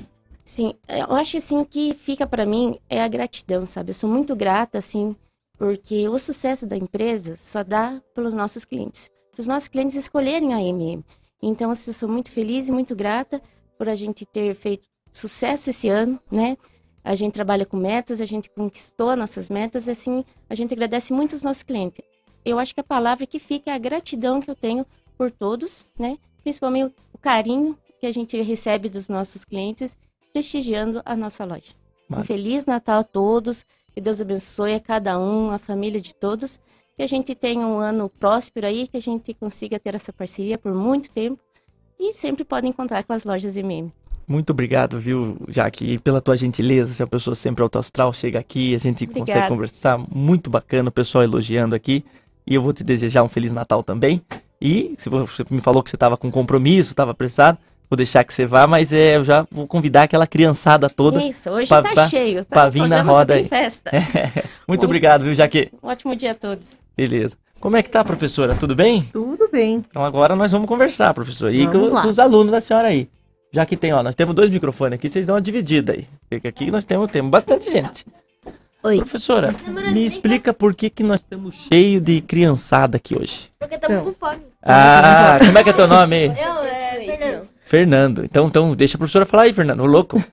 Sim, 0.44 0.74
eu 0.88 1.14
acho 1.14 1.36
assim 1.36 1.64
que 1.64 1.94
fica 1.94 2.26
para 2.26 2.44
mim 2.44 2.78
é 2.88 3.02
a 3.02 3.08
gratidão, 3.08 3.66
sabe? 3.66 3.90
Eu 3.90 3.94
sou 3.94 4.10
muito 4.10 4.34
grata 4.34 4.78
assim, 4.78 5.14
porque 5.56 6.08
o 6.08 6.18
sucesso 6.18 6.66
da 6.66 6.76
empresa 6.76 7.36
só 7.36 7.62
dá 7.62 8.02
pelos 8.14 8.34
nossos 8.34 8.64
clientes. 8.64 9.10
Os 9.38 9.46
nossos 9.46 9.68
clientes 9.68 9.96
escolherem 9.96 10.52
a 10.52 10.60
MM. 10.60 11.04
Então, 11.42 11.70
assim, 11.70 11.90
eu 11.90 11.94
sou 11.94 12.08
muito 12.08 12.30
feliz 12.30 12.68
e 12.68 12.72
muito 12.72 12.94
grata 12.96 13.40
por 13.78 13.88
a 13.88 13.94
gente 13.94 14.26
ter 14.26 14.54
feito 14.54 14.88
sucesso 15.12 15.70
esse 15.70 15.88
ano, 15.88 16.20
né? 16.30 16.56
A 17.02 17.14
gente 17.14 17.32
trabalha 17.32 17.64
com 17.64 17.76
metas, 17.76 18.20
a 18.20 18.26
gente 18.26 18.50
conquistou 18.50 19.16
nossas 19.16 19.48
metas, 19.48 19.88
assim, 19.88 20.24
a 20.48 20.54
gente 20.54 20.74
agradece 20.74 21.12
muito 21.12 21.32
os 21.34 21.42
nossos 21.42 21.62
clientes. 21.62 22.00
Eu 22.44 22.58
acho 22.58 22.74
que 22.74 22.80
a 22.80 22.84
palavra 22.84 23.26
que 23.26 23.38
fica 23.38 23.70
é 23.70 23.74
a 23.74 23.78
gratidão 23.78 24.40
que 24.40 24.50
eu 24.50 24.54
tenho 24.54 24.84
por 25.16 25.30
todos, 25.30 25.86
né? 25.98 26.18
Principalmente 26.42 26.94
o 27.12 27.18
carinho 27.18 27.76
que 28.00 28.06
a 28.06 28.12
gente 28.12 28.40
recebe 28.40 28.88
dos 28.88 29.08
nossos 29.08 29.44
clientes 29.44 29.96
prestigiando 30.32 31.02
a 31.04 31.16
nossa 31.16 31.44
loja. 31.44 31.72
Um 32.10 32.24
Feliz 32.24 32.66
Natal 32.66 33.00
a 33.00 33.04
todos, 33.04 33.64
que 33.94 34.00
Deus 34.00 34.20
abençoe 34.20 34.74
a 34.74 34.80
cada 34.80 35.18
um, 35.18 35.50
a 35.50 35.58
família 35.58 36.00
de 36.00 36.14
todos, 36.14 36.58
que 36.96 37.02
a 37.02 37.06
gente 37.06 37.34
tenha 37.34 37.66
um 37.66 37.78
ano 37.78 38.08
próspero 38.08 38.66
aí, 38.66 38.86
que 38.86 38.96
a 38.96 39.00
gente 39.00 39.32
consiga 39.34 39.78
ter 39.78 39.94
essa 39.94 40.12
parceria 40.12 40.58
por 40.58 40.74
muito 40.74 41.10
tempo 41.10 41.40
e 41.98 42.12
sempre 42.12 42.44
pode 42.44 42.66
encontrar 42.66 43.04
com 43.04 43.12
as 43.12 43.24
lojas 43.24 43.56
MM. 43.56 43.92
Muito 44.26 44.50
obrigado, 44.50 44.98
viu, 44.98 45.36
Jaque, 45.48 45.98
pela 45.98 46.20
tua 46.20 46.36
gentileza. 46.36 46.94
Você 46.94 47.02
é 47.02 47.04
uma 47.04 47.10
pessoa 47.10 47.34
sempre 47.34 47.62
alto 47.62 47.78
astral, 47.78 48.12
chega 48.12 48.38
aqui, 48.38 48.74
a 48.74 48.78
gente 48.78 49.04
consegue 49.06 49.22
Obrigada. 49.22 49.48
conversar. 49.48 49.98
Muito 50.08 50.48
bacana, 50.48 50.88
o 50.88 50.92
pessoal 50.92 51.24
elogiando 51.24 51.74
aqui. 51.74 52.04
E 52.46 52.54
eu 52.54 52.62
vou 52.62 52.72
te 52.72 52.84
desejar 52.84 53.22
um 53.24 53.28
Feliz 53.28 53.52
Natal 53.52 53.82
também. 53.82 54.22
E 54.60 54.94
se 54.98 55.08
você 55.08 55.44
me 55.50 55.60
falou 55.60 55.82
que 55.82 55.90
você 55.90 55.96
estava 55.96 56.16
com 56.16 56.30
compromisso, 56.30 56.90
estava 56.92 57.12
apressado, 57.12 57.56
vou 57.88 57.96
deixar 57.96 58.22
que 58.24 58.32
você 58.34 58.44
vá, 58.46 58.66
mas 58.66 58.92
é, 58.92 59.16
eu 59.16 59.24
já 59.24 59.46
vou 59.50 59.66
convidar 59.66 60.02
aquela 60.02 60.26
criançada 60.26 60.88
toda. 60.90 61.22
Isso, 61.24 61.48
hoje 61.50 61.68
pra- 61.68 61.82
tá 61.82 61.92
pra- 61.92 62.08
cheio, 62.08 62.44
tá? 62.44 62.60
pra 62.60 62.68
vir 62.68 62.86
na 62.86 63.02
roda 63.02 63.34
aí. 63.34 63.44
festa. 63.48 63.90
Muito 64.68 64.80
Bom. 64.82 64.86
obrigado, 64.86 65.24
viu, 65.24 65.34
Jaque? 65.34 65.70
Um 65.82 65.88
ótimo 65.88 66.14
dia 66.14 66.32
a 66.32 66.34
todos. 66.34 66.78
Beleza. 66.96 67.36
Como 67.58 67.76
é 67.76 67.82
que 67.82 67.90
tá, 67.90 68.02
professora? 68.04 68.54
Tudo 68.54 68.74
bem? 68.74 69.02
Tudo 69.12 69.48
bem. 69.50 69.84
Então 69.88 70.04
agora 70.04 70.34
nós 70.36 70.50
vamos 70.52 70.66
conversar, 70.66 71.12
professor. 71.14 71.52
E 71.52 71.66
Vamos 71.66 71.88
com, 71.90 71.94
lá. 71.94 72.02
com 72.02 72.08
os 72.08 72.18
alunos 72.18 72.52
da 72.52 72.60
senhora 72.60 72.88
aí. 72.88 73.08
Já 73.52 73.66
que 73.66 73.76
tem, 73.76 73.92
ó, 73.92 74.02
nós 74.02 74.14
temos 74.14 74.34
dois 74.34 74.48
microfones 74.48 74.94
aqui, 74.98 75.08
vocês 75.08 75.26
dão 75.26 75.34
uma 75.34 75.42
dividida 75.42 75.92
aí. 75.92 76.06
Porque 76.30 76.48
aqui 76.48 76.70
nós 76.70 76.84
temos, 76.84 77.10
temos 77.10 77.30
bastante 77.30 77.70
gente. 77.70 78.06
Oi. 78.82 78.96
Professora, 78.96 79.54
me 79.92 80.06
explica 80.06 80.54
por 80.54 80.74
que, 80.74 80.88
que 80.88 81.02
nós 81.02 81.20
estamos 81.20 81.54
cheios 81.70 82.02
de 82.02 82.20
criançada 82.22 82.96
aqui 82.96 83.14
hoje. 83.18 83.50
Porque 83.58 83.74
estamos 83.74 83.98
Então. 83.98 84.12
com 84.14 84.18
fome. 84.18 84.42
Ah, 84.62 85.38
como 85.44 85.58
é 85.58 85.64
que 85.64 85.70
é 85.70 85.72
teu 85.72 85.88
nome 85.88 86.16
aí? 86.16 86.26
Eu, 86.26 86.64
é, 86.64 87.16
Fernando. 87.16 87.48
Fernando. 87.64 88.24
Então, 88.24 88.46
então 88.46 88.74
deixa 88.74 88.96
a 88.96 88.98
professora 88.98 89.24
falar 89.26 89.44
aí, 89.44 89.52
Fernando. 89.52 89.80
Ô 89.80 89.86
louco. 89.86 90.22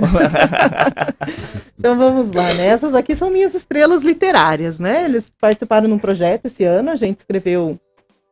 Então 1.80 1.96
vamos 1.96 2.34
lá, 2.34 2.56
né? 2.56 2.66
Essas 2.66 2.96
aqui 2.96 3.16
são 3.16 3.30
minhas 3.30 3.54
estrelas 3.54 4.02
literárias, 4.02 4.80
né? 4.80 5.06
Eles 5.06 5.32
participaram 5.40 5.88
num 5.88 6.00
projeto 6.00 6.46
esse 6.48 6.64
ano, 6.64 6.90
a 6.90 6.96
gente 6.96 7.20
escreveu 7.20 7.80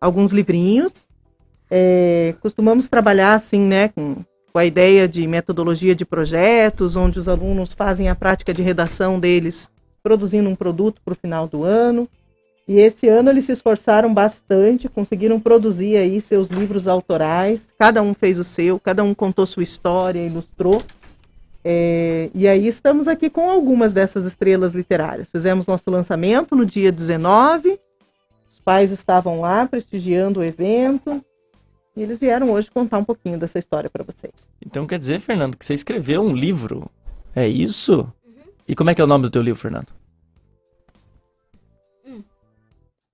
alguns 0.02 0.32
livrinhos. 0.32 0.94
É, 1.70 2.34
costumamos 2.42 2.88
trabalhar 2.88 3.36
assim, 3.36 3.60
né, 3.60 3.90
com, 3.90 4.18
com 4.52 4.60
a 4.60 4.66
ideia 4.66 5.08
de 5.08 5.28
metodologia 5.28 5.96
de 5.96 6.06
projetos, 6.06 6.96
onde 6.96 7.20
os 7.20 7.28
alunos 7.28 7.74
fazem 7.74 8.10
a 8.10 8.16
prática 8.16 8.54
de 8.54 8.64
redação 8.64 9.20
deles, 9.20 9.70
produzindo 10.02 10.50
um 10.50 10.56
produto 10.56 11.02
para 11.04 11.14
o 11.14 11.18
final 11.18 11.48
do 11.48 11.64
ano. 11.64 12.08
E 12.68 12.80
esse 12.80 13.08
ano 13.08 13.30
eles 13.30 13.46
se 13.46 13.52
esforçaram 13.52 14.12
bastante, 14.12 14.90
conseguiram 14.90 15.40
produzir 15.40 15.98
aí 15.98 16.20
seus 16.20 16.50
livros 16.50 16.88
autorais. 16.88 17.68
Cada 17.78 18.02
um 18.02 18.14
fez 18.14 18.40
o 18.40 18.44
seu, 18.44 18.80
cada 18.80 19.04
um 19.04 19.14
contou 19.14 19.46
sua 19.46 19.62
história, 19.62 20.26
ilustrou. 20.26 20.82
É, 21.64 22.30
e 22.34 22.48
aí 22.48 22.68
estamos 22.68 23.08
aqui 23.08 23.30
com 23.30 23.50
algumas 23.50 23.94
dessas 23.94 24.26
estrelas 24.26 24.74
literárias. 24.74 25.30
Fizemos 25.30 25.68
nosso 25.68 25.90
lançamento 25.92 26.56
no 26.56 26.66
dia 26.66 26.92
19. 26.92 27.80
Os 28.50 28.60
pais 28.60 28.92
estavam 28.92 29.42
lá 29.42 29.68
prestigiando 29.68 30.40
o 30.40 30.44
evento. 30.44 31.24
E 31.96 32.02
eles 32.02 32.20
vieram 32.20 32.52
hoje 32.52 32.70
contar 32.72 32.98
um 32.98 33.04
pouquinho 33.04 33.38
dessa 33.38 33.60
história 33.60 33.90
para 33.90 34.04
vocês. 34.04 34.50
Então 34.66 34.88
quer 34.88 34.98
dizer, 34.98 35.20
Fernando, 35.20 35.56
que 35.56 35.64
você 35.64 35.74
escreveu 35.74 36.22
um 36.22 36.36
livro? 36.36 36.90
É 37.36 37.48
isso? 37.48 38.12
E 38.68 38.76
como 38.76 38.90
é 38.90 38.96
que 38.96 39.02
é 39.02 39.04
o 39.04 39.08
nome 39.08 39.24
do 39.24 39.30
teu 39.30 39.42
livro, 39.42 39.62
Fernando? 39.62 39.94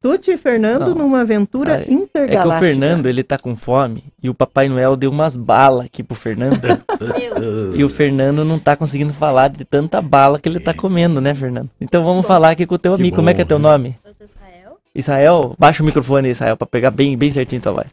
Tuti 0.01 0.31
e 0.31 0.37
Fernando 0.37 0.87
Não. 0.89 0.95
numa 0.95 1.21
aventura 1.21 1.75
Ah, 1.75 1.81
é- 1.81 1.83
É 1.83 1.91
intergaláctica. 1.93 2.49
que 2.49 2.55
o 2.55 2.59
Fernando, 2.59 3.05
ele 3.05 3.23
tá 3.23 3.37
com 3.37 3.55
fome 3.55 4.03
e 4.21 4.29
o 4.29 4.33
Papai 4.33 4.67
Noel 4.67 4.95
deu 4.95 5.11
umas 5.11 5.35
balas 5.35 5.85
aqui 5.85 6.01
pro 6.01 6.15
Fernando. 6.15 6.59
E 7.75 7.83
o 7.83 7.89
Fernando 7.89 8.43
não 8.45 8.59
tá 8.59 8.75
conseguindo 8.75 9.13
falar 9.13 9.47
de 9.49 9.63
tanta 9.65 10.01
bala 10.01 10.39
que 10.39 10.47
ele 10.49 10.59
tá 10.59 10.73
comendo, 10.73 11.19
né, 11.21 11.33
Fernando? 11.33 11.69
Então 11.79 12.03
vamos 12.03 12.25
falar 12.25 12.51
aqui 12.51 12.65
com 12.65 12.75
o 12.75 12.77
teu 12.79 12.93
Que 12.95 13.01
amigo. 13.01 13.15
Como 13.15 13.29
é 13.29 13.33
que 13.33 13.41
é 13.41 13.43
bom, 13.43 13.47
teu 13.49 13.59
nome? 13.59 13.97
Eu 14.03 14.13
sou 14.13 14.25
Israel. 14.25 14.77
Israel? 14.93 15.55
Baixa 15.57 15.81
o 15.81 15.85
microfone 15.85 16.27
aí, 16.27 16.31
Israel, 16.31 16.57
pra 16.57 16.67
pegar 16.67 16.91
bem, 16.91 17.17
bem 17.17 17.31
certinho 17.31 17.61
tua 17.61 17.71
voz. 17.71 17.87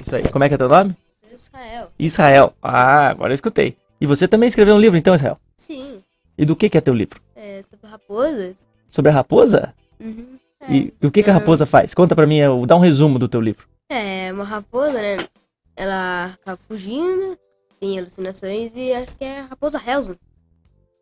Isso 0.00 0.14
aí. 0.16 0.22
Como 0.28 0.44
é 0.44 0.48
que 0.48 0.54
é 0.54 0.58
teu 0.58 0.68
nome? 0.68 0.94
Sou 1.20 1.34
Israel. 1.34 1.88
Israel. 1.98 2.54
Ah, 2.62 3.08
agora 3.08 3.32
eu 3.32 3.34
escutei. 3.34 3.76
E 4.00 4.06
você 4.06 4.26
também 4.28 4.48
escreveu 4.48 4.74
um 4.76 4.80
livro, 4.80 4.96
então, 4.98 5.14
Israel? 5.14 5.36
Sim. 5.56 5.98
E 6.38 6.44
do 6.46 6.56
que 6.56 6.70
que 6.70 6.78
é 6.78 6.80
teu 6.80 6.94
livro? 6.94 7.20
É, 7.36 7.60
sobre 7.68 7.86
raposas. 7.90 8.56
Sobre 8.88 9.10
a 9.10 9.14
raposa? 9.14 9.74
Uhum. 10.00 10.38
E, 10.68 10.92
e 11.00 11.06
o 11.06 11.10
que 11.10 11.22
que 11.22 11.30
a 11.30 11.34
raposa 11.34 11.64
faz? 11.66 11.94
Conta 11.94 12.14
pra 12.14 12.26
mim, 12.26 12.40
é, 12.40 12.46
dá 12.66 12.76
um 12.76 12.80
resumo 12.80 13.18
do 13.18 13.28
teu 13.28 13.40
livro. 13.40 13.66
É, 13.88 14.32
uma 14.32 14.44
raposa, 14.44 15.00
né? 15.00 15.16
Ela 15.74 16.32
acaba 16.34 16.58
fugindo, 16.68 17.36
tem 17.80 17.98
alucinações 17.98 18.72
e 18.74 18.92
acho 18.92 19.16
que 19.16 19.24
é 19.24 19.40
a 19.40 19.44
raposa 19.46 19.80
Helsing. 19.84 20.16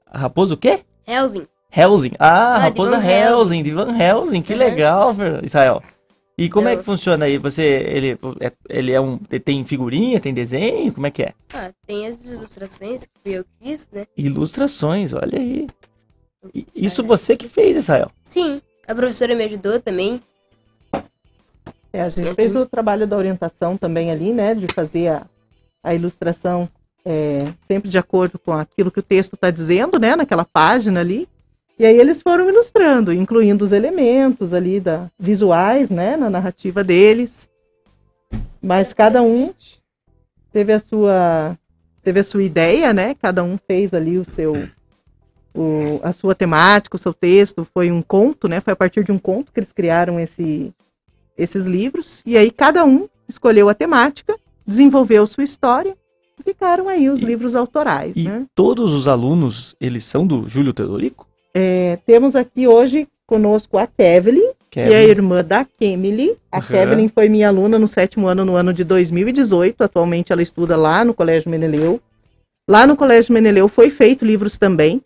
A 0.07 0.19
raposa 0.19 0.55
o 0.55 0.57
quê? 0.57 0.81
Helsing. 1.07 1.47
Helsing. 1.71 2.13
Ah, 2.19 2.55
Ah, 2.55 2.59
de 2.59 2.65
raposa 2.67 2.99
Van 2.99 3.05
Helsing, 3.05 3.63
de 3.63 3.73
Van 3.73 3.99
Helsing. 3.99 4.43
Que 4.43 4.53
Uhum. 4.53 4.59
legal, 4.59 5.15
Israel. 5.43 5.83
E 6.39 6.49
como 6.49 6.69
é 6.69 6.75
Eu- 6.75 6.79
que 6.79 6.85
funciona 6.85 7.25
aí? 7.25 7.37
Você, 7.37 7.65
ele, 7.67 8.19
é, 8.41 8.53
ele 8.71 8.93
é 8.93 9.01
um, 9.01 9.19
tem 9.19 9.65
figurinha, 9.65 10.21
tem 10.21 10.33
desenho? 10.33 10.93
Como 10.93 11.07
é 11.07 11.11
que 11.11 11.25
é? 11.25 11.35
Ah, 11.53 11.73
tem 11.85 12.07
as 12.07 12.25
ilustrações 12.25 13.03
que 13.25 13.33
eu 13.33 13.45
fiz, 13.61 13.89
né? 13.93 14.07
Ilustrações, 14.17 15.13
olha 15.13 15.37
aí. 15.39 15.67
Isso 16.75 17.03
você 17.03 17.37
que 17.37 17.49
fez, 17.49 17.77
Israel. 17.77 18.11
Sim. 18.23 18.63
A 18.89 18.95
professora 18.95 19.35
me 19.35 19.45
ajudou 19.45 19.79
também. 19.79 20.23
É, 21.93 22.01
a 22.01 22.09
gente 22.09 22.35
fez 22.35 22.57
o 22.57 22.65
trabalho 22.65 23.07
da 23.07 23.19
orientação 23.19 23.77
também 23.77 24.11
ali, 24.11 24.33
né? 24.33 24.55
De 24.55 24.67
fazer 24.75 25.09
a, 25.09 25.27
a 25.85 25.95
ilustração 25.95 26.67
é, 27.05 27.53
sempre 27.63 27.91
de 27.91 27.99
acordo 27.99 28.39
com 28.39 28.51
aquilo 28.51 28.91
que 28.91 29.01
o 29.01 29.03
texto 29.03 29.35
está 29.35 29.51
dizendo, 29.51 29.99
né? 29.99 30.17
Naquela 30.17 30.45
página 30.45 31.01
ali. 31.01 31.29
E 31.79 31.85
aí 31.85 32.01
eles 32.01 32.23
foram 32.23 32.49
ilustrando, 32.49 33.13
incluindo 33.13 33.63
os 33.63 33.73
elementos 33.73 34.55
ali 34.55 34.81
da, 34.81 35.11
visuais, 35.19 35.91
né? 35.91 36.17
Na 36.17 36.31
narrativa 36.31 36.83
deles. 36.83 37.51
Mas 38.61 38.95
cada 38.95 39.21
um 39.21 39.53
teve 40.51 40.73
a 40.73 40.79
sua 40.79 41.59
teve 42.03 42.21
a 42.21 42.25
sua 42.25 42.43
ideia, 42.43 42.95
né? 42.95 43.15
Cada 43.21 43.45
um 43.45 43.59
fez 43.67 43.93
ali 43.93 44.17
o 44.17 44.25
seu 44.25 44.67
o, 45.59 46.01
a 46.03 46.13
sua 46.13 46.35
temática, 46.35 46.97
o 46.97 46.99
seu 46.99 47.13
texto, 47.13 47.67
foi 47.75 47.91
um 47.91 48.01
conto, 48.03 48.49
né? 48.49 48.61
Foi 48.61 48.73
a 48.73 48.77
partir 48.77 49.03
de 49.05 49.11
um 49.13 49.19
conto 49.19 49.53
que 49.53 49.59
eles 49.59 49.73
criaram 49.73 50.19
esse 50.21 50.73
esses 51.37 51.67
livros 51.67 52.23
e 52.27 52.37
aí 52.37 52.51
cada 52.51 52.85
um 52.85 53.09
escolheu 53.29 53.69
a 53.69 53.75
temática, 53.75 54.35
desenvolveu 54.67 55.25
sua 55.27 55.45
história 55.45 55.97
e 56.39 56.43
ficaram 56.43 56.89
aí 56.89 57.09
os 57.09 57.23
E- 57.23 57.25
livros 57.27 57.55
autorais, 57.55 58.13
E 58.17 58.25
né? 58.25 58.45
todos 58.55 58.93
os 58.93 59.07
alunos, 59.07 59.77
eles 59.81 60.03
são 60.05 60.27
do 60.27 60.49
Júlio 60.49 60.73
Teodorico? 60.73 61.27
É, 61.55 61.99
temos 62.07 62.35
aqui 62.35 62.67
hoje 62.67 63.07
conosco 63.27 63.79
a 63.79 63.87
Kevlin, 63.87 64.51
que 64.71 64.81
é 64.81 64.97
a 64.97 65.03
irmã 65.05 65.45
da 65.45 65.65
Kemily. 65.65 66.37
A 66.51 66.59
Uhum. 66.59 66.63
Kevlin 66.65 67.09
foi 67.09 67.29
minha 67.29 67.49
aluna 67.49 67.79
no 67.79 67.87
sétimo 67.89 68.27
ano, 68.27 68.45
no 68.45 68.55
ano 68.57 68.73
de 68.73 68.83
2018. 68.85 69.83
Atualmente 69.83 70.33
ela 70.33 70.43
estuda 70.43 70.77
lá 70.77 71.05
no 71.05 71.15
Colégio 71.15 71.51
Meneleu. 71.51 72.01
Lá 72.69 72.87
no 72.87 72.97
Colégio 72.97 73.33
Meneleu 73.33 73.69
foi 73.69 73.91
feito 73.91 74.25
livros 74.25 74.59
também. 74.59 75.01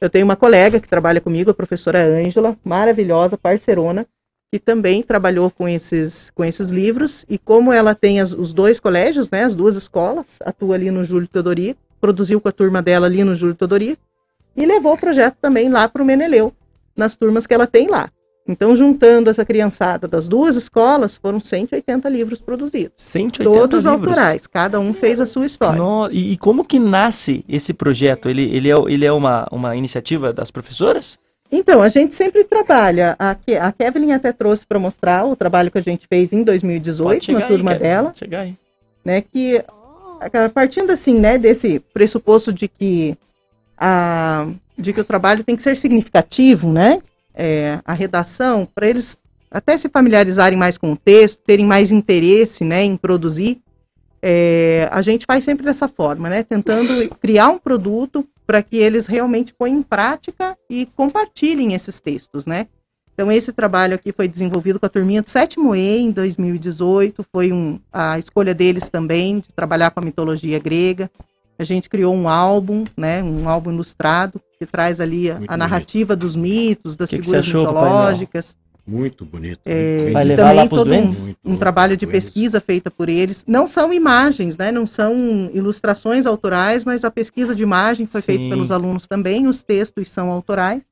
Eu 0.00 0.08
tenho 0.08 0.24
uma 0.24 0.36
colega 0.36 0.78
que 0.78 0.88
trabalha 0.88 1.20
comigo, 1.20 1.50
a 1.50 1.54
professora 1.54 2.00
Ângela, 2.00 2.56
maravilhosa, 2.64 3.36
parcerona, 3.36 4.06
que 4.52 4.58
também 4.58 5.02
trabalhou 5.02 5.50
com 5.50 5.68
esses, 5.68 6.30
com 6.30 6.44
esses 6.44 6.70
livros. 6.70 7.24
E 7.28 7.36
como 7.36 7.72
ela 7.72 7.94
tem 7.94 8.20
as, 8.20 8.32
os 8.32 8.52
dois 8.52 8.78
colégios, 8.78 9.30
né, 9.30 9.44
as 9.44 9.54
duas 9.54 9.74
escolas, 9.74 10.38
atua 10.44 10.76
ali 10.76 10.90
no 10.90 11.04
Júlio 11.04 11.26
Teodorico, 11.26 11.80
produziu 12.00 12.40
com 12.40 12.48
a 12.48 12.52
turma 12.52 12.80
dela 12.80 13.06
ali 13.06 13.24
no 13.24 13.34
Júlio 13.34 13.56
Teodorico, 13.56 14.00
e 14.56 14.64
levou 14.64 14.94
o 14.94 14.98
projeto 14.98 15.36
também 15.40 15.68
lá 15.68 15.88
para 15.88 16.02
o 16.02 16.04
Meneleu, 16.04 16.52
nas 16.96 17.16
turmas 17.16 17.46
que 17.46 17.54
ela 17.54 17.66
tem 17.66 17.88
lá. 17.88 18.10
Então, 18.50 18.74
juntando 18.74 19.28
essa 19.28 19.44
criançada 19.44 20.08
das 20.08 20.26
duas 20.26 20.56
escolas, 20.56 21.18
foram 21.18 21.38
180 21.38 22.08
livros 22.08 22.40
produzidos. 22.40 22.92
180 22.96 23.44
Todos 23.44 23.84
livros. 23.84 24.08
autorais, 24.08 24.46
cada 24.46 24.80
um 24.80 24.94
fez 24.94 25.20
a 25.20 25.26
sua 25.26 25.44
história. 25.44 25.76
No- 25.78 26.08
e, 26.10 26.32
e 26.32 26.36
como 26.38 26.64
que 26.64 26.78
nasce 26.78 27.44
esse 27.46 27.74
projeto? 27.74 28.28
Ele, 28.28 28.42
ele 28.44 28.70
é, 28.70 28.74
ele 28.88 29.04
é 29.04 29.12
uma, 29.12 29.46
uma 29.52 29.76
iniciativa 29.76 30.32
das 30.32 30.50
professoras? 30.50 31.18
Então, 31.52 31.82
a 31.82 31.90
gente 31.90 32.14
sempre 32.14 32.42
trabalha. 32.44 33.14
A, 33.18 33.34
Ke- 33.34 33.56
a 33.56 33.70
Kevin 33.70 34.12
até 34.12 34.32
trouxe 34.32 34.66
para 34.66 34.78
mostrar 34.78 35.26
o 35.26 35.36
trabalho 35.36 35.70
que 35.70 35.78
a 35.78 35.82
gente 35.82 36.06
fez 36.08 36.32
em 36.32 36.42
2018 36.42 37.24
chegar 37.26 37.38
na 37.40 37.44
aí, 37.44 37.52
turma 37.52 37.70
Kevin, 37.72 37.82
dela, 37.82 38.06
pode 38.08 38.18
chegar 38.18 38.40
aí. 38.40 38.54
né? 39.04 39.20
Que 39.22 39.62
partindo 40.52 40.90
assim, 40.90 41.14
né, 41.14 41.38
desse 41.38 41.78
pressuposto 41.92 42.52
de 42.52 42.66
que 42.66 43.16
a, 43.78 44.46
de 44.76 44.92
que 44.92 45.00
o 45.00 45.04
trabalho 45.04 45.44
tem 45.44 45.54
que 45.54 45.62
ser 45.62 45.76
significativo, 45.76 46.72
né? 46.72 47.00
É, 47.38 47.80
a 47.84 47.92
redação 47.92 48.66
para 48.74 48.88
eles 48.88 49.16
até 49.50 49.78
se 49.78 49.88
familiarizarem 49.88 50.58
mais 50.58 50.76
com 50.76 50.92
o 50.92 50.96
texto, 50.96 51.40
terem 51.46 51.64
mais 51.64 51.90
interesse, 51.92 52.64
né, 52.64 52.82
em 52.82 52.96
produzir. 52.96 53.62
é, 54.20 54.88
a 54.90 55.00
gente 55.00 55.24
faz 55.24 55.44
sempre 55.44 55.64
dessa 55.64 55.86
forma, 55.86 56.28
né? 56.28 56.42
Tentando 56.42 57.08
criar 57.20 57.50
um 57.50 57.58
produto 57.58 58.26
para 58.44 58.62
que 58.62 58.76
eles 58.76 59.06
realmente 59.06 59.54
ponham 59.54 59.78
em 59.78 59.82
prática 59.82 60.58
e 60.68 60.86
compartilhem 60.96 61.74
esses 61.74 62.00
textos, 62.00 62.44
né? 62.44 62.66
Então, 63.14 63.32
esse 63.32 63.52
trabalho 63.52 63.96
aqui 63.96 64.12
foi 64.12 64.28
desenvolvido 64.28 64.78
com 64.78 64.86
a 64.86 64.88
turminha 64.88 65.20
do 65.20 65.28
sétimo 65.28 65.74
E 65.74 65.98
em 65.98 66.12
2018. 66.12 67.24
Foi 67.32 67.52
um, 67.52 67.80
a 67.92 68.16
escolha 68.16 68.54
deles 68.54 68.88
também 68.88 69.40
de 69.40 69.52
trabalhar 69.54 69.90
com 69.90 69.98
a 69.98 70.04
mitologia 70.04 70.58
grega. 70.60 71.10
A 71.58 71.64
gente 71.64 71.88
criou 71.88 72.14
um 72.14 72.28
álbum, 72.28 72.84
né? 72.96 73.22
Um 73.22 73.48
álbum 73.48 73.72
ilustrado 73.72 74.40
que 74.58 74.64
traz 74.64 75.00
ali 75.00 75.30
a, 75.30 75.40
a 75.48 75.56
narrativa 75.56 76.14
dos 76.14 76.36
mitos, 76.36 76.94
das 76.94 77.10
Que 77.10 77.16
que 77.16 77.22
figuras 77.22 77.46
Noel? 77.48 77.66
mitológicas. 77.66 78.56
Muito 78.86 79.24
bonito. 79.24 79.60
É, 79.66 80.10
Vai 80.12 80.24
levar 80.24 80.44
lá 80.44 80.50
também 80.52 80.68
pros 80.68 80.78
todo 80.80 80.88
doentes? 80.88 81.18
um, 81.20 81.24
Muito 81.24 81.38
um 81.44 81.56
trabalho 81.58 81.94
de 81.96 82.06
doentes. 82.06 82.24
pesquisa 82.24 82.58
feita 82.60 82.90
por 82.90 83.08
eles. 83.10 83.44
Não 83.46 83.66
são 83.66 83.92
imagens, 83.92 84.56
né? 84.56 84.72
Não 84.72 84.86
são 84.86 85.50
ilustrações 85.52 86.24
autorais, 86.26 86.84
mas 86.86 87.04
a 87.04 87.10
pesquisa 87.10 87.54
de 87.54 87.62
imagem 87.62 88.06
foi 88.06 88.22
feita 88.22 88.44
Sim. 88.44 88.48
pelos 88.48 88.70
alunos 88.70 89.06
também. 89.06 89.46
Os 89.46 89.62
textos 89.62 90.08
são 90.10 90.30
autorais. 90.30 90.84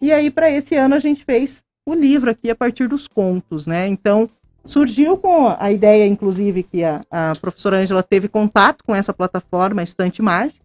E 0.00 0.12
aí, 0.12 0.30
para 0.30 0.50
esse 0.50 0.74
ano, 0.74 0.94
a 0.94 0.98
gente 0.98 1.24
fez 1.24 1.62
o 1.86 1.94
livro 1.94 2.30
aqui 2.30 2.50
a 2.50 2.54
partir 2.54 2.86
dos 2.86 3.08
contos, 3.08 3.66
né? 3.66 3.86
Então, 3.88 4.28
surgiu 4.64 5.16
com 5.16 5.54
a 5.58 5.70
ideia, 5.70 6.06
inclusive, 6.06 6.62
que 6.62 6.84
a, 6.84 7.00
a 7.10 7.32
professora 7.40 7.78
Ângela 7.78 8.02
teve 8.02 8.28
contato 8.28 8.84
com 8.84 8.94
essa 8.94 9.12
plataforma, 9.12 9.82
Estante 9.82 10.22
Mágica, 10.22 10.62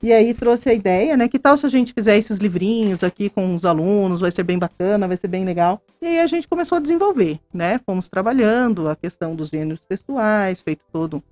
e 0.00 0.12
aí 0.12 0.32
trouxe 0.32 0.68
a 0.68 0.74
ideia, 0.74 1.16
né? 1.16 1.26
Que 1.26 1.40
tal 1.40 1.56
se 1.56 1.66
a 1.66 1.68
gente 1.68 1.92
fizer 1.92 2.16
esses 2.16 2.38
livrinhos 2.38 3.02
aqui 3.02 3.28
com 3.28 3.52
os 3.54 3.64
alunos? 3.64 4.20
Vai 4.20 4.30
ser 4.30 4.44
bem 4.44 4.56
bacana, 4.56 5.08
vai 5.08 5.16
ser 5.16 5.26
bem 5.26 5.44
legal. 5.44 5.82
E 6.00 6.06
aí 6.06 6.20
a 6.20 6.26
gente 6.28 6.46
começou 6.46 6.78
a 6.78 6.80
desenvolver, 6.80 7.40
né? 7.52 7.80
Fomos 7.84 8.08
trabalhando 8.08 8.88
a 8.88 8.94
questão 8.94 9.34
dos 9.34 9.48
gêneros 9.48 9.84
textuais, 9.84 10.60
feito 10.60 10.84
todo, 10.92 11.22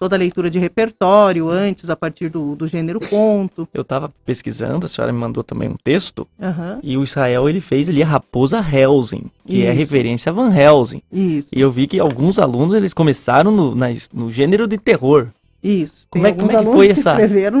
toda 0.00 0.16
a 0.16 0.18
leitura 0.18 0.48
de 0.50 0.58
repertório 0.58 1.50
antes, 1.50 1.90
a 1.90 1.94
partir 1.94 2.30
do, 2.30 2.56
do 2.56 2.66
gênero 2.66 2.98
conto. 2.98 3.68
Eu 3.74 3.84
tava 3.84 4.10
pesquisando, 4.24 4.86
a 4.86 4.88
senhora 4.88 5.12
me 5.12 5.18
mandou 5.18 5.44
também 5.44 5.68
um 5.68 5.76
texto, 5.84 6.26
Aham, 6.42 6.80
e 6.82 6.96
o 6.96 7.04
Israel 7.04 7.48
ele 7.48 7.60
fez 7.60 7.88
ali 7.90 8.02
a 8.02 8.06
Raposa 8.06 8.58
Helsing, 8.58 9.24
que 9.46 9.62
é 9.64 9.68
Isso. 9.68 9.78
referência 9.78 10.30
a 10.30 10.32
Van 10.32 10.50
Helsing. 10.52 11.02
isso, 11.12 11.50
E 11.54 11.60
eu 11.60 11.70
vi 11.70 11.86
que 11.86 12.00
alguns 12.00 12.38
alunos 12.38 12.72
eles 12.74 12.94
começaram 12.94 13.52
no, 13.52 13.74
na- 13.74 13.88
no 14.12 14.32
gênero 14.32 14.66
de 14.66 14.78
terror. 14.78 15.28
isso. 15.62 16.06
Como 16.08 16.26
é- 16.26 16.32
como 16.32 16.50
é 16.50 16.56
que 16.56 16.64
foi 16.64 16.88
essa- 16.88 17.18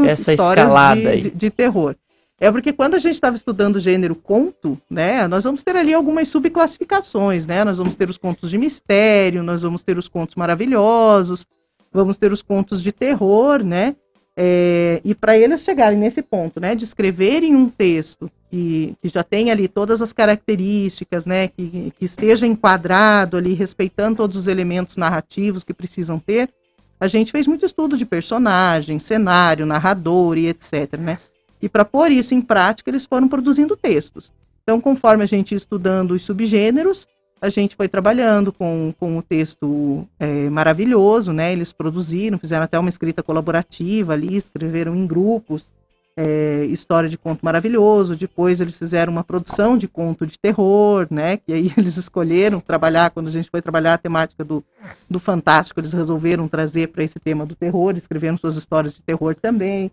essa 0.08 0.32
escalada 0.32 1.00
de, 1.02 1.06
aí? 1.06 1.20
de, 1.22 1.30
de 1.30 1.50
terror. 1.50 1.94
É 2.42 2.50
porque 2.50 2.72
quando 2.72 2.94
a 2.94 2.98
gente 2.98 3.16
estava 3.16 3.36
estudando 3.36 3.76
o 3.76 3.80
gênero 3.80 4.14
conto, 4.14 4.78
né, 4.90 5.28
nós 5.28 5.44
vamos 5.44 5.62
ter 5.62 5.76
ali 5.76 5.92
algumas 5.92 6.26
subclassificações, 6.28 7.46
né? 7.46 7.62
Nós 7.64 7.76
vamos 7.76 7.94
ter 7.96 8.08
os 8.08 8.16
contos 8.16 8.48
de 8.48 8.56
mistério, 8.56 9.42
nós 9.42 9.60
vamos 9.60 9.82
ter 9.82 9.98
os 9.98 10.08
contos 10.08 10.34
maravilhosos, 10.36 11.44
vamos 11.92 12.18
ter 12.18 12.32
os 12.32 12.42
contos 12.42 12.82
de 12.82 12.92
terror, 12.92 13.62
né? 13.62 13.96
É, 14.36 15.00
e 15.04 15.14
para 15.14 15.36
eles 15.36 15.62
chegarem 15.62 15.98
nesse 15.98 16.22
ponto, 16.22 16.60
né, 16.60 16.74
de 16.74 16.84
escreverem 16.84 17.54
um 17.54 17.68
texto 17.68 18.30
que, 18.48 18.94
que 19.02 19.08
já 19.08 19.22
tem 19.22 19.50
ali 19.50 19.68
todas 19.68 20.00
as 20.00 20.12
características, 20.12 21.26
né, 21.26 21.48
que, 21.48 21.92
que 21.98 22.04
esteja 22.04 22.46
enquadrado 22.46 23.36
ali, 23.36 23.52
respeitando 23.52 24.16
todos 24.16 24.36
os 24.36 24.46
elementos 24.46 24.96
narrativos 24.96 25.62
que 25.62 25.74
precisam 25.74 26.18
ter, 26.18 26.48
a 26.98 27.08
gente 27.08 27.32
fez 27.32 27.46
muito 27.46 27.66
estudo 27.66 27.96
de 27.98 28.06
personagem, 28.06 28.98
cenário, 28.98 29.66
narrador 29.66 30.38
e 30.38 30.48
etc, 30.48 30.98
né? 30.98 31.18
E 31.60 31.68
para 31.68 31.84
pôr 31.84 32.10
isso 32.10 32.34
em 32.34 32.42
prática, 32.42 32.90
eles 32.90 33.06
foram 33.06 33.26
produzindo 33.26 33.76
textos. 33.76 34.30
Então, 34.62 34.80
conforme 34.80 35.22
a 35.24 35.26
gente 35.26 35.52
ia 35.52 35.56
estudando 35.56 36.12
os 36.12 36.22
subgêneros, 36.22 37.06
a 37.40 37.48
gente 37.48 37.74
foi 37.74 37.88
trabalhando 37.88 38.52
com, 38.52 38.92
com 38.98 39.18
o 39.18 39.22
texto 39.22 40.06
é, 40.18 40.50
maravilhoso, 40.50 41.32
né? 41.32 41.52
Eles 41.52 41.72
produziram, 41.72 42.38
fizeram 42.38 42.64
até 42.64 42.78
uma 42.78 42.88
escrita 42.88 43.22
colaborativa 43.22 44.12
ali, 44.12 44.36
escreveram 44.36 44.94
em 44.94 45.06
grupos, 45.06 45.64
é, 46.16 46.66
história 46.66 47.08
de 47.08 47.16
conto 47.16 47.42
maravilhoso. 47.42 48.14
Depois 48.14 48.60
eles 48.60 48.78
fizeram 48.78 49.12
uma 49.12 49.24
produção 49.24 49.78
de 49.78 49.88
conto 49.88 50.26
de 50.26 50.38
terror, 50.38 51.06
né? 51.10 51.38
Que 51.38 51.52
aí 51.52 51.72
eles 51.78 51.96
escolheram 51.96 52.60
trabalhar, 52.60 53.10
quando 53.10 53.28
a 53.28 53.32
gente 53.32 53.50
foi 53.50 53.62
trabalhar 53.62 53.94
a 53.94 53.98
temática 53.98 54.44
do, 54.44 54.62
do 55.08 55.18
fantástico, 55.18 55.80
eles 55.80 55.92
resolveram 55.92 56.46
trazer 56.46 56.88
para 56.88 57.02
esse 57.02 57.18
tema 57.18 57.46
do 57.46 57.54
terror, 57.54 57.96
escreveram 57.96 58.36
suas 58.36 58.56
histórias 58.56 58.94
de 58.94 59.02
terror 59.02 59.34
também. 59.34 59.90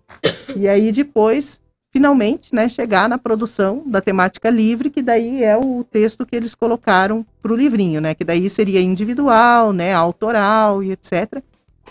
E 0.56 0.68
aí 0.68 0.92
depois 0.92 1.62
finalmente, 1.98 2.54
né, 2.54 2.70
chegar 2.70 3.10
na 3.10 3.18
produção 3.18 3.82
da 3.88 4.00
temática 4.00 4.52
livre, 4.52 4.92
que 4.92 5.02
daí 5.02 5.44
é 5.44 5.58
o 5.58 5.84
texto 5.84 6.28
que 6.28 6.36
eles 6.36 6.54
colocaram 6.54 7.26
para 7.42 7.52
o 7.52 7.56
livrinho, 7.56 8.00
né, 8.00 8.14
que 8.14 8.24
daí 8.24 8.48
seria 8.52 8.80
individual, 8.80 9.74
né, 9.74 9.96
autoral 9.96 10.84
e 10.84 10.92
etc. 10.92 11.42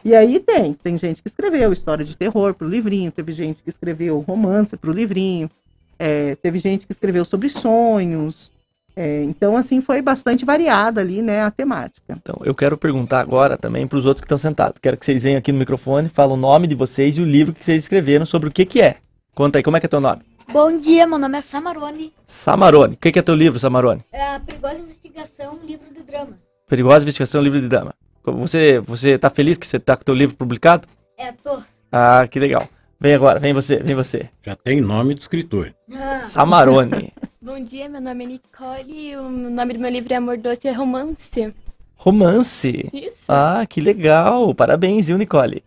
E 0.04 0.14
aí 0.14 0.38
tem, 0.38 0.74
tem 0.74 0.96
gente 0.96 1.20
que 1.20 1.28
escreveu 1.28 1.72
história 1.72 2.04
de 2.04 2.16
terror 2.16 2.54
para 2.54 2.68
o 2.68 2.70
livrinho, 2.70 3.10
teve 3.10 3.32
gente 3.32 3.60
que 3.64 3.68
escreveu 3.68 4.20
romance 4.20 4.76
para 4.76 4.90
o 4.90 4.92
livrinho, 4.92 5.50
é, 5.98 6.36
teve 6.36 6.60
gente 6.60 6.86
que 6.86 6.92
escreveu 6.92 7.24
sobre 7.24 7.48
sonhos. 7.48 8.52
é, 8.94 9.24
então, 9.24 9.56
assim, 9.56 9.80
foi 9.80 10.00
bastante 10.00 10.44
variada 10.44 11.00
ali, 11.00 11.20
né, 11.20 11.42
a 11.42 11.50
temática. 11.50 12.16
Então, 12.22 12.36
eu 12.44 12.54
quero 12.54 12.78
perguntar 12.78 13.18
agora 13.18 13.58
também 13.58 13.88
para 13.88 13.98
os 13.98 14.06
outros 14.06 14.20
que 14.20 14.26
estão 14.26 14.38
sentados. 14.38 14.78
Quero 14.80 14.96
que 14.96 15.04
vocês 15.04 15.24
venham 15.24 15.38
aqui 15.38 15.50
no 15.50 15.58
microfone, 15.58 16.08
falem 16.08 16.34
o 16.34 16.36
nome 16.36 16.68
de 16.68 16.76
vocês 16.76 17.18
e 17.18 17.20
o 17.20 17.24
livro 17.24 17.52
que 17.52 17.64
vocês 17.64 17.82
escreveram 17.82 18.24
sobre 18.24 18.48
o 18.48 18.52
que 18.52 18.64
que 18.64 18.80
é. 18.80 18.98
Conta 19.36 19.58
aí, 19.58 19.62
como 19.62 19.76
é 19.76 19.80
que 19.80 19.84
é 19.84 19.88
teu 19.88 20.00
nome? 20.00 20.22
Bom 20.50 20.78
dia, 20.78 21.06
meu 21.06 21.18
nome 21.18 21.36
é 21.36 21.42
Samarone. 21.42 22.10
Samarone. 22.26 22.94
O 22.94 22.96
que 22.96 23.12
que 23.12 23.18
é 23.18 23.22
teu 23.22 23.34
livro, 23.34 23.58
Samarone? 23.58 24.02
É 24.10 24.34
a 24.36 24.40
Perigosa 24.40 24.78
Investigação, 24.80 25.58
livro 25.62 25.92
de 25.92 26.02
drama. 26.02 26.38
Perigosa 26.66 27.04
Investigação 27.04 27.42
Livro 27.42 27.60
de 27.60 27.68
Dama. 27.68 27.94
Você, 28.24 28.80
você 28.80 29.18
tá 29.18 29.28
feliz 29.28 29.58
que 29.58 29.66
você 29.66 29.78
tá 29.78 29.94
com 29.94 30.04
teu 30.04 30.14
livro 30.14 30.34
publicado? 30.34 30.88
É, 31.18 31.32
tô. 31.32 31.58
Ah, 31.92 32.26
que 32.26 32.40
legal. 32.40 32.66
Vem 32.98 33.12
agora, 33.12 33.38
vem 33.38 33.52
você, 33.52 33.76
vem 33.76 33.94
você. 33.94 34.30
Já 34.42 34.56
tem 34.56 34.80
nome 34.80 35.12
do 35.12 35.20
escritor. 35.20 35.74
Ah, 35.92 36.22
Samarone. 36.22 37.12
Bom 37.42 37.60
dia, 37.62 37.90
meu 37.90 38.00
nome 38.00 38.24
é 38.24 38.26
Nicole 38.28 39.10
e 39.10 39.16
o 39.16 39.28
nome 39.28 39.74
do 39.74 39.80
meu 39.80 39.90
livro 39.90 40.14
é 40.14 40.16
Amor 40.16 40.38
Doce 40.38 40.66
e 40.66 40.72
Romance. 40.72 41.54
Romance. 41.94 42.88
Isso. 42.90 43.16
Ah, 43.28 43.66
que 43.68 43.82
legal. 43.82 44.54
Parabéns, 44.54 45.08
viu, 45.08 45.18
Nicole? 45.18 45.62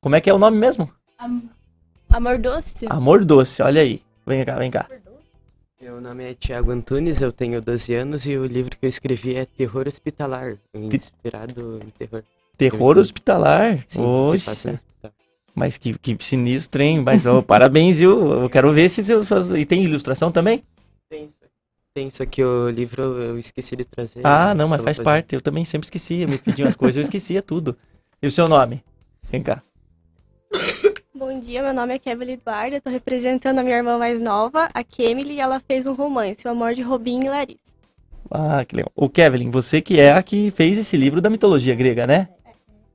Como 0.00 0.14
é 0.14 0.20
que 0.20 0.30
é 0.30 0.32
o 0.32 0.38
nome 0.38 0.56
mesmo? 0.56 0.88
Am- 1.18 1.42
Amor 2.10 2.38
Doce. 2.38 2.86
Amor 2.88 3.24
Doce, 3.24 3.62
olha 3.62 3.80
aí. 3.82 4.02
Vem 4.26 4.44
cá, 4.44 4.56
vem 4.56 4.70
cá. 4.70 4.86
Meu 5.80 6.00
nome 6.00 6.24
é 6.30 6.34
Tiago 6.34 6.70
Antunes, 6.72 7.20
eu 7.22 7.32
tenho 7.32 7.60
12 7.62 7.94
anos 7.94 8.26
e 8.26 8.36
o 8.36 8.44
livro 8.44 8.76
que 8.76 8.84
eu 8.84 8.88
escrevi 8.88 9.36
é 9.36 9.44
Terror 9.46 9.86
Hospitalar, 9.86 10.56
inspirado 10.74 11.80
em 11.84 11.88
terror. 11.90 12.22
Terror 12.56 12.96
Eu- 12.96 13.00
hospitalar. 13.00 13.84
Sim, 13.86 14.02
hospital. 14.02 14.80
mas 15.54 15.78
que, 15.78 15.96
que 15.96 16.16
sinistro, 16.24 16.82
hein? 16.82 17.00
Mas 17.00 17.24
ó, 17.26 17.40
parabéns, 17.40 17.98
viu? 17.98 18.42
Eu 18.42 18.50
quero 18.50 18.72
ver 18.72 18.88
se 18.88 19.04
suas... 19.24 19.52
E 19.52 19.64
tem 19.64 19.84
ilustração 19.84 20.32
também? 20.32 20.64
Tem 21.08 21.24
isso, 21.26 21.34
tem 21.94 22.08
isso 22.08 22.22
aqui, 22.24 22.42
o 22.42 22.68
livro 22.68 23.02
eu 23.02 23.38
esqueci 23.38 23.76
de 23.76 23.84
trazer. 23.84 24.20
Ah, 24.26 24.52
não, 24.54 24.66
mas 24.68 24.82
faz 24.82 24.96
fazer. 24.96 25.04
parte. 25.04 25.34
Eu 25.36 25.40
também 25.40 25.64
sempre 25.64 25.86
esquecia. 25.86 26.26
Me 26.26 26.38
pediam 26.38 26.68
as 26.68 26.74
coisas, 26.74 26.96
eu 26.96 27.02
esquecia 27.02 27.40
tudo. 27.40 27.76
E 28.20 28.26
o 28.26 28.30
seu 28.32 28.48
nome? 28.48 28.82
Vem 29.30 29.42
cá. 29.44 29.62
Bom 31.30 31.40
dia, 31.40 31.62
meu 31.62 31.74
nome 31.74 31.92
é 31.92 31.98
Kevin 31.98 32.30
Eduardo, 32.30 32.76
eu 32.76 32.80
tô 32.80 32.88
representando 32.88 33.58
a 33.58 33.62
minha 33.62 33.76
irmã 33.76 33.98
mais 33.98 34.18
nova, 34.18 34.70
a 34.72 34.82
Kemily, 34.82 35.34
e 35.34 35.40
ela 35.40 35.60
fez 35.60 35.86
um 35.86 35.92
romance, 35.92 36.48
O 36.48 36.50
Amor 36.50 36.72
de 36.72 36.80
Robinho 36.80 37.24
e 37.26 37.28
Larissa. 37.28 37.58
Ah, 38.30 38.64
que 38.64 38.74
legal. 38.76 38.90
O 38.96 39.10
Kevin, 39.10 39.50
você 39.50 39.82
que 39.82 40.00
é 40.00 40.10
a 40.10 40.22
que 40.22 40.50
fez 40.50 40.78
esse 40.78 40.96
livro 40.96 41.20
da 41.20 41.28
mitologia 41.28 41.74
grega, 41.74 42.06
né? 42.06 42.28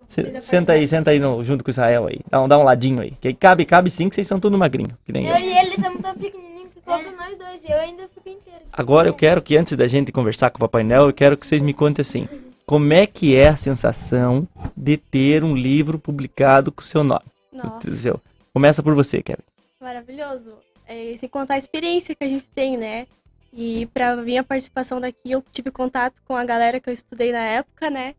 Se- 0.07 0.41
senta 0.41 0.73
aí, 0.73 0.87
senta 0.87 1.11
aí 1.11 1.19
no- 1.19 1.43
junto 1.43 1.63
com 1.63 1.69
o 1.69 1.73
Israel 1.73 2.07
aí. 2.07 2.21
Dá 2.27 2.41
um, 2.41 2.47
dá 2.47 2.57
um 2.57 2.63
ladinho 2.63 3.03
aí. 3.03 3.11
Que 3.21 3.27
aí 3.27 3.33
cabe, 3.35 3.65
cabe 3.65 3.91
sim, 3.91 4.09
que 4.09 4.15
vocês 4.15 4.25
são 4.25 4.39
tudo 4.39 4.57
magrinho. 4.57 4.97
Que 5.05 5.13
nem 5.13 5.27
eu. 5.27 5.35
Eu 5.35 5.39
e 5.39 5.55
ele 5.55 5.75
somos 5.75 6.01
tão 6.01 6.15
pequenininhos 6.15 6.73
que 6.73 6.81
cobre 6.81 7.11
nós 7.11 7.37
dois. 7.37 7.63
E 7.63 7.71
eu 7.71 7.79
ainda 7.81 8.09
fico 8.15 8.27
inteiro. 8.29 8.61
Agora 8.73 9.07
eu 9.09 9.13
quero 9.13 9.43
que 9.43 9.55
antes 9.55 9.77
da 9.77 9.85
gente 9.85 10.11
conversar 10.11 10.49
com 10.49 10.57
o 10.57 10.61
Papai 10.61 10.83
Noel, 10.83 11.05
eu 11.05 11.13
quero 11.13 11.37
que 11.37 11.45
vocês 11.45 11.61
me 11.61 11.71
contem 11.71 12.01
assim. 12.01 12.27
Como 12.65 12.93
é 12.93 13.05
que 13.05 13.35
é 13.35 13.49
a 13.49 13.55
sensação 13.55 14.47
de 14.75 14.97
ter 14.97 15.43
um 15.43 15.55
livro 15.55 15.99
publicado 15.99 16.71
com 16.71 16.81
o 16.81 16.85
seu 16.85 17.03
nome? 17.03 17.21
Nossa, 17.53 18.21
Começa 18.53 18.83
por 18.83 18.93
você, 18.93 19.21
Kevin. 19.21 19.41
maravilhoso. 19.79 20.53
É, 20.87 21.15
sem 21.17 21.29
contar 21.29 21.55
a 21.55 21.57
experiência 21.57 22.13
que 22.15 22.23
a 22.23 22.27
gente 22.27 22.47
tem, 22.49 22.77
né? 22.77 23.07
E 23.51 23.85
pra 23.93 24.15
minha 24.15 24.43
participação 24.43 24.99
daqui, 24.99 25.31
eu 25.31 25.43
tive 25.51 25.71
contato 25.71 26.21
com 26.25 26.35
a 26.35 26.43
galera 26.43 26.79
que 26.79 26.89
eu 26.89 26.93
estudei 26.93 27.31
na 27.31 27.43
época, 27.43 27.89
né? 27.89 28.15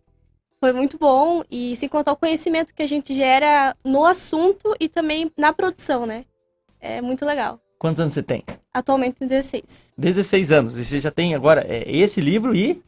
Foi 0.61 0.73
muito 0.73 0.97
bom. 0.97 1.43
E 1.51 1.77
sem 1.77 1.89
contar 1.89 2.12
o 2.12 2.16
conhecimento 2.16 2.73
que 2.73 2.82
a 2.82 2.86
gente 2.86 3.15
gera 3.15 3.77
no 3.85 4.05
assunto 4.05 4.74
e 4.78 4.89
também 4.89 5.31
na 5.36 5.52
produção, 5.52 6.06
né? 6.06 6.24
É 6.81 7.01
muito 7.01 7.24
legal. 7.24 7.61
Quantos 7.78 8.01
anos 8.01 8.15
você 8.15 8.23
tem? 8.23 8.44
Atualmente 8.73 9.16
tem 9.16 9.28
16. 9.28 9.93
16 9.98 10.52
anos. 10.52 10.78
E 10.78 10.85
você 10.85 11.01
já 11.01 11.11
tem 11.11 11.35
agora 11.35 11.66
é, 11.69 11.85
esse 11.86 12.20
livro 12.20 12.55
e. 12.55 12.82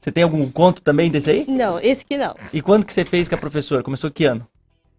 Você 0.00 0.10
tem 0.10 0.24
algum 0.24 0.50
conto 0.50 0.80
também 0.80 1.10
desse 1.10 1.30
aí? 1.30 1.44
Não, 1.46 1.78
esse 1.78 2.04
que 2.04 2.16
não. 2.16 2.34
E 2.52 2.62
quando 2.62 2.86
que 2.86 2.92
você 2.92 3.04
fez 3.04 3.28
com 3.28 3.34
a 3.34 3.38
professora? 3.38 3.82
Começou 3.82 4.10
que 4.10 4.24
ano? 4.24 4.48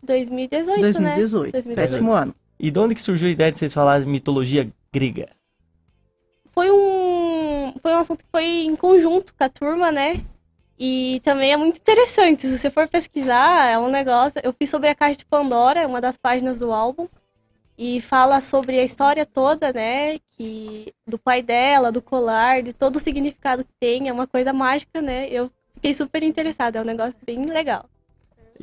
2018, 0.04 0.78
né? 0.78 0.82
2018, 0.82 1.52
2018. 1.52 1.92
sétimo 1.92 2.14
ano. 2.14 2.36
E 2.60 2.70
de 2.70 2.80
onde 2.80 2.96
que 2.96 3.02
surgiu 3.02 3.28
a 3.28 3.32
ideia 3.32 3.52
de 3.52 3.58
vocês 3.58 3.74
falarem 3.74 4.06
mitologia 4.08 4.72
grega? 4.94 5.30
foi 6.54 6.72
um 6.72 7.74
foi 7.82 7.94
um 7.94 7.98
assunto 7.98 8.24
que 8.24 8.30
foi 8.32 8.46
em 8.46 8.76
conjunto 8.76 9.34
com 9.34 9.44
a 9.44 9.50
turma, 9.50 9.92
né? 9.92 10.24
E 10.80 11.22
também 11.24 11.52
é 11.52 11.58
muito 11.58 11.78
interessante. 11.78 12.48
Se 12.48 12.58
você 12.58 12.70
for 12.70 12.88
pesquisar, 12.88 13.68
é 13.70 13.78
um 13.78 13.90
negócio. 13.90 14.42
Eu 14.44 14.54
fiz 14.54 14.70
sobre 14.70 14.90
a 14.90 14.96
Caixa 14.96 15.20
de 15.20 15.26
Pandora, 15.26 15.88
uma 15.88 16.02
das 16.02 16.18
páginas 16.18 16.60
do 16.60 16.72
álbum, 16.74 17.08
e 17.78 18.02
fala 18.02 18.42
sobre 18.42 18.80
a 18.80 18.84
história 18.84 19.26
toda, 19.26 19.72
né? 19.72 20.20
Que 20.32 20.94
do 21.08 21.18
pai 21.20 21.42
dela, 21.42 21.92
do 21.92 22.02
colar, 22.02 22.64
de 22.64 22.74
todo 22.74 22.98
o 22.98 23.00
significado 23.00 23.64
que 23.64 23.74
tem. 23.80 24.10
É 24.10 24.14
uma 24.14 24.28
coisa 24.28 24.52
mágica, 24.54 25.02
né? 25.02 25.28
Eu 25.30 25.50
fiquei 25.76 25.94
super 25.94 26.24
interessada. 26.24 26.80
É 26.80 26.82
um 26.82 26.86
negócio 26.86 27.20
bem 27.26 27.46
legal. 27.46 27.86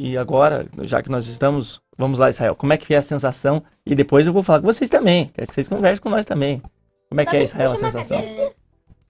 E 0.01 0.17
agora, 0.17 0.65
já 0.83 1.03
que 1.03 1.11
nós 1.11 1.27
estamos, 1.27 1.83
vamos 1.97 2.21
lá, 2.21 2.31
Israel. 2.31 2.55
Como 2.55 2.73
é 2.73 2.77
que 2.77 2.95
é 2.95 2.99
a 2.99 3.03
sensação? 3.03 3.65
E 3.85 3.97
depois 3.97 4.29
eu 4.29 4.33
vou 4.33 4.45
falar 4.45 4.61
com 4.61 4.67
vocês 4.67 4.89
também. 4.89 5.29
Quero 5.35 5.49
que 5.49 5.55
vocês 5.55 5.69
conversem 5.69 6.01
com 6.01 6.09
nós 6.09 6.25
também. 6.25 6.63
Como 7.09 7.21
é 7.21 7.27
que 7.27 7.37
é, 7.37 7.43
Israel, 7.43 7.73
a 7.73 7.77
sensação? 7.77 8.23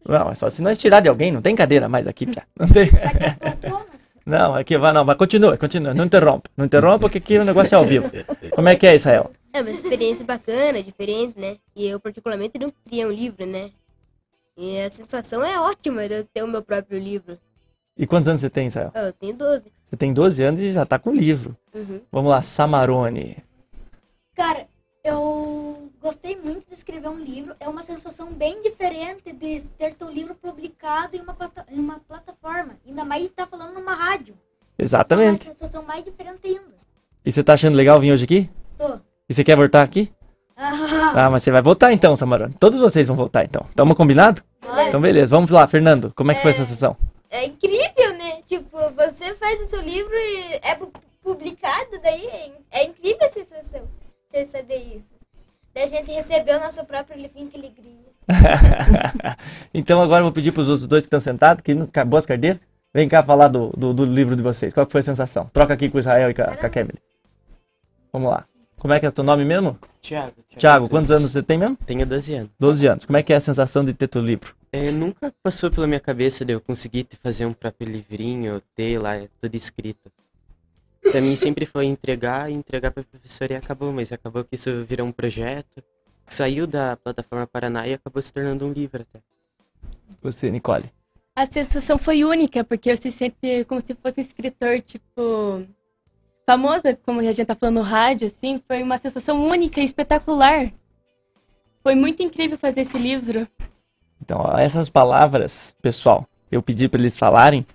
Não, 0.09 0.31
é 0.31 0.35
só 0.35 0.49
se 0.49 0.63
nós 0.63 0.79
tirar 0.79 1.01
de 1.01 1.09
alguém, 1.11 1.31
não 1.31 1.43
tem 1.43 1.55
cadeira 1.55 1.91
mais 1.91 2.07
aqui, 2.07 2.33
já. 2.33 2.43
Não 2.59 2.67
tem. 2.67 2.89
Não, 4.25 4.55
aqui 4.55 4.79
vai, 4.79 4.93
não, 4.93 5.05
vai, 5.05 5.17
continua, 5.17 5.57
continua, 5.57 5.95
não 5.95 6.05
interrompa. 6.05 6.51
Não 6.55 6.67
interrompa, 6.67 7.01
porque 7.01 7.17
aqui 7.17 7.39
o 7.39 7.45
negócio 7.45 7.75
é 7.75 7.79
ao 7.79 7.85
vivo. 7.85 8.11
Como 8.55 8.69
é 8.69 8.77
que 8.77 8.87
é, 8.87 8.95
Israel? 8.95 9.31
É 9.55 9.61
uma 9.63 9.71
experiência 9.71 10.25
bacana, 10.25 10.83
diferente, 10.83 11.39
né? 11.39 11.57
E 11.75 11.87
eu, 11.89 11.99
particularmente, 11.99 12.59
não 12.59 12.71
queria 12.85 13.09
um 13.09 13.11
livro, 13.11 13.47
né? 13.47 13.71
E 14.55 14.81
a 14.81 14.91
sensação 14.91 15.43
é 15.43 15.59
ótima 15.59 16.07
de 16.09 16.15
eu 16.15 16.25
ter 16.25 16.43
o 16.43 16.47
meu 16.47 16.63
próprio 16.63 16.99
livro. 16.99 17.39
E 17.97 18.07
quantos 18.07 18.29
anos 18.29 18.43
você 18.43 18.51
tem, 18.51 18.67
Israel? 18.67 18.93
Eu 18.95 19.13
tenho 19.15 19.35
12. 19.35 19.78
Você 19.89 19.97
tem 19.97 20.13
12 20.13 20.43
anos 20.43 20.61
e 20.61 20.71
já 20.73 20.85
tá 20.85 20.99
com 20.99 21.11
livro. 21.11 21.57
Uhum. 21.75 22.01
Vamos 22.13 22.31
lá, 22.31 22.43
Samarone. 22.43 23.39
Cara, 24.37 24.67
eu 25.03 25.91
gostei 26.01 26.37
muito 26.37 26.67
de 26.69 26.75
escrever 26.75 27.09
um 27.09 27.19
livro. 27.19 27.55
É 27.59 27.69
uma 27.69 27.83
sensação 27.83 28.31
bem 28.31 28.63
diferente 28.63 29.33
de 29.33 29.61
ter 29.79 29.95
teu 29.95 30.11
livro 30.11 30.35
publicado 30.35 31.17
em 31.17 31.21
uma, 31.21 31.37
em 31.71 31.79
uma 31.79 32.01
plataforma. 32.07 32.75
Ainda 32.87 33.05
mais 33.05 33.25
estar 33.25 33.47
falando 33.47 33.73
numa 33.75 33.95
rádio. 33.95 34.35
Exatamente. 34.79 35.47
É 35.49 35.51
uma 35.51 35.55
sensação 35.57 35.83
mais 35.83 36.05
diferente 36.05 36.41
ainda. 36.45 36.77
E 37.25 37.33
você 37.33 37.43
tá 37.43 37.55
achando 37.55 37.75
legal 37.75 37.99
vir 37.99 38.13
hoje 38.13 38.25
aqui? 38.25 38.51
Tô. 38.77 38.99
E 39.29 39.35
você 39.35 39.43
quer 39.43 39.57
voltar 39.57 39.83
aqui? 39.83 40.13
Ah, 40.57 41.27
Ah, 41.27 41.31
mas 41.31 41.43
você 41.43 41.51
vai 41.51 41.63
voltar 41.63 41.93
então, 41.93 42.15
Samarone. 42.17 42.55
Todos 42.55 42.79
vocês 42.81 43.07
vão 43.07 43.17
voltar 43.17 43.45
então. 43.45 43.67
Tamo 43.75 43.95
combinado? 43.95 44.43
Então 44.87 45.01
beleza, 45.01 45.31
vamos 45.35 45.51
lá, 45.51 45.67
Fernando. 45.67 46.13
Como 46.15 46.31
é 46.31 46.35
que 46.35 46.43
foi 46.43 46.51
a 46.51 46.55
sensação? 46.55 46.97
É 47.31 47.45
incrível? 47.45 48.08
Tipo, 48.49 48.79
você 48.97 49.35
faz 49.35 49.61
o 49.61 49.67
seu 49.67 49.81
livro 49.83 50.13
e 50.15 50.59
é 50.63 50.75
pu- 50.75 50.91
publicado, 51.23 52.01
daí 52.03 52.27
é, 52.27 52.51
é 52.71 52.85
incrível 52.87 53.27
a 53.27 53.31
sensação. 53.31 53.83
Você 54.33 54.47
saber 54.47 54.79
isso. 54.97 55.15
Daí 55.75 55.85
a 55.85 55.87
gente 55.87 56.11
recebeu 56.11 56.57
o 56.57 56.61
nosso 56.61 56.83
próprio 56.87 57.17
livrinho, 57.21 57.49
que 57.51 57.59
alegria. 57.59 58.09
então 59.73 60.03
agora 60.03 60.21
eu 60.21 60.25
vou 60.25 60.33
pedir 60.33 60.53
pros 60.53 60.69
outros 60.69 60.87
dois 60.87 61.05
que 61.05 61.09
estão 61.09 61.21
sentados, 61.21 61.63
que 61.63 61.75
não 61.75 61.85
acabou 61.85 62.17
as 62.17 62.25
cadeiras, 62.27 62.59
vem 62.93 63.07
cá 63.07 63.23
falar 63.23 63.49
do, 63.49 63.69
do, 63.77 63.93
do 63.93 64.05
livro 64.05 64.35
de 64.35 64.43
vocês. 64.43 64.73
Qual 64.73 64.87
foi 64.89 65.01
a 65.01 65.05
sensação? 65.05 65.49
Troca 65.53 65.75
aqui 65.75 65.91
com 65.91 65.99
o 65.99 66.01
Israel 66.01 66.31
e 66.31 66.35
com 66.35 66.43
a, 66.43 66.57
com 66.57 66.67
a 66.67 66.71
Kemily. 66.71 66.99
Vamos 68.13 68.31
lá. 68.31 68.47
Como 68.79 68.95
é 68.95 69.01
que 69.01 69.05
é 69.07 69.09
o 69.11 69.13
teu 69.13 69.25
nome 69.25 69.45
mesmo? 69.45 69.79
Tiago. 70.01 70.33
Thiago, 70.57 70.89
quantos 70.89 71.11
anos 71.11 71.33
você 71.33 71.43
tem 71.43 71.59
mesmo? 71.59 71.77
Tenho 71.85 72.07
12 72.07 72.35
anos. 72.35 72.51
12 72.59 72.87
anos. 72.87 73.05
Como 73.05 73.17
é 73.17 73.23
que 73.23 73.33
é 73.33 73.37
a 73.37 73.41
sensação 73.41 73.85
de 73.85 73.93
ter 73.93 74.09
teu 74.09 74.23
livro? 74.23 74.55
É, 74.71 74.91
nunca 74.91 75.33
passou 75.43 75.71
pela 75.71 75.87
minha 75.87 76.01
cabeça 76.01 76.45
de 76.45 76.53
eu 76.53 76.61
conseguir 76.61 77.05
te 77.05 77.17
fazer 77.17 77.47
um 77.47 77.55
próprio 77.55 77.89
livrinho, 77.89 78.63
ter 78.75 78.99
lá 78.99 79.13
tudo 79.41 79.55
escrito. 79.55 80.13
Pra 81.01 81.21
mim 81.23 81.37
sempre 81.37 81.65
foi 81.65 81.87
entregar, 81.87 82.51
entregar 82.51 82.91
pra 82.91 83.03
professora 83.03 83.55
e 83.55 83.57
acabou, 83.57 83.93
mas 83.93 84.13
acabou 84.13 84.45
que 84.45 84.57
isso 84.57 84.85
virou 84.85 85.07
um 85.07 85.13
projeto. 85.13 85.83
Saiu 86.27 86.67
da 86.67 86.97
plataforma 86.97 87.47
Paraná 87.47 87.89
e 87.89 87.95
acabou 87.95 88.23
se 88.23 88.31
tornando 88.31 88.67
um 88.67 88.73
livro 88.73 89.03
até. 89.03 89.23
Você, 90.21 90.51
Nicole. 90.51 90.93
A 91.35 91.47
sensação 91.47 91.97
foi 91.97 92.25
única, 92.25 92.63
porque 92.63 92.95
você 92.95 93.11
se 93.11 93.17
sente 93.17 93.65
como 93.67 93.81
se 93.81 93.95
fosse 93.95 94.19
um 94.19 94.21
escritor, 94.21 94.83
tipo, 94.83 95.65
famoso, 96.45 96.83
como 97.07 97.21
a 97.21 97.33
gente 97.33 97.47
tá 97.47 97.55
falando 97.55 97.77
no 97.77 97.83
rádio, 97.83 98.27
assim. 98.27 98.61
Foi 98.67 98.83
uma 98.83 98.99
sensação 98.99 99.43
única 99.43 99.81
e 99.81 99.85
espetacular. 99.85 100.71
Foi 101.83 101.95
muito 101.95 102.23
incrível 102.23 102.59
fazer 102.59 102.83
esse 102.83 102.99
livro. 102.99 103.49
Então, 104.23 104.39
ó, 104.41 104.59
essas 104.59 104.89
palavras, 104.91 105.75
pessoal, 105.83 106.27
eu 106.51 106.61
pedi 106.63 106.89
para 106.89 107.01
eles 107.01 107.17
falarem, 107.17 107.67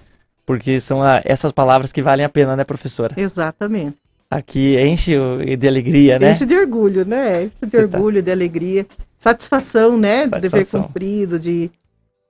porque 0.45 0.79
são 0.79 1.01
a- 1.01 1.21
essas 1.25 1.51
palavras 1.51 1.91
que 1.91 2.01
valem 2.01 2.25
a 2.25 2.29
pena, 2.29 2.55
né, 2.55 2.63
professora? 2.63 3.13
Exatamente. 3.17 3.97
Aqui 4.29 4.77
enche 4.79 5.13
de 5.57 5.67
alegria, 5.67 6.17
né? 6.17 6.31
Esse 6.31 6.45
de 6.45 6.55
orgulho, 6.55 7.05
né? 7.05 7.43
Esse 7.43 7.65
de 7.65 7.71
Você 7.71 7.87
tá- 7.87 7.97
orgulho, 7.97 8.21
de 8.21 8.31
alegria. 8.31 8.85
Satisfação, 9.19 9.97
né? 9.97 10.25
De 10.25 10.31
dever 10.31 10.49
Satisfação. 10.49 10.83
cumprido, 10.83 11.39
de, 11.39 11.69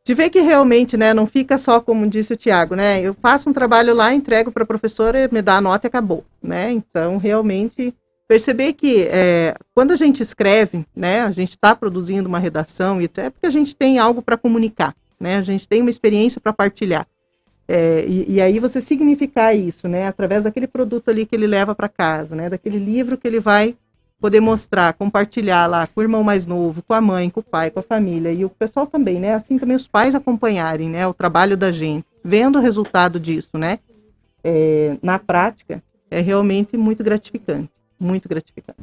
de 0.05 0.13
ver 0.13 0.29
que 0.29 0.41
realmente, 0.41 0.97
né? 0.97 1.13
Não 1.13 1.25
fica 1.25 1.57
só 1.57 1.79
como 1.79 2.05
disse 2.05 2.33
o 2.33 2.37
Tiago, 2.37 2.75
né? 2.75 2.99
Eu 3.01 3.13
faço 3.13 3.49
um 3.49 3.53
trabalho 3.53 3.93
lá, 3.95 4.13
entrego 4.13 4.51
para 4.51 4.63
a 4.63 4.67
professora, 4.67 5.29
me 5.31 5.41
dá 5.41 5.55
a 5.57 5.61
nota 5.61 5.85
e 5.85 5.89
acabou, 5.89 6.25
né? 6.41 6.71
Então, 6.71 7.17
realmente, 7.17 7.93
perceber 8.33 8.73
que 8.73 9.07
é, 9.11 9.55
quando 9.75 9.91
a 9.91 9.95
gente 9.95 10.23
escreve, 10.23 10.87
né? 10.95 11.21
A 11.21 11.29
gente 11.29 11.51
está 11.51 11.75
produzindo 11.75 12.27
uma 12.27 12.39
redação 12.39 12.99
e 12.99 13.03
etc. 13.03 13.25
É 13.25 13.29
porque 13.29 13.45
a 13.45 13.51
gente 13.51 13.75
tem 13.75 13.99
algo 13.99 14.23
para 14.23 14.35
comunicar, 14.35 14.95
né? 15.19 15.37
A 15.37 15.43
gente 15.43 15.67
tem 15.67 15.81
uma 15.81 15.89
experiência 15.91 16.41
para 16.41 16.51
partilhar. 16.51 17.05
É, 17.67 18.03
e, 18.07 18.33
e 18.33 18.41
aí 18.41 18.57
você 18.57 18.81
significar 18.81 19.55
isso, 19.55 19.87
né? 19.87 20.07
Através 20.07 20.45
daquele 20.45 20.65
produto 20.65 21.09
ali 21.09 21.27
que 21.27 21.35
ele 21.35 21.45
leva 21.45 21.75
para 21.75 21.87
casa, 21.87 22.35
né? 22.35 22.49
Daquele 22.49 22.79
livro 22.79 23.19
que 23.19 23.27
ele 23.27 23.39
vai 23.39 23.75
poder 24.19 24.39
mostrar, 24.39 24.93
compartilhar 24.93 25.67
lá 25.67 25.85
com 25.85 25.99
o 25.99 26.03
irmão 26.03 26.23
mais 26.23 26.47
novo, 26.47 26.81
com 26.81 26.95
a 26.95 27.01
mãe, 27.01 27.29
com 27.29 27.39
o 27.39 27.43
pai, 27.43 27.69
com 27.69 27.81
a 27.81 27.83
família 27.83 28.31
e 28.31 28.43
o 28.43 28.49
pessoal 28.49 28.87
também, 28.87 29.19
né? 29.19 29.35
Assim 29.35 29.59
também 29.59 29.75
os 29.75 29.87
pais 29.87 30.15
acompanharem, 30.15 30.89
né? 30.89 31.05
O 31.05 31.13
trabalho 31.13 31.55
da 31.55 31.71
gente, 31.71 32.07
vendo 32.23 32.57
o 32.57 32.61
resultado 32.61 33.19
disso, 33.19 33.59
né? 33.59 33.77
É, 34.43 34.97
na 35.03 35.19
prática, 35.19 35.83
é 36.09 36.19
realmente 36.19 36.75
muito 36.75 37.03
gratificante, 37.03 37.69
muito 38.03 38.27
gratificante. 38.27 38.79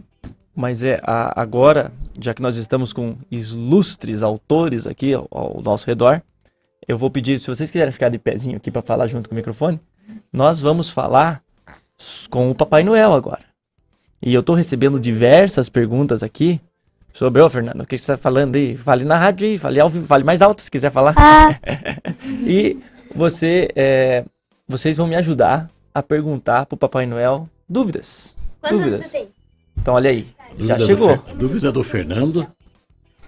Mas 0.54 0.82
é 0.84 1.00
a- 1.02 1.40
agora, 1.40 1.92
já 2.20 2.34
que 2.34 2.42
nós 2.42 2.56
estamos 2.56 2.92
com 2.92 3.16
ilustres 3.30 4.22
autores 4.22 4.86
aqui 4.86 5.14
ao, 5.14 5.26
ao 5.30 5.60
nosso 5.62 5.86
redor, 5.86 6.22
eu 6.86 6.98
vou 6.98 7.10
pedir, 7.10 7.38
se 7.38 7.46
vocês 7.46 7.70
quiserem 7.70 7.92
ficar 7.92 8.08
de 8.08 8.18
pezinho 8.18 8.56
aqui 8.56 8.70
para 8.70 8.82
falar 8.82 9.06
junto 9.06 9.28
com 9.28 9.34
o 9.34 9.36
microfone, 9.36 9.80
nós 10.32 10.58
vamos 10.60 10.90
falar 10.90 11.42
com 12.28 12.50
o 12.50 12.54
Papai 12.54 12.82
Noel 12.82 13.12
agora. 13.12 13.44
E 14.22 14.34
eu 14.34 14.42
tô 14.42 14.54
recebendo 14.54 14.98
diversas 15.00 15.68
perguntas 15.68 16.22
aqui 16.22 16.60
sobre, 17.12 17.40
ô 17.42 17.48
Fernando, 17.48 17.82
o 17.82 17.86
que 17.86 17.96
você 17.96 18.06
tá 18.06 18.16
falando 18.18 18.56
aí? 18.56 18.76
Fale 18.76 19.04
na 19.04 19.16
rádio 19.16 19.46
aí, 19.46 19.56
fale, 19.58 19.80
ao 19.80 19.88
vivo, 19.88 20.06
fale 20.06 20.24
mais 20.24 20.42
alto 20.42 20.60
se 20.62 20.70
quiser 20.70 20.90
falar. 20.90 21.14
e 22.46 22.78
você, 23.14 23.68
é, 23.74 24.24
vocês 24.68 24.96
vão 24.96 25.06
me 25.06 25.16
ajudar 25.16 25.70
a 25.94 26.02
perguntar 26.02 26.66
pro 26.66 26.76
Papai 26.76 27.06
Noel 27.06 27.48
dúvidas. 27.68 28.36
Quantos 28.60 28.78
dúvidas. 28.78 29.00
anos 29.00 29.06
você 29.06 29.18
tem? 29.18 29.28
Então 29.76 29.94
olha 29.94 30.10
aí, 30.10 30.26
já 30.58 30.76
Dúvida 30.76 30.78
do 30.78 30.86
chegou. 30.86 31.08
Fer- 31.08 31.34
dúvida 31.36 31.72
do 31.72 31.82
Fernando 31.84 32.52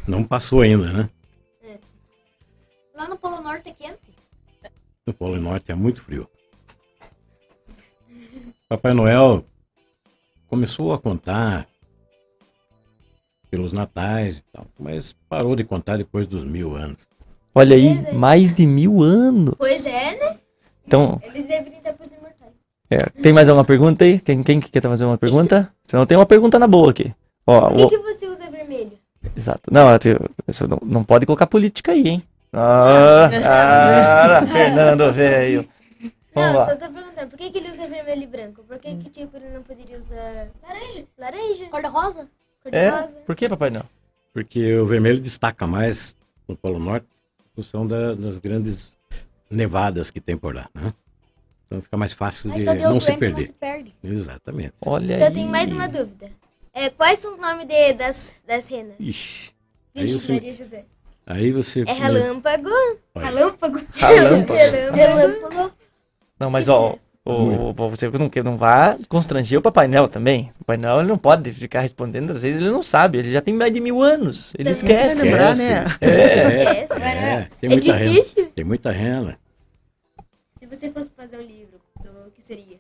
não 0.07 0.23
passou 0.25 0.61
ainda, 0.61 0.93
né? 0.93 1.11
Lá 2.95 3.09
no 3.09 3.17
Polo 3.17 3.41
Norte 3.41 3.69
é 3.71 3.73
quente. 3.73 3.99
No 5.07 5.15
Polo 5.15 5.41
Norte 5.41 5.73
é 5.73 5.75
muito 5.75 6.03
frio. 6.03 6.29
Papai 8.69 8.93
Noel 8.95 9.45
começou 10.49 10.93
a 10.93 10.99
contar 10.99 11.67
pelos 13.51 13.73
natais 13.73 14.39
e 14.39 14.43
tal, 14.53 14.67
mas 14.79 15.15
parou 15.29 15.55
de 15.57 15.65
contar 15.65 15.97
depois 15.99 16.27
dos 16.27 16.45
mil 16.45 16.75
anos. 16.75 17.07
Olha 17.55 17.77
aí, 17.77 18.13
mais 18.15 18.55
de 18.55 18.67
mil 18.67 19.03
anos. 19.03 19.55
Pois 19.59 19.85
é, 19.85 20.19
né? 20.19 20.39
Então, 20.87 21.21
Eles 21.23 21.47
deveriam. 21.47 21.73
É, 22.93 23.07
tem 23.23 23.33
mais 23.33 23.49
alguma 23.49 23.65
pergunta 23.65 24.05
aí? 24.05 24.21
Quem, 24.21 24.43
quem 24.43 24.61
que 24.61 24.71
quer 24.71 24.83
fazer 24.83 25.05
uma 25.07 25.17
pergunta? 25.17 25.73
Senão 25.85 26.05
tem 26.05 26.19
uma 26.19 26.27
pergunta 26.27 26.59
na 26.59 26.67
boa 26.67 26.91
aqui. 26.91 27.15
Ó, 27.47 27.71
Por 27.71 27.77
que, 27.77 27.85
o- 27.85 27.89
que 27.89 27.99
você 27.99 28.27
usa 28.29 28.51
vermelho? 28.51 28.93
Exato. 29.37 29.73
Não, 29.73 29.87
você 30.47 30.67
não, 30.67 30.79
não 30.85 31.03
pode 31.05 31.25
colocar 31.25 31.47
política 31.47 31.93
aí, 31.93 32.07
hein? 32.07 32.23
Ah, 32.53 33.31
ah, 34.43 34.47
Fernando, 34.47 35.11
velho. 35.13 35.67
Vamos 36.35 36.51
não, 36.53 36.59
lá. 36.59 36.67
só 36.69 36.77
tô 36.77 36.93
perguntando, 36.93 37.29
por 37.31 37.39
que, 37.39 37.51
que 37.51 37.59
ele 37.59 37.71
usa 37.71 37.87
vermelho 37.87 38.23
e 38.23 38.27
branco? 38.27 38.63
Por 38.65 38.79
que, 38.79 38.95
que 38.97 39.11
tipo, 39.11 39.37
ele 39.37 39.49
não 39.55 39.63
poderia 39.63 39.99
usar 39.99 40.49
laranja? 40.63 41.05
Laranja? 41.19 41.67
Cor-de-rosa? 41.71 42.29
É? 42.67 42.91
Cor-de-rosa? 42.91 43.17
Por 43.27 43.37
que, 43.37 43.49
Papai 43.49 43.71
Noel? 43.71 43.85
Porque 44.35 44.75
o 44.77 44.85
vermelho 44.87 45.21
destaca 45.21 45.67
mais 45.67 46.15
no 46.49 46.57
Polo 46.57 46.79
Norte 46.79 47.07
em 47.41 47.55
função 47.55 47.87
da- 47.87 48.15
das 48.15 48.39
grandes 48.39 48.97
nevadas 49.51 50.11
que 50.11 50.21
tem 50.21 50.37
por 50.37 50.55
lá, 50.55 50.69
né? 50.75 50.93
Então 51.73 51.81
fica 51.81 51.97
mais 51.97 52.13
fácil 52.13 52.53
Aí 52.53 52.59
de 52.61 52.65
cadê 52.67 52.83
não 52.85 53.01
se 53.01 53.07
doentes 53.07 53.09
não 53.09 53.19
perder. 53.19 53.47
se 53.47 53.53
perde? 53.55 53.95
Exatamente. 54.05 54.73
Olha 54.85 55.19
Eu 55.19 55.27
aí. 55.27 55.33
tenho 55.33 55.49
mais 55.49 55.73
uma 55.73 55.89
dúvida. 55.89 56.29
É, 56.75 56.91
quais 56.91 57.19
são 57.19 57.33
os 57.33 57.39
nomes 57.39 57.67
de- 57.67 57.95
das, 57.95 58.33
das 58.47 58.69
renas? 58.69 58.95
Ixi. 59.01 59.53
Aí 59.95 60.03
Vixe, 60.05 60.19
você, 60.21 60.33
Maria 60.35 60.55
José. 60.55 60.85
aí 61.27 61.51
você 61.51 61.85
É 61.87 61.93
relâmpago. 61.93 62.69
Olha. 63.15 63.25
Relâmpago. 63.27 63.81
Relâmpago. 63.95 64.53
Relâmpago. 64.95 65.73
Não, 66.39 66.51
mas 66.51 66.69
ó, 66.69 66.95
o, 67.25 67.33
o- 67.71 67.73
você 67.89 68.09
não, 68.11 68.31
não 68.45 68.57
vá 68.59 68.99
constranger 69.09 69.59
o 69.59 69.63
Papai 69.63 69.87
Noel 69.89 70.09
também. 70.09 70.51
O 70.61 70.65
Papai 70.65 70.77
Noel 70.77 70.99
ele 71.01 71.09
não 71.09 71.19
pode 71.19 71.51
ficar 71.53 71.81
respondendo, 71.81 72.31
às 72.33 72.43
vezes 72.43 72.61
ele 72.61 72.71
não 72.71 72.83
sabe, 72.83 73.19
ele 73.19 73.31
já 73.33 73.41
tem 73.41 73.55
mais 73.55 73.73
de 73.73 73.81
mil 73.81 74.03
anos. 74.03 74.53
Ele 74.59 74.75
Também. 74.75 74.97
esquece. 74.97 75.15
Vai 75.15 75.25
lembrar, 75.25 75.57
né? 75.57 75.85
É, 76.01 76.07
É, 76.11 76.79
é, 76.85 77.49
tem 77.61 77.71
É 77.71 77.75
muita 77.75 77.93
renda. 77.95 78.11
difícil? 78.11 78.53
Tem 78.55 78.65
muita 78.65 78.91
renda. 78.93 79.39
Se 80.73 80.79
você 80.79 80.91
fosse 80.91 81.11
fazer 81.11 81.37
um 81.37 81.43
livro, 81.43 81.79
do 82.03 82.31
que 82.31 82.41
seria? 82.41 82.79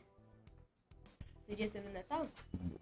Seria 1.47 1.69
sobre 1.69 1.91
o 1.91 1.93
Natal? 1.93 2.27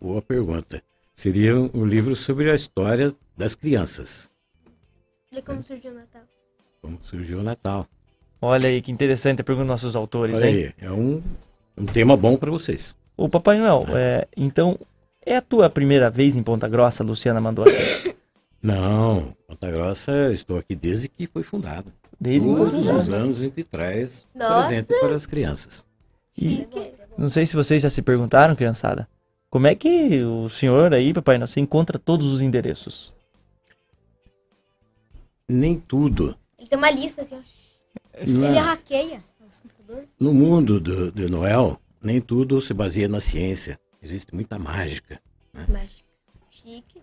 Boa 0.00 0.22
pergunta. 0.22 0.80
Seria 1.12 1.56
um 1.56 1.84
livro 1.84 2.14
sobre 2.14 2.48
a 2.48 2.54
história 2.54 3.12
das 3.36 3.56
crianças. 3.56 4.30
De 5.32 5.42
como 5.42 5.64
surgiu 5.64 5.90
o 5.90 5.94
Natal. 5.94 6.22
Como 6.80 6.98
surgiu 7.02 7.40
o 7.40 7.42
Natal. 7.42 7.88
Olha 8.40 8.68
aí 8.68 8.80
que 8.80 8.92
interessante 8.92 9.40
a 9.40 9.44
pergunta 9.44 9.66
dos 9.66 9.82
nossos 9.82 9.96
autores, 9.96 10.36
Olha 10.36 10.48
hein? 10.48 10.74
aí, 10.78 10.86
é 10.86 10.92
um, 10.92 11.20
um 11.76 11.86
tema 11.86 12.16
bom 12.16 12.36
para 12.36 12.52
vocês. 12.52 12.96
O 13.16 13.28
Papai 13.28 13.58
Noel, 13.58 13.84
é, 13.88 14.28
então, 14.36 14.78
é 15.26 15.34
a 15.36 15.42
tua 15.42 15.68
primeira 15.68 16.08
vez 16.08 16.36
em 16.36 16.42
Ponta 16.44 16.68
Grossa, 16.68 17.02
Luciana 17.02 17.40
mandou 17.40 17.64
aqui. 17.64 18.14
Não, 18.62 19.34
Ponta 19.48 19.68
Grossa, 19.72 20.32
estou 20.32 20.56
aqui 20.56 20.76
desde 20.76 21.08
que 21.08 21.26
foi 21.26 21.42
fundado. 21.42 21.92
Desde 22.20 22.46
Todos 22.46 22.86
os 22.86 23.08
anos 23.08 23.38
a 23.38 23.44
gente 23.44 23.64
traz 23.64 24.26
Nossa. 24.34 24.68
presente 24.68 25.00
para 25.00 25.14
as 25.14 25.24
crianças. 25.26 25.88
E 26.36 26.66
não 27.16 27.28
sei 27.30 27.46
se 27.46 27.56
vocês 27.56 27.82
já 27.82 27.88
se 27.88 28.02
perguntaram, 28.02 28.54
criançada, 28.54 29.08
como 29.48 29.66
é 29.66 29.74
que 29.74 30.22
o 30.22 30.48
senhor 30.48 30.92
aí, 30.92 31.14
Papai 31.14 31.38
Noel, 31.38 31.46
você 31.46 31.60
encontra 31.60 31.98
todos 31.98 32.26
os 32.26 32.42
endereços? 32.42 33.14
Nem 35.48 35.78
tudo. 35.78 36.36
Ele 36.58 36.68
tem 36.68 36.78
uma 36.78 36.90
lista 36.90 37.22
assim, 37.22 37.36
ó. 37.36 37.40
Não 38.26 38.44
Ele 38.46 38.56
é- 38.58 38.60
hackeia 38.60 39.24
os 39.50 39.58
computadores. 39.58 40.08
No 40.18 40.32
mundo 40.34 40.78
do, 40.78 41.10
do 41.10 41.28
Noel, 41.28 41.80
nem 42.02 42.20
tudo 42.20 42.60
se 42.60 42.72
baseia 42.74 43.08
na 43.08 43.20
ciência. 43.20 43.80
Existe 44.02 44.34
muita 44.34 44.58
mágica. 44.58 45.20
Mágica. 45.54 46.08
Chique. 46.50 47.02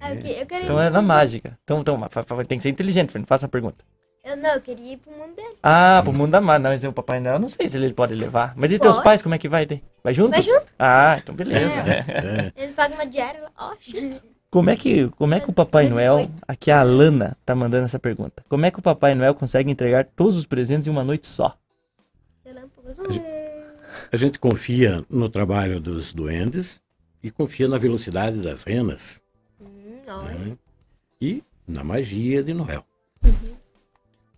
Ah, 0.00 0.14
eu, 0.14 0.18
que- 0.20 0.28
eu 0.56 0.62
Então 0.62 0.80
é 0.80 0.88
na 0.90 1.02
mágica. 1.02 1.58
Então, 1.64 1.80
então 1.80 1.98
tem 2.46 2.58
que 2.58 2.62
ser 2.62 2.68
inteligente, 2.70 3.10
Fernando, 3.10 3.28
faça 3.28 3.46
a 3.46 3.48
pergunta. 3.48 3.84
Eu 4.28 4.36
não, 4.36 4.50
eu 4.50 4.60
queria 4.60 4.92
ir 4.92 4.96
pro 4.98 5.10
mundo 5.10 5.34
dele. 5.34 5.56
Ah, 5.62 6.00
pro 6.04 6.12
mundo 6.12 6.30
da 6.32 6.40
mágica. 6.40 6.62
Não, 6.64 6.70
mas 6.70 6.84
o 6.84 6.92
Papai 6.92 7.18
Noel, 7.18 7.38
não 7.38 7.48
sei 7.48 7.66
se 7.66 7.78
ele 7.78 7.94
pode 7.94 8.14
levar. 8.14 8.52
Mas 8.56 8.70
e 8.70 8.78
teus 8.78 8.96
Pode. 8.96 9.04
pais, 9.04 9.22
como 9.22 9.34
é 9.34 9.38
que 9.38 9.48
vai? 9.48 9.64
daí? 9.64 9.82
Vai 10.04 10.12
junto? 10.12 10.30
Vai 10.30 10.42
junto. 10.42 10.66
Ah, 10.78 11.16
então 11.22 11.34
beleza. 11.34 11.72
É. 11.74 12.52
Ele 12.54 12.72
paga 12.74 12.94
uma 12.94 13.06
diária 13.06 13.40
lá. 13.42 13.50
Ó, 13.58 13.74
chique. 13.80 14.20
Como 14.50 14.68
é 14.70 14.76
que, 14.76 15.08
como 15.10 15.34
é 15.34 15.40
que 15.40 15.48
o 15.48 15.52
Papai 15.52 15.88
Noel, 15.88 16.30
aqui 16.46 16.70
a 16.70 16.80
Alana 16.80 17.36
tá 17.44 17.54
mandando 17.54 17.84
essa 17.86 17.98
pergunta. 17.98 18.42
Como 18.48 18.64
é 18.66 18.70
que 18.70 18.78
o 18.78 18.82
Papai 18.82 19.14
Noel 19.14 19.34
consegue 19.34 19.70
entregar 19.70 20.04
todos 20.04 20.36
os 20.36 20.46
presentes 20.46 20.86
em 20.86 20.90
uma 20.90 21.04
noite 21.04 21.26
só? 21.26 21.56
Relâmpagos. 22.44 22.98
A 24.10 24.16
gente 24.16 24.38
confia 24.38 25.04
no 25.10 25.28
trabalho 25.28 25.80
dos 25.80 26.12
duendes 26.14 26.80
e 27.22 27.30
confia 27.30 27.68
na 27.68 27.76
velocidade 27.78 28.38
das 28.38 28.62
renas 28.64 29.22
Hum, 29.60 30.00
olha. 30.06 30.34
né? 30.34 30.56
e 31.20 31.42
na 31.66 31.84
magia 31.84 32.42
de 32.42 32.54
Noel. 32.54 32.84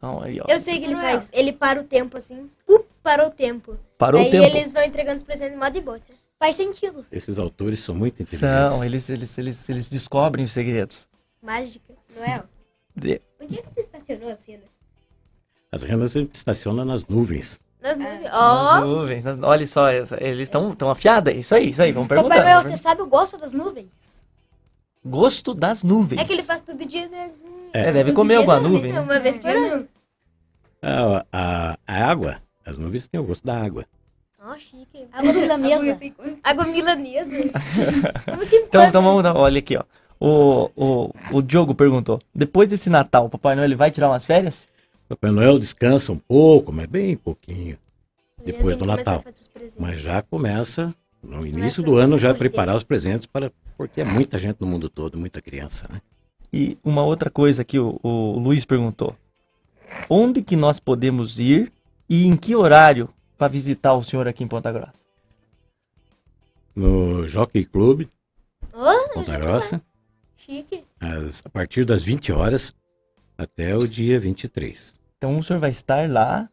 Então, 0.01 0.23
aí, 0.23 0.41
ó. 0.41 0.47
Eu 0.49 0.59
sei 0.59 0.77
o 0.77 0.79
que 0.79 0.85
ele 0.87 0.97
faz. 0.97 1.29
Ele 1.31 1.53
para 1.53 1.79
o 1.79 1.85
tempo 1.85 2.17
assim. 2.17 2.49
Uh, 2.67 2.83
parou 3.03 3.27
o 3.27 3.31
tempo. 3.31 3.77
Parou 3.99 4.19
Aí 4.23 4.29
o 4.29 4.31
tempo. 4.31 4.57
eles 4.57 4.73
vão 4.73 4.83
entregando 4.83 5.19
os 5.19 5.25
presentes 5.25 5.53
de 5.53 5.59
modo 5.59 5.73
de 5.75 5.83
boa. 5.83 6.01
Faz 6.39 6.57
sentido. 6.57 7.05
Esses 7.13 7.39
autores 7.39 7.81
são 7.81 7.95
muito 7.95 8.23
inteligentes. 8.23 8.73
São, 8.73 8.83
eles, 8.83 9.11
eles, 9.11 9.37
eles, 9.37 9.69
eles 9.69 9.89
descobrem 9.91 10.43
os 10.47 10.53
segredos. 10.53 11.07
Mágica. 11.43 11.93
Noel. 12.17 12.45
De- 12.97 13.21
Onde 13.39 13.59
é 13.59 13.63
que 13.63 13.69
tu 13.75 13.81
estacionou 13.81 14.31
assim, 14.31 14.53
né? 14.57 14.63
As 15.71 15.83
renas 15.83 16.17
a 16.17 16.21
gente 16.21 16.35
estaciona 16.35 16.83
nas 16.83 17.07
nuvens. 17.07 17.61
Nas 17.83 17.97
nuvens. 17.99 18.23
Nas 18.23 18.33
Ó. 18.35 18.81
nuvens, 18.81 19.25
nas- 19.25 19.43
olha 19.43 19.67
só, 19.67 19.91
eles 19.91 20.45
estão 20.45 20.75
tão 20.75 20.89
afiados. 20.89 21.35
Isso 21.35 21.55
aí, 21.55 21.69
isso 21.69 21.83
aí, 21.83 21.93
vamos 21.93 22.09
perguntar. 22.09 22.37
Papai 22.37 22.55
Noel, 22.55 22.63
você 22.63 22.77
sabe 22.79 23.03
o 23.03 23.07
gosto 23.07 23.37
das 23.37 23.53
nuvens? 23.53 23.91
Gosto 25.05 25.55
das 25.55 25.83
nuvens. 25.83 26.21
É 26.23 26.25
que 26.25 26.33
ele 26.33 26.43
faz 26.43 26.63
todo 26.63 26.83
dia, 26.87 27.07
né? 27.09 27.31
É, 27.73 27.93
deve 27.93 28.11
Todo 28.11 28.17
comer 28.17 28.37
alguma 28.37 28.61
nuvem, 28.61 28.93
né? 28.93 29.01
Uma 29.01 29.21
vez 29.21 29.37
por 29.37 29.51
ano. 29.51 29.89
A, 30.83 31.27
a, 31.33 31.79
a 31.87 32.11
água, 32.11 32.43
as 32.65 32.79
nuvens 32.79 33.09
têm 33.09 33.21
o 33.21 33.25
gosto 33.25 33.45
da 33.45 33.61
água. 33.63 33.85
Ó, 34.43 34.57
chique. 34.57 35.07
Água 35.13 35.33
milanesa. 35.33 35.99
Água 36.43 36.67
milanesa. 36.67 37.37
Como 38.25 38.47
que 38.47 38.57
Então, 38.57 38.85
então 38.85 39.03
vamos 39.03 39.23
dar, 39.23 39.37
olha 39.37 39.59
aqui, 39.59 39.77
ó. 39.77 39.85
O, 40.19 40.71
o, 40.77 41.11
o 41.33 41.43
Diogo 41.43 41.75
perguntou: 41.75 42.19
depois 42.35 42.69
desse 42.69 42.91
Natal, 42.91 43.27
o 43.27 43.31
Papai 43.31 43.55
Noel 43.55 43.67
ele 43.67 43.75
vai 43.75 43.91
tirar 43.91 44.09
umas 44.09 44.25
férias? 44.25 44.69
Papai 45.09 45.31
Noel 45.31 45.59
descansa 45.59 46.13
um 46.13 46.19
pouco, 46.19 46.73
mas 46.73 46.87
bem 46.87 47.17
pouquinho, 47.17 47.77
depois 48.45 48.77
do 48.77 48.85
Natal. 48.85 49.25
Mas 49.79 50.01
já 50.01 50.23
começa, 50.23 50.95
no 51.23 51.47
início 51.47 51.55
Começa 51.55 51.83
do 51.83 51.97
ano, 51.97 52.19
já 52.19 52.35
preparar 52.35 52.77
os 52.77 52.85
presentes 52.85 53.27
para. 53.27 53.53
Porque 53.77 54.01
é 54.01 54.05
muita 54.05 54.39
gente 54.39 54.61
no 54.61 54.67
mundo 54.67 54.89
todo, 54.89 55.19
muita 55.19 55.41
criança, 55.41 55.87
né? 55.91 56.01
E 56.53 56.77
uma 56.85 57.05
outra 57.05 57.31
coisa 57.31 57.65
que 57.65 57.79
o, 57.79 57.99
o 58.03 58.39
Luiz 58.39 58.65
perguntou: 58.65 59.17
onde 60.09 60.43
que 60.43 60.57
nós 60.57 60.81
podemos 60.81 61.39
ir 61.39 61.73
e 62.09 62.27
em 62.27 62.37
que 62.37 62.55
horário 62.57 63.09
para 63.39 63.49
visitar 63.49 63.95
o 63.95 64.03
senhor 64.05 64.27
aqui 64.29 64.43
em 64.45 64.49
Ponta 64.49 64.71
Grossa? 64.73 64.93
No 66.75 67.27
Jockey 67.27 67.65
Club, 67.65 68.07
Ó, 68.73 69.09
Ponta 69.15 69.39
Grossa, 69.39 69.83
chique. 70.37 70.85
às- 71.01 71.43
a 71.45 71.49
partir 71.49 71.85
das 71.85 72.03
20 72.05 72.33
horas 72.33 72.75
até 73.37 73.77
o 73.77 73.87
dia 73.87 74.19
23. 74.21 74.99
Então 75.19 75.39
o 75.39 75.43
senhor 75.45 75.59
vai 75.59 75.71
estar 75.71 76.09
lá 76.09 76.49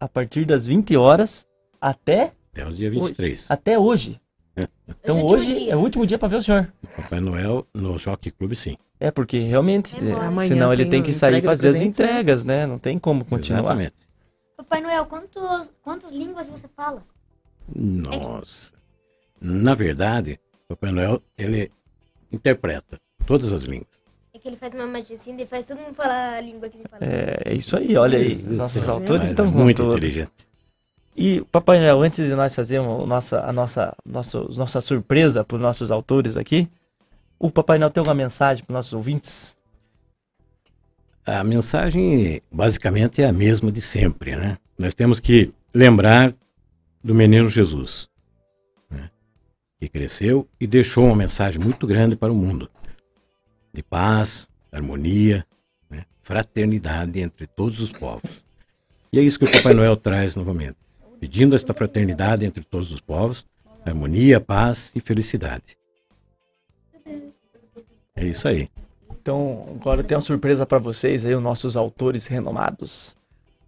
a 0.00 0.08
partir 0.08 0.44
das 0.44 0.66
20 0.66 0.96
horas 0.96 1.46
até, 1.80 2.32
Até 2.52 2.66
o 2.66 2.72
dia 2.72 2.90
23. 2.90 3.50
até 3.50 3.78
hoje. 3.78 4.20
Então 4.88 5.22
Hoje 5.22 5.22
é 5.22 5.22
o 5.22 5.22
último 5.22 5.36
hoje 5.52 5.54
dia. 5.60 5.72
é 5.72 5.76
o 5.76 5.78
último 5.78 6.06
dia 6.06 6.18
para 6.18 6.28
ver 6.28 6.36
o 6.36 6.42
senhor. 6.42 6.72
Papai 6.96 7.20
Noel 7.20 7.66
no 7.72 7.96
Jockey 7.98 8.30
Club, 8.32 8.54
sim. 8.54 8.76
É 9.00 9.10
porque 9.10 9.38
realmente, 9.38 9.94
É 9.96 10.46
senão 10.48 10.72
ele 10.72 10.86
tem 10.86 11.02
que 11.02 11.12
sair 11.12 11.38
e 11.38 11.42
fazer 11.42 11.68
as 11.68 11.78
né? 11.80 11.86
entregas, 11.86 12.42
né? 12.42 12.66
Não 12.66 12.78
tem 12.78 12.98
como 12.98 13.24
continuar. 13.24 13.60
Exatamente. 13.60 13.94
Papai 14.56 14.80
Noel, 14.80 15.06
quantos, 15.06 15.70
quantas 15.82 16.10
línguas 16.12 16.48
você 16.48 16.66
fala? 16.76 17.00
Nossa. 17.74 18.74
Na 19.40 19.74
verdade, 19.74 20.40
Papai 20.68 20.90
Noel, 20.90 21.22
ele 21.36 21.70
interpreta 22.32 22.98
todas 23.24 23.52
as 23.52 23.62
línguas. 23.62 24.02
É 24.34 24.38
que 24.38 24.48
ele 24.48 24.56
faz 24.56 24.74
uma 24.74 24.86
magia 24.86 25.14
assim, 25.14 25.32
ele 25.34 25.46
faz 25.46 25.64
todo 25.64 25.78
mundo 25.78 25.94
falar 25.94 26.34
a 26.34 26.40
língua 26.40 26.68
que 26.68 26.76
ele 26.78 26.88
fala. 26.88 27.04
É, 27.04 27.52
é 27.52 27.54
isso 27.54 27.76
aí, 27.76 27.96
olha 27.96 28.18
aí. 28.18 28.32
Isso, 28.32 28.50
Os 28.50 28.58
nossos 28.58 28.82
isso. 28.82 28.90
autores 28.90 29.22
Mas 29.22 29.30
estão 29.30 29.46
é 29.46 29.50
muito 29.50 29.82
tudo. 29.82 29.96
inteligente. 29.96 30.48
E, 31.16 31.40
Papai 31.50 31.78
Noel, 31.78 32.00
antes 32.02 32.24
de 32.24 32.34
nós 32.34 32.54
fazermos 32.54 33.02
o 33.02 33.06
nossa, 33.06 33.40
a 33.40 33.52
nossa, 33.52 33.96
nosso, 34.04 34.48
nossa 34.56 34.80
surpresa 34.80 35.44
para 35.44 35.56
os 35.56 35.60
nossos 35.62 35.90
autores 35.90 36.36
aqui, 36.36 36.68
o 37.38 37.50
Papai 37.50 37.78
Noel 37.78 37.90
tem 37.90 38.00
alguma 38.00 38.14
mensagem 38.14 38.64
para 38.64 38.72
os 38.72 38.74
nossos 38.74 38.92
ouvintes? 38.92 39.56
A 41.24 41.44
mensagem 41.44 42.42
basicamente 42.50 43.22
é 43.22 43.26
a 43.26 43.32
mesma 43.32 43.70
de 43.70 43.80
sempre, 43.80 44.34
né? 44.34 44.56
Nós 44.78 44.94
temos 44.94 45.20
que 45.20 45.52
lembrar 45.72 46.34
do 47.02 47.14
menino 47.14 47.48
Jesus, 47.48 48.08
né? 48.90 49.08
que 49.78 49.88
cresceu 49.88 50.48
e 50.58 50.66
deixou 50.66 51.04
uma 51.04 51.16
mensagem 51.16 51.60
muito 51.60 51.86
grande 51.86 52.16
para 52.16 52.32
o 52.32 52.36
mundo, 52.36 52.68
de 53.72 53.82
paz, 53.82 54.48
harmonia, 54.72 55.46
né? 55.88 56.04
fraternidade 56.20 57.20
entre 57.20 57.46
todos 57.46 57.80
os 57.80 57.92
povos. 57.92 58.44
E 59.12 59.18
é 59.18 59.22
isso 59.22 59.38
que 59.38 59.44
o 59.44 59.50
Papai 59.50 59.74
Noel 59.74 59.96
traz 59.96 60.34
novamente, 60.34 60.76
pedindo 61.20 61.54
esta 61.54 61.72
fraternidade 61.72 62.44
entre 62.44 62.64
todos 62.64 62.90
os 62.90 63.00
povos, 63.00 63.46
harmonia, 63.84 64.40
paz 64.40 64.90
e 64.94 65.00
felicidade. 65.00 65.77
É 68.20 68.26
isso 68.26 68.48
aí. 68.48 68.68
Então, 69.20 69.66
agora 69.80 70.00
eu 70.00 70.04
tenho 70.04 70.18
uma 70.18 70.22
surpresa 70.22 70.66
para 70.66 70.78
vocês 70.78 71.24
aí, 71.24 71.34
os 71.34 71.42
nossos 71.42 71.76
autores 71.76 72.26
renomados. 72.26 73.16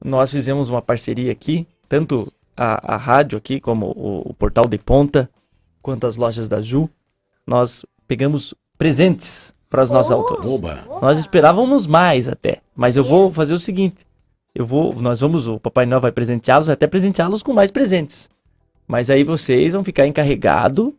Nós 0.02 0.30
fizemos 0.30 0.70
uma 0.70 0.80
parceria 0.80 1.30
aqui, 1.30 1.66
tanto 1.88 2.32
a, 2.56 2.94
a 2.94 2.96
rádio 2.96 3.36
aqui, 3.38 3.60
como 3.60 3.86
o, 3.86 4.30
o 4.30 4.34
Portal 4.34 4.66
de 4.66 4.78
Ponta, 4.78 5.30
quanto 5.82 6.06
as 6.06 6.16
lojas 6.16 6.48
da 6.48 6.60
Ju, 6.62 6.88
nós 7.46 7.84
pegamos 8.08 8.54
presentes 8.76 9.54
para 9.68 9.82
os 9.82 9.90
nossos 9.90 10.10
autores. 10.10 10.48
Oba! 10.48 10.84
Nós 11.00 11.18
esperávamos 11.18 11.86
mais 11.86 12.28
até, 12.28 12.60
mas 12.74 12.96
eu 12.96 13.04
vou 13.04 13.30
fazer 13.32 13.54
o 13.54 13.58
seguinte, 13.58 14.06
eu 14.54 14.66
vou, 14.66 14.94
nós 14.94 15.20
vamos, 15.20 15.46
o 15.46 15.60
Papai 15.60 15.86
Noel 15.86 16.00
vai 16.00 16.12
presenteá-los, 16.12 16.66
vai 16.66 16.74
até 16.74 16.86
presenteá-los 16.86 17.42
com 17.42 17.52
mais 17.52 17.70
presentes. 17.70 18.28
Mas 18.86 19.10
aí 19.10 19.22
vocês 19.22 19.72
vão 19.72 19.84
ficar 19.84 20.06
encarregados 20.06 20.92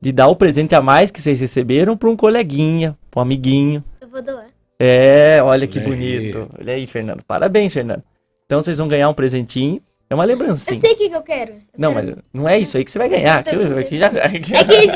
de 0.00 0.12
dar 0.12 0.28
o 0.28 0.36
presente 0.36 0.74
a 0.74 0.82
mais 0.82 1.10
que 1.10 1.20
vocês 1.20 1.40
receberam 1.40 1.96
para 1.96 2.08
um 2.10 2.16
coleguinha, 2.16 2.96
para 3.10 3.20
um 3.20 3.22
amiguinho. 3.22 3.82
Eu 4.00 4.08
vou 4.08 4.22
doar. 4.22 4.46
É, 4.78 5.40
olha 5.42 5.66
que 5.66 5.78
Olha 5.78 5.88
aí. 5.88 5.94
bonito. 5.94 6.48
Olha 6.60 6.72
aí, 6.74 6.86
Fernando. 6.86 7.22
Parabéns, 7.26 7.72
Fernando. 7.72 8.02
Então 8.44 8.60
vocês 8.60 8.76
vão 8.78 8.86
ganhar 8.88 9.08
um 9.08 9.14
presentinho. 9.14 9.80
É 10.08 10.14
uma 10.14 10.22
Eu 10.22 10.28
lembrancinha. 10.28 10.78
sei 10.80 10.92
o 10.92 10.96
que, 10.96 11.08
que 11.08 11.16
eu 11.16 11.22
quero. 11.22 11.52
Eu 11.54 11.60
Não, 11.76 11.92
quero- 11.92 12.06
mas 12.06 12.16
não 12.32 12.48
é 12.48 12.56
isso 12.58 12.76
aí 12.76 12.84
que 12.84 12.90
você 12.92 12.98
vai 12.98 13.08
ganhar. 13.08 13.42
Eu 13.52 13.60
Aquilo 13.62 13.78
aqui 13.78 13.98
já... 13.98 14.06
É 14.06 14.28
que, 14.28 14.52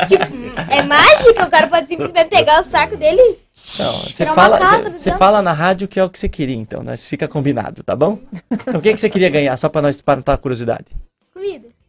tipo, 0.06 0.70
é 0.72 0.82
mágica, 0.82 1.46
o 1.46 1.50
cara 1.50 1.66
pode 1.66 1.88
simplesmente 1.88 2.28
pegar 2.28 2.60
o 2.60 2.62
saco 2.62 2.96
dele 2.96 3.20
Não, 3.20 3.86
você 3.90 4.24
fala, 4.26 4.58
casa 4.58 4.90
você- 4.96 5.10
fala 5.12 5.42
na 5.42 5.52
rádio 5.52 5.88
que 5.88 5.98
é 5.98 6.04
o 6.04 6.08
que 6.08 6.16
você 6.16 6.28
queria, 6.28 6.54
então. 6.54 6.84
Nós 6.84 7.08
fica 7.08 7.26
combinado, 7.26 7.82
tá 7.82 7.96
bom? 7.96 8.20
Então 8.52 8.78
o 8.78 8.80
que, 8.80 8.92
que 8.94 9.00
você 9.00 9.10
queria 9.10 9.28
ganhar, 9.30 9.56
só 9.56 9.68
pra 9.68 9.82
nós 9.82 10.00
para 10.00 10.20
a 10.24 10.36
curiosidade? 10.36 10.84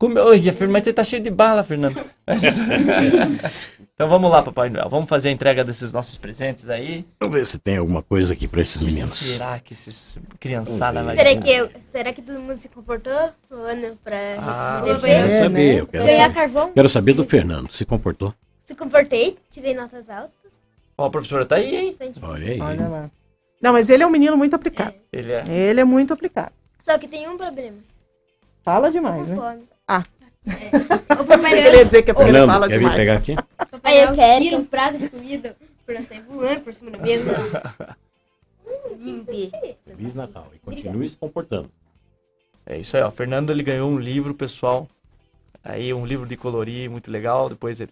Come... 0.02 0.19
Oi, 0.19 0.41
mas 0.68 0.84
você 0.84 0.91
tá 0.91 1.03
cheio 1.03 1.22
de 1.22 1.30
bala, 1.30 1.64
Fernando. 1.64 2.03
então 3.94 4.10
vamos 4.10 4.32
lá, 4.32 4.41
Papai 4.41 4.68
Noel. 4.68 4.90
Vamos 4.90 5.07
fazer 5.07 5.30
a 5.30 5.32
entrega 5.32 5.64
desses 5.64 5.94
nossos 5.94 6.18
presentes 6.18 6.68
aí. 6.69 7.06
Vamos 7.19 7.36
ver 7.36 7.45
se 7.45 7.60
tem 7.60 7.78
alguma 7.78 8.02
coisa 8.02 8.34
aqui 8.34 8.48
para 8.48 8.61
esses 8.61 8.78
que 8.78 8.86
meninos. 8.86 9.11
será 9.15 9.60
que 9.60 9.73
esses 9.73 10.18
criançada 10.40 11.03
vai 11.03 11.15
Será 11.15 11.30
ganhar? 11.36 11.44
que, 11.44 11.52
eu, 11.52 11.69
será 11.91 12.11
que 12.14 12.22
todo 12.23 12.40
mundo 12.40 12.57
se 12.57 12.68
comportou 12.68 13.30
no 13.48 13.57
ano 13.57 13.95
pra 14.03 14.18
Ah, 14.40 14.82
Eu 14.88 14.99
quero 14.99 15.28
É, 15.28 15.44
saber, 15.44 15.73
né? 15.76 15.82
eu 15.82 15.86
quero 15.86 16.03
Ganhar 16.07 16.22
saber. 16.23 16.34
carvão? 16.34 16.72
Quero 16.72 16.90
saber 16.90 17.14
do 17.14 17.23
Fernando, 17.23 17.72
se 17.72 17.86
comportou. 17.86 18.34
Se 18.65 18.73
comportei, 18.73 19.38
tirei 19.52 19.76
notas 19.76 20.10
altas. 20.10 20.52
Ó, 20.98 21.06
a 21.06 21.11
professora 21.11 21.45
tá 21.45 21.57
aí, 21.57 21.76
hein? 21.76 21.95
Olha 22.23 22.52
aí. 22.53 22.60
Olha 22.60 22.88
lá. 22.88 23.11
Não, 23.61 23.72
mas 23.73 23.88
ele 23.91 24.02
é 24.02 24.07
um 24.07 24.10
menino 24.10 24.36
muito 24.36 24.56
aplicado. 24.56 24.95
Ele 25.14 25.32
é. 25.32 25.44
Ele 25.48 25.80
é 25.80 25.84
muito 25.86 26.11
aplicado. 26.11 26.53
Só 26.82 26.98
que 26.98 27.07
tem 27.07 27.30
um 27.30 27.38
problema. 27.38 27.78
Fala 28.64 28.88
Tô 28.88 28.94
demais, 28.94 29.28
né? 29.28 29.36
fome. 29.36 29.69
Ah. 29.91 30.03
É. 30.47 31.13
O 31.22 31.26
Papai 31.26 31.38
Você 31.38 31.49
queria 31.49 31.72
Noel, 31.72 31.85
dizer 31.85 32.03
que 32.03 32.11
ele 32.11 32.18
Fernando, 32.18 32.49
fala 32.49 32.68
quer 32.68 32.73
vir 32.73 32.80
demais. 32.80 32.97
pegar 32.97 33.18
aqui? 33.18 33.35
Papai 33.69 33.93
Noel 33.95 34.09
eu 34.09 34.15
quero. 34.15 34.43
tira 34.43 34.57
um 34.57 34.65
prato 34.65 34.97
de 34.97 35.09
comida 35.09 35.57
pra 35.85 35.99
não 35.99 36.07
sair 36.07 36.22
voando 36.22 36.61
por 36.61 36.73
cima 36.73 36.91
da 36.91 36.97
mesa. 36.97 37.26
Me 38.97 39.19
ver. 39.19 39.51
Feliz 39.84 40.13
Natal. 40.15 40.47
E 40.55 40.59
continue 40.59 41.09
se 41.09 41.18
comportando. 41.18 41.69
É 42.65 42.77
isso 42.77 42.95
aí, 42.95 43.03
ó. 43.03 43.11
Fernando 43.11 43.49
ele 43.49 43.63
ganhou 43.63 43.89
um 43.89 43.97
livro, 43.99 44.34
pessoal. 44.34 44.88
Aí 45.63 45.93
um 45.93 46.05
livro 46.05 46.26
de 46.26 46.38
colorir, 46.38 46.89
muito 46.89 47.11
legal. 47.11 47.49
Depois 47.49 47.80
ele. 47.81 47.91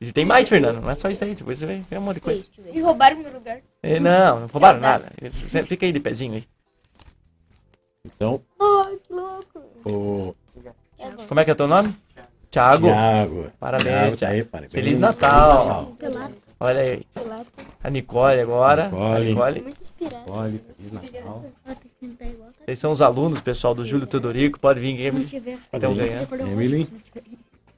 E 0.00 0.12
tem 0.12 0.24
mais, 0.24 0.48
Fernando. 0.48 0.80
Não 0.80 0.90
é 0.90 0.94
só 0.94 1.08
isso 1.08 1.24
aí. 1.24 1.34
Depois 1.34 1.58
você 1.58 1.66
ver 1.66 1.98
um 1.98 2.00
monte 2.02 2.16
de 2.16 2.20
coisa. 2.20 2.44
Me 2.72 2.80
roubaram 2.80 3.16
meu 3.18 3.32
lugar. 3.32 3.60
É, 3.82 3.98
não, 4.00 4.40
não 4.40 4.46
roubaram 4.46 4.80
nada. 4.80 5.10
Você 5.32 5.62
Fica 5.62 5.86
aí 5.86 5.92
de 5.92 6.00
pezinho 6.00 6.34
aí. 6.34 6.44
Então, 8.04 8.40
Ai, 8.60 8.96
que 9.06 9.12
louco. 9.12 9.60
o 9.84 10.34
Como 11.28 11.40
é 11.40 11.44
que 11.44 11.50
é 11.50 11.52
o 11.52 11.56
teu 11.56 11.68
nome? 11.68 11.94
Thiago. 12.50 12.86
Thiago. 12.86 13.46
Parabéns, 13.60 13.86
Thiago, 13.86 14.16
tá 14.16 14.28
aí, 14.28 14.44
parabéns. 14.44 14.72
Feliz 14.72 14.98
Natal. 14.98 15.92
Pelado, 15.98 16.34
Olha 16.60 16.80
aí. 16.80 17.06
A 17.84 17.90
Nicole 17.90 18.40
agora. 18.40 18.84
Nicole. 18.88 19.14
A 19.14 19.18
Nicole. 19.20 19.62
Muito 19.62 19.80
inspirado. 19.80 20.24
Olha, 20.28 20.60
Feliz 20.76 20.92
Natal. 20.92 21.44
Vocês 22.64 22.78
são 22.78 22.90
os 22.90 23.00
alunos, 23.02 23.40
pessoal, 23.40 23.74
do 23.74 23.84
Júlio 23.84 24.06
Teodorico. 24.06 24.58
Pode 24.58 24.80
vir, 24.80 24.98
Emily. 25.00 25.24
Estão 25.72 25.94
ganhando. 25.94 26.34
Emily. 26.52 26.88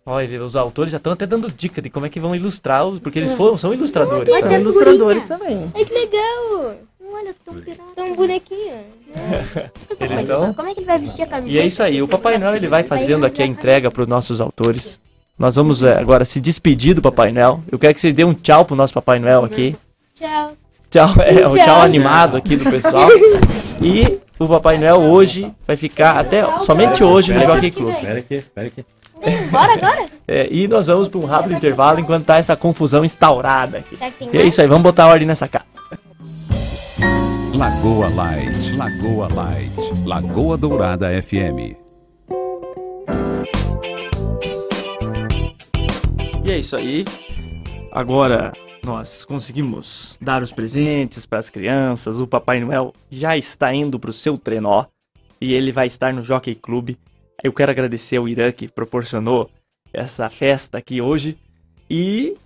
Olha, 0.07 0.45
os 0.45 0.57
autores 0.57 0.91
já 0.93 0.97
estão 0.97 1.13
até 1.13 1.27
dando 1.27 1.51
dica 1.53 1.83
de 1.83 1.91
como 1.91 2.07
é 2.07 2.09
que 2.09 2.19
vão 2.19 2.35
ilustrar, 2.35 2.87
os- 2.87 2.99
porque 3.01 3.19
eles 3.19 3.35
foram, 3.35 3.57
são 3.59 3.73
ilustradores. 3.75 4.33
Tem 4.33 4.41
tá? 4.43 4.49
São 4.51 4.61
ilustradores 4.61 5.29
também. 5.29 5.71
Ai, 5.75 5.85
que 5.85 5.93
legal. 5.93 6.75
Olha, 7.13 7.35
tão 7.45 7.55
pirado. 7.55 7.91
Tão 7.95 8.15
bonequinho. 8.15 8.75
Eles 10.01 10.21
estão. 10.21 10.55
Como 10.55 10.69
é 10.69 10.75
que 10.75 10.81
ele 10.81 10.87
vai 10.87 10.99
vestir 10.99 11.23
a 11.23 11.27
camisa? 11.27 11.53
E 11.53 11.59
é 11.59 11.67
isso 11.67 11.83
aí, 11.83 12.01
o 12.01 12.09
Papai 12.09 12.39
Noel 12.39 12.57
ele 12.57 12.69
vai 12.69 12.83
fazendo 12.83 13.27
aqui 13.27 13.43
a 13.43 13.47
entrega 13.47 13.91
para 13.91 14.03
os 14.03 14.09
nossos 14.09 14.41
autores. 14.41 14.99
Nós 15.39 15.57
vamos 15.57 15.83
é, 15.83 15.95
agora 15.95 16.25
se 16.25 16.41
despedir 16.41 16.95
do 16.95 17.03
Papai 17.03 17.33
Noel. 17.33 17.63
Eu 17.71 17.79
quero 17.79 17.95
que 17.95 18.01
vocês 18.01 18.13
dêem 18.13 18.29
um 18.29 18.35
tchau 18.35 18.65
pro 18.65 18.77
nosso 18.77 18.93
Papai 18.95 19.19
Noel 19.19 19.45
aqui. 19.45 19.77
Tchau. 20.15 20.53
Tchau, 20.91 21.09
é 21.25 21.47
o 21.47 21.55
tchau 21.55 21.65
Tchau. 21.65 21.83
animado 21.83 22.37
aqui 22.37 22.57
do 22.57 22.71
pessoal. 22.71 23.09
E 23.83 24.21
o 24.39 24.47
Papai 24.47 24.77
Noel 24.77 25.01
hoje 25.01 25.51
vai 25.67 25.75
ficar 25.75 26.19
até 26.19 26.59
somente 26.59 27.03
hoje 27.03 27.33
no 27.33 27.41
Jockey 27.43 27.71
Club. 27.71 27.95
Espera 27.95 28.19
aqui, 28.19 28.35
espera 28.35 28.67
aqui. 28.67 28.85
Bora 29.51 29.73
agora? 29.73 30.07
É, 30.29 30.49
e 30.51 30.69
nós 30.69 30.87
vamos 30.87 31.09
para 31.09 31.19
um 31.19 31.25
rápido 31.25 31.55
intervalo 31.55 31.99
enquanto 31.99 32.27
tá 32.27 32.37
essa 32.37 32.55
confusão 32.55 33.05
instaurada 33.07 33.79
aqui. 33.79 33.97
Tem 33.97 34.29
E 34.33 34.37
é 34.37 34.45
isso 34.45 34.61
aí, 34.61 34.67
vamos 34.67 34.83
botar 34.83 35.07
ordem 35.07 35.27
nessa 35.27 35.49
casa. 35.49 35.65
Lagoa 37.61 38.09
Light, 38.15 38.75
Lagoa 38.75 39.29
Light, 39.35 39.77
Lagoa 40.07 40.57
Dourada 40.57 41.11
FM. 41.21 41.77
E 46.43 46.51
é 46.51 46.59
isso 46.59 46.75
aí. 46.75 47.05
Agora 47.93 48.55
nós 48.83 49.27
conseguimos 49.27 50.17
dar 50.23 50.43
os 50.43 50.55
presentes 50.55 51.27
para 51.27 51.39
as 51.39 51.51
crianças. 51.51 52.19
O 52.19 52.27
Papai 52.27 52.61
Noel 52.61 52.95
já 53.11 53.37
está 53.37 53.75
indo 53.75 54.01
para 54.01 54.09
o 54.09 54.15
seu 54.15 54.39
trenó 54.39 54.87
e 55.39 55.53
ele 55.53 55.71
vai 55.71 55.87
estar 55.87 56.15
no 56.15 56.23
Jockey 56.23 56.55
Club. 56.55 56.97
Eu 57.45 57.53
quero 57.53 57.73
agradecer 57.73 58.17
ao 58.17 58.27
Irã 58.27 58.51
que 58.51 58.69
proporcionou 58.69 59.51
essa 59.93 60.31
festa 60.31 60.79
aqui 60.79 61.03
hoje 61.03 61.37
e 61.91 62.39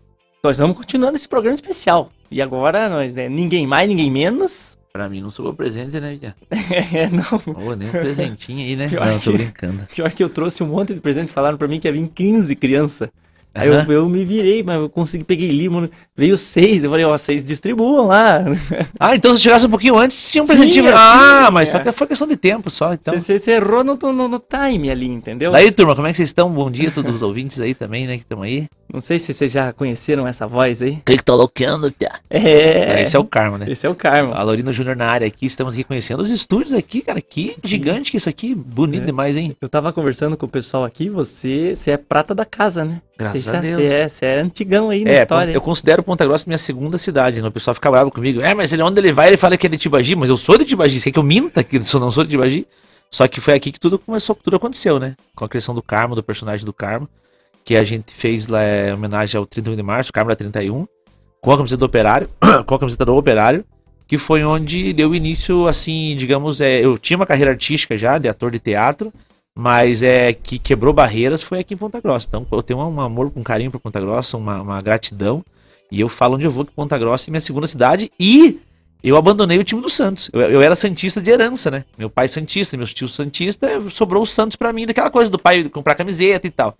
nós 0.43 0.59
vamos 0.59 0.77
continuando 0.77 1.15
esse 1.15 1.29
programa 1.29 1.55
especial. 1.55 2.11
E 2.33 2.43
agora 2.43 2.89
nós, 2.89 3.15
né, 3.15 3.29
ninguém 3.29 3.65
mais, 3.65 3.87
ninguém 3.87 4.11
menos. 4.11 4.77
Pra 4.97 5.09
mim 5.09 5.21
não 5.21 5.29
sobrou 5.29 5.53
presente, 5.53 5.99
né, 5.99 6.17
Via? 6.21 6.37
É, 6.95 7.11
não. 7.11 7.67
Ô, 7.67 7.75
nem 7.75 7.89
um 7.89 7.91
presentinho 7.91 8.61
aí, 8.61 8.77
né? 8.77 8.87
Pior 8.89 9.05
Não, 9.05 9.19
tô 9.19 9.33
que- 9.33 9.39
brincando. 9.39 9.81
Pior 9.93 10.09
que 10.13 10.23
eu 10.23 10.29
trouxe 10.29 10.63
um 10.63 10.69
monte 10.69 10.95
de 10.95 11.01
presente, 11.01 11.33
falaram 11.33 11.59
pra 11.59 11.67
mim 11.67 11.81
que 11.81 11.89
ia 11.89 11.93
vir 11.93 12.09
15 12.15 12.55
crianças. 12.55 13.09
Aí 13.53 13.67
eu, 13.69 13.75
Aham. 13.75 13.93
eu 13.93 14.09
me 14.09 14.25
virei, 14.25 14.63
mas 14.63 14.77
eu 14.81 14.89
consegui, 14.89 15.25
peguei 15.25 15.51
limo, 15.51 15.91
veio 16.17 16.39
seis. 16.39 16.85
Eu 16.85 16.91
falei, 16.91 17.05
ó, 17.05 17.19
vocês 17.19 17.45
distribuam 17.45 18.07
lá. 18.07 18.45
Ah, 19.01 19.17
então 19.17 19.35
se 19.35 19.43
chegasse 19.43 19.67
um 19.67 19.71
pouquinho 19.71 19.99
antes, 19.99 20.31
tinha 20.31 20.45
um 20.45 20.47
presentinho. 20.47 20.85
tinha, 20.85 20.95
ah, 20.97 21.51
mas 21.51 21.71
só 21.71 21.79
é. 21.79 21.83
que 21.83 21.91
foi 21.91 22.07
questão 22.07 22.29
de 22.29 22.37
tempo 22.37 22.71
só, 22.71 22.95
então. 22.95 23.19
Você 23.19 23.41
errou 23.51 23.83
no, 23.83 23.97
no, 23.97 24.29
no 24.29 24.39
time 24.39 24.91
ali, 24.91 25.07
entendeu? 25.07 25.51
Daí, 25.51 25.73
turma, 25.73 25.97
como 25.97 26.07
é 26.07 26.13
que 26.13 26.17
vocês 26.19 26.29
estão? 26.29 26.49
Bom 26.51 26.71
dia 26.71 26.91
a 26.91 26.93
todos 26.93 27.17
os 27.17 27.23
ouvintes 27.23 27.61
aí 27.61 27.75
também, 27.75 28.07
né, 28.07 28.17
que 28.17 28.23
estão 28.23 28.43
aí. 28.43 28.69
Não 28.93 29.01
sei 29.01 29.19
se 29.19 29.33
vocês 29.33 29.51
já 29.51 29.73
conheceram 29.73 30.27
essa 30.27 30.47
voz 30.47 30.81
aí. 30.81 30.99
Quem 31.05 31.17
que 31.17 31.25
tá 31.25 31.35
louqueando, 31.35 31.91
Pia? 31.91 32.13
É. 32.31 33.03
Esse 33.03 33.17
é 33.17 33.19
o 33.19 33.25
Carmo, 33.25 33.59
né? 33.59 33.67
Esse 33.69 33.87
é 33.87 33.91
o 33.91 33.95
Carmo. 33.95 34.33
A 34.35 34.43
Lorino 34.43 34.73
Júnior 34.73 34.95
na 34.95 35.07
área 35.07 35.27
aqui, 35.27 35.47
estamos 35.47 35.75
aqui 35.75 35.83
conhecendo 35.83 36.23
os 36.23 36.31
estúdios 36.31 36.75
aqui, 36.75 37.01
cara, 37.01 37.21
que 37.21 37.57
gigante 37.65 38.11
que 38.11 38.17
isso 38.17 38.29
aqui, 38.29 38.55
bonito 38.55 39.03
É. 39.03 39.07
demais, 39.07 39.37
hein? 39.37 39.57
Eu 39.61 39.69
tava 39.69 39.93
conversando 39.93 40.37
com 40.37 40.47
o 40.47 40.49
pessoal 40.49 40.85
aqui, 40.85 41.09
você, 41.09 41.75
você 41.75 41.91
é 41.93 41.97
prata 41.97 42.35
da 42.35 42.45
casa, 42.45 42.85
né? 42.85 43.01
Graças 43.19 43.43
você 43.43 43.51
a 43.51 43.53
já- 43.55 43.61
Deus. 43.61 43.75
Você 43.77 43.85
é, 43.85 44.09
você 44.09 44.27
é 44.27 44.41
antigão 44.41 44.91
aí 44.91 45.05
na 45.05 45.11
É, 45.11 45.23
história. 45.23 45.53
eu 45.53 45.61
considero 45.61 46.03
Ponta 46.03 46.25
Grossa 46.25 46.45
minha 46.47 46.59
segunda 46.59 46.97
cidade, 46.99 47.41
né? 47.43 47.49
O 47.49 47.53
pessoal 47.53 47.75
fica 47.75 47.91
bravo 47.91 48.11
comigo. 48.11 48.41
É, 48.41 48.55
mas 48.55 48.73
ele 48.73 48.83
onde 48.83 49.01
ele 49.01 49.13
vai, 49.13 49.29
ele 49.29 49.37
fala 49.37 49.57
que 49.57 49.67
é 49.67 49.71
de 49.71 49.79
Tibagi, 49.79 50.15
mas 50.15 50.31
eu 50.31 50.37
sou 50.37 50.57
de 50.59 50.65
Tibagi. 50.65 51.01
Você 51.01 51.05
quer 51.11 51.13
que 51.15 51.19
eu 51.19 51.23
minta 51.25 51.63
que 51.65 51.77
eu 51.77 52.01
não 52.01 52.11
sou 52.11 52.23
de 52.25 52.31
Tibagi? 52.31 52.67
Só 53.11 53.27
que 53.29 53.41
foi 53.41 53.55
aqui 53.55 53.71
que 53.71 53.79
tudo 53.79 53.99
começou, 53.99 54.35
tudo 54.35 54.57
aconteceu, 54.57 54.99
né? 54.99 55.15
Com 55.37 55.45
a 55.45 55.49
criação 55.49 55.75
do 55.75 55.83
Carmo, 55.83 56.15
do 56.17 56.23
personagem 56.23 56.67
do 56.67 56.73
Carmo, 56.73 57.09
que 57.65 57.77
a 57.77 57.85
gente 57.85 58.13
fez 58.13 58.47
lá 58.47 58.61
em 58.65 58.93
homenagem 58.93 59.39
ao 59.39 59.47
31 59.47 59.77
de 59.77 59.83
março, 59.83 60.13
Carmo 60.13 60.31
era 60.31 60.37
31, 60.37 60.87
com 61.41 61.53
a 61.53 61.57
camiseta 61.57 61.79
do 61.79 61.87
operário, 61.87 62.29
com 62.67 62.75
a 62.75 62.79
camiseta 62.79 63.05
do 63.05 63.17
operário, 63.17 63.65
que 64.07 64.19
foi 64.19 64.45
onde 64.45 64.93
deu 64.93 65.15
início, 65.15 65.67
assim, 65.67 66.15
digamos, 66.17 66.61
é, 66.61 66.85
eu 66.85 66.99
tinha 66.99 67.17
uma 67.17 67.27
carreira 67.27 67.53
artística 67.53 67.97
já, 67.97 68.19
de 68.19 68.29
ator 68.29 68.51
de 68.51 68.59
teatro, 68.59 69.13
mas 69.57 70.03
é 70.03 70.33
que 70.33 70.59
quebrou 70.59 70.93
barreiras 70.93 71.43
foi 71.43 71.61
aqui 71.61 71.75
em 71.75 71.77
Ponta 71.77 72.01
Grossa. 72.01 72.27
Então 72.29 72.47
eu 72.51 72.63
tenho 72.63 72.81
um 72.81 73.01
amor, 73.01 73.33
um 73.37 73.43
carinho 73.43 73.71
por 73.71 73.79
Ponta 73.79 74.01
Grossa, 74.01 74.37
uma, 74.37 74.61
uma 74.61 74.83
gratidão. 74.83 75.45
E 75.93 76.01
eu 76.01 76.09
falo 76.09 76.35
onde 76.35 76.45
eu 76.45 76.51
vou 76.51 76.65
que 76.65 76.73
Ponta 76.73 76.99
Grossa 76.99 77.31
é 77.31 77.33
minha 77.33 77.41
segunda 77.41 77.67
cidade. 77.67 78.11
E 78.19 78.61
eu 79.03 79.17
abandonei 79.17 79.59
o 79.59 79.65
time 79.65 79.81
do 79.81 79.89
Santos. 79.89 80.29
Eu, 80.33 80.41
eu 80.41 80.63
era 80.63 80.75
Santista 80.75 81.21
de 81.21 81.31
herança, 81.31 81.71
né? 81.71 81.85
Meu 81.97 82.11
pai 82.11 82.27
Santista, 82.27 82.77
meus 82.77 82.93
tios 82.93 83.15
Santista, 83.15 83.81
sobrou 83.91 84.25
o 84.25 84.27
Santos 84.27 84.57
pra 84.57 84.73
mim, 84.73 84.87
daquela 84.87 85.11
coisa 85.11 85.31
do 85.31 85.39
pai 85.39 85.69
comprar 85.69 85.95
camiseta 85.95 86.47
e 86.49 86.51
tal. 86.51 86.77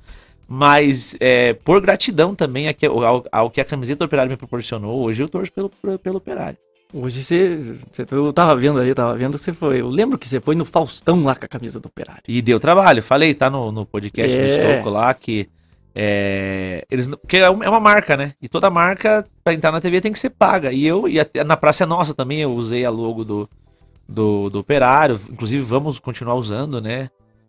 Mas 0.47 1.17
é, 1.21 1.55
por 1.55 1.81
gratidão 1.81 2.35
também 2.35 2.67
ao, 2.69 3.25
ao 3.33 3.51
que 3.51 3.61
a 3.61 3.65
camiseta 3.65 4.01
do 4.01 4.05
operário 4.05 4.31
me 4.31 4.37
proporcionou, 4.37 5.01
hoje 5.03 5.23
eu 5.23 5.29
torço 5.29 5.51
pelo, 5.53 5.71
pelo 5.99 6.17
operário. 6.19 6.59
Hoje 6.93 7.25
você, 7.25 7.77
você- 7.91 8.07
Eu 8.11 8.33
tava 8.33 8.55
vendo 8.55 8.79
aí, 8.79 8.89
eu 8.89 8.95
tava 8.95 9.17
vendo 9.17 9.37
que 9.37 9.43
você 9.43 9.53
foi. 9.53 9.81
Eu 9.81 9.89
lembro 9.91 10.17
que 10.17 10.29
você 10.29 10.41
foi 10.41 10.55
no 10.55 10.65
Faustão 10.65 11.25
lá 11.25 11.35
com 11.35 11.45
a 11.45 11.49
camisa 11.49 11.81
do 11.81 11.87
operário. 11.87 12.23
E 12.29 12.41
deu 12.41 12.61
trabalho. 12.61 13.03
Falei, 13.03 13.35
tá 13.35 13.51
no, 13.51 13.73
no 13.73 13.85
podcast 13.85 14.37
do 14.37 14.43
É. 14.45 14.59
Estouco 14.59 14.91
lá 14.91 15.13
que. 15.13 15.49
É, 15.97 16.85
eles, 16.91 17.09
porque 17.09 17.37
é 17.39 17.41
é 17.43 17.51
uma 17.51 17.81
marca, 17.81 18.17
né? 18.17 18.33
E 18.41 18.49
toda 18.49 18.69
marca, 18.71 19.27
pra 19.43 19.55
entrar 19.55 19.73
na 19.73 19.81
TV, 19.81 20.01
tem 20.01 20.13
que 20.13 20.19
ser 20.19 20.31
paga. 20.31 20.73
E 20.73 20.87
eu, 20.87 21.09
e 21.09 21.19
até 21.19 21.43
na 21.43 21.57
Praça 21.57 21.85
é 21.85 21.87
Nossa 21.87 22.15
também, 22.15 22.41
eu 22.41 22.53
usei 22.53 22.85
a 22.85 22.91
logo 22.91 23.25
do, 23.25 23.49
do, 24.09 24.51
do 24.51 24.59
Operário. 24.61 25.21
Inclusive, 25.31 25.65
vamos 25.65 25.99
continuar 25.99 26.35
usando, 26.35 26.81
né? 26.81 27.09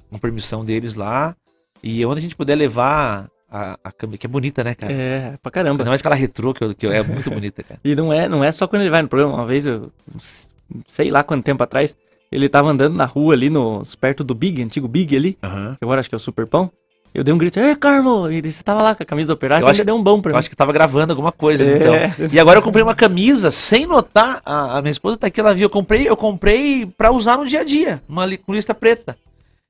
com 0.10 0.18
permissão 0.20 0.64
deles 0.64 0.96
lá. 0.96 1.36
E 1.84 2.06
onde 2.06 2.20
a 2.20 2.22
gente 2.22 2.36
puder 2.36 2.56
levar 2.56 3.28
a, 3.50 3.78
a 3.84 3.92
câmera, 3.92 4.18
que 4.18 4.26
é 4.26 4.30
bonita, 4.30 4.64
né, 4.64 4.74
cara? 4.76 4.92
É, 4.92 5.34
pra 5.42 5.52
caramba. 5.52 5.84
Ainda 5.84 5.90
mais 5.92 6.02
aquela 6.02 6.16
retrô, 6.16 6.54
que, 6.54 6.64
eu- 6.64 6.74
que 6.76 6.86
eu- 6.88 6.92
é 6.92 7.04
muito 7.04 7.30
bonita, 7.30 7.64
cara. 7.64 7.80
E 7.84 7.96
não 7.96 8.12
é, 8.12 8.28
não 8.28 8.44
é 8.44 8.52
só 8.52 8.68
quando 8.68 8.82
ele 8.82 8.90
vai 8.92 9.02
no 9.02 9.08
programa. 9.08 9.36
Uma 9.36 9.46
vez, 9.46 9.68
eu 9.68 9.92
sei 10.92 11.12
lá 11.12 11.24
quanto 11.24 11.44
tempo 11.44 11.62
atrás, 11.64 11.96
ele 12.32 12.50
tava 12.50 12.70
andando 12.70 12.96
na 12.96 13.06
rua 13.06 13.34
ali, 13.34 13.50
nos, 13.50 13.96
perto 13.96 14.24
do 14.24 14.34
Big, 14.34 14.62
antigo 14.64 14.88
Big 14.88 15.16
ali, 15.16 15.38
Aham. 15.44 15.76
que 15.78 15.84
agora 15.84 16.00
acho 16.00 16.10
que 16.10 16.16
é 16.16 16.18
o 16.18 16.20
Super 16.20 16.48
Pão. 16.48 16.72
Eu 17.14 17.24
dei 17.24 17.34
um 17.34 17.38
grito, 17.38 17.58
Ei, 17.58 17.74
Carmo! 17.78 18.30
E 18.30 18.42
você 18.52 18.62
tava 18.62 18.84
lá 18.84 18.94
com 18.94 19.02
a 19.02 19.06
camisa 19.06 19.32
operária, 19.32 19.62
Eu 19.62 19.66
você 19.68 19.72
acho 19.72 19.82
ainda 19.82 19.86
deu 19.94 19.96
um 19.96 20.04
bom 20.04 20.20
pra 20.22 20.32
Eu 20.32 20.34
mim. 20.36 20.40
acho 20.40 20.50
que 20.50 20.56
tava 20.56 20.74
gravando 20.74 21.14
alguma 21.14 21.32
coisa, 21.32 21.64
É. 21.64 21.78
então. 21.78 22.28
E 22.30 22.38
agora 22.38 22.58
eu 22.60 22.62
comprei 22.62 22.84
uma 22.84 22.94
camisa 22.96 23.52
sem 23.52 23.86
notar. 23.86 24.42
A, 24.46 24.80
a 24.80 24.82
minha 24.82 24.92
esposa 24.92 25.18
tá 25.18 25.28
aqui, 25.28 25.40
ela 25.40 25.54
viu. 25.54 25.64
Eu 25.64 25.70
comprei, 25.70 26.10
eu 26.10 26.18
comprei 26.18 26.86
pra 26.98 27.12
usar 27.12 27.38
no 27.38 27.46
dia 27.46 27.62
a 27.62 27.64
dia, 27.64 28.02
uma 28.10 28.26
li- 28.26 28.38
com 28.38 28.54
lista 28.54 28.74
preta. 28.74 29.16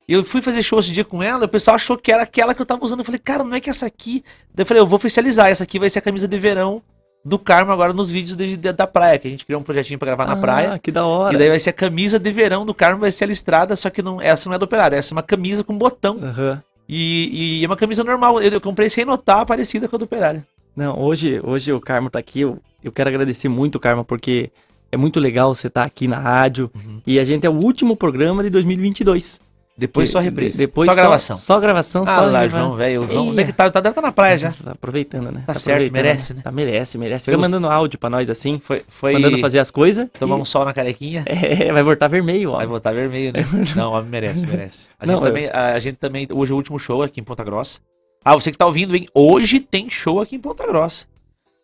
E 0.08 0.12
eu 0.12 0.22
fui 0.22 0.40
fazer 0.40 0.62
show 0.62 0.78
esse 0.78 0.92
dia 0.92 1.04
com 1.04 1.22
ela, 1.22 1.44
o 1.46 1.48
pessoal 1.48 1.74
achou 1.74 1.96
que 1.98 2.12
era 2.12 2.22
aquela 2.22 2.54
que 2.54 2.62
eu 2.62 2.66
tava 2.66 2.84
usando. 2.84 3.00
Eu 3.00 3.04
falei, 3.04 3.18
cara, 3.18 3.42
não 3.42 3.54
é 3.56 3.60
que 3.60 3.68
essa 3.68 3.86
aqui. 3.86 4.22
Daí 4.54 4.62
eu 4.62 4.66
falei, 4.66 4.80
eu 4.80 4.86
vou 4.86 4.96
oficializar, 4.96 5.48
essa 5.48 5.64
aqui 5.64 5.78
vai 5.78 5.90
ser 5.90 5.98
a 5.98 6.02
camisa 6.02 6.28
de 6.28 6.38
verão 6.38 6.80
do 7.24 7.38
Carmo 7.40 7.72
agora 7.72 7.92
nos 7.92 8.08
vídeos 8.08 8.36
de- 8.36 8.56
de- 8.56 8.72
da 8.72 8.86
praia, 8.86 9.18
que 9.18 9.26
a 9.26 9.30
gente 9.32 9.44
criou 9.44 9.60
um 9.60 9.64
projetinho 9.64 9.98
pra 9.98 10.06
gravar 10.06 10.26
na 10.26 10.34
Ah, 10.34 10.36
praia. 10.36 10.78
que 10.78 10.92
da 10.92 11.04
hora. 11.04 11.34
E 11.34 11.38
daí 11.38 11.48
vai 11.48 11.58
ser 11.58 11.70
a 11.70 11.72
camisa 11.72 12.20
de 12.20 12.30
verão 12.30 12.64
do 12.64 12.72
Carmo, 12.72 13.00
vai 13.00 13.10
ser 13.10 13.24
a 13.24 13.26
listrada, 13.26 13.74
só 13.74 13.90
que 13.90 14.00
não, 14.00 14.20
essa 14.20 14.48
não 14.48 14.54
é 14.54 14.58
do 14.60 14.64
operário, 14.64 14.96
essa 14.96 15.12
é 15.12 15.14
uma 15.16 15.24
camisa 15.24 15.64
com 15.64 15.76
botão. 15.76 16.20
Aham. 16.22 16.62
E, 16.88 17.58
e 17.60 17.64
é 17.64 17.66
uma 17.66 17.76
camisa 17.76 18.04
normal, 18.04 18.40
eu, 18.40 18.52
eu 18.52 18.60
comprei 18.60 18.88
sem 18.88 19.04
notar, 19.04 19.44
parecida 19.44 19.88
com 19.88 19.96
a 19.96 19.98
do 19.98 20.04
operário. 20.04 20.44
Não, 20.76 20.96
hoje, 21.00 21.40
hoje 21.42 21.72
o 21.72 21.80
Carmo 21.80 22.08
tá 22.08 22.20
aqui. 22.20 22.42
Eu, 22.42 22.60
eu 22.84 22.92
quero 22.92 23.08
agradecer 23.08 23.48
muito, 23.48 23.80
Carmo, 23.80 24.04
porque 24.04 24.52
é 24.92 24.96
muito 24.96 25.18
legal 25.18 25.52
você 25.52 25.66
estar 25.66 25.82
aqui 25.82 26.06
na 26.06 26.18
rádio. 26.20 26.70
Uhum. 26.76 27.00
E 27.04 27.18
a 27.18 27.24
gente 27.24 27.44
é 27.44 27.50
o 27.50 27.54
último 27.54 27.96
programa 27.96 28.44
de 28.44 28.50
2022. 28.50 29.40
Depois 29.78 30.08
Que- 30.08 30.12
só 30.12 30.18
reprise. 30.20 30.52
de- 30.52 30.58
Depois 30.58 30.88
só 30.88 30.94
gravação. 30.94 31.36
Só 31.36 31.60
gravação, 31.60 32.04
Ah, 32.06 32.14
só 32.14 32.20
lá, 32.22 32.48
João, 32.48 32.74
velho. 32.74 33.02
João, 33.02 33.28
onde 33.28 33.42
é 33.42 33.44
que 33.44 33.52
tá? 33.52 33.70
tá? 33.70 33.78
Deve 33.80 33.90
estar 33.92 34.00
na 34.00 34.10
praia 34.10 34.38
já. 34.38 34.50
Tá 34.52 34.72
aproveitando, 34.72 35.30
né? 35.30 35.42
Tá 35.46 35.52
certo, 35.52 35.68
aproveitando, 35.84 35.94
merece, 36.02 36.32
né? 36.34 36.40
Tá, 36.42 36.50
merece, 36.50 36.96
merece. 36.96 37.24
Você 37.26 37.30
Fica 37.30 37.40
mandando 37.42 37.68
áudio 37.68 37.98
pra 37.98 38.08
nós 38.08 38.30
assim, 38.30 38.58
Foi, 38.58 38.82
foi 38.88 39.12
mandando 39.12 39.38
fazer 39.38 39.58
as 39.58 39.70
coisas. 39.70 40.08
tomar 40.18 40.38
e- 40.38 40.40
um 40.40 40.44
sol 40.46 40.64
na 40.64 40.72
carequinha. 40.72 41.24
É, 41.28 41.70
vai 41.72 41.82
voltar 41.82 42.08
vermelho, 42.08 42.52
ó. 42.52 42.56
Vai 42.56 42.66
voltar 42.66 42.94
vermelho, 42.94 43.32
né? 43.34 43.44
Não, 43.76 43.92
homem 43.92 44.10
merece, 44.10 44.46
merece. 44.46 44.88
A, 44.98 45.04
Não, 45.04 45.16
gente 45.16 45.24
também, 45.24 45.46
a, 45.52 45.72
a 45.74 45.78
gente 45.80 45.96
também, 45.96 46.26
hoje 46.32 46.52
é 46.52 46.54
o 46.54 46.56
último 46.56 46.78
show 46.78 47.02
aqui 47.02 47.20
em 47.20 47.24
Ponta 47.24 47.44
Grossa. 47.44 47.78
Ah, 48.24 48.32
você 48.34 48.50
que 48.50 48.56
tá 48.58 48.64
ouvindo, 48.66 48.96
hein? 48.96 49.06
Hoje 49.14 49.60
tem 49.60 49.90
show 49.90 50.20
aqui 50.22 50.36
em 50.36 50.40
Ponta 50.40 50.66
Grossa. 50.66 51.06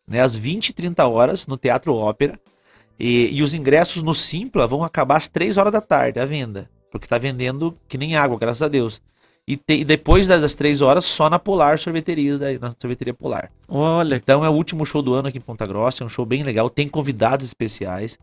Né, 0.07 0.21
às 0.21 0.35
20 0.35 0.69
e 0.69 0.73
30 0.75 1.07
horas, 1.07 1.47
no 1.47 1.57
Teatro 1.57 1.95
Ópera. 1.95 2.39
E, 3.01 3.31
e 3.33 3.43
os 3.43 3.55
ingressos 3.55 4.03
no 4.03 4.13
Simpla 4.13 4.67
vão 4.67 4.85
acabar 4.85 5.17
às 5.17 5.29
3 5.29 5.57
horas 5.57 5.73
da 5.73 5.81
tarde, 5.81 6.21
a 6.21 6.27
venda. 6.27 6.69
Porque 6.93 7.07
tá 7.09 7.19
vendendo 7.19 7.77
que 7.89 7.99
nem 7.99 8.15
água, 8.15 8.39
graças 8.39 8.63
a 8.63 8.69
Deus. 8.69 9.01
E, 9.49 9.57
te- 9.57 9.79
e 9.79 9.85
depois 9.85 10.29
das, 10.29 10.55
3 10.55 10.81
horas, 10.81 11.05
só 11.05 11.29
na 11.29 11.39
Polar 11.39 11.77
Sorveteria, 11.79 12.39
da, 12.39 12.47
na 12.61 12.73
Sorveteria 12.81 13.13
Polar. 13.15 13.51
Olha, 13.67 14.15
Então 14.15 14.45
é 14.45 14.49
o 14.49 14.53
último 14.53 14.87
show 14.87 15.03
do 15.03 15.15
ano 15.15 15.27
aqui 15.29 15.39
em 15.39 15.41
Ponta 15.41 15.67
Grossa, 15.67 16.05
é 16.05 16.07
um 16.07 16.09
show 16.09 16.25
bem 16.25 16.45
legal, 16.45 16.71
tem 16.71 16.87
convidados 16.87 17.47
especiais. 17.47 18.17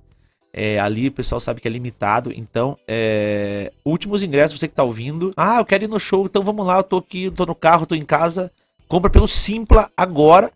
É, 0.53 0.79
ali 0.79 1.07
o 1.09 1.11
pessoal 1.11 1.39
sabe 1.41 1.59
que 1.61 1.67
é 1.67 1.71
limitado, 1.71 2.31
então 2.35 2.75
é, 2.87 3.71
últimos 3.85 4.23
ingressos, 4.23 4.59
você 4.59 4.67
que 4.67 4.73
tá 4.73 4.83
ouvindo. 4.83 5.33
Ah, 5.35 5.57
eu 5.59 5.65
quero 5.65 5.83
ir 5.83 5.87
no 5.87 5.99
show, 5.99 6.25
então 6.25 6.41
vamos 6.43 6.65
lá, 6.65 6.77
eu 6.77 6.83
tô 6.83 6.97
aqui, 6.97 7.25
eu 7.25 7.31
tô 7.31 7.45
no 7.45 7.53
carro, 7.55 7.85
tô 7.85 7.95
em 7.95 8.05
casa. 8.05 8.51
Compra 8.87 9.09
pelo 9.11 9.27
Simpla 9.27 9.91
agora. 9.95 10.51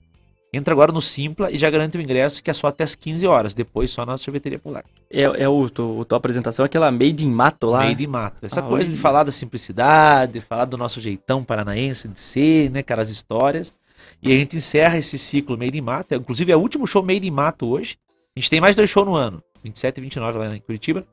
Entra 0.55 0.71
agora 0.71 0.91
no 0.91 1.01
Simpla 1.01 1.49
e 1.51 1.57
já 1.57 1.67
garante 1.69 1.97
o 1.97 2.01
ingresso 2.01 2.43
que 2.43 2.49
é 2.51 2.53
só 2.53 2.67
até 2.67 2.83
as 2.83 2.93
15 2.93 3.25
horas, 3.25 3.55
depois 3.55 3.89
só 3.89 4.05
na 4.05 4.17
sorveteria 4.19 4.59
polar. 4.59 4.85
é, 5.09 5.23
é 5.23 5.49
o, 5.49 5.67
tu, 5.67 6.05
tua 6.05 6.17
apresentação, 6.19 6.63
aquela 6.63 6.91
Made 6.91 7.25
in 7.25 7.31
Mato 7.31 7.67
lá. 7.67 7.85
Made 7.85 8.03
in 8.03 8.07
mato. 8.07 8.45
Essa 8.45 8.59
Ah, 8.59 8.63
coisa 8.63 8.87
oi. 8.89 8.95
de 8.95 9.01
falar 9.01 9.23
da 9.23 9.31
simplicidade, 9.31 10.39
falar 10.41 10.65
do 10.65 10.77
nosso 10.77 11.01
jeitão 11.01 11.43
paranaense 11.43 12.07
de 12.07 12.19
ser, 12.19 12.69
né, 12.69 12.83
cara, 12.83 13.01
as 13.01 13.09
histórias. 13.09 13.73
E 14.21 14.31
a 14.31 14.35
gente 14.37 14.57
encerra 14.57 14.97
esse 14.97 15.17
ciclo 15.17 15.57
Made 15.57 15.77
in 15.77 15.81
Mato. 15.81 16.13
É, 16.13 16.17
Inclusive 16.17 16.51
é 16.51 16.55
o 16.55 16.59
último 16.59 16.85
show 16.85 17.01
Made 17.01 17.27
in 17.27 17.31
Mato 17.31 17.65
hoje. 17.67 17.97
A 18.35 18.39
gente 18.39 18.49
tem 18.49 18.61
mais 18.61 18.75
dois 18.75 18.89
shows 18.89 19.07
no 19.07 19.15
ano, 19.15 19.41
27 19.63 19.97
e 19.97 20.01
29 20.01 20.37
lá 20.37 20.55
em 20.55 20.59
Curitiba. 20.59 21.03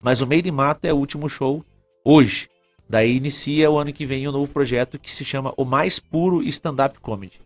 Mas 0.00 0.20
o 0.22 0.26
Made 0.26 0.48
in 0.48 0.52
Mato 0.52 0.84
é 0.84 0.92
o 0.92 0.96
último 0.96 1.28
show 1.28 1.64
hoje. 2.04 2.48
Daí 2.88 3.16
inicia 3.16 3.70
o 3.70 3.76
ano 3.78 3.92
que 3.92 4.06
vem 4.06 4.26
um 4.28 4.32
novo 4.32 4.46
projeto 4.46 4.98
que 4.98 5.10
se 5.10 5.24
chama 5.24 5.52
O 5.56 5.64
Mais 5.64 5.98
Puro 5.98 6.42
Stand-Up 6.44 7.00
Comedy. 7.00 7.40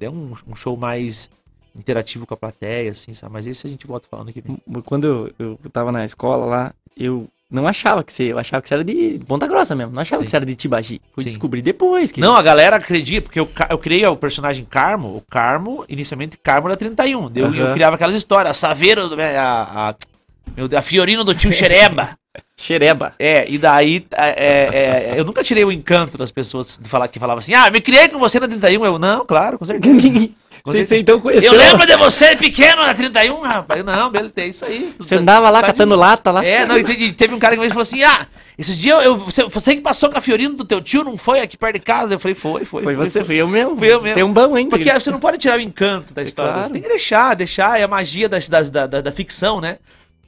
É 0.00 0.10
um, 0.10 0.34
um 0.46 0.54
show 0.54 0.76
mais 0.76 1.30
interativo 1.78 2.26
com 2.26 2.34
a 2.34 2.36
plateia, 2.36 2.90
assim, 2.90 3.12
sabe? 3.12 3.32
Mas 3.32 3.46
esse 3.46 3.66
a 3.66 3.70
gente 3.70 3.86
volta 3.86 4.08
falando 4.08 4.28
aqui. 4.28 4.42
Quando 4.84 5.34
eu, 5.38 5.58
eu 5.64 5.70
tava 5.70 5.90
na 5.90 6.04
escola 6.04 6.44
lá, 6.44 6.74
eu 6.96 7.28
não 7.50 7.66
achava 7.66 8.02
que 8.02 8.12
você. 8.12 8.24
Eu 8.24 8.38
achava 8.38 8.62
que 8.62 8.68
você 8.68 8.74
era 8.74 8.84
de 8.84 9.20
Ponta 9.26 9.46
Grossa 9.46 9.74
mesmo. 9.74 9.92
Não 9.92 10.02
achava 10.02 10.20
Sim. 10.20 10.24
que 10.24 10.30
você 10.30 10.36
era 10.36 10.46
de 10.46 10.56
Tibagi. 10.56 11.00
Fui 11.12 11.22
Sim. 11.22 11.28
descobrir 11.28 11.62
depois. 11.62 12.10
Que... 12.10 12.20
Não, 12.20 12.34
a 12.34 12.42
galera 12.42 12.76
acredita, 12.76 13.22
porque 13.22 13.38
eu, 13.38 13.48
eu 13.70 13.78
criei 13.78 14.06
o 14.06 14.16
personagem 14.16 14.64
Carmo, 14.64 15.16
o 15.16 15.20
Carmo, 15.20 15.84
inicialmente 15.88 16.36
Carmo 16.36 16.68
da 16.68 16.76
31. 16.76 17.30
Eu, 17.34 17.54
eu 17.54 17.64
Aham. 17.66 17.72
criava 17.72 17.96
aquelas 17.96 18.14
histórias, 18.14 18.50
a 18.50 18.54
Saveiro, 18.54 19.08
a, 19.20 19.90
a, 19.90 19.94
meu 20.56 20.68
a 20.76 20.82
Fiorino 20.82 21.24
do 21.24 21.34
tio 21.34 21.52
Xereba. 21.52 22.18
Xereba. 22.64 23.12
É, 23.18 23.44
e 23.48 23.58
daí 23.58 24.06
é, 24.16 24.28
é, 24.28 25.10
é, 25.16 25.20
eu 25.20 25.24
nunca 25.24 25.44
tirei 25.44 25.64
o 25.64 25.70
encanto 25.72 26.16
das 26.16 26.30
pessoas 26.30 26.78
de 26.80 26.88
falar, 26.88 27.08
que 27.08 27.18
falavam 27.18 27.38
assim, 27.38 27.52
ah, 27.54 27.70
me 27.70 27.80
criei 27.80 28.08
com 28.08 28.18
você 28.18 28.40
na 28.40 28.48
31. 28.48 28.84
Eu, 28.86 28.98
não, 28.98 29.26
claro, 29.26 29.58
com 29.58 29.64
certeza. 29.64 29.94
Com 30.64 30.70
Você, 30.72 30.78
certeza. 30.78 30.94
você 30.94 31.00
então 31.02 31.20
conheceu. 31.20 31.52
Eu 31.52 31.58
lembro 31.58 31.84
de 31.86 31.94
você 31.94 32.34
pequeno 32.36 32.86
na 32.86 32.94
31, 32.94 33.38
rapaz. 33.42 33.84
Não, 33.84 34.08
beleza, 34.08 34.32
é 34.38 34.46
isso 34.46 34.64
aí. 34.64 34.94
Você 34.98 35.16
andava 35.16 35.50
lá 35.50 35.60
Tá 35.60 35.66
de 35.66 35.72
catando 35.74 35.94
boa. 35.94 36.06
lata 36.06 36.30
lá. 36.30 36.42
É, 36.42 36.64
não, 36.64 36.78
e 36.78 36.84
te- 36.84 37.12
teve 37.12 37.34
um 37.34 37.38
cara 37.38 37.54
que 37.54 37.60
vez 37.60 37.70
falou 37.70 37.82
assim: 37.82 38.02
ah, 38.02 38.26
esse 38.56 38.74
dia 38.74 38.94
eu, 38.94 39.14
você, 39.14 39.44
você 39.44 39.74
que 39.74 39.82
passou 39.82 40.08
com 40.08 40.16
a 40.16 40.22
Fiorino 40.22 40.54
do 40.54 40.64
teu 40.64 40.80
tio, 40.80 41.04
não 41.04 41.18
foi 41.18 41.40
aqui 41.40 41.58
perto 41.58 41.74
de 41.74 41.80
casa? 41.80 42.14
Eu 42.14 42.18
falei, 42.18 42.34
foi, 42.34 42.64
foi. 42.64 42.82
Foi 42.82 42.94
você, 42.94 43.22
fui 43.22 43.36
eu 43.36 43.46
mesmo. 43.46 43.76
Fui 43.76 43.88
eu 43.92 44.00
mesmo. 44.00 44.14
Tem 44.14 44.24
um 44.24 44.32
bom 44.32 44.54
ainda. 44.54 44.70
Porque 44.70 44.90
você 44.90 45.10
não 45.10 45.20
pode 45.20 45.36
tirar 45.36 45.58
o 45.58 45.60
encanto 45.60 46.14
da 46.14 46.22
história. 46.22 46.52
claro. 46.52 46.66
Você 46.68 46.72
tem 46.72 46.80
que 46.80 46.88
deixar, 46.88 47.34
deixar, 47.34 47.78
é 47.78 47.82
a 47.82 47.88
magia 47.88 48.26
das, 48.26 48.48
das- 48.48 48.70
da, 48.70 48.86
da, 48.86 49.02
da 49.02 49.12
ficção, 49.12 49.60
né? 49.60 49.76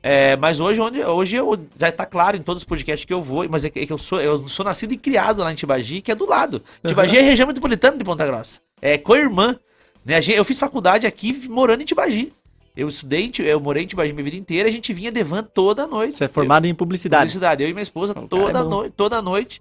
É, 0.09 0.37
mas 0.37 0.61
hoje, 0.61 0.81
onde, 0.81 1.03
hoje 1.03 1.35
eu, 1.35 1.59
já 1.77 1.91
tá 1.91 2.07
claro 2.07 2.37
em 2.37 2.41
todos 2.41 2.63
os 2.63 2.65
podcasts 2.65 3.05
que 3.05 3.13
eu 3.13 3.21
vou, 3.21 3.45
mas 3.51 3.65
é 3.65 3.71
que, 3.71 3.81
é 3.81 3.87
que 3.87 3.93
eu, 3.93 3.99
sou, 3.99 4.21
eu 4.21 4.47
sou 4.47 4.65
nascido 4.65 4.93
e 4.93 4.97
criado 4.97 5.43
lá 5.43 5.51
em 5.51 5.57
Tibagi, 5.57 6.01
que 6.01 6.13
é 6.13 6.15
do 6.15 6.25
lado. 6.25 6.63
Tibagi 6.87 7.17
é 7.19 7.23
região 7.23 7.45
metropolitana 7.49 7.97
de 7.97 8.05
Ponta 8.05 8.25
Grossa. 8.25 8.61
É 8.81 8.97
co-irmã. 8.97 9.59
Né? 10.05 10.21
Eu 10.33 10.45
fiz 10.45 10.61
faculdade 10.61 11.09
aqui 11.09 11.49
morando 11.49 11.81
em 11.81 11.85
Tibagi. 11.85 12.33
Eu 12.77 12.87
estudei, 12.87 13.33
eu 13.41 13.59
morei 13.59 13.83
em 13.83 13.87
Tibagi 13.89 14.13
minha 14.13 14.23
vida 14.23 14.37
inteira, 14.37 14.69
a 14.69 14.71
gente 14.71 14.93
vinha 14.93 15.11
de 15.11 15.25
van 15.25 15.43
toda 15.43 15.89
noite. 15.89 16.15
Você 16.15 16.27
é 16.27 16.29
formado 16.29 16.67
em 16.67 16.75
publicidade. 16.75 17.23
Publicidade. 17.23 17.65
Eu 17.65 17.69
e 17.69 17.73
minha 17.73 17.83
esposa, 17.83 18.15
cara 18.15 18.29
toda, 18.29 18.61
é 18.61 18.63
noite, 18.63 18.93
toda 18.93 19.21
noite, 19.21 19.61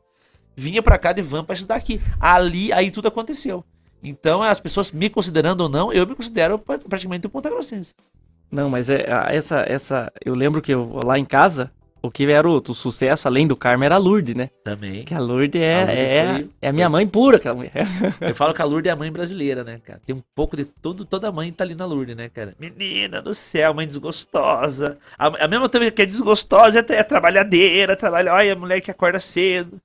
vinha 0.55 0.84
pra 0.84 0.99
cá 0.99 1.11
de 1.11 1.23
van 1.23 1.43
pra 1.43 1.55
estudar 1.55 1.73
aqui. 1.73 1.99
Ali, 2.19 2.72
aí 2.72 2.91
tudo 2.91 3.07
aconteceu. 3.07 3.65
Então, 4.03 4.43
as 4.43 4.59
pessoas 4.59 4.91
me 4.91 5.09
considerando 5.09 5.61
ou 5.61 5.69
não, 5.69 5.91
eu 5.91 6.05
me 6.05 6.13
considero 6.13 6.59
pra- 6.59 6.77
praticamente 6.77 7.26
um 7.26 7.31
Ponta 7.31 7.49
Grossense. 7.49 7.95
Não, 8.51 8.69
mas 8.69 8.89
é, 8.89 9.05
essa, 9.30 9.65
essa. 9.67 10.11
Eu 10.23 10.34
lembro 10.35 10.61
que 10.61 10.73
eu, 10.73 10.99
lá 11.03 11.17
em 11.19 11.26
casa, 11.26 11.72
o 12.01 12.11
que 12.11 12.30
era 12.31 12.47
o, 12.47 12.61
o 12.65 12.73
sucesso, 12.73 13.27
além 13.27 13.47
do 13.47 13.55
Carmo, 13.55 13.84
era 13.84 13.95
a 13.95 13.97
Lourdes, 13.97 14.35
né? 14.35 14.49
Também. 14.63 15.03
Que 15.03 15.13
a 15.13 15.19
Lourdes 15.19 15.59
é, 15.59 15.76
A 15.76 15.80
Lourdes 15.85 15.97
é, 15.99 16.34
foi- 16.35 16.49
é 16.61 16.69
a 16.69 16.72
minha 16.73 16.88
mãe 16.89 17.07
pura, 17.07 17.38
aquela 17.38 17.55
mulher. 17.55 17.73
Eu 18.22 18.35
falo 18.35 18.53
que 18.53 18.61
a 18.61 18.65
Lourdes 18.65 18.89
é 18.89 18.93
a 18.93 18.95
mãe 18.95 19.11
brasileira, 19.11 19.63
né, 19.63 19.80
cara? 19.84 19.99
Tem 20.05 20.15
um 20.15 20.22
pouco 20.35 20.55
de 20.55 20.65
tudo, 20.65 21.03
toda 21.03 21.31
mãe 21.31 21.51
tá 21.51 21.63
ali 21.63 21.73
na 21.76 21.85
Lourdes, 21.85 22.15
né, 22.15 22.30
cara? 22.30 22.53
Menina 22.59 23.22
do 23.22 23.34
céu, 23.34 23.73
mãe 23.73 23.88
desgostosa. 23.88 24.97
A, 25.17 25.45
a 25.45 25.47
mesma 25.47 25.67
também 25.67 25.91
que 25.91 26.01
é 26.01 26.05
desgostosa 26.05 26.80
é, 26.80 26.93
é 26.93 27.03
trabalhadeira, 27.03 27.95
trabalha, 27.95 28.34
olha, 28.34 28.53
a 28.53 28.55
mulher 28.55 28.81
que 28.81 28.91
acorda 28.91 29.19
cedo. 29.19 29.81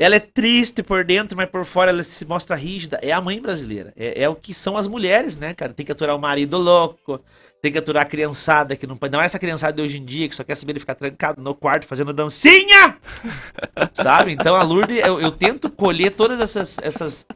Ela 0.00 0.16
é 0.16 0.18
triste 0.20 0.82
por 0.82 1.04
dentro, 1.04 1.36
mas 1.36 1.46
por 1.50 1.62
fora 1.66 1.90
ela 1.90 2.02
se 2.02 2.24
mostra 2.24 2.56
rígida. 2.56 2.98
É 3.02 3.12
a 3.12 3.20
mãe 3.20 3.38
brasileira. 3.38 3.92
É, 3.94 4.22
é 4.22 4.28
o 4.30 4.34
que 4.34 4.54
são 4.54 4.78
as 4.78 4.86
mulheres, 4.86 5.36
né, 5.36 5.52
cara? 5.52 5.74
Tem 5.74 5.84
que 5.84 5.92
aturar 5.92 6.16
o 6.16 6.18
marido 6.18 6.56
louco, 6.56 7.20
tem 7.60 7.70
que 7.70 7.76
aturar 7.76 8.04
a 8.04 8.06
criançada 8.06 8.74
que 8.74 8.86
não 8.86 8.96
pode. 8.96 9.12
Não 9.12 9.20
é 9.20 9.26
essa 9.26 9.38
criançada 9.38 9.74
de 9.74 9.82
hoje 9.82 9.98
em 9.98 10.04
dia 10.06 10.26
que 10.26 10.34
só 10.34 10.42
quer 10.42 10.54
saber 10.54 10.72
de 10.72 10.80
ficar 10.80 10.94
trancado 10.94 11.42
no 11.42 11.54
quarto 11.54 11.86
fazendo 11.86 12.14
dancinha! 12.14 12.96
Sabe? 13.92 14.32
Então 14.32 14.56
a 14.56 14.62
Lourdes, 14.62 15.04
eu, 15.04 15.20
eu 15.20 15.30
tento 15.30 15.68
colher 15.68 16.12
todas 16.12 16.40
essas, 16.40 16.78
essas, 16.78 17.26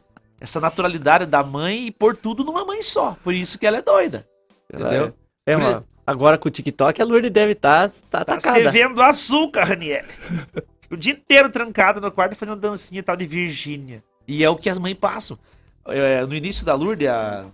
essa 0.41 0.59
naturalidade 0.59 1.27
da 1.27 1.43
mãe 1.43 1.85
e 1.85 1.91
pôr 1.91 2.15
tudo 2.17 2.43
numa 2.43 2.65
mãe 2.65 2.81
só. 2.81 3.15
Por 3.23 3.35
isso 3.35 3.59
que 3.59 3.67
ela 3.67 3.77
é 3.77 3.81
doida. 3.83 4.27
Entendeu? 4.73 5.13
É, 5.45 5.53
Por- 5.53 5.61
uma, 5.61 5.85
agora 6.07 6.35
com 6.35 6.47
o 6.47 6.51
TikTok, 6.51 6.99
a 6.99 7.05
Lourdes 7.05 7.29
deve 7.29 7.51
estar 7.51 7.89
tá, 7.89 7.95
tá 8.09 8.25
Tá 8.25 8.33
atacada. 8.33 8.71
vendo 8.71 8.99
açúcar, 9.03 9.65
Raniel. 9.65 10.03
o 10.91 10.97
dia 10.97 11.13
inteiro 11.13 11.49
trancado 11.49 11.99
no 12.01 12.11
quarto 12.11 12.35
fazendo 12.35 12.59
dancinha 12.59 13.01
tal 13.03 13.15
de 13.15 13.25
Virgínia. 13.25 14.03
E 14.27 14.43
é 14.43 14.49
o 14.49 14.55
que 14.55 14.69
as 14.69 14.79
mães 14.79 14.95
passam. 14.95 15.37
É, 15.87 16.25
no 16.25 16.33
início 16.33 16.65
da 16.65 16.73
Lourdes, 16.73 17.07
a... 17.07 17.45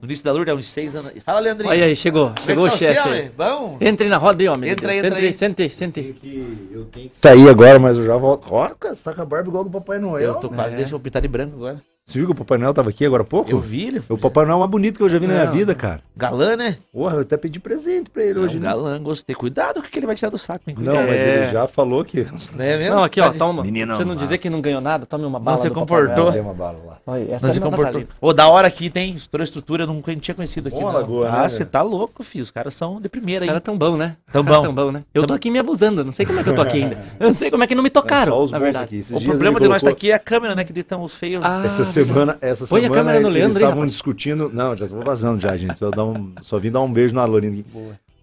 no 0.00 0.06
início 0.06 0.24
da 0.24 0.32
Lourdes, 0.32 0.52
há 0.52 0.56
uns 0.56 0.66
seis 0.68 0.94
anos. 0.94 1.12
Fala, 1.24 1.40
Leandrinho. 1.40 1.70
Olha 1.70 1.84
aí, 1.86 1.96
chegou. 1.96 2.30
É 2.30 2.32
que 2.34 2.42
Chegou 2.42 2.66
o 2.66 2.70
tá 2.70 2.76
chefe. 2.76 3.08
homem? 3.08 3.20
aí. 3.22 3.28
Bom? 3.30 3.78
Entre 3.80 4.08
na 4.08 4.18
roda 4.18 4.42
aí, 4.42 4.48
homem. 4.48 4.70
Entra 4.70 4.92
aí, 4.92 4.98
entra 4.98 5.18
aí. 5.18 5.32
Sente, 5.32 5.68
sente, 5.70 5.74
sente. 5.74 7.10
Saí 7.12 7.48
agora, 7.48 7.78
mas 7.78 7.96
eu 7.96 8.04
já 8.04 8.16
volto. 8.16 8.46
Ó, 8.50 8.68
cara, 8.74 8.94
você 8.94 9.02
tá 9.02 9.14
com 9.14 9.22
a 9.22 9.24
barba 9.24 9.48
igual 9.48 9.64
do 9.64 9.70
Papai 9.70 9.98
Noel. 9.98 10.32
Eu 10.32 10.34
tô 10.34 10.50
quase, 10.50 10.72
né? 10.72 10.78
deixa 10.78 10.94
eu 10.94 11.00
pintar 11.00 11.22
de 11.22 11.28
branco 11.28 11.56
agora. 11.56 11.82
Você 12.08 12.18
viu 12.20 12.26
que 12.28 12.32
o 12.32 12.36
Papai 12.36 12.56
Noel 12.56 12.72
tava 12.72 12.90
aqui 12.90 13.04
agora 13.04 13.24
há 13.24 13.26
pouco? 13.26 13.50
Eu 13.50 13.58
vi 13.58 13.84
ele. 13.84 14.00
O 14.08 14.16
Papai 14.16 14.46
Noel 14.46 14.60
mais 14.60 14.70
bonito 14.70 14.96
que 14.96 15.02
eu 15.02 15.08
já 15.08 15.18
vi 15.18 15.26
na 15.26 15.32
minha 15.34 15.46
Não. 15.46 15.52
vida, 15.52 15.74
cara. 15.74 16.00
Galã, 16.16 16.54
né? 16.56 16.76
Porra, 16.92 17.16
eu 17.16 17.20
até 17.22 17.36
pedi 17.36 17.58
presente 17.58 18.08
pra 18.10 18.22
ele 18.22 18.38
É 18.38 18.42
hoje, 18.42 18.58
um 18.58 18.60
né? 18.60 18.68
galã, 18.68 19.02
gostei. 19.02 19.34
Cuidado 19.34 19.80
com 19.82 19.88
o 19.88 19.90
que 19.90 19.98
ele 19.98 20.06
vai 20.06 20.14
tirar 20.14 20.30
do 20.30 20.38
saco, 20.38 20.70
hein? 20.70 20.76
Não, 20.78 20.92
Cuidado. 20.92 21.08
mas 21.08 21.20
É. 21.20 21.34
ele 21.34 21.44
já 21.46 21.66
falou 21.66 22.04
que. 22.04 22.20
É 22.60 22.76
mesmo? 22.78 22.94
Não, 22.94 23.02
aqui, 23.02 23.20
ó, 23.20 23.26
Pode- 23.26 23.38
toma. 23.40 23.62
Menino, 23.64 23.96
você 23.96 24.04
não 24.04 24.14
dizer 24.14 24.38
que 24.38 24.48
não 24.48 24.60
ganhou 24.60 24.80
nada, 24.80 25.04
tome 25.04 25.24
uma 25.24 25.40
bala 25.40 25.56
Não 25.56 25.62
se 25.64 25.68
do 25.68 25.74
Papai 25.74 25.80
comportou. 26.02 26.16
Noel. 26.26 26.32
Dei 26.32 26.40
uma 26.42 26.54
bala 26.54 26.78
lá. 26.86 26.98
Olha, 27.08 27.22
essa 27.34 27.42
Não 27.44 27.50
é 27.50 27.52
se 27.52 27.58
da 27.58 27.66
comportou. 27.66 28.04
Ô, 28.20 28.32
da 28.32 28.48
hora 28.48 28.68
aqui 28.68 28.88
tem. 28.88 29.16
Toda 29.28 29.42
a 29.42 29.44
estrutura, 29.44 29.82
eu 29.82 29.86
não 29.88 30.00
tinha 30.00 30.34
conhecido 30.36 30.68
aqui. 30.68 30.76
Bom, 30.78 30.86
não. 30.86 30.92
Lagoa, 31.00 31.28
né, 31.28 31.38
ah, 31.40 31.48
você 31.48 31.58
velho? 31.58 31.70
tá 31.70 31.82
louco, 31.82 32.22
filho. 32.22 32.44
Os 32.44 32.52
caras 32.52 32.72
são 32.74 33.00
de 33.00 33.08
primeira 33.08 33.38
Os 33.40 33.42
aí. 33.42 33.48
caras 33.48 33.62
tão 33.64 33.76
bom, 33.76 33.96
né? 33.96 34.16
Tão 34.32 34.42
Os 34.42 34.46
bom. 34.46 34.62
Tão 34.62 34.72
bom, 34.72 34.92
né? 34.92 35.02
Eu 35.12 35.26
tô 35.26 35.34
aqui 35.34 35.50
me 35.50 35.58
abusando, 35.58 36.04
não 36.04 36.12
sei 36.12 36.24
como 36.24 36.38
é 36.38 36.44
que 36.44 36.50
eu 36.50 36.54
tô 36.54 36.62
aqui 36.62 36.84
ainda. 36.84 36.96
Eu 37.18 37.26
não 37.26 37.34
sei 37.34 37.50
como 37.50 37.64
é 37.64 37.66
que 37.66 37.74
não 37.74 37.82
me 37.82 37.90
tocaram, 37.90 38.32
Só 38.32 38.44
os 38.44 38.52
na 38.52 38.60
verdade. 38.60 39.04
O 39.10 39.20
problema 39.24 39.58
de 39.58 39.66
nós 39.66 39.82
tá 39.82 39.90
aqui 39.90 40.12
é 40.12 40.14
a 40.14 40.20
câmera, 40.20 40.54
né? 40.54 40.62
Que 40.62 40.78
estamos 40.78 41.12
feios. 41.16 41.44
Ah, 41.44 41.64
semana, 42.04 42.38
essa 42.40 42.66
Põe 42.66 42.80
a 42.80 42.82
semana 42.84 43.00
câmera 43.00 43.20
no 43.20 43.28
eles 43.28 43.34
Leandro 43.38 43.58
aí, 43.58 43.64
estavam 43.64 43.86
discutindo. 43.86 44.50
Não, 44.52 44.76
já 44.76 44.86
tô 44.88 45.00
vazando 45.00 45.40
já, 45.40 45.56
gente. 45.56 45.78
Só, 45.78 45.88
um, 45.88 46.32
só 46.40 46.58
vim 46.58 46.70
dar 46.70 46.80
um 46.80 46.92
beijo 46.92 47.14
na. 47.14 47.24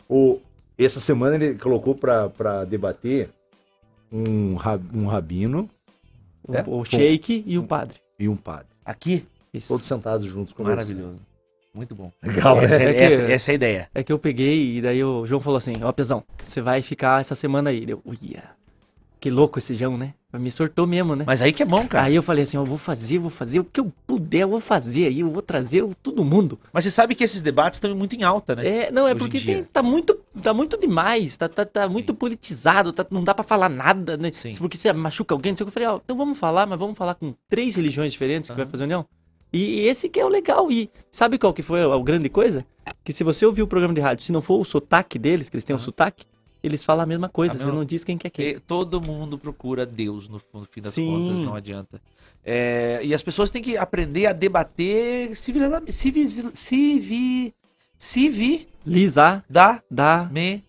O, 0.10 0.40
essa 0.78 1.00
semana 1.00 1.36
ele 1.36 1.56
colocou 1.56 1.96
pra, 1.96 2.30
pra 2.30 2.64
debater 2.66 3.30
um, 4.12 4.56
um 4.94 5.08
rabino 5.08 5.70
o, 6.48 6.56
É? 6.56 6.64
o 6.68 6.84
Sheik 6.84 7.44
e 7.48 7.58
o 7.58 7.64
padre. 7.64 7.98
e 8.20 8.28
um 8.28 8.36
padre. 8.36 8.68
Aqui? 8.86 9.26
Isso. 9.54 9.68
Todos 9.70 9.86
sentados 9.86 10.26
juntos 10.26 10.54
conversando. 10.54 10.96
Maravilhoso. 10.98 11.20
Muito 11.76 11.96
bom. 11.96 12.12
Legal, 12.24 12.58
né? 12.58 12.66
essa, 12.66 12.84
é, 12.84 12.90
É 12.90 12.94
que- 12.94 13.04
essa, 13.04 13.22
essa 13.24 13.52
é 13.52 13.54
a 13.54 13.56
ideia. 13.56 13.90
É 13.96 14.04
que 14.04 14.12
eu 14.14 14.20
peguei 14.20 14.78
e 14.78 14.82
daí 14.82 15.04
o 15.04 15.26
João 15.26 15.42
falou 15.42 15.58
assim, 15.58 15.74
ó, 15.82 15.92
Pezão, 15.92 16.24
você 16.44 16.62
vai 16.62 16.82
ficar 16.82 17.22
essa 17.22 17.34
semana 17.34 17.70
aí. 17.72 17.86
Eu, 17.88 18.02
uia, 18.06 18.44
que 19.24 19.30
louco 19.32 19.58
esse 19.58 19.74
João, 19.74 19.98
né? 19.98 20.14
Me 20.34 20.52
sortou 20.52 20.86
mesmo, 20.86 21.16
né? 21.16 21.24
Mas 21.26 21.42
aí 21.42 21.54
que 21.54 21.64
é 21.64 21.66
bom, 21.66 21.88
cara. 21.88 22.08
Aí 22.08 22.16
eu 22.16 22.22
falei 22.22 22.44
assim, 22.44 22.58
eu 22.58 22.66
vou 22.66 22.78
fazer, 22.78 23.20
vou 23.20 23.30
fazer 23.30 23.62
o 23.62 23.64
que 23.64 23.80
eu 23.80 23.90
puder, 24.06 24.42
eu 24.42 24.50
vou 24.50 24.60
fazer 24.60 25.06
aí, 25.08 25.22
eu 25.22 25.30
vou 25.30 25.42
trazer 25.42 25.82
todo 26.04 26.26
mundo. 26.26 26.60
Mas 26.74 26.84
você 26.84 26.92
sabe 26.92 27.16
que 27.16 27.24
esses 27.24 27.42
debates 27.42 27.78
estão 27.78 27.96
muito 27.96 28.16
em 28.18 28.24
alta, 28.24 28.54
né? 28.54 28.68
É, 28.68 28.92
não, 28.92 29.08
é 29.08 29.12
Hoje 29.12 29.20
porque 29.20 29.40
tem- 29.40 29.64
tá 29.64 29.82
muito, 29.82 30.20
tá 30.42 30.54
muito 30.54 30.78
demais, 30.78 31.38
tá, 31.38 31.48
tá, 31.48 31.64
tá 31.66 31.88
muito 31.88 32.14
politizado, 32.14 32.92
tá- 32.92 33.06
não 33.10 33.24
dá 33.24 33.34
pra 33.34 33.46
falar 33.46 33.70
nada, 33.70 34.18
né? 34.18 34.30
Sim. 34.34 34.52
Porque 34.58 34.76
você 34.76 34.92
machuca 34.92 35.34
alguém, 35.34 35.54
não 35.54 35.58
sei 35.58 35.64
o 35.64 35.68
que. 35.68 35.70
Eu 35.70 35.74
falei, 35.74 35.88
ó, 35.88 36.02
então 36.04 36.18
vamos 36.18 36.38
falar, 36.38 36.66
mas 36.68 36.78
vamos 36.78 36.98
falar 36.98 37.16
com 37.16 37.34
três 37.48 37.76
religiões 37.78 38.12
diferentes 38.12 38.50
que 38.50 38.58
vai 38.58 38.66
fazer 38.66 38.84
união. 38.84 39.06
E, 39.54 39.82
e 39.82 39.88
esse 39.88 40.10
que 40.10 40.20
é 40.20 40.26
o 40.26 40.30
legal. 40.30 40.70
E 40.70 40.90
sabe 41.10 41.38
qual 41.38 41.54
que 41.54 41.62
foi 41.62 41.82
a, 41.84 41.94
a 41.94 42.04
grande 42.04 42.28
coisa? 42.28 42.66
Que 43.04 43.14
se 43.14 43.24
você 43.24 43.46
ouvir 43.46 43.62
o 43.62 43.68
programa 43.68 43.94
de 43.94 44.02
rádio, 44.02 44.26
se 44.26 44.32
não 44.32 44.42
for 44.42 44.60
o 44.60 44.66
sotaque 44.66 45.18
deles, 45.20 45.48
que 45.48 45.56
eles 45.56 45.64
têm 45.64 45.76
o 45.76 45.80
sotaque, 45.80 46.26
eles 46.64 46.84
falam 46.86 47.04
a 47.04 47.06
mesma 47.06 47.28
coisa, 47.30 47.54
A 47.56 47.58
você 47.58 47.64
mesma- 47.66 47.78
não 47.80 47.86
diz 47.86 48.04
quem 48.04 48.18
que 48.18 48.28
é 48.28 48.30
quem. 48.30 48.60
Todo 48.60 49.02
mundo 49.02 49.38
procura 49.38 49.86
Deus 49.86 50.30
no, 50.30 50.42
no 50.54 50.66
fim 50.66 50.82
das 50.82 50.94
Sim. 50.94 51.06
contas, 51.08 51.40
não 51.42 51.56
adianta. 51.56 52.02
É, 52.46 53.00
e 53.04 53.14
as 53.14 53.22
pessoas 53.24 53.52
têm 53.52 53.62
que 53.62 53.78
aprender 53.78 54.26
a 54.26 54.34
debater 54.34 55.36
civilizadamente. 55.36 55.94
Civi, 55.94 56.28
civi, 56.54 57.54
civi, 57.98 58.68
Lisa, 58.86 59.42
da, 59.50 59.82
dá, 59.90 60.30
me, 60.30 60.62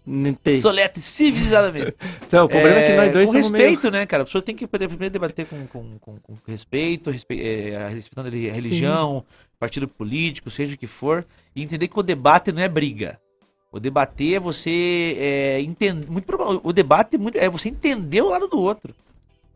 solete, 0.60 1.00
civilizadamente. 1.00 1.94
Então, 2.26 2.46
o 2.46 2.48
problema 2.48 2.78
é, 2.78 2.86
que 2.86 2.96
nós 2.96 3.12
dois 3.12 3.26
com 3.26 3.32
somos 3.32 3.50
meio- 3.50 3.70
respeito, 3.70 3.90
né, 3.92 4.06
cara? 4.06 4.22
A 4.22 4.26
pessoa 4.26 4.42
tem 4.42 4.54
que 4.56 4.64
aprender 4.64 5.06
a 5.06 5.08
debater 5.08 5.46
com, 5.46 5.66
com, 5.66 5.98
com, 6.00 6.16
com 6.18 6.34
respeito, 6.46 7.10
respe, 7.10 7.40
é, 7.40 7.88
respeitando 7.88 8.28
a 8.28 8.32
religião, 8.52 9.24
partido 9.58 9.86
político, 9.88 10.50
seja 10.50 10.74
o 10.74 10.78
que 10.78 10.86
for, 10.86 11.24
e 11.54 11.62
entender 11.62 11.88
que 11.88 11.98
o 11.98 12.02
debate 12.02 12.50
não 12.52 12.62
é 12.62 12.68
briga. 12.68 13.20
O 13.74 13.80
debater 13.80 14.34
é 14.34 14.40
você 14.40 15.16
é, 15.18 15.60
entender. 15.60 16.08
Muito, 16.08 16.26
o 16.62 16.72
debate 16.72 17.16
é 17.16 17.18
muito- 17.18 17.36
é 17.36 17.48
você 17.48 17.68
entender 17.68 18.22
o 18.22 18.28
lado 18.30 18.46
do 18.46 18.60
outro. 18.60 18.94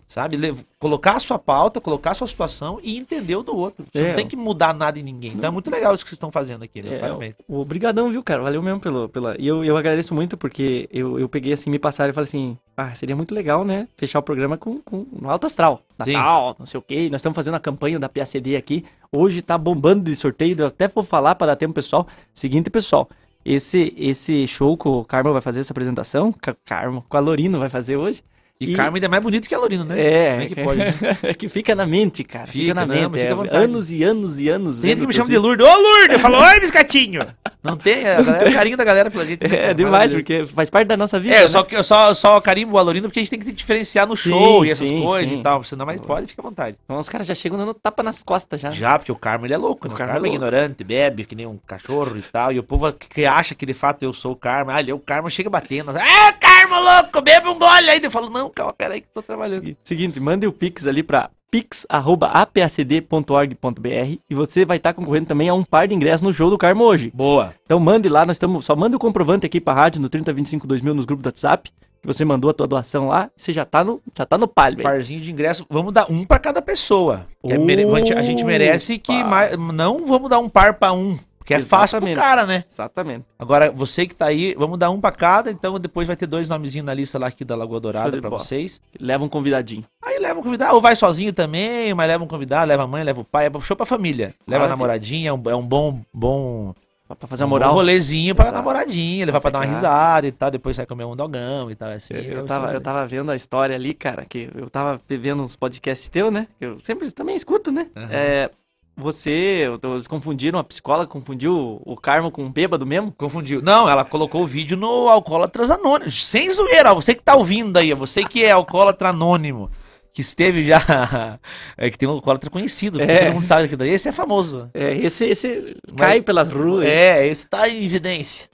Sabe? 0.09 0.39
Le- 0.39 0.57
colocar 0.79 1.17
a 1.17 1.21
sua 1.21 1.39
pauta, 1.39 1.83
colocar 1.83 2.13
a 2.13 2.15
sua 2.15 2.27
situação 2.27 2.81
e 2.83 2.97
entender 2.97 3.37
o 3.37 3.43
do 3.43 3.55
outro. 3.55 3.85
Você 3.93 4.03
É. 4.05 4.09
não 4.09 4.15
tem 4.17 4.27
que 4.27 4.35
mudar 4.37 4.73
nada 4.73 4.99
em 4.99 5.03
ninguém. 5.03 5.33
Então 5.35 5.49
é 5.49 5.51
muito 5.53 5.71
legal 5.71 5.93
isso 5.95 6.03
que 6.03 6.09
vocês 6.09 6.17
estão 6.17 6.31
fazendo 6.33 6.63
aqui, 6.65 6.81
né? 6.83 6.95
É, 6.95 6.99
Parabéns. 6.99 7.35
Obrigadão, 7.47 8.09
viu, 8.11 8.23
cara? 8.23 8.43
Valeu 8.43 8.63
mesmo 8.63 8.81
pelo, 8.81 9.07
pela. 9.11 9.37
E 9.39 9.47
eu, 9.47 9.63
eu 9.63 9.77
agradeço 9.77 10.15
muito 10.15 10.35
porque 10.37 10.89
eu, 10.91 11.19
eu 11.21 11.29
peguei 11.29 11.53
assim, 11.53 11.69
me 11.69 11.79
passaram 11.79 12.11
e 12.11 12.15
falei 12.15 12.25
assim: 12.27 12.57
ah, 12.75 12.95
seria 12.95 13.15
muito 13.15 13.35
legal, 13.35 13.67
né? 13.67 13.87
Fechar 13.99 14.19
o 14.19 14.23
programa 14.23 14.57
com, 14.57 14.81
com 14.81 15.07
no 15.13 15.29
alto 15.29 15.47
astral. 15.47 15.83
Sim. 16.03 16.13
Natal, 16.15 16.57
não 16.59 16.65
sei 16.67 16.79
o 16.79 16.83
quê. 16.83 17.09
Nós 17.11 17.21
estamos 17.21 17.37
fazendo 17.37 17.55
a 17.57 17.61
campanha 17.61 17.99
da 17.99 18.09
PACD 18.09 18.57
aqui. 18.57 18.87
Hoje 19.13 19.43
tá 19.43 19.59
bombando 19.59 20.05
de 20.05 20.17
sorteio. 20.17 20.57
Eu 20.59 20.69
até 20.69 20.89
vou 20.89 21.05
falar 21.05 21.35
para 21.35 21.49
dar 21.49 21.57
tempo, 21.57 21.75
pessoal. 21.75 22.09
Seguinte, 22.33 22.71
pessoal. 22.71 23.11
Esse, 23.51 23.95
esse 23.97 24.47
show 24.47 24.77
que 24.77 24.89
o 24.89 25.05
Carmo 25.05 25.33
vai 25.33 25.41
fazer 25.41 25.61
essa 25.61 25.73
apresentação, 25.73 26.33
Ca- 26.33 26.57
Carmo, 26.67 27.05
com 27.09 27.17
a 27.17 27.21
Lorino 27.21 27.59
vai 27.59 27.69
fazer 27.71 27.97
hoje. 27.97 28.23
E, 28.61 28.75
Carmen 28.75 28.97
ainda 28.97 29.07
é 29.07 29.09
mais 29.09 29.23
bonito 29.23 29.49
que 29.49 29.55
a 29.55 29.59
Lorino, 29.59 29.85
né? 29.85 29.95
É, 30.01 30.31
Como 30.31 30.43
é 30.43 30.47
que 30.47 30.55
pode, 30.57 30.79
né? 30.81 30.95
é 31.23 31.35
que 31.35 31.49
fica 31.49 31.77
na 31.77 31.87
mente, 31.87 32.25
cara. 32.25 32.47
Fica, 32.49 32.59
Fica, 32.59 32.75
na 32.75 32.85
não, 32.87 32.95
mente. 32.95 33.13
fica 33.13 33.29
é, 33.29 33.31
à 33.31 33.35
vontade. 33.37 33.57
anos 33.65 33.91
e 33.93 34.03
anos 34.03 34.39
e 34.41 34.49
anos. 34.49 34.81
Tem 34.81 34.91
gente 34.91 35.01
que 35.03 35.07
me 35.07 35.13
chama 35.13 35.29
de 35.29 35.39
Lourdes. 35.39 35.65
Ô, 35.65 35.77
Lourdes! 35.79 36.15
Eu 36.15 36.19
falo, 36.19 36.39
oi, 36.43 36.59
biscatinho! 36.59 37.25
Não 37.63 37.77
tem, 37.77 38.05
a 38.09 38.21
galera, 38.21 38.47
é 38.47 38.51
o 38.51 38.53
carinho 38.55 38.77
da 38.77 38.85
galera 38.85 39.11
pela 39.13 39.25
gente. 39.25 39.47
né, 39.47 39.57
É 39.71 39.75
demais, 39.75 40.11
porque 40.11 40.45
faz 40.47 40.69
parte 40.71 40.89
da 40.89 40.97
nossa 40.97 41.21
vida. 41.21 41.37
É, 41.37 41.41
né? 41.43 41.49
só, 41.49 41.65
eu 41.71 41.85
só, 41.85 42.13
só 42.15 42.41
carimbo 42.41 42.75
o 42.75 42.79
Alorino 42.79 43.07
porque 43.09 43.21
a 43.21 43.23
gente 43.23 43.31
tem 43.31 43.39
que 43.39 43.45
se 43.45 43.53
diferenciar 43.53 44.09
no 44.09 44.17
Sim, 44.17 44.31
show 44.31 44.65
e 44.65 44.71
essas 44.73 44.89
sim, 44.89 45.03
coisas 45.03 45.29
sim. 45.29 45.39
e 45.39 45.43
tal. 45.43 45.63
Senão, 45.63 45.87
mas 45.87 46.01
pode, 46.01 46.27
fica 46.27 46.43
à 46.43 46.45
vontade. 46.45 46.77
Então 46.85 46.99
os 46.99 47.09
caras 47.09 47.29
já 47.29 47.37
chegam 47.37 47.57
dando 47.59 47.75
tapa 47.75 48.03
nas 48.03 48.25
costas 48.25 48.61
já. 48.61 48.73
Já, 48.73 48.99
porque 48.99 49.13
o 49.13 49.17
Carmo 49.17 49.47
ele 49.47 49.55
é 49.55 49.59
louco, 49.59 49.87
né? 49.87 49.95
O 49.95 49.97
Carmo 49.97 50.15
Carmo, 50.15 50.27
é 50.27 50.29
é 50.29 50.33
louco. 50.33 50.45
ignorante, 50.45 50.83
bebe 50.83 51.25
que 51.25 51.37
nem 51.37 51.47
um 51.47 51.57
cachorro 51.65 52.17
e 52.17 52.23
tal. 52.23 52.51
E 52.51 52.59
o 52.59 52.63
povo 52.65 52.93
que 52.93 53.25
acha 53.25 53.55
que 53.55 53.65
de 53.65 53.75
fato 53.75 54.03
eu 54.03 54.13
sou 54.13 54.33
o 54.33 54.37
Carmo, 54.37 54.73
ah, 54.73 54.81
ele 54.81 54.91
é 54.91 54.95
o 54.95 54.99
Carmo, 54.99 55.31
chega 55.31 55.49
batendo. 55.49 55.93
Ah, 55.93 56.33
Carmo 56.33 56.58
louco, 56.77 57.21
bebe 57.23 57.49
um 57.49 57.59
gole 57.59 57.89
aí. 57.91 58.01
Eu 58.03 58.11
falo, 58.11 58.29
não, 58.31 58.51
calma, 58.51 58.73
peraí 58.73 59.01
que 59.01 59.07
eu 59.09 59.15
tô 59.15 59.23
trabalhando. 59.23 59.77
Seguinte, 59.85 60.21
mande 60.21 60.47
o 60.47 60.53
Pix 60.53 60.87
ali 60.87 61.03
pra 61.03 61.31
pix.apacd.org.br 61.51 64.19
e 64.29 64.35
você 64.35 64.65
vai 64.65 64.77
estar 64.77 64.93
concorrendo 64.93 65.27
também 65.27 65.49
a 65.49 65.55
um 65.55 65.65
par 65.65 65.89
de 65.89 65.95
ingressos 65.95 66.23
no 66.23 66.33
show 66.33 66.51
do 66.51 66.59
Carmo 66.59 66.85
hoje. 66.85 67.11
Boa. 67.15 67.55
Então 67.65 67.81
mande 67.81 68.09
lá, 68.09 68.25
nós 68.27 68.37
estamos. 68.37 68.65
Só 68.65 68.77
manda 68.77 68.97
o 68.97 69.01
comprovante 69.01 69.47
aqui 69.47 69.61
pra 69.61 69.75
rádio 69.75 70.01
no 70.01 70.09
3025 70.09 70.67
2000 70.67 70.95
nos 70.95 71.05
grupos 71.05 71.23
do 71.23 71.27
WhatsApp. 71.29 71.71
Que 72.01 72.07
você 72.07 72.25
mandou 72.25 72.49
a 72.51 72.55
tua 72.55 72.69
doação 72.69 73.09
lá, 73.09 73.29
você 73.37 73.53
já 73.53 73.65
tá 73.65 73.83
no, 73.83 74.01
já 74.17 74.25
tá 74.25 74.39
no 74.39 74.47
palio. 74.47 74.85
Parzinho 74.85 75.21
de 75.21 75.33
ingresso, 75.33 75.67
vamos 75.69 75.93
dar 75.93 76.07
um 76.09 76.25
pra 76.25 76.39
cada 76.39 76.63
pessoa. 76.63 77.27
Que 77.45 77.53
é 77.53 77.57
a 77.57 77.59
gente- 77.59 78.25
gente 78.25 78.45
merece 78.45 78.99
que 79.01 79.25
mais, 79.25 79.57
não 79.59 80.07
vamos 80.07 80.31
dar 80.31 80.39
um 80.39 80.49
par 80.49 80.75
pra 80.75 80.93
um, 80.93 81.19
porque 81.49 81.55
é 81.55 81.61
fácil 81.61 81.99
pro 81.99 82.09
Exatamente. 82.09 82.17
cara, 82.17 82.47
né? 82.47 82.65
Exatamente. 82.71 83.25
Agora, 83.39 83.71
você 83.73 84.07
que 84.07 84.15
tá 84.15 84.27
aí, 84.27 84.55
vamos 84.59 84.79
dar 84.79 84.91
um 84.91 85.01
pra 85.01 85.11
cada, 85.11 85.51
então 85.51 85.79
depois 85.81 86.07
vai 86.07 86.15
ter 86.17 86.27
dois 86.27 86.47
nomezinhos 86.49 86.85
na 86.85 86.93
lista 86.93 87.19
lá 87.19 87.29
aqui 87.29 87.43
da 87.45 87.57
Lagoa 87.57 87.81
Dourada 87.81 88.21
pra 88.21 88.29
bola. 88.29 88.43
vocês. 88.43 88.83
Leva 89.01 89.25
um 89.25 89.29
convidadinho. 89.29 89.85
Aí 90.05 90.19
leva 90.19 90.41
um 90.41 90.43
convidado, 90.43 90.75
ou 90.75 90.81
vai 90.83 90.95
sozinho 90.95 91.33
também, 91.33 91.95
mas 91.95 92.07
leva 92.07 92.23
um 92.23 92.27
convidado, 92.27 92.69
leva 92.69 92.83
a 92.83 92.87
mãe, 92.87 93.03
leva 93.03 93.21
o 93.21 93.25
pai, 93.25 93.47
é 93.47 93.61
show 93.61 93.77
pra 93.77 93.87
família. 93.87 94.35
Leva 94.47 94.67
a 94.67 94.69
namoradinha, 94.69 95.31
é 95.31 95.33
um, 95.33 95.43
é 95.49 95.57
um 95.57 95.67
bom, 95.67 96.01
bom, 96.13 96.75
Pra 97.19 97.27
fazer 97.27 97.45
uma 97.45 97.47
um 97.47 97.51
moral. 97.53 97.71
bom 97.71 97.77
rolezinho 97.77 98.35
pra 98.35 98.45
Exato. 98.45 98.59
namoradinha, 98.59 99.25
levar 99.25 99.41
pra 99.41 99.49
dar 99.51 99.61
uma 99.61 99.65
risada 99.65 100.27
e 100.27 100.33
tal, 100.33 100.51
depois 100.51 100.77
sai 100.77 100.85
comer 100.85 101.05
um 101.05 101.17
dogão 101.17 101.71
e 101.71 101.75
tal, 101.75 101.89
assim. 101.89 102.13
Eu, 102.13 102.23
eu 102.23 102.37
vai 102.41 102.47
tava, 102.47 102.73
eu 102.75 102.81
tava 102.83 103.07
vendo 103.07 103.31
a 103.31 103.35
história 103.37 103.75
ali, 103.75 103.95
cara, 103.95 104.27
que 104.27 104.51
eu 104.55 104.69
tava 104.69 105.01
vendo 105.09 105.43
uns 105.43 105.57
podcasts 105.57 106.07
teu, 106.11 106.31
né? 106.31 106.47
Eu 106.61 106.77
sempre 106.83 107.11
também 107.13 107.35
escuto, 107.35 107.73
né? 107.73 107.87
Aham. 107.97 108.09
É, 108.11 108.51
você, 108.99 109.67
eles 109.95 110.09
confundiram, 110.09 110.59
a 110.59 110.65
psicóloga 110.65 111.07
confundiu 111.07 111.81
o 111.87 111.97
Carmo 111.97 112.31
com 112.31 112.45
um 112.45 112.51
bêbado 112.53 112.85
mesmo? 112.85 113.13
Confundiu. 113.17 113.63
Não, 113.63 113.89
ela 113.89 114.05
colocou 114.05 114.43
o 114.43 114.47
vídeo 114.47 114.77
no 114.77 115.09
Alcoólatras 115.09 115.71
Anônimos. 115.71 116.27
Sem 116.27 116.51
zoeira, 116.51 116.93
você 116.93 117.15
que 117.15 117.23
tá 117.23 117.37
ouvindo 117.37 117.77
aí, 117.77 117.95
você 117.95 118.25
que 118.25 118.45
é 118.45 118.51
alcoólatra 118.51 119.11
anônimo, 119.11 119.71
que 120.13 120.21
esteve 120.21 120.65
já. 120.65 120.79
É 121.77 121.89
que 121.91 121.97
tem 121.97 122.09
um 122.09 122.13
alcoólatra 122.13 122.51
conhecido, 122.51 123.01
É. 123.01 123.25
todo 123.27 123.35
mundo 123.35 123.45
sabe 123.45 123.69
que 123.69 123.77
daí. 123.77 123.91
Esse 123.91 124.09
é 124.09 124.13
famoso. 124.13 124.69
É, 124.75 124.95
esse, 124.97 125.27
esse 125.27 125.77
cai 125.97 126.21
pelas 126.21 126.49
ruas. 126.49 126.85
É, 126.85 127.27
esse 127.27 127.47
tá 127.49 127.69
em 127.69 127.85
evidência. 127.85 128.49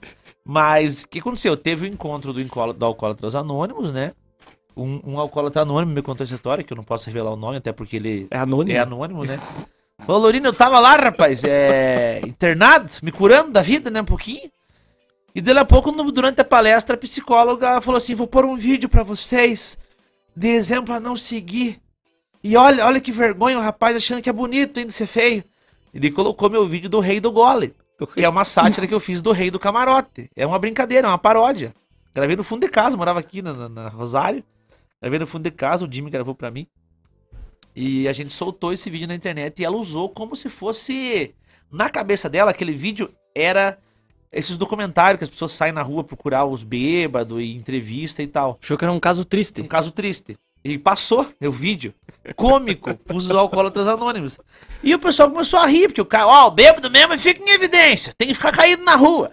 Mas 0.45 1.03
o 1.03 1.09
que 1.09 1.19
aconteceu? 1.19 1.57
Teve 1.57 1.87
o 1.87 1.89
encontro 1.89 2.31
do, 2.31 2.43
do 2.73 2.85
Alcoólatras 2.85 3.33
Anônimos, 3.33 3.91
né? 3.91 4.11
Um, 4.77 4.99
um 5.05 5.19
alcoólatra 5.19 5.61
anônimo 5.63 5.93
me 5.93 6.01
contou 6.01 6.23
essa 6.23 6.33
história, 6.35 6.63
que 6.63 6.71
eu 6.71 6.75
não 6.77 6.83
posso 6.83 7.07
revelar 7.07 7.31
o 7.31 7.37
nome, 7.37 7.57
até 7.57 7.71
porque 7.71 7.95
ele 7.95 8.27
É 8.29 8.37
anônimo. 8.37 8.77
é 8.77 8.81
anônimo, 8.81 9.23
né? 9.23 9.39
Ô, 10.07 10.17
Lorino, 10.17 10.47
eu 10.47 10.53
tava 10.53 10.79
lá, 10.79 10.95
rapaz, 10.95 11.43
é, 11.43 12.21
internado, 12.25 12.91
me 13.01 13.11
curando 13.11 13.51
da 13.51 13.61
vida, 13.61 13.89
né, 13.89 14.01
um 14.01 14.05
pouquinho. 14.05 14.51
E 15.33 15.41
daí 15.41 15.57
a 15.57 15.65
pouco, 15.65 15.91
durante 16.11 16.39
a 16.41 16.45
palestra, 16.45 16.95
a 16.95 16.99
psicóloga 16.99 17.81
falou 17.81 17.97
assim, 17.97 18.13
vou 18.13 18.27
pôr 18.27 18.45
um 18.45 18.55
vídeo 18.55 18.87
pra 18.87 19.03
vocês, 19.03 19.77
de 20.35 20.47
exemplo 20.49 20.93
a 20.93 20.99
não 20.99 21.17
seguir. 21.17 21.79
E 22.43 22.55
olha, 22.55 22.85
olha 22.85 23.01
que 23.01 23.11
vergonha 23.11 23.57
o 23.57 23.61
rapaz 23.61 23.95
achando 23.95 24.21
que 24.21 24.29
é 24.29 24.33
bonito 24.33 24.79
ainda 24.79 24.91
ser 24.91 25.07
feio. 25.07 25.43
Ele 25.93 26.11
colocou 26.11 26.49
meu 26.49 26.67
vídeo 26.67 26.89
do 26.89 26.99
Rei 26.99 27.19
do 27.19 27.31
Gole, 27.31 27.73
que 28.13 28.23
é 28.23 28.29
uma 28.29 28.45
sátira 28.45 28.85
que 28.85 28.93
eu 28.93 28.99
fiz 28.99 29.21
do 29.21 29.31
Rei 29.31 29.49
do 29.49 29.57
Camarote. 29.59 30.29
É 30.35 30.45
uma 30.45 30.59
brincadeira, 30.59 31.07
é 31.07 31.09
uma 31.09 31.17
paródia. 31.17 31.73
Gravei 32.13 32.35
no 32.35 32.43
fundo 32.43 32.61
de 32.61 32.69
casa, 32.71 32.95
morava 32.95 33.19
aqui 33.19 33.41
na- 33.41 33.67
na 33.67 33.87
Rosário. 33.89 34.43
Gravei 35.01 35.17
no 35.19 35.25
fundo 35.27 35.43
de 35.43 35.51
casa, 35.51 35.85
o 35.85 35.91
Jimmy 35.91 36.11
gravou 36.11 36.35
pra 36.35 36.51
mim. 36.51 36.67
E 37.75 38.07
a 38.07 38.13
gente 38.13 38.31
soltou 38.31 38.71
esse 38.71 38.89
vídeo 38.89 39.07
na 39.07 39.15
internet 39.15 39.59
e 39.59 39.65
ela 39.65 39.75
usou 39.75 40.09
como 40.09 40.35
se 40.35 40.49
fosse. 40.49 41.35
Na 41.71 41.89
cabeça 41.89 42.29
dela, 42.29 42.51
aquele 42.51 42.71
vídeo 42.71 43.13
era 43.33 43.77
esses 44.31 44.57
documentários 44.57 45.17
que 45.17 45.23
as 45.23 45.29
pessoas 45.29 45.51
saem 45.51 45.73
na 45.73 45.81
rua 45.81 46.03
procurar 46.03 46.45
os 46.45 46.63
bêbados 46.63 47.41
e 47.41 47.55
entrevista 47.55 48.23
e 48.23 48.27
tal. 48.27 48.57
Achou 48.61 48.77
que 48.77 48.85
era 48.85 48.91
um 48.93 48.99
caso 48.99 49.25
triste. 49.25 49.61
Um 49.61 49.67
caso 49.67 49.91
triste. 49.91 50.37
E 50.63 50.77
passou 50.77 51.27
o 51.41 51.51
vídeo. 51.51 51.93
Cômico 52.35 52.93
pros 53.05 53.29
alcoólatras 53.29 53.87
anônimos. 53.87 54.39
E 54.81 54.95
o 54.95 54.99
pessoal 54.99 55.29
começou 55.29 55.59
a 55.59 55.65
rir, 55.65 55.87
porque 55.87 56.01
o 56.01 56.05
cara, 56.05 56.27
ó, 56.27 56.47
o 56.47 56.51
bêbado 56.51 56.89
mesmo 56.89 57.17
fica 57.17 57.41
em 57.43 57.53
evidência. 57.53 58.13
Tem 58.17 58.27
que 58.27 58.33
ficar 58.33 58.51
caído 58.51 58.83
na 58.83 58.95
rua. 58.95 59.31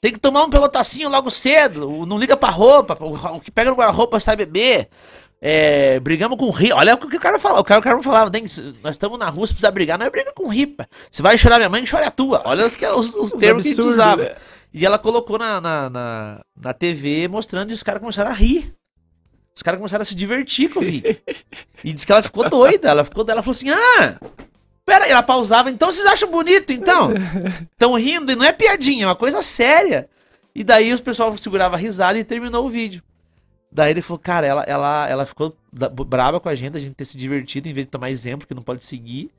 Tem 0.00 0.12
que 0.12 0.18
tomar 0.18 0.42
um 0.42 0.50
pelotacinho 0.50 1.08
logo 1.08 1.30
cedo. 1.30 2.04
Não 2.04 2.18
liga 2.18 2.36
pra 2.36 2.50
roupa. 2.50 2.98
O 3.00 3.40
que 3.40 3.52
pega 3.52 3.70
no 3.70 3.76
guarda-roupa 3.76 4.18
sai 4.18 4.34
beber. 4.34 4.88
É, 5.44 5.98
brigamos 5.98 6.38
com 6.38 6.50
ripa. 6.50 6.76
Olha 6.76 6.94
o 6.94 6.98
que 6.98 7.16
o 7.16 7.20
cara 7.20 7.36
falava. 7.36 7.60
O 7.60 7.64
cara, 7.64 7.80
o 7.80 7.82
cara 7.82 8.00
falava, 8.00 8.30
nós 8.80 8.94
estamos 8.94 9.18
na 9.18 9.28
rua, 9.28 9.44
se 9.44 9.52
precisar 9.52 9.72
brigar, 9.72 9.98
não 9.98 10.06
é 10.06 10.10
briga 10.10 10.32
com 10.32 10.46
ripa. 10.46 10.88
Você 11.10 11.20
vai 11.20 11.36
chorar 11.36 11.56
minha 11.56 11.68
mãe, 11.68 11.84
chora 11.84 12.06
a 12.06 12.10
tua. 12.12 12.42
Olha 12.44 12.64
os, 12.64 12.76
os, 12.76 13.14
os 13.16 13.32
termos 13.34 13.64
absurdo, 13.64 13.64
que 13.64 13.68
a 13.68 13.72
gente 13.72 13.80
usava. 13.80 14.22
Né? 14.22 14.34
E 14.72 14.86
ela 14.86 15.00
colocou 15.00 15.38
na, 15.38 15.60
na, 15.60 15.90
na, 15.90 16.40
na 16.56 16.72
TV 16.72 17.26
mostrando 17.26 17.72
e 17.72 17.74
os 17.74 17.82
caras 17.82 18.00
começaram 18.00 18.30
a 18.30 18.34
rir. 18.34 18.72
Os 19.54 19.62
caras 19.62 19.78
começaram 19.78 20.02
a 20.02 20.04
se 20.04 20.14
divertir 20.14 20.70
com 20.70 20.78
o 20.78 20.82
vídeo. 20.82 21.18
e 21.82 21.92
disse 21.92 22.06
que 22.06 22.12
ela 22.12 22.22
ficou 22.22 22.48
doida. 22.48 22.88
Ela 22.90 23.04
ficou 23.04 23.24
ela 23.28 23.42
falou 23.42 23.50
assim: 23.50 23.68
ah, 23.70 24.20
pera 24.86 25.06
aí, 25.06 25.10
ela 25.10 25.24
pausava. 25.24 25.70
Então 25.70 25.90
vocês 25.90 26.06
acham 26.06 26.30
bonito, 26.30 26.72
então? 26.72 27.12
Estão 27.72 27.94
rindo 27.94 28.30
e 28.30 28.36
não 28.36 28.44
é 28.44 28.52
piadinha, 28.52 29.04
é 29.04 29.08
uma 29.08 29.16
coisa 29.16 29.42
séria. 29.42 30.08
E 30.54 30.62
daí 30.62 30.92
os 30.92 31.00
pessoal 31.00 31.36
segurava 31.36 31.74
a 31.74 31.78
risada 31.78 32.16
e 32.16 32.24
terminou 32.24 32.64
o 32.64 32.70
vídeo. 32.70 33.02
Daí 33.72 33.90
ele 33.90 34.02
falou, 34.02 34.18
cara, 34.18 34.46
ela, 34.46 34.62
ela, 34.64 35.08
ela 35.08 35.26
ficou 35.26 35.54
brava 36.06 36.38
com 36.38 36.48
a 36.48 36.54
gente, 36.54 36.76
a 36.76 36.80
gente 36.80 36.94
ter 36.94 37.06
se 37.06 37.16
divertido 37.16 37.68
em 37.68 37.72
vez 37.72 37.86
de 37.86 37.90
tomar 37.90 38.10
exemplo, 38.10 38.46
que 38.46 38.54
não 38.54 38.62
pode 38.62 38.84
seguir. 38.84 39.30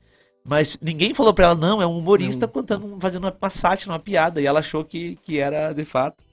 Mas 0.44 0.76
ninguém 0.82 1.14
falou 1.14 1.32
pra 1.32 1.46
ela, 1.46 1.54
não, 1.54 1.80
é 1.80 1.86
um 1.86 1.96
humorista 1.96 2.46
não. 2.46 2.52
contando, 2.52 2.96
fazendo 3.00 3.32
uma 3.40 3.50
sátira, 3.50 3.92
uma 3.92 3.98
piada. 3.98 4.42
E 4.42 4.46
ela 4.46 4.58
achou 4.58 4.84
que, 4.84 5.16
que 5.22 5.38
era 5.38 5.72
de 5.72 5.84
fato. 5.84 6.24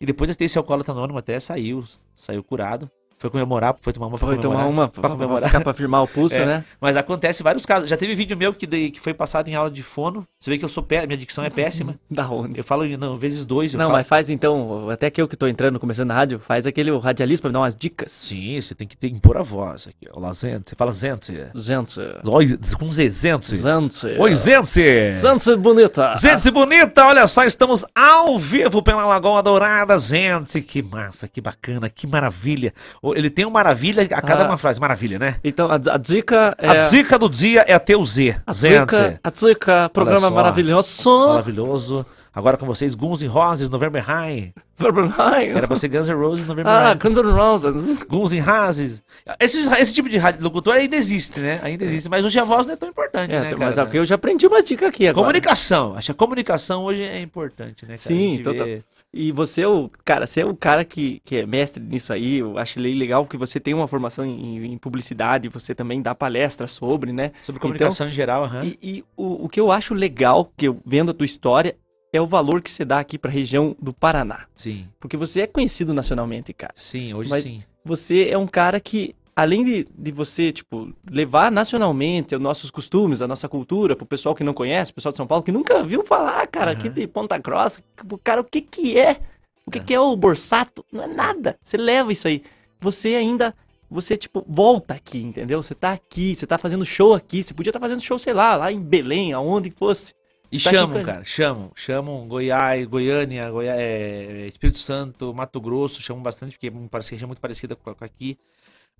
E 0.00 0.06
depois 0.06 0.30
de 0.30 0.36
ter 0.36 0.44
esse 0.44 0.56
alcoólatra 0.56 0.92
anônimo 0.92 1.18
até 1.18 1.38
saiu, 1.40 1.84
saiu 2.14 2.44
curado. 2.44 2.88
Foi 3.18 3.30
comemorar, 3.30 3.76
foi 3.80 3.92
tomar 3.92 4.06
uma 4.06 4.18
pra 4.18 4.26
foi 4.26 4.36
comemorar. 4.36 4.64
tomar 4.64 4.70
uma 4.70 4.88
pra, 4.88 5.00
pra 5.00 5.10
comemorar. 5.10 5.48
Ficar 5.48 5.60
pra 5.60 5.74
firmar 5.74 6.02
o 6.02 6.08
pulso, 6.08 6.36
é, 6.36 6.46
né? 6.46 6.64
Mas 6.80 6.96
acontece 6.96 7.42
vários 7.42 7.66
casos. 7.66 7.90
Já 7.90 7.96
teve 7.96 8.14
vídeo 8.14 8.36
meu 8.36 8.54
que, 8.54 8.66
de, 8.66 8.90
que 8.90 9.00
foi 9.00 9.12
passado 9.12 9.48
em 9.48 9.54
aula 9.54 9.70
de 9.70 9.82
fono. 9.82 10.26
Você 10.38 10.50
vê 10.50 10.58
que 10.58 10.64
eu 10.64 10.68
sou 10.68 10.82
pé, 10.82 11.06
minha 11.06 11.18
dicção 11.18 11.44
é 11.44 11.50
péssima. 11.50 11.96
Da 12.10 12.28
onde? 12.28 12.58
Eu 12.58 12.64
falo 12.64 12.86
não, 12.96 13.16
vezes 13.16 13.44
dois. 13.44 13.74
não, 13.74 13.80
falo... 13.86 13.92
mas 13.92 14.06
faz 14.06 14.30
então, 14.30 14.88
até 14.90 15.10
que 15.10 15.20
eu 15.20 15.28
que 15.28 15.36
tô 15.36 15.46
entrando, 15.46 15.78
começando 15.78 16.08
na 16.08 16.14
rádio, 16.14 16.38
faz 16.38 16.66
aquele 16.66 16.96
radialista 16.98 17.42
pra 17.42 17.50
me 17.50 17.52
dar 17.52 17.60
umas 17.60 17.76
dicas. 17.76 18.10
Sim, 18.12 18.60
você 18.60 18.74
tem 18.74 18.86
que 18.86 18.96
ter, 18.96 19.08
impor 19.08 19.36
a 19.36 19.42
voz 19.42 19.88
aqui. 19.88 20.08
Olá, 20.12 20.32
gente. 20.32 20.70
Você 20.70 20.76
fala. 20.76 20.92
Gente. 20.92 22.00
Oi, 22.26 22.58
com 22.78 22.90
Z, 22.90 23.10
gente. 23.10 23.56
Gente. 23.56 24.06
Oi, 24.06 24.34
gente. 24.34 25.12
Gente 25.14 25.56
bonita. 25.56 26.14
Gente 26.16 26.50
bonita, 26.50 27.06
olha 27.06 27.26
só, 27.26 27.44
estamos 27.44 27.84
ao 27.94 28.38
vivo 28.38 28.82
pela 28.82 29.06
Lagoa 29.06 29.42
Dourada, 29.42 29.98
gente. 29.98 30.60
Que 30.60 30.82
massa, 30.82 31.28
que 31.28 31.40
bacana, 31.40 31.88
que 31.88 32.06
maravilha. 32.06 32.72
Ele 33.16 33.30
tem 33.30 33.46
um 33.46 33.50
maravilha 33.50 34.02
a 34.02 34.22
cada 34.22 34.44
ah, 34.44 34.48
uma 34.48 34.58
frase. 34.58 34.80
Maravilha, 34.80 35.18
né? 35.18 35.36
Então, 35.42 35.70
a, 35.70 35.74
a, 35.74 35.96
dica 35.96 36.54
é... 36.58 36.68
A 36.68 36.88
dica 36.88 37.18
do 37.18 37.28
dia 37.28 37.64
é 37.66 37.78
ter 37.78 37.96
o 37.96 38.04
Z. 38.04 38.36
A 38.46 38.52
dica, 38.52 39.20
a 39.22 39.30
dica, 39.30 39.90
programa 39.90 40.30
maravilhoso. 40.30 41.28
Maravilhoso. 41.28 42.06
Agora 42.38 42.56
com 42.56 42.66
vocês, 42.66 42.94
Guns 42.94 43.20
N' 43.20 43.26
Roses, 43.26 43.68
November 43.68 44.00
High. 44.00 44.52
November 44.78 45.10
High? 45.10 45.48
Era 45.48 45.66
pra 45.66 45.76
ser 45.76 45.88
Guns 45.88 46.08
N' 46.08 46.14
Roses, 46.14 46.46
November 46.46 46.72
ah, 46.72 46.80
High. 46.80 46.90
Ah, 46.92 46.94
Guns 46.94 47.18
N' 47.18 47.32
Roses. 47.32 47.98
Guns 48.04 48.32
N' 48.32 48.40
Roses. 48.40 49.02
Esse, 49.40 49.68
esse 49.74 49.92
tipo 49.92 50.08
de 50.08 50.18
locutor 50.40 50.74
ainda 50.74 50.94
existe, 50.94 51.40
né? 51.40 51.58
Ainda 51.64 51.84
existe. 51.84 52.08
Mas 52.08 52.24
hoje 52.24 52.38
a 52.38 52.44
voz 52.44 52.64
não 52.64 52.74
é 52.74 52.76
tão 52.76 52.88
importante, 52.88 53.34
é, 53.34 53.40
né, 53.40 53.54
Mas 53.58 53.74
cara? 53.74 53.90
eu 53.92 54.04
já 54.04 54.14
aprendi 54.14 54.46
uma 54.46 54.62
dica 54.62 54.86
aqui 54.86 55.08
agora. 55.08 55.26
Comunicação. 55.26 55.96
Acho 55.96 56.06
que 56.06 56.12
a 56.12 56.14
comunicação 56.14 56.84
hoje 56.84 57.02
é 57.02 57.20
importante, 57.20 57.82
né, 57.82 57.96
cara? 57.96 57.98
Sim, 57.98 58.40
total. 58.40 58.66
Vê... 58.66 58.82
E 59.12 59.32
você 59.32 59.62
é 59.62 59.68
o 59.68 59.90
cara, 60.04 60.26
você 60.26 60.42
é 60.42 60.44
o 60.44 60.54
cara 60.54 60.84
que, 60.84 61.20
que 61.24 61.36
é 61.36 61.46
mestre 61.46 61.82
nisso 61.82 62.12
aí. 62.12 62.38
Eu 62.38 62.58
acho 62.58 62.78
legal 62.78 63.26
que 63.26 63.36
você 63.36 63.58
tem 63.58 63.72
uma 63.72 63.88
formação 63.88 64.24
em, 64.24 64.72
em 64.72 64.78
publicidade, 64.78 65.48
você 65.48 65.74
também 65.74 66.02
dá 66.02 66.14
palestra 66.14 66.66
sobre, 66.66 67.12
né? 67.12 67.32
Sobre 67.42 67.60
comunicação 67.60 68.06
então, 68.06 68.12
em 68.12 68.14
geral, 68.14 68.44
uhum. 68.44 68.62
E, 68.62 68.78
e 68.82 69.04
o, 69.16 69.46
o 69.46 69.48
que 69.48 69.58
eu 69.58 69.72
acho 69.72 69.94
legal, 69.94 70.52
que 70.56 70.68
eu 70.68 70.78
vendo 70.84 71.10
a 71.10 71.14
tua 71.14 71.24
história, 71.24 71.74
é 72.12 72.20
o 72.20 72.26
valor 72.26 72.60
que 72.60 72.70
você 72.70 72.84
dá 72.84 72.98
aqui 72.98 73.18
para 73.18 73.30
a 73.30 73.34
região 73.34 73.74
do 73.80 73.92
Paraná. 73.92 74.46
Sim. 74.54 74.86
Porque 75.00 75.16
você 75.16 75.42
é 75.42 75.46
conhecido 75.46 75.94
nacionalmente, 75.94 76.52
cara. 76.52 76.72
Sim, 76.74 77.14
hoje 77.14 77.30
Mas 77.30 77.44
sim. 77.44 77.62
Você 77.84 78.28
é 78.30 78.36
um 78.36 78.46
cara 78.46 78.78
que, 78.80 79.14
além 79.38 79.62
de, 79.62 79.86
de 79.96 80.10
você, 80.10 80.50
tipo, 80.50 80.92
levar 81.08 81.48
nacionalmente 81.52 82.34
os 82.34 82.40
nossos 82.40 82.72
costumes, 82.72 83.22
a 83.22 83.28
nossa 83.28 83.48
cultura, 83.48 83.94
pro 83.94 84.04
pessoal 84.04 84.34
que 84.34 84.42
não 84.42 84.52
conhece, 84.52 84.92
pessoal 84.92 85.12
de 85.12 85.16
São 85.16 85.28
Paulo, 85.28 85.44
que 85.44 85.52
nunca 85.52 85.84
viu 85.84 86.02
falar, 86.02 86.44
cara, 86.48 86.72
uhum. 86.72 86.76
aqui 86.76 86.88
de 86.88 87.06
Ponta 87.06 87.38
Grossa, 87.38 87.80
cara, 88.24 88.40
o 88.40 88.44
que 88.44 88.60
que 88.60 88.98
é? 88.98 89.20
O 89.64 89.70
que, 89.70 89.78
é. 89.78 89.80
que 89.80 89.94
é 89.94 90.00
o 90.00 90.16
borsato? 90.16 90.84
Não 90.90 91.04
é 91.04 91.06
nada. 91.06 91.56
Você 91.62 91.76
leva 91.76 92.12
isso 92.12 92.26
aí. 92.26 92.42
Você 92.80 93.14
ainda 93.14 93.54
você, 93.88 94.16
tipo, 94.16 94.44
volta 94.48 94.94
aqui, 94.94 95.22
entendeu? 95.22 95.62
Você 95.62 95.72
tá 95.74 95.92
aqui, 95.92 96.34
você 96.34 96.44
tá 96.44 96.58
fazendo 96.58 96.84
show 96.84 97.14
aqui. 97.14 97.40
Você 97.40 97.54
podia 97.54 97.70
estar 97.70 97.78
tá 97.78 97.86
fazendo 97.86 98.02
show, 98.02 98.18
sei 98.18 98.32
lá, 98.32 98.56
lá 98.56 98.72
em 98.72 98.80
Belém, 98.80 99.32
aonde 99.32 99.70
fosse. 99.70 100.14
E 100.50 100.58
tá 100.58 100.70
chamam, 100.70 101.04
cara, 101.04 101.24
chamam. 101.24 101.70
Chamam 101.76 102.26
Goiás, 102.26 102.84
Goiânia, 102.86 103.48
Goiás, 103.50 103.78
é, 103.78 104.46
Espírito 104.48 104.78
Santo, 104.78 105.32
Mato 105.32 105.60
Grosso, 105.60 106.02
chamam 106.02 106.24
bastante, 106.24 106.56
porque 106.56 106.66
é 106.66 106.70
uma 106.70 106.88
região 106.92 107.28
muito 107.28 107.40
parecida 107.40 107.76
com 107.76 107.94
aqui. 108.00 108.36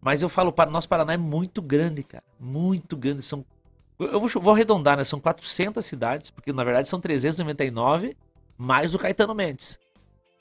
Mas 0.01 0.23
eu 0.23 0.29
falo, 0.29 0.53
para 0.53 0.71
nosso 0.71 0.89
Paraná 0.89 1.13
é 1.13 1.17
muito 1.17 1.61
grande, 1.61 2.03
cara. 2.03 2.25
Muito 2.39 2.97
grande. 2.97 3.23
São, 3.23 3.45
eu 3.99 4.21
vou, 4.21 4.29
vou 4.29 4.55
arredondar, 4.55 4.97
né? 4.97 5.05
São 5.05 5.19
400 5.19 5.85
cidades, 5.85 6.31
porque 6.31 6.53
na 6.53 6.65
verdade 6.65 6.89
são 6.89 7.01
399, 7.01 8.17
mais 8.57 8.95
o 8.95 8.99
Caetano 8.99 9.35
Mendes. 9.35 9.79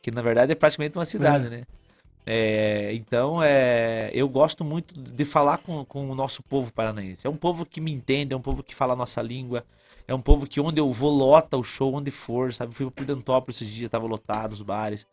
Que 0.02 0.12
na 0.12 0.22
verdade 0.22 0.52
é 0.52 0.56
praticamente 0.56 0.98
uma 0.98 1.06
cidade, 1.06 1.48
é. 1.48 1.50
né? 1.50 1.64
É, 2.30 2.94
então, 2.94 3.42
é, 3.42 4.12
eu 4.14 4.28
gosto 4.28 4.62
muito 4.62 4.94
de 5.00 5.24
falar 5.24 5.60
com, 5.60 5.86
com 5.86 6.10
o 6.10 6.14
nosso 6.14 6.44
povo 6.44 6.74
paranaense. 6.74 7.26
É 7.26 7.30
um 7.30 7.38
povo 7.38 7.66
que 7.66 7.80
me 7.80 7.90
entende, 7.90 8.34
é 8.34 8.38
um 8.38 8.42
povo 8.42 8.62
que 8.62 8.76
fala 8.76 8.92
a 8.92 8.98
nossa 8.98 9.22
língua. 9.22 9.64
É 10.06 10.14
um 10.14 10.20
povo 10.20 10.46
que 10.46 10.60
onde 10.60 10.80
eu 10.80 10.92
vou 10.92 11.10
lota 11.10 11.56
o 11.56 11.64
show 11.64 11.94
onde 11.94 12.12
for, 12.12 12.54
sabe? 12.54 12.74
Fui 12.76 12.86
para 12.86 12.96
Prudentópolis 12.96 13.62
esse 13.62 13.72
dia, 13.72 13.90
tava 13.90 14.06
lotado 14.06 14.52
os 14.52 14.62
bares. 14.62 15.08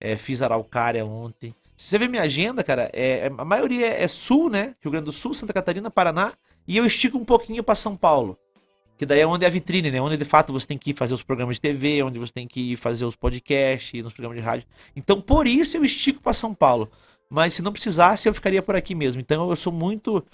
É, 0.00 0.16
fiz 0.16 0.42
Araucária 0.42 1.04
ontem. 1.04 1.54
Se 1.78 1.90
você 1.90 1.98
ver 1.98 2.08
minha 2.08 2.22
agenda, 2.22 2.64
cara, 2.64 2.90
é, 2.92 3.28
é, 3.28 3.32
a 3.38 3.44
maioria 3.44 3.86
é 3.86 4.08
sul, 4.08 4.50
né? 4.50 4.74
Rio 4.82 4.90
Grande 4.90 5.04
do 5.04 5.12
Sul, 5.12 5.32
Santa 5.32 5.52
Catarina, 5.52 5.88
Paraná. 5.88 6.32
E 6.66 6.76
eu 6.76 6.84
estico 6.84 7.16
um 7.16 7.24
pouquinho 7.24 7.62
para 7.62 7.76
São 7.76 7.94
Paulo. 7.94 8.36
Que 8.96 9.06
daí 9.06 9.20
é 9.20 9.26
onde 9.26 9.44
é 9.44 9.46
a 9.46 9.50
vitrine, 9.50 9.88
né? 9.88 10.00
Onde 10.00 10.16
de 10.16 10.24
fato 10.24 10.52
você 10.52 10.66
tem 10.66 10.76
que 10.76 10.90
ir 10.90 10.94
fazer 10.94 11.14
os 11.14 11.22
programas 11.22 11.54
de 11.54 11.60
TV, 11.60 12.02
onde 12.02 12.18
você 12.18 12.32
tem 12.32 12.48
que 12.48 12.72
ir 12.72 12.76
fazer 12.76 13.04
os 13.04 13.14
podcasts, 13.14 14.02
nos 14.02 14.12
programas 14.12 14.36
de 14.36 14.44
rádio. 14.44 14.66
Então, 14.96 15.20
por 15.20 15.46
isso 15.46 15.76
eu 15.76 15.84
estico 15.84 16.20
para 16.20 16.34
São 16.34 16.52
Paulo. 16.52 16.90
Mas 17.30 17.54
se 17.54 17.62
não 17.62 17.70
precisasse, 17.70 18.28
eu 18.28 18.34
ficaria 18.34 18.60
por 18.60 18.74
aqui 18.74 18.92
mesmo. 18.92 19.20
Então, 19.20 19.48
eu 19.48 19.54
sou 19.54 19.72
muito 19.72 20.26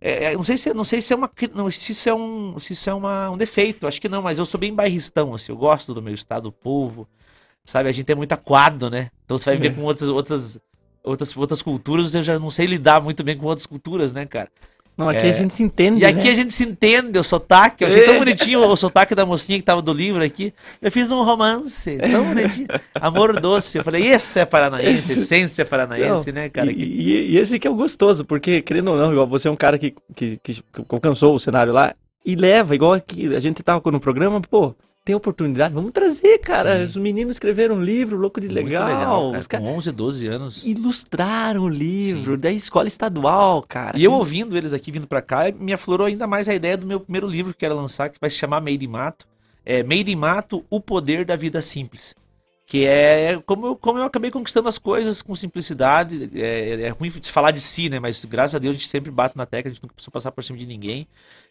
é, 0.00 0.26
é, 0.26 0.34
não 0.34 0.44
sei 0.44 0.56
se 0.56 0.72
não 0.72 0.84
sei 0.84 1.00
se 1.00 1.12
é 1.12 1.16
uma 1.16 1.30
não, 1.52 1.68
se 1.68 1.90
isso 1.90 2.08
é 2.08 2.14
um 2.14 2.58
se 2.58 2.72
isso 2.72 2.90
é 2.90 2.94
uma, 2.94 3.30
um 3.30 3.36
defeito 3.36 3.86
acho 3.86 4.00
que 4.00 4.08
não 4.08 4.20
mas 4.20 4.36
eu 4.36 4.44
sou 4.44 4.58
bem 4.58 4.74
bairristão 4.74 5.32
assim 5.32 5.52
eu 5.52 5.56
gosto 5.56 5.94
do 5.94 6.02
meu 6.02 6.12
estado 6.12 6.42
do 6.42 6.52
povo 6.52 7.06
sabe 7.64 7.88
a 7.88 7.92
gente 7.92 8.10
é 8.10 8.14
muito 8.16 8.32
aquado 8.32 8.90
né 8.90 9.10
então 9.24 9.38
você 9.38 9.50
vai 9.50 9.56
ver 9.56 9.70
é. 9.70 9.74
com 9.74 9.82
outras 9.82 10.08
outras 10.08 10.58
outras 11.02 11.36
outras 11.36 11.62
culturas 11.62 12.14
eu 12.14 12.22
já 12.22 12.38
não 12.38 12.50
sei 12.50 12.66
lidar 12.66 13.00
muito 13.00 13.22
bem 13.24 13.36
com 13.36 13.46
outras 13.46 13.66
culturas 13.66 14.12
né 14.12 14.26
cara 14.26 14.48
não, 14.96 15.08
aqui 15.08 15.26
é... 15.26 15.30
a 15.30 15.32
gente 15.32 15.54
se 15.54 15.62
entende. 15.62 16.02
E 16.02 16.04
aqui 16.04 16.24
né? 16.24 16.30
a 16.30 16.34
gente 16.34 16.52
se 16.52 16.64
entende, 16.64 17.18
o 17.18 17.24
sotaque. 17.24 17.82
Eu 17.82 17.88
achei 17.88 18.04
tão 18.04 18.18
bonitinho 18.20 18.60
o 18.60 18.76
sotaque 18.76 19.14
da 19.14 19.24
mocinha 19.24 19.58
que 19.58 19.64
tava 19.64 19.80
do 19.80 19.92
livro 19.92 20.22
aqui. 20.22 20.52
Eu 20.80 20.92
fiz 20.92 21.10
um 21.10 21.22
romance, 21.22 21.96
tão 21.96 22.24
bonitinho. 22.24 22.68
Amor 22.94 23.40
doce. 23.40 23.78
Eu 23.78 23.84
falei, 23.84 24.06
esse 24.08 24.38
é 24.38 24.44
paranaense, 24.44 25.12
esse... 25.12 25.20
essência 25.20 25.64
paranaense, 25.64 26.30
não, 26.30 26.42
né, 26.42 26.48
cara? 26.48 26.70
E, 26.70 26.74
e, 26.74 27.30
e, 27.32 27.38
esse 27.38 27.54
aqui 27.56 27.66
é 27.66 27.70
o 27.70 27.74
gostoso, 27.74 28.24
porque, 28.24 28.60
querendo 28.60 28.90
ou 28.90 28.98
não, 28.98 29.12
igual 29.12 29.26
você 29.26 29.48
é 29.48 29.50
um 29.50 29.56
cara 29.56 29.78
que, 29.78 29.94
que, 30.14 30.36
que, 30.42 30.54
que 30.54 30.62
alcançou 30.88 31.34
o 31.34 31.40
cenário 31.40 31.72
lá 31.72 31.94
e 32.24 32.36
leva, 32.36 32.74
igual 32.74 33.00
que 33.00 33.34
a 33.34 33.40
gente 33.40 33.62
tava 33.62 33.82
no 33.90 33.98
programa, 33.98 34.40
pô, 34.40 34.74
tem 35.04 35.16
oportunidade, 35.16 35.74
vamos 35.74 35.90
trazer, 35.90 36.38
cara. 36.38 36.78
Sim. 36.78 36.84
Os 36.84 36.96
meninos 36.96 37.32
escreveram 37.32 37.76
um 37.76 37.82
livro, 37.82 38.16
louco 38.16 38.40
de 38.40 38.46
legal. 38.46 38.86
legal. 38.86 39.32
Os 39.32 39.48
cara... 39.48 39.62
Com 39.62 39.76
11, 39.76 39.90
12 39.90 40.26
anos. 40.28 40.64
Ilustraram 40.64 41.62
o 41.64 41.68
livro 41.68 42.34
Sim. 42.34 42.40
da 42.40 42.52
escola 42.52 42.86
estadual, 42.86 43.62
cara. 43.62 43.98
E 43.98 44.04
eu 44.04 44.12
ouvindo 44.12 44.56
eles 44.56 44.72
aqui, 44.72 44.92
vindo 44.92 45.08
para 45.08 45.20
cá, 45.20 45.50
me 45.58 45.72
aflorou 45.72 46.06
ainda 46.06 46.26
mais 46.26 46.48
a 46.48 46.54
ideia 46.54 46.76
do 46.76 46.86
meu 46.86 47.00
primeiro 47.00 47.26
livro 47.26 47.52
que 47.52 47.64
era 47.64 47.74
lançar, 47.74 48.10
que 48.10 48.18
vai 48.20 48.30
se 48.30 48.36
chamar 48.36 48.60
Made 48.60 48.84
in 48.84 48.88
Mato. 48.88 49.26
É 49.64 49.82
Made 49.82 50.10
in 50.10 50.16
Mato, 50.16 50.64
O 50.70 50.80
Poder 50.80 51.24
da 51.24 51.34
Vida 51.34 51.60
Simples. 51.60 52.14
Que 52.64 52.86
é 52.86 53.40
como 53.44 53.66
eu, 53.66 53.76
como 53.76 53.98
eu 53.98 54.04
acabei 54.04 54.30
conquistando 54.30 54.68
as 54.68 54.78
coisas 54.78 55.20
com 55.20 55.34
simplicidade. 55.34 56.30
É, 56.32 56.82
é 56.82 56.88
ruim 56.90 57.10
de 57.10 57.30
falar 57.30 57.50
de 57.50 57.60
si, 57.60 57.88
né? 57.88 57.98
Mas 57.98 58.24
graças 58.24 58.54
a 58.54 58.58
Deus 58.60 58.76
a 58.76 58.78
gente 58.78 58.88
sempre 58.88 59.10
bate 59.10 59.36
na 59.36 59.46
tecla, 59.46 59.70
a 59.70 59.74
gente 59.74 59.82
nunca 59.82 59.94
precisa 59.94 60.12
passar 60.12 60.30
por 60.30 60.44
cima 60.44 60.58
de 60.58 60.66
ninguém. 60.66 61.08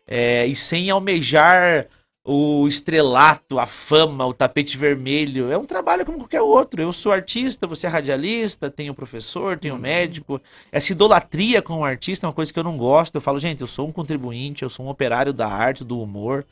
É, 0.07 0.45
e 0.47 0.55
sem 0.55 0.89
almejar 0.89 1.87
o 2.23 2.67
estrelato, 2.67 3.57
a 3.57 3.65
fama, 3.65 4.25
o 4.25 4.33
tapete 4.33 4.77
vermelho. 4.77 5.51
É 5.51 5.57
um 5.57 5.65
trabalho 5.65 6.05
como 6.05 6.19
qualquer 6.19 6.41
outro. 6.41 6.81
Eu 6.81 6.93
sou 6.93 7.11
artista, 7.11 7.65
você 7.65 7.87
é 7.87 7.89
radialista, 7.89 8.69
tenho 8.69 8.93
professor, 8.93 9.57
tenho 9.57 9.73
uhum. 9.75 9.79
médico. 9.79 10.41
Essa 10.71 10.91
idolatria 10.91 11.61
com 11.61 11.79
o 11.79 11.85
artista 11.85 12.25
é 12.25 12.27
uma 12.27 12.33
coisa 12.33 12.53
que 12.53 12.59
eu 12.59 12.63
não 12.63 12.77
gosto. 12.77 13.15
Eu 13.15 13.21
falo, 13.21 13.39
gente, 13.39 13.61
eu 13.61 13.67
sou 13.67 13.87
um 13.87 13.91
contribuinte, 13.91 14.63
eu 14.63 14.69
sou 14.69 14.85
um 14.85 14.89
operário 14.89 15.33
da 15.33 15.47
arte, 15.47 15.83
do 15.83 15.99
humor. 15.99 16.45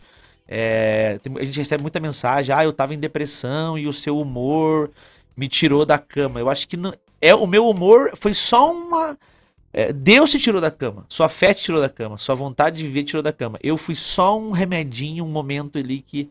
É, 0.48 1.20
a 1.40 1.46
gente 1.46 1.60
recebe 1.60 1.84
muita 1.84 2.00
mensagem, 2.00 2.56
ah, 2.56 2.64
eu 2.64 2.74
tava 2.74 2.96
em 2.96 3.00
depressão 3.00 3.78
e 3.78 3.88
o 3.88 3.94
seu 3.94 4.20
humor 4.20 4.90
me 5.38 5.48
tirou 5.48 5.86
da 5.86 6.00
cama. 6.00 6.40
Eu 6.40 6.50
acho 6.50 6.68
que 6.68 6.76
não, 6.76 6.92
é 7.22 7.36
o 7.36 7.46
meu 7.46 7.70
humor 7.70 8.14
foi 8.16 8.34
só 8.34 8.72
uma 8.72 9.16
É, 9.80 9.94
Deus 9.94 10.30
te 10.30 10.38
tirou 10.38 10.60
da 10.60 10.70
cama, 10.70 11.06
sua 11.08 11.30
fé 11.30 11.54
te 11.54 11.64
tirou 11.64 11.80
da 11.80 11.88
cama, 11.88 12.18
sua 12.18 12.36
vontade 12.36 12.76
de 12.76 12.84
viver 12.84 13.04
te 13.04 13.08
tirou 13.08 13.24
da 13.24 13.32
cama. 13.32 13.58
Eu 13.64 13.78
fui 13.78 13.96
só 13.96 14.38
um 14.38 14.52
remedinho, 14.52 15.24
um 15.24 15.30
momento 15.30 15.78
ali 15.78 16.02
que, 16.02 16.30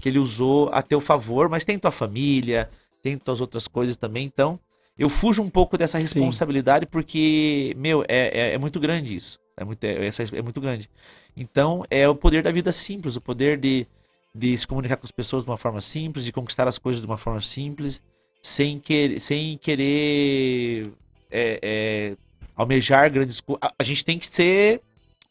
que 0.00 0.08
ele 0.08 0.18
usou 0.18 0.68
a 0.72 0.82
teu 0.82 1.00
favor, 1.00 1.48
mas 1.48 1.64
tem 1.64 1.78
tua 1.78 1.92
família, 1.92 2.68
tem 3.00 3.16
tuas 3.16 3.40
outras 3.40 3.68
coisas 3.68 3.96
também, 3.96 4.26
então 4.26 4.58
eu 4.98 5.08
fujo 5.08 5.40
um 5.40 5.48
pouco 5.48 5.78
dessa 5.78 5.96
responsabilidade 5.96 6.86
porque, 6.86 7.72
meu, 7.76 8.02
é, 8.08 8.50
é, 8.50 8.54
é 8.54 8.58
muito 8.58 8.80
grande 8.80 9.14
isso. 9.14 9.38
É 9.56 9.62
muito, 9.64 9.84
é, 9.84 10.08
é 10.32 10.42
muito 10.42 10.60
grande. 10.60 10.90
Então, 11.36 11.84
é 11.88 12.08
o 12.08 12.16
poder 12.16 12.42
da 12.42 12.50
vida 12.50 12.72
simples, 12.72 13.14
o 13.14 13.20
poder 13.20 13.58
de, 13.58 13.86
de 14.34 14.58
se 14.58 14.66
comunicar 14.66 14.96
com 14.96 15.06
as 15.06 15.12
pessoas 15.12 15.44
de 15.44 15.50
uma 15.50 15.56
forma 15.56 15.80
simples, 15.80 16.24
de 16.24 16.32
conquistar 16.32 16.66
as 16.66 16.78
coisas 16.78 17.00
de 17.00 17.06
uma 17.06 17.16
forma 17.16 17.40
simples, 17.40 18.02
sem, 18.42 18.80
que, 18.80 19.20
sem 19.20 19.56
querer 19.56 20.90
é, 21.30 21.60
é, 21.62 22.16
almejar 22.58 23.10
grandes 23.10 23.40
coisas. 23.40 23.60
A, 23.62 23.72
a 23.78 23.82
gente 23.82 24.04
tem 24.04 24.18
que 24.18 24.26
ser 24.28 24.82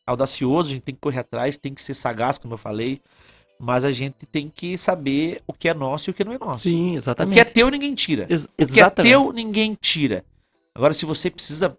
audacioso, 0.05 0.69
a 0.69 0.73
gente 0.73 0.83
tem 0.83 0.95
que 0.95 1.01
correr 1.01 1.19
atrás, 1.19 1.57
tem 1.57 1.73
que 1.73 1.81
ser 1.81 1.93
sagaz, 1.93 2.37
como 2.37 2.53
eu 2.53 2.57
falei, 2.57 3.01
mas 3.59 3.83
a 3.83 3.91
gente 3.91 4.25
tem 4.31 4.49
que 4.53 4.77
saber 4.77 5.41
o 5.45 5.51
que 5.53 5.67
é 5.67 5.73
nosso 5.73 6.09
e 6.09 6.11
o 6.11 6.13
que 6.13 6.23
não 6.23 6.31
é 6.33 6.37
nosso. 6.39 6.63
Sim, 6.63 6.95
O 6.95 6.97
exatamente. 6.97 7.33
que 7.33 7.39
é 7.39 7.43
teu, 7.43 7.69
ninguém 7.69 7.93
tira. 7.93 8.25
Ex- 8.29 8.45
O 8.45 8.47
que 8.49 8.61
é 8.61 8.63
exatamente. 8.63 9.11
teu, 9.11 9.33
ninguém 9.33 9.77
tira. 9.79 10.23
Agora, 10.73 10.93
se 10.93 11.05
você 11.05 11.29
precisa 11.29 11.77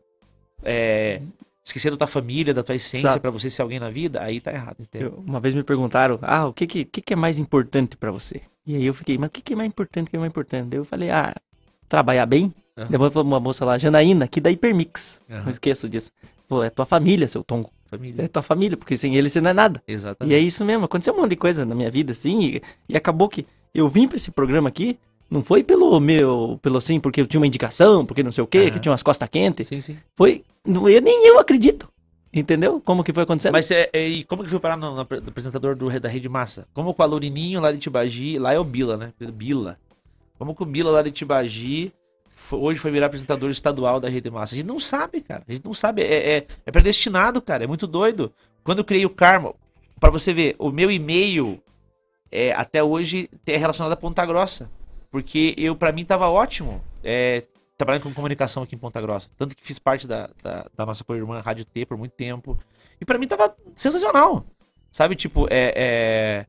é, 0.62 1.22
esquecer 1.64 1.90
da 1.90 1.96
tua 1.96 2.06
família, 2.06 2.52
da 2.52 2.62
tua 2.62 2.74
essência, 2.74 3.18
pra 3.20 3.30
você 3.30 3.48
ser 3.48 3.62
alguém 3.62 3.78
na 3.78 3.90
vida, 3.90 4.22
aí 4.22 4.40
tá 4.40 4.52
errado? 4.52 4.76
Eu- 4.92 5.22
uma 5.26 5.40
vez 5.40 5.54
me 5.54 5.62
perguntaram, 5.62 6.18
ah, 6.22 6.46
o 6.46 6.52
que 6.52 6.66
que, 6.66 6.84
que, 6.84 7.00
que 7.00 7.12
é 7.12 7.16
mais 7.16 7.38
importante 7.38 7.96
pra 7.96 8.10
você? 8.10 8.42
E 8.66 8.76
aí 8.76 8.84
eu 8.84 8.92
fiquei, 8.92 9.16
mas 9.16 9.28
o 9.28 9.30
que, 9.30 9.40
que 9.40 9.52
é 9.54 9.56
mais 9.56 9.68
importante, 9.68 10.08
o 10.08 10.10
que 10.10 10.16
é 10.16 10.18
mais 10.20 10.30
importante? 10.30 10.68
Daí 10.68 10.78
eu 10.80 10.84
falei, 10.84 11.10
ah, 11.10 11.34
trabalhar 11.88 12.26
bem. 12.26 12.52
Aham. 12.78 12.88
Depois 12.90 13.12
falou 13.12 13.26
uma 13.26 13.40
moça 13.40 13.64
lá, 13.64 13.76
Janaína, 13.76 14.28
que 14.28 14.40
da 14.40 14.50
Hipermix. 14.50 15.22
Aham. 15.30 15.42
Não 15.44 15.50
esqueço 15.50 15.88
disso. 15.88 16.12
Falou, 16.48 16.64
é 16.64 16.70
tua 16.70 16.86
família, 16.86 17.26
seu 17.28 17.42
Tongo. 17.42 17.70
Família. 17.90 18.24
É 18.24 18.28
tua 18.28 18.42
família, 18.42 18.76
porque 18.76 18.96
sem 18.96 19.16
ele 19.16 19.28
você 19.28 19.40
não 19.40 19.50
é 19.50 19.52
nada. 19.54 19.82
Exatamente. 19.86 20.32
E 20.32 20.36
é 20.36 20.40
isso 20.40 20.64
mesmo, 20.64 20.84
aconteceu 20.84 21.12
um 21.14 21.18
monte 21.20 21.30
de 21.30 21.36
coisa 21.36 21.64
na 21.64 21.74
minha 21.74 21.90
vida, 21.90 22.12
assim, 22.12 22.40
e, 22.42 22.62
e 22.88 22.96
acabou 22.96 23.28
que 23.28 23.46
eu 23.74 23.88
vim 23.88 24.06
pra 24.06 24.16
esse 24.16 24.30
programa 24.30 24.68
aqui, 24.68 24.98
não 25.30 25.42
foi 25.42 25.62
pelo 25.64 25.98
meu, 26.00 26.58
pelo 26.62 26.78
assim, 26.78 27.00
porque 27.00 27.20
eu 27.20 27.26
tinha 27.26 27.40
uma 27.40 27.46
indicação, 27.46 28.04
porque 28.06 28.22
não 28.22 28.32
sei 28.32 28.44
o 28.44 28.46
quê, 28.46 28.58
Aham. 28.64 28.70
que 28.70 28.80
tinha 28.80 28.92
umas 28.92 29.02
costas 29.02 29.28
quentes. 29.28 29.68
Sim, 29.68 29.80
sim. 29.80 29.96
Foi, 30.16 30.42
não, 30.66 30.88
eu, 30.88 31.00
nem 31.02 31.26
eu 31.26 31.38
acredito. 31.38 31.88
Entendeu? 32.32 32.78
Como 32.84 33.02
que 33.02 33.10
foi 33.12 33.22
acontecendo? 33.22 33.52
Mas 33.54 33.70
é, 33.70 33.88
é, 33.90 34.06
e 34.06 34.22
como 34.24 34.44
que 34.44 34.50
foi 34.50 34.60
parar 34.60 34.76
no, 34.76 34.94
no 34.94 35.00
apre- 35.00 35.20
no 35.20 35.28
apresentador 35.30 35.74
do, 35.74 35.88
da 35.98 36.08
Rede 36.10 36.28
Massa? 36.28 36.66
Como 36.74 36.92
com 36.92 37.02
o 37.02 37.04
Alurininho 37.04 37.58
lá 37.58 37.72
de 37.72 37.78
Tibagi, 37.78 38.38
lá 38.38 38.52
é 38.52 38.58
o 38.58 38.64
Bila, 38.64 38.98
né? 38.98 39.12
Bila. 39.32 39.78
Como 40.38 40.54
que 40.54 40.62
o 40.62 40.66
Bila 40.66 40.90
lá 40.90 41.00
de 41.02 41.10
Tibagi 41.10 41.90
hoje 42.52 42.78
foi 42.78 42.90
virar 42.90 43.06
apresentador 43.06 43.50
estadual 43.50 44.00
da 44.00 44.08
Rede 44.08 44.30
Massa? 44.30 44.54
A 44.54 44.58
gente 44.58 44.66
não 44.66 44.80
sabe, 44.80 45.20
cara. 45.20 45.42
A 45.46 45.52
gente 45.52 45.64
não 45.64 45.74
sabe. 45.74 46.02
É, 46.02 46.38
é, 46.38 46.46
é 46.66 46.70
predestinado, 46.70 47.40
cara. 47.42 47.64
É 47.64 47.66
muito 47.66 47.86
doido. 47.86 48.32
Quando 48.62 48.78
eu 48.78 48.84
criei 48.84 49.04
o 49.04 49.10
Karma, 49.10 49.54
pra 49.98 50.10
você 50.10 50.32
ver, 50.32 50.54
o 50.58 50.70
meu 50.70 50.90
e-mail 50.90 51.60
é, 52.30 52.52
até 52.52 52.82
hoje 52.82 53.28
é 53.46 53.56
relacionado 53.56 53.92
a 53.92 53.96
Ponta 53.96 54.24
Grossa. 54.24 54.70
Porque 55.10 55.54
eu, 55.56 55.74
para 55.74 55.92
mim, 55.92 56.04
tava 56.04 56.28
ótimo. 56.28 56.82
É, 57.02 57.44
trabalhando 57.76 58.02
com 58.02 58.12
comunicação 58.12 58.62
aqui 58.62 58.74
em 58.74 58.78
Ponta 58.78 59.00
Grossa. 59.00 59.28
Tanto 59.36 59.56
que 59.56 59.64
fiz 59.64 59.78
parte 59.78 60.06
da, 60.06 60.28
da, 60.42 60.66
da 60.76 60.86
nossa 60.86 61.04
co-irmã 61.04 61.40
Rádio 61.40 61.64
T 61.64 61.86
por 61.86 61.96
muito 61.96 62.12
tempo. 62.12 62.58
E 63.00 63.04
pra 63.04 63.18
mim 63.18 63.26
tava 63.26 63.54
sensacional. 63.76 64.44
Sabe, 64.90 65.14
tipo, 65.14 65.46
é. 65.50 65.72
é... 65.76 66.46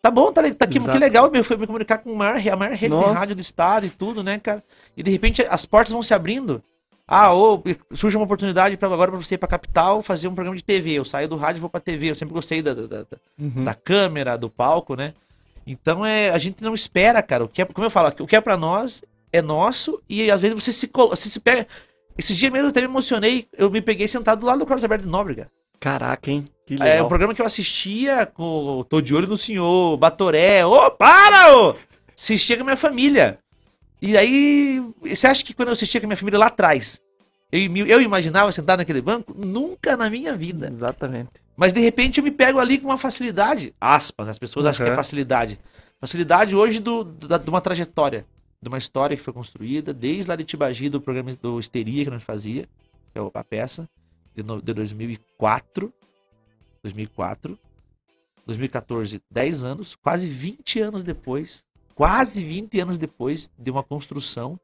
Tá 0.00 0.10
bom, 0.10 0.30
tá, 0.32 0.42
tá 0.42 0.64
aqui, 0.64 0.78
que 0.78 0.84
Exato. 0.84 0.98
legal 0.98 1.30
eu 1.34 1.42
fui 1.44 1.56
me 1.56 1.66
comunicar 1.66 1.98
com 1.98 2.12
a 2.12 2.14
maior, 2.16 2.48
a 2.52 2.56
maior 2.56 2.72
rede 2.74 2.88
Nossa. 2.88 3.12
de 3.12 3.18
rádio 3.18 3.34
do 3.36 3.40
estado 3.42 3.84
e 3.86 3.90
tudo, 3.90 4.22
né, 4.22 4.38
cara? 4.38 4.62
E 4.96 5.02
de 5.02 5.10
repente 5.10 5.42
as 5.48 5.66
portas 5.66 5.92
vão 5.92 6.02
se 6.02 6.14
abrindo. 6.14 6.62
Ah, 7.06 7.32
ou 7.32 7.64
surge 7.92 8.16
uma 8.16 8.24
oportunidade 8.24 8.76
para 8.76 8.86
agora 8.92 9.10
pra 9.10 9.20
você 9.20 9.34
ir 9.34 9.38
pra 9.38 9.48
capital 9.48 10.02
fazer 10.02 10.28
um 10.28 10.34
programa 10.34 10.56
de 10.56 10.62
TV. 10.62 10.92
Eu 10.92 11.04
saio 11.04 11.26
do 11.26 11.36
rádio 11.36 11.58
e 11.58 11.62
vou 11.62 11.70
pra 11.70 11.80
TV. 11.80 12.10
Eu 12.10 12.14
sempre 12.14 12.34
gostei 12.34 12.60
da, 12.62 12.74
da, 12.74 12.86
da- 12.86 13.06
Uhum. 13.38 13.64
da 13.64 13.74
câmera, 13.74 14.36
do 14.36 14.48
palco, 14.50 14.94
né? 14.94 15.14
Então 15.66 16.04
é, 16.04 16.30
a 16.30 16.38
gente 16.38 16.62
não 16.62 16.74
espera, 16.74 17.22
cara. 17.22 17.44
O 17.44 17.48
que 17.48 17.62
é, 17.62 17.64
como 17.64 17.84
eu 17.86 17.90
falo, 17.90 18.12
o 18.20 18.26
que 18.26 18.36
é 18.36 18.40
pra 18.40 18.56
nós 18.56 19.02
é 19.32 19.40
nosso 19.42 20.00
e 20.08 20.30
às 20.30 20.42
vezes 20.42 20.62
você 20.62 20.72
se, 20.72 20.88
você 20.94 21.28
se 21.28 21.40
pega. 21.40 21.66
Esse 22.16 22.34
dia 22.34 22.50
mesmo 22.50 22.66
eu 22.66 22.70
até 22.70 22.80
me 22.80 22.86
emocionei, 22.86 23.46
eu 23.56 23.70
me 23.70 23.80
peguei 23.80 24.06
sentado 24.06 24.40
do 24.40 24.46
lado 24.46 24.58
do 24.60 24.66
Carlos 24.66 24.84
Alberto 24.84 25.04
de 25.04 25.10
Nóbrega. 25.10 25.50
Caraca, 25.80 26.30
hein? 26.30 26.44
Que 26.66 26.74
É 26.74 26.78
legal. 26.78 27.06
um 27.06 27.08
programa 27.08 27.34
que 27.34 27.40
eu 27.40 27.46
assistia 27.46 28.26
com 28.26 28.78
o 28.78 28.84
Tô 28.84 29.00
de 29.00 29.14
Olho 29.14 29.26
no 29.28 29.38
Senhor, 29.38 29.96
Batoré. 29.96 30.64
Ô, 30.66 30.90
para, 30.90 31.56
ô! 31.56 31.74
Assistia 32.16 32.56
com 32.56 32.62
a 32.62 32.66
minha 32.66 32.76
família. 32.76 33.38
E 34.02 34.16
aí, 34.16 34.82
você 35.00 35.26
acha 35.26 35.44
que 35.44 35.54
quando 35.54 35.68
eu 35.68 35.72
assistia 35.72 36.00
com 36.00 36.06
a 36.06 36.08
minha 36.08 36.16
família 36.16 36.38
lá 36.38 36.46
atrás, 36.46 37.00
eu, 37.50 37.60
eu 37.86 38.00
imaginava 38.02 38.50
sentado 38.52 38.78
naquele 38.80 39.00
banco? 39.00 39.32
Nunca 39.36 39.96
na 39.96 40.10
minha 40.10 40.36
vida. 40.36 40.68
Exatamente. 40.68 41.30
Mas 41.56 41.72
de 41.72 41.80
repente 41.80 42.18
eu 42.18 42.24
me 42.24 42.30
pego 42.30 42.58
ali 42.58 42.78
com 42.78 42.88
uma 42.88 42.98
facilidade. 42.98 43.74
Aspas, 43.80 44.28
as 44.28 44.38
pessoas 44.38 44.66
acham 44.66 44.84
que 44.86 44.92
é 44.92 44.94
facilidade. 44.96 45.58
Facilidade 46.00 46.54
hoje 46.54 46.78
do, 46.80 47.02
da- 47.04 47.38
de 47.38 47.48
uma 47.50 47.60
trajetória. 47.60 48.24
De 48.60 48.68
uma 48.68 48.78
história 48.78 49.16
que 49.16 49.22
foi 49.22 49.32
construída 49.32 49.92
desde 49.94 50.28
lá 50.28 50.36
de 50.36 50.44
Tibagi, 50.44 50.88
do 50.88 51.00
programa 51.00 51.30
do 51.40 51.58
Histeria 51.58 52.04
que 52.04 52.10
nós 52.10 52.22
fazia, 52.24 52.62
que 53.12 53.18
é 53.18 53.20
a 53.34 53.44
peça, 53.44 53.88
de, 54.34 54.42
no- 54.42 54.60
de 54.62 54.72
2004. 54.74 55.92
2004. 56.82 57.58
2014, 58.46 59.22
10 59.30 59.64
anos. 59.64 59.94
Quase 59.94 60.28
20 60.28 60.80
anos 60.80 61.04
depois. 61.04 61.64
Quase 61.94 62.42
20 62.44 62.80
anos 62.80 62.98
depois 62.98 63.50
de 63.58 63.70
uma 63.70 63.82
construção 63.82 64.58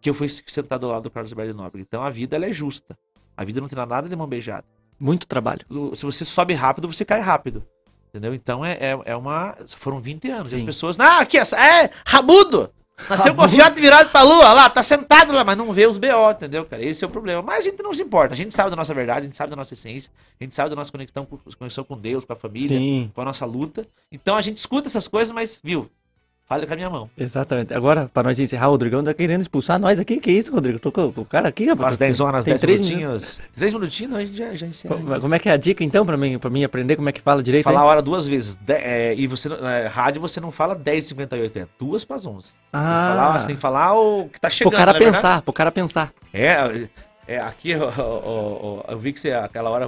que 0.00 0.10
eu 0.10 0.14
fui 0.14 0.28
sentado 0.28 0.86
ao 0.86 0.92
lado 0.92 1.02
do 1.04 1.10
Carlos 1.10 1.32
Alberto 1.32 1.52
de 1.52 1.56
Nóbrega. 1.56 1.86
Então 1.88 2.02
a 2.02 2.10
vida 2.10 2.36
ela 2.36 2.46
é 2.46 2.52
justa. 2.52 2.98
A 3.36 3.44
vida 3.44 3.60
não 3.60 3.68
tem 3.68 3.76
nada 3.78 4.08
de 4.08 4.16
mão 4.16 4.26
beijada 4.26 4.66
Muito 5.00 5.26
trabalho. 5.26 5.64
se 5.94 6.04
você 6.04 6.24
sobe 6.24 6.54
rápido, 6.54 6.88
você 6.92 7.04
cai 7.04 7.20
rápido. 7.20 7.64
Entendeu? 8.08 8.34
Então 8.34 8.64
é, 8.64 8.72
é, 8.80 8.98
é 9.04 9.16
uma. 9.16 9.56
Foram 9.76 10.00
20 10.00 10.28
anos. 10.30 10.52
E 10.52 10.56
as 10.56 10.62
pessoas. 10.62 10.98
Ah, 10.98 11.20
aqui, 11.20 11.36
essa- 11.38 11.58
é 11.62 11.90
rabudo! 12.06 12.72
Nasceu 13.08 13.32
Rabudo. 13.32 13.48
fiote 13.48 13.80
virado 13.80 14.10
pra 14.10 14.22
lua, 14.22 14.52
lá, 14.52 14.68
tá 14.68 14.82
sentado 14.82 15.32
lá, 15.32 15.44
mas 15.44 15.56
não 15.56 15.72
vê 15.72 15.86
os 15.86 15.98
BO, 15.98 16.30
entendeu, 16.30 16.64
cara? 16.64 16.82
Esse 16.82 17.04
é 17.04 17.06
o 17.06 17.10
problema. 17.10 17.42
Mas 17.42 17.66
a 17.66 17.68
gente 17.68 17.82
não 17.82 17.94
se 17.94 18.02
importa, 18.02 18.34
a 18.34 18.36
gente 18.36 18.54
sabe 18.54 18.70
da 18.70 18.76
nossa 18.76 18.92
verdade, 18.92 19.20
a 19.20 19.24
gente 19.24 19.36
sabe 19.36 19.50
da 19.50 19.56
nossa 19.56 19.74
essência, 19.74 20.10
a 20.40 20.44
gente 20.44 20.54
sabe 20.54 20.70
da 20.70 20.76
nossa 20.76 20.90
conexão 20.90 21.24
com, 21.24 21.38
conexão 21.58 21.84
com 21.84 21.96
Deus, 21.96 22.24
com 22.24 22.32
a 22.32 22.36
família, 22.36 22.78
Sim. 22.78 23.10
com 23.14 23.20
a 23.20 23.24
nossa 23.24 23.46
luta. 23.46 23.86
Então 24.10 24.36
a 24.36 24.40
gente 24.40 24.56
escuta 24.56 24.88
essas 24.88 25.06
coisas, 25.06 25.32
mas, 25.32 25.60
viu? 25.62 25.90
Fala 26.48 26.66
com 26.66 26.72
a 26.72 26.76
minha 26.76 26.88
mão. 26.88 27.10
Exatamente. 27.14 27.74
Agora, 27.74 28.08
pra 28.12 28.22
nós 28.22 28.38
encerrar, 28.40 28.68
o 28.68 28.70
Rodrigão 28.70 29.04
tá 29.04 29.12
querendo 29.12 29.42
expulsar 29.42 29.78
nós 29.78 30.00
aqui. 30.00 30.18
Que 30.18 30.30
isso, 30.32 30.50
Rodrigo? 30.50 30.78
Tô 30.78 30.88
o 30.88 31.24
cara 31.26 31.46
aqui, 31.48 31.66
rapaz. 31.66 31.88
Umas 31.88 31.98
10 31.98 32.20
horas, 32.20 32.44
Tem 32.46 32.52
10 32.54 32.60
três 32.62 32.78
minutinhos. 32.80 33.40
3 33.54 33.74
minutinhos, 33.74 34.16
a 34.16 34.24
gente 34.24 34.34
já, 34.38 34.54
já 34.54 34.66
encerra. 34.66 34.96
Como- 34.96 35.20
Como 35.20 35.34
é 35.34 35.38
que 35.38 35.46
é 35.50 35.52
a 35.52 35.58
dica, 35.58 35.84
então, 35.84 36.06
pra 36.06 36.16
mim, 36.16 36.38
pra 36.38 36.48
mim 36.48 36.64
aprender 36.64 36.96
como 36.96 37.06
é 37.06 37.12
que 37.12 37.20
fala 37.20 37.42
direito? 37.42 37.64
Falar 37.64 37.80
a 37.80 37.84
hora 37.84 38.00
duas 38.00 38.26
vezes. 38.26 38.54
De- 38.54 38.72
é, 38.72 39.14
e 39.14 39.26
você, 39.26 39.50
é, 39.52 39.88
rádio 39.88 40.22
você 40.22 40.40
não 40.40 40.50
fala 40.50 40.74
10h58, 40.74 41.56
é 41.60 41.66
duas 41.78 42.06
para 42.06 42.16
as 42.16 42.24
11. 42.24 42.46
Você, 42.46 42.52
tem 42.72 42.80
que 42.80 42.86
Ah. 42.86 43.08
falar, 43.14 43.38
você 43.40 43.46
tem 43.46 43.56
que 43.56 43.62
falar 43.62 43.94
o 44.00 44.28
que 44.30 44.40
tá 44.40 44.48
chegando. 44.48 44.70
Pro 44.70 44.78
cara 44.78 44.90
é 44.92 44.94
verdade? 44.98 45.16
pensar, 45.16 45.42
pro 45.42 45.52
cara 45.52 45.70
pensar. 45.70 46.12
É, 46.32 46.88
é 47.28 47.38
aqui 47.38 47.74
ó, 47.76 47.92
ó, 47.98 48.82
ó, 48.88 48.92
eu 48.92 48.98
vi 48.98 49.12
que 49.12 49.20
você, 49.20 49.32
aquela 49.32 49.70
hora 49.70 49.86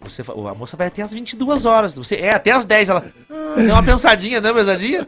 você, 0.00 0.22
a 0.22 0.54
moça 0.54 0.76
vai 0.76 0.86
até 0.86 1.02
as 1.02 1.12
22 1.12 1.66
horas. 1.66 1.94
Você, 1.94 2.16
é, 2.16 2.32
até 2.32 2.50
as 2.50 2.64
10 2.64 2.88
ela. 2.88 3.04
"Ah", 3.30 3.54
Deu 3.56 3.72
uma 3.74 3.82
pensadinha, 3.82 4.40
né, 4.40 4.52
pensadinha? 4.52 5.06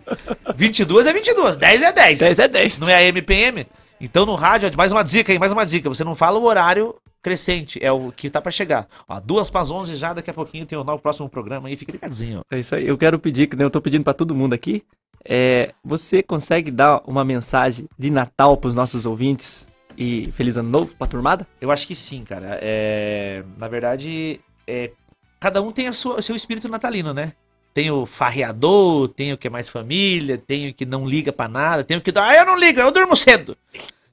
22 0.54 1.06
é 1.06 1.12
22, 1.12 1.56
10 1.56 1.82
é 1.82 1.92
10. 1.92 2.18
10 2.18 2.38
é 2.38 2.48
10. 2.48 2.78
Não 2.78 2.88
é 2.88 2.96
a 2.96 3.02
MPM? 3.02 3.66
Então 4.00 4.26
no 4.26 4.34
rádio, 4.34 4.70
ó, 4.72 4.76
mais 4.76 4.92
uma 4.92 5.02
dica 5.02 5.32
aí, 5.32 5.38
mais 5.38 5.52
uma 5.52 5.64
dica. 5.64 5.88
Você 5.88 6.04
não 6.04 6.14
fala 6.14 6.38
o 6.38 6.44
horário 6.44 6.94
crescente, 7.22 7.78
é 7.82 7.90
o 7.90 8.10
que 8.12 8.28
tá 8.28 8.40
pra 8.40 8.50
chegar. 8.50 8.86
Ó, 9.08 9.18
duas 9.20 9.48
para 9.48 9.60
as 9.60 9.70
11 9.70 9.96
já, 9.96 10.12
daqui 10.12 10.28
a 10.28 10.34
pouquinho 10.34 10.66
tem 10.66 10.76
o 10.76 10.84
novo 10.84 10.98
próximo 11.00 11.28
programa 11.28 11.68
aí, 11.68 11.76
fica 11.76 11.92
ligadinho. 11.92 12.42
É 12.50 12.58
isso 12.58 12.74
aí. 12.74 12.86
Eu 12.86 12.98
quero 12.98 13.18
pedir, 13.18 13.46
que 13.46 13.56
nem 13.56 13.64
eu 13.64 13.70
tô 13.70 13.80
pedindo 13.80 14.02
pra 14.04 14.12
todo 14.12 14.34
mundo 14.34 14.52
aqui. 14.54 14.82
É, 15.24 15.72
você 15.84 16.20
consegue 16.22 16.70
dar 16.70 17.00
uma 17.06 17.24
mensagem 17.24 17.86
de 17.96 18.10
Natal 18.10 18.56
pros 18.56 18.74
nossos 18.74 19.06
ouvintes 19.06 19.68
e 19.96 20.30
Feliz 20.32 20.56
Ano 20.56 20.68
Novo 20.70 20.94
pra 20.96 21.06
turmada? 21.06 21.46
Eu 21.60 21.70
acho 21.70 21.86
que 21.86 21.94
sim, 21.94 22.24
cara. 22.24 22.58
É, 22.60 23.42
na 23.58 23.68
verdade, 23.68 24.40
é, 24.66 24.92
cada 25.40 25.60
um 25.62 25.72
tem 25.72 25.88
a 25.88 25.92
sua- 25.92 26.16
o 26.18 26.22
seu 26.22 26.34
espírito 26.36 26.68
natalino, 26.68 27.12
né? 27.14 27.32
Tem 27.74 27.90
o 27.90 28.04
farreador, 28.04 29.08
tem 29.08 29.32
o 29.32 29.38
que 29.38 29.46
é 29.46 29.50
mais 29.50 29.68
família, 29.68 30.36
tem 30.36 30.68
o 30.68 30.74
que 30.74 30.84
não 30.84 31.06
liga 31.06 31.32
pra 31.32 31.48
nada, 31.48 31.82
tem 31.82 31.96
o 31.96 32.00
que. 32.02 32.12
Ah, 32.18 32.36
eu 32.36 32.44
não 32.46 32.58
ligo, 32.58 32.78
eu 32.80 32.90
durmo 32.92 33.16
cedo. 33.16 33.56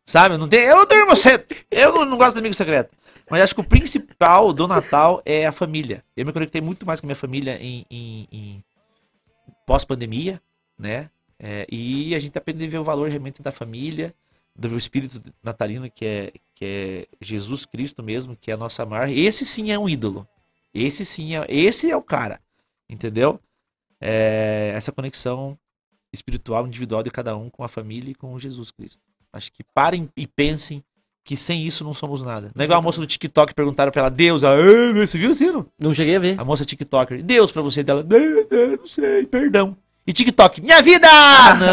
Sabe? 0.06 0.38
Não 0.38 0.48
tem, 0.48 0.62
eu 0.62 0.88
durmo 0.88 1.16
cedo. 1.16 1.44
Eu 1.70 1.94
não, 1.94 2.06
não 2.06 2.18
gosto 2.18 2.34
do 2.36 2.40
amigo 2.40 2.56
secreto. 2.56 2.96
Mas 3.30 3.42
acho 3.44 3.54
que 3.54 3.62
o 3.62 3.64
principal 3.68 4.52
do 4.54 4.68
Natal 4.68 5.22
é 5.26 5.46
a 5.46 5.52
família. 5.52 6.04
Eu 6.18 6.26
me 6.26 6.34
conectei 6.34 6.62
muito 6.62 6.86
mais 6.86 7.00
com 7.00 7.06
a 7.06 7.10
minha 7.10 7.16
família 7.16 7.58
em, 7.62 7.86
em- 7.92 8.28
em 8.32 8.64
pós-pandemia, 9.66 10.42
né? 10.78 11.10
É, 11.40 11.66
e 11.72 12.14
a 12.16 12.20
gente 12.20 12.38
aprende 12.38 12.66
a 12.66 12.70
ver 12.70 12.80
o 12.80 12.84
valor 12.84 13.08
realmente 13.10 13.42
da 13.42 13.52
família, 13.52 14.14
do 14.68 14.78
espírito 14.78 15.22
natalino 15.44 15.90
que 15.90 16.06
é, 16.06 16.34
que 16.54 16.66
é 16.66 17.08
Jesus 17.22 17.66
Cristo 17.66 18.04
mesmo, 18.04 18.36
que 18.36 18.52
é 18.52 18.54
a 18.54 18.58
nossa 18.58 18.86
maior. 18.86 19.08
Esse 19.10 19.46
sim 19.46 19.72
é 19.72 19.80
um 19.80 19.88
ídolo. 19.88 20.28
Esse 20.74 21.06
sim 21.06 21.36
é, 21.36 21.46
esse 21.48 21.90
é 21.90 21.96
o 21.96 22.02
cara, 22.02 22.40
entendeu? 22.90 23.40
É, 24.00 24.72
essa 24.76 24.92
conexão 24.92 25.58
espiritual 26.14 26.66
individual 26.68 27.04
de 27.04 27.10
cada 27.10 27.36
um 27.36 27.50
com 27.50 27.64
a 27.64 27.68
família 27.68 28.12
e 28.12 28.16
com 28.16 28.38
Jesus 28.38 28.72
Cristo. 28.72 29.02
Acho 29.32 29.52
que 29.52 29.64
parem 29.64 30.10
e 30.18 30.28
pensem 30.28 30.84
que 31.24 31.38
sem 31.38 31.66
isso 31.66 31.84
não 31.84 31.94
somos 31.94 32.24
nada. 32.24 32.50
Não 32.56 32.62
é 32.64 32.66
igual 32.66 32.80
a 32.80 32.82
moça 32.82 33.00
do 33.00 33.06
TikTok 33.06 33.54
perguntaram 33.54 33.92
pra 33.92 34.02
ela, 34.02 34.10
Deus, 34.10 34.44
"Ah, 34.44 34.56
você 34.96 35.18
viu, 35.18 35.34
Ciro? 35.34 35.72
Não 35.80 35.94
cheguei 35.94 36.16
a 36.16 36.20
ver. 36.20 36.40
A 36.40 36.44
moça 36.46 36.66
TikToker, 36.66 37.22
Deus 37.22 37.52
pra 37.52 37.62
você 37.62 37.84
dela, 37.84 38.04
não 38.78 38.88
sei, 38.88 39.26
perdão. 39.28 39.78
E 40.10 40.12
TikTok, 40.12 40.60
minha 40.60 40.82
vida! 40.82 41.08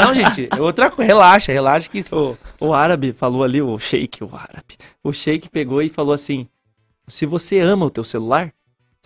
Não, 0.04 0.14
gente, 0.14 0.46
outra 0.60 0.90
coisa, 0.90 1.10
relaxa, 1.10 1.52
relaxa 1.52 1.88
que 1.88 2.00
isso. 2.00 2.36
O, 2.60 2.66
o 2.66 2.74
árabe 2.74 3.14
falou 3.14 3.42
ali, 3.42 3.62
o 3.62 3.78
Sheik, 3.78 4.22
o 4.22 4.30
árabe. 4.30 4.76
O 5.02 5.10
Sheik 5.10 5.48
pegou 5.48 5.80
e 5.80 5.88
falou 5.88 6.12
assim: 6.12 6.46
se 7.08 7.24
você 7.24 7.60
ama 7.60 7.86
o 7.86 7.90
teu 7.90 8.04
celular, 8.04 8.52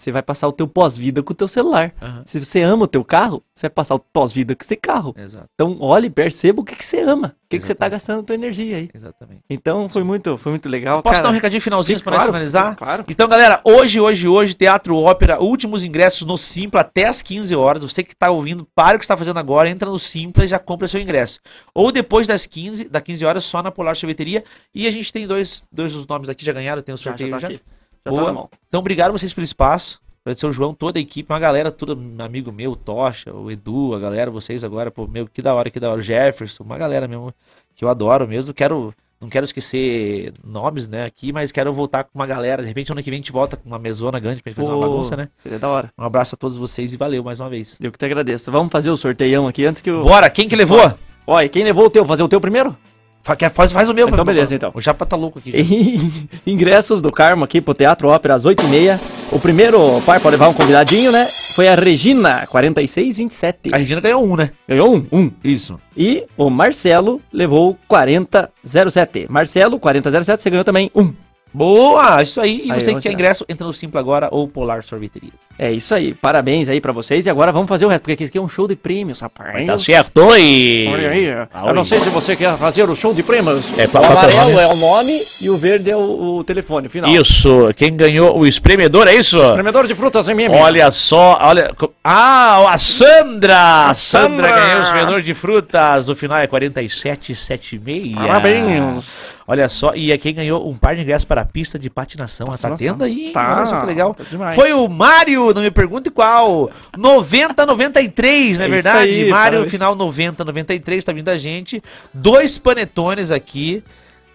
você 0.01 0.11
vai 0.11 0.23
passar 0.23 0.49
o 0.49 0.53
teu 0.53 0.67
pós-vida 0.67 1.23
com 1.23 1.33
o 1.33 1.37
teu 1.37 1.47
celular. 1.47 1.93
Aham. 2.01 2.23
Se 2.25 2.43
você 2.43 2.63
ama 2.63 2.85
o 2.85 2.87
teu 2.87 3.05
carro, 3.05 3.43
você 3.55 3.67
vai 3.67 3.71
passar 3.71 3.95
o 3.95 3.99
pós-vida 3.99 4.57
com 4.57 4.63
esse 4.63 4.75
carro. 4.75 5.15
Exato. 5.19 5.47
Então, 5.55 5.77
olhe 5.81 6.07
e 6.07 6.11
perceba 6.11 6.63
o 6.63 6.65
que, 6.65 6.75
que 6.75 6.85
você 6.85 7.01
ama. 7.01 7.37
O 7.45 7.49
que, 7.51 7.59
que 7.59 7.67
você 7.67 7.75
tá 7.75 7.89
gastando 7.89 8.21
a 8.21 8.23
tua 8.23 8.35
energia 8.35 8.77
aí. 8.77 8.89
Exatamente. 8.95 9.43
Então, 9.51 9.89
foi 9.89 10.03
muito, 10.03 10.39
foi 10.39 10.53
muito 10.53 10.69
legal. 10.69 11.03
Posso 11.03 11.15
cara. 11.15 11.25
dar 11.25 11.29
um 11.31 11.33
recadinho 11.33 11.61
finalzinho 11.61 11.99
Sim, 11.99 12.05
para 12.05 12.17
claro, 12.17 12.33
finalizar? 12.33 12.77
Claro. 12.77 13.05
Então, 13.09 13.29
galera, 13.29 13.61
hoje, 13.65 14.01
hoje, 14.01 14.27
hoje, 14.27 14.55
Teatro 14.55 14.97
Ópera, 14.97 15.41
últimos 15.41 15.85
ingressos 15.85 16.27
no 16.27 16.39
Simpla 16.39 16.81
até 16.81 17.05
as 17.05 17.21
15 17.21 17.55
horas. 17.55 17.83
Você 17.83 18.03
que 18.03 18.17
tá 18.17 18.31
ouvindo, 18.31 18.67
para 18.75 18.97
o 18.97 18.99
que 18.99 19.05
está 19.05 19.17
fazendo 19.17 19.39
agora, 19.39 19.69
entra 19.69 19.91
no 19.91 19.99
Simpla 19.99 20.45
e 20.45 20.49
já 20.49 20.59
compra 20.59 20.89
seu 20.89 21.01
ingresso. 21.01 21.41
Ou 21.75 21.93
depois 21.93 22.27
das 22.27 22.47
15, 22.47 22.89
das 22.89 23.03
15 23.03 23.25
horas, 23.25 23.45
só 23.45 23.63
na 23.63 23.71
Polar 23.71 23.97
Sorveteria. 23.97 24.45
E 24.75 24.87
a 24.87 24.91
gente 24.91 25.13
tem 25.13 25.27
dois, 25.27 25.63
dois 25.71 25.93
dos 25.93 26.07
nomes 26.07 26.31
aqui, 26.31 26.45
já 26.45 26.53
ganharam, 26.53 26.81
tem 26.81 26.95
o 26.95 26.99
Já, 26.99 27.03
já 27.03 27.11
sorteio 27.11 27.31
tá 27.33 27.39
já. 27.39 27.61
Já 28.05 28.11
tá 28.13 28.17
Boa. 28.17 28.25
na 28.25 28.33
mão. 28.33 28.51
Então, 28.69 28.81
obrigado 28.81 29.13
vocês 29.13 29.33
pelo 29.33 29.45
espaço. 29.45 30.01
Agradecer 30.25 30.47
o 30.47 30.53
João, 30.53 30.75
toda 30.75 30.99
a 30.99 31.03
equipe, 31.03 31.33
uma 31.33 31.39
galera, 31.39 31.73
tudo 31.73 31.99
amigo 32.23 32.53
meu, 32.53 32.77
Tocha, 32.77 33.33
o 33.33 33.51
Edu, 33.51 33.95
a 33.95 33.99
galera, 33.99 34.31
vocês 34.31 34.63
agora, 34.63 34.91
pô, 34.91 35.07
meu, 35.07 35.27
que 35.27 35.41
da 35.41 35.55
hora, 35.55 35.71
que 35.71 35.81
da 35.81 35.91
hora, 35.91 35.99
o 35.99 36.03
Jefferson, 36.03 36.63
uma 36.63 36.77
galera 36.77 37.09
mesmo 37.09 37.33
que 37.75 37.83
eu 37.83 37.89
adoro 37.89 38.29
mesmo. 38.29 38.53
Quero, 38.53 38.95
não 39.19 39.31
quero 39.31 39.45
esquecer 39.45 40.35
nomes, 40.45 40.87
né, 40.87 41.07
aqui, 41.07 41.33
mas 41.33 41.51
quero 41.51 41.73
voltar 41.73 42.05
com 42.05 42.11
uma 42.15 42.27
galera. 42.27 42.61
De 42.61 42.69
repente, 42.69 42.93
ano 42.93 43.03
que 43.03 43.09
vem 43.09 43.17
a 43.17 43.21
gente 43.21 43.33
volta 43.33 43.57
com 43.57 43.67
uma 43.67 43.79
mesona 43.79 44.21
grande 44.21 44.43
pra 44.43 44.51
gente 44.51 44.59
fazer 44.59 44.69
uma 44.69 44.79
Pô, 44.79 44.91
bagunça, 44.91 45.17
né? 45.17 45.31
Seria 45.43 45.59
da 45.59 45.69
hora. 45.69 45.91
Um 45.99 46.05
abraço 46.05 46.35
a 46.35 46.39
todos 46.39 46.59
vocês 46.59 46.93
e 46.93 46.99
valeu 46.99 47.25
mais 47.25 47.41
uma 47.41 47.49
vez. 47.49 47.79
Eu 47.81 47.91
que 47.91 47.99
te 47.99 48.05
agradeço. 48.05 48.53
Vamos 48.53 48.71
fazer 48.71 48.91
o 48.91 48.99
sorteião 48.99 49.49
aqui 49.49 49.65
antes 49.65 49.81
que 49.81 49.91
o. 49.91 50.03
Bora, 50.03 50.29
quem 50.29 50.47
que 50.47 50.55
levou? 50.55 50.93
Olha, 51.27 51.49
quem 51.49 51.65
levou 51.65 51.87
o 51.87 51.91
teu? 51.91 52.05
Fazer 52.05 52.23
o 52.23 52.29
teu 52.29 52.41
primeiro? 52.41 52.77
Faz, 53.23 53.73
faz 53.73 53.89
o 53.89 53.95
meu. 53.95 54.09
Então, 54.09 54.25
beleza, 54.25 54.55
então. 54.55 54.71
O 54.75 54.81
Japa 54.81 55.05
tá 55.05 55.17
louco 55.17 55.39
aqui. 55.39 55.53
Ingressos 56.47 57.03
do 57.03 57.13
Carmo 57.13 57.45
aqui 57.45 57.61
pro 57.61 57.75
Teatro 57.75 58.09
Ópera 58.09 58.35
às 58.35 58.45
8h30. 58.45 58.99
O 59.33 59.39
primeiro 59.39 59.79
par 60.07 60.21
para 60.21 60.31
levar 60.31 60.49
um 60.49 60.55
convidadinho, 60.55 61.13
né? 61.13 61.25
Foi 61.55 61.69
a 61.69 61.75
Regina, 61.75 62.47
4627. 62.47 63.75
A 63.75 63.77
Regina 63.77 64.01
ganhou 64.01 64.25
um, 64.25 64.37
né? 64.37 64.51
Ganhou 64.67 64.95
um? 64.95 65.07
Um. 65.13 65.31
Isso. 65.45 65.79
E 65.97 66.25
o 66.37 66.49
Marcelo 66.49 67.21
levou 67.33 67.77
4007. 67.87 69.27
Marcelo, 69.29 69.79
4007, 69.79 70.43
você 70.43 70.51
ganhou 70.51 70.65
também 70.65 70.91
um. 70.95 71.13
Boa, 71.53 72.23
isso 72.23 72.41
aí. 72.41 72.63
E 72.65 72.73
Aí, 72.73 72.81
você 72.81 72.95
que 72.95 73.01
quer 73.01 73.13
ingresso, 73.13 73.45
entra 73.49 73.67
no 73.67 73.73
Simpla 73.73 74.01
agora 74.01 74.29
ou 74.31 74.47
Polar 74.47 74.83
Sorveterias. 74.83 75.35
É 75.59 75.71
isso 75.71 75.95
aí. 75.95 76.15
Parabéns 76.15 76.69
aí 76.69 76.81
pra 76.81 76.93
vocês. 76.93 77.27
E 77.27 77.31
agora 77.31 77.51
vamos 77.51 77.69
fazer 77.69 77.87
o 77.87 77.89
resto, 77.89 78.03
porque 78.03 78.25
aqui 78.25 78.39
é 78.39 78.41
um 78.41 78.49
show 78.49 78.69
de 78.69 78.77
prêmios, 78.77 79.21
rapaz. 79.21 79.67
Tá 79.67 79.79
certo, 79.79 80.37
e... 80.37 80.89
Olha 80.89 81.11
aí. 81.11 81.27
Eu 81.67 81.75
não 81.75 81.85
sei 81.85 81.99
se 81.99 82.09
você 82.09 82.37
quer 82.37 82.57
fazer 82.57 82.89
o 82.89 82.95
show 82.95 83.13
de 83.13 83.23
prêmios. 83.23 83.79
É, 83.79 83.85
é 83.85 83.89
o 83.89 84.05
amarelo 84.05 84.61
é 84.61 84.67
o 84.69 84.77
nome 84.77 85.23
e 85.41 85.51
o 85.51 85.57
verde 85.57 85.91
é 85.91 85.97
o, 85.97 86.37
o 86.39 86.45
telefone 86.45 86.89
final. 86.89 87.11
Isso, 87.11 87.73
quem 87.77 87.97
ganhou 87.97 88.39
o 88.39 88.47
espremedor, 88.47 89.09
é 89.09 89.15
isso? 89.15 89.43
Espremedor 89.43 89.87
de 89.87 89.95
frutas 89.95 90.29
MM. 90.29 90.55
Olha 90.55 90.91
só, 90.91 91.39
olha. 91.41 91.75
Ah, 92.05 92.73
a 92.73 92.79
Sandra! 92.79 93.89
A 93.89 93.95
Sandra 93.95 94.49
Sandra! 94.49 94.61
ganhou 94.61 94.79
o 94.79 94.83
espremedor 94.83 95.23
de 95.23 95.35
frutas. 95.35 96.09
O 96.09 96.15
final 96.15 96.39
é 96.39 96.47
4776. 96.47 98.15
Parabéns. 98.15 99.40
Olha 99.51 99.69
só, 99.69 99.97
e 99.97 100.13
é 100.13 100.17
quem 100.17 100.33
ganhou 100.33 100.71
um 100.71 100.77
par 100.77 100.95
de 100.95 101.03
ingressos 101.03 101.25
para 101.25 101.41
a 101.41 101.45
pista 101.45 101.77
de 101.77 101.91
patinação. 101.91 102.47
Ah, 102.53 102.57
tá 102.57 102.71
tendo 102.77 103.03
aí? 103.03 103.33
Tá, 103.35 103.57
Olha 103.57 103.67
só 103.67 103.81
que 103.81 103.87
legal. 103.87 104.15
tá. 104.15 104.25
Foi 104.53 104.73
o 104.73 104.87
Mário, 104.87 105.53
não 105.53 105.61
me 105.61 105.73
pergunte 105.73 106.09
qual. 106.09 106.71
9093, 106.97 108.59
não 108.59 108.65
é, 108.65 108.69
É 108.69 108.71
verdade? 108.71 108.99
aí, 109.11 109.29
Mário, 109.29 109.69
final 109.69 109.97
9093, 109.97 111.03
tá 111.03 111.13
vindo 111.13 111.29
a 111.31 111.37
gente. 111.37 111.83
Dois 112.15 112.59
panetones 112.59 113.33
aqui. 113.33 113.83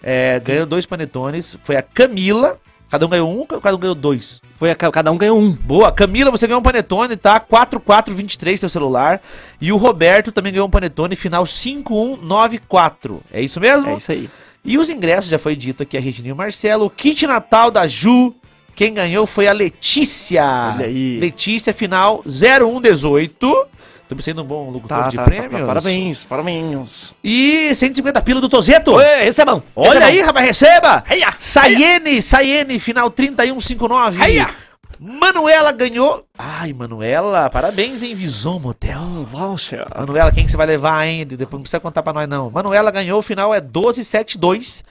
É, 0.03 0.37
ganhou 0.41 0.65
dois 0.65 0.85
panetones. 0.85 1.57
Foi 1.63 1.77
a 1.77 1.81
Camila. 1.81 2.57
Cada 2.91 3.05
um 3.05 3.09
ganhou 3.09 3.41
um, 3.41 3.45
cada 3.45 3.73
um 3.73 3.79
ganhou 3.79 3.95
dois. 3.95 4.41
Foi 4.57 4.69
a, 4.69 4.75
cada 4.75 5.13
um 5.13 5.17
ganhou 5.17 5.39
um. 5.39 5.49
Boa, 5.49 5.93
Camila, 5.93 6.29
você 6.29 6.45
ganhou 6.45 6.59
um 6.59 6.63
panetone, 6.63 7.15
tá? 7.15 7.39
4423 7.39 8.59
seu 8.59 8.67
celular. 8.69 9.21
E 9.61 9.71
o 9.71 9.77
Roberto 9.77 10.29
também 10.33 10.51
ganhou 10.51 10.67
um 10.67 10.69
panetone, 10.69 11.15
final 11.15 11.45
5194. 11.45 13.21
É 13.31 13.39
isso 13.41 13.61
mesmo? 13.61 13.91
É 13.91 13.95
isso 13.95 14.11
aí. 14.11 14.29
E 14.65 14.77
os 14.77 14.89
ingressos, 14.89 15.29
já 15.29 15.37
foi 15.37 15.55
dito 15.55 15.83
aqui, 15.83 15.95
a 15.95 16.01
Regininho 16.01 16.31
e 16.31 16.33
o 16.33 16.35
Marcelo. 16.35 16.85
O 16.85 16.89
kit 16.89 17.27
Natal 17.27 17.69
da 17.69 17.85
Ju, 17.87 18.33
quem 18.75 18.93
ganhou 18.93 19.25
foi 19.27 19.47
a 19.47 19.53
Letícia. 19.53 20.43
Olha 20.75 20.87
aí. 20.87 21.19
Letícia, 21.19 21.71
final 21.73 22.23
0118. 22.25 23.67
Tô 24.07 24.21
sendo 24.21 24.43
um 24.43 24.45
bom 24.45 24.69
locutor 24.69 24.97
Tá, 24.99 25.07
de 25.09 25.15
tá, 25.15 25.23
tá, 25.23 25.29
prêmios. 25.29 25.61
tá, 25.61 25.65
Parabéns, 25.65 26.23
parabéns. 26.25 27.13
E 27.23 27.73
150 27.73 28.21
pila 28.21 28.39
do 28.39 28.47
Tozeto. 28.47 28.91
Oi, 28.93 29.03
recebam. 29.23 29.63
Olha 29.75 29.89
recebam. 29.93 30.07
aí, 30.09 30.19
rapaz, 30.21 30.45
receba! 30.47 31.03
Heia, 31.09 31.33
Sayene, 31.37 32.21
Sayene, 32.21 32.79
final 32.79 33.09
3159. 33.09 34.23
Heia. 34.23 34.49
Manuela 34.99 35.71
ganhou. 35.71 36.25
Ai, 36.37 36.73
Manuela, 36.73 37.49
parabéns, 37.49 38.01
hein? 38.01 38.15
Visão 38.15 38.59
Motel. 38.59 38.99
Um 38.99 39.23
voucher. 39.23 39.85
Manuela, 39.95 40.31
quem 40.31 40.45
que 40.45 40.51
você 40.51 40.57
vai 40.57 40.67
levar 40.67 40.97
ainda? 40.97 41.35
Depois 41.35 41.53
não 41.53 41.61
precisa 41.61 41.79
contar 41.79 42.01
pra 42.03 42.13
nós, 42.13 42.27
não. 42.27 42.49
Manuela 42.49 42.91
ganhou, 42.91 43.19
o 43.19 43.23
final 43.23 43.53
é 43.53 43.59
1272. 43.61 44.83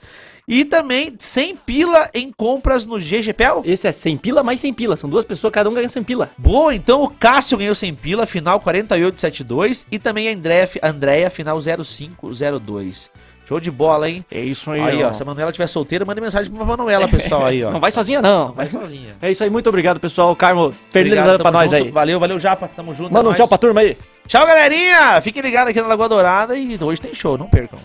E 0.47 0.63
também 0.63 1.15
100 1.17 1.55
pila 1.57 2.09
em 2.13 2.31
compras 2.31 2.85
no 2.85 2.99
GGPEL. 2.99 3.63
Esse 3.65 3.87
é 3.87 3.91
100 3.91 4.17
pila 4.17 4.43
mais 4.43 4.59
100 4.59 4.73
pila. 4.73 4.95
São 4.95 5.09
duas 5.09 5.25
pessoas, 5.25 5.51
cada 5.51 5.69
um 5.69 5.73
ganha 5.73 5.89
100 5.89 6.03
pila. 6.03 6.29
Boa, 6.37 6.75
então 6.75 7.01
o 7.01 7.09
Cássio 7.09 7.57
ganhou 7.57 7.73
100 7.73 7.95
pila, 7.95 8.25
final 8.27 8.59
4872. 8.59 9.87
E 9.91 9.97
também 9.97 10.29
a 10.29 10.87
Andréia 10.87 11.29
final 11.31 11.59
0502. 11.59 13.09
Show 13.47 13.59
de 13.59 13.69
bola, 13.69 14.09
hein? 14.09 14.25
É 14.31 14.39
isso 14.41 14.71
aí, 14.71 14.81
Aí, 14.81 15.03
ó. 15.03 15.09
ó, 15.09 15.13
se 15.13 15.21
a 15.21 15.25
Manuela 15.25 15.51
estiver 15.51 15.67
solteira, 15.67 16.03
manda 16.03 16.19
mensagem 16.19 16.51
pra 16.51 16.65
Manuela, 16.65 17.07
pessoal, 17.07 17.45
aí, 17.45 17.63
ó. 17.63 17.71
Não 17.71 17.79
vai 17.79 17.91
sozinha, 17.91 18.21
não. 18.21 18.51
Vai 18.53 18.67
sozinha. 18.69 19.15
É 19.21 19.29
isso 19.29 19.43
aí, 19.43 19.49
muito 19.51 19.69
obrigado, 19.69 19.99
pessoal. 19.99 20.35
Carmo, 20.35 20.73
feliz 20.91 21.13
pra 21.13 21.37
tamo 21.37 21.51
nós 21.51 21.69
junto. 21.71 21.83
aí. 21.83 21.91
Valeu, 21.91 22.19
valeu, 22.19 22.39
Japa, 22.39 22.67
tamo 22.67 22.93
junto. 22.95 23.13
Manda 23.13 23.19
é 23.19 23.21
um 23.21 23.23
nóis. 23.25 23.35
tchau 23.37 23.47
pra 23.47 23.57
turma 23.59 23.81
aí. 23.81 23.95
Tchau, 24.27 24.45
galerinha! 24.47 25.21
Fiquem 25.21 25.43
ligados 25.43 25.69
aqui 25.69 25.79
na 25.79 25.87
Lagoa 25.87 26.09
Dourada 26.09 26.57
e 26.57 26.75
hoje 26.81 26.99
tem 26.99 27.13
show, 27.13 27.37
não 27.37 27.47
percam. 27.47 27.77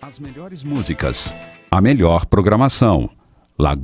As 0.00 0.18
melhores 0.18 0.64
músicas, 0.64 1.32
a 1.70 1.80
melhor 1.80 2.26
programação. 2.26 3.08
Lagoa 3.56 3.76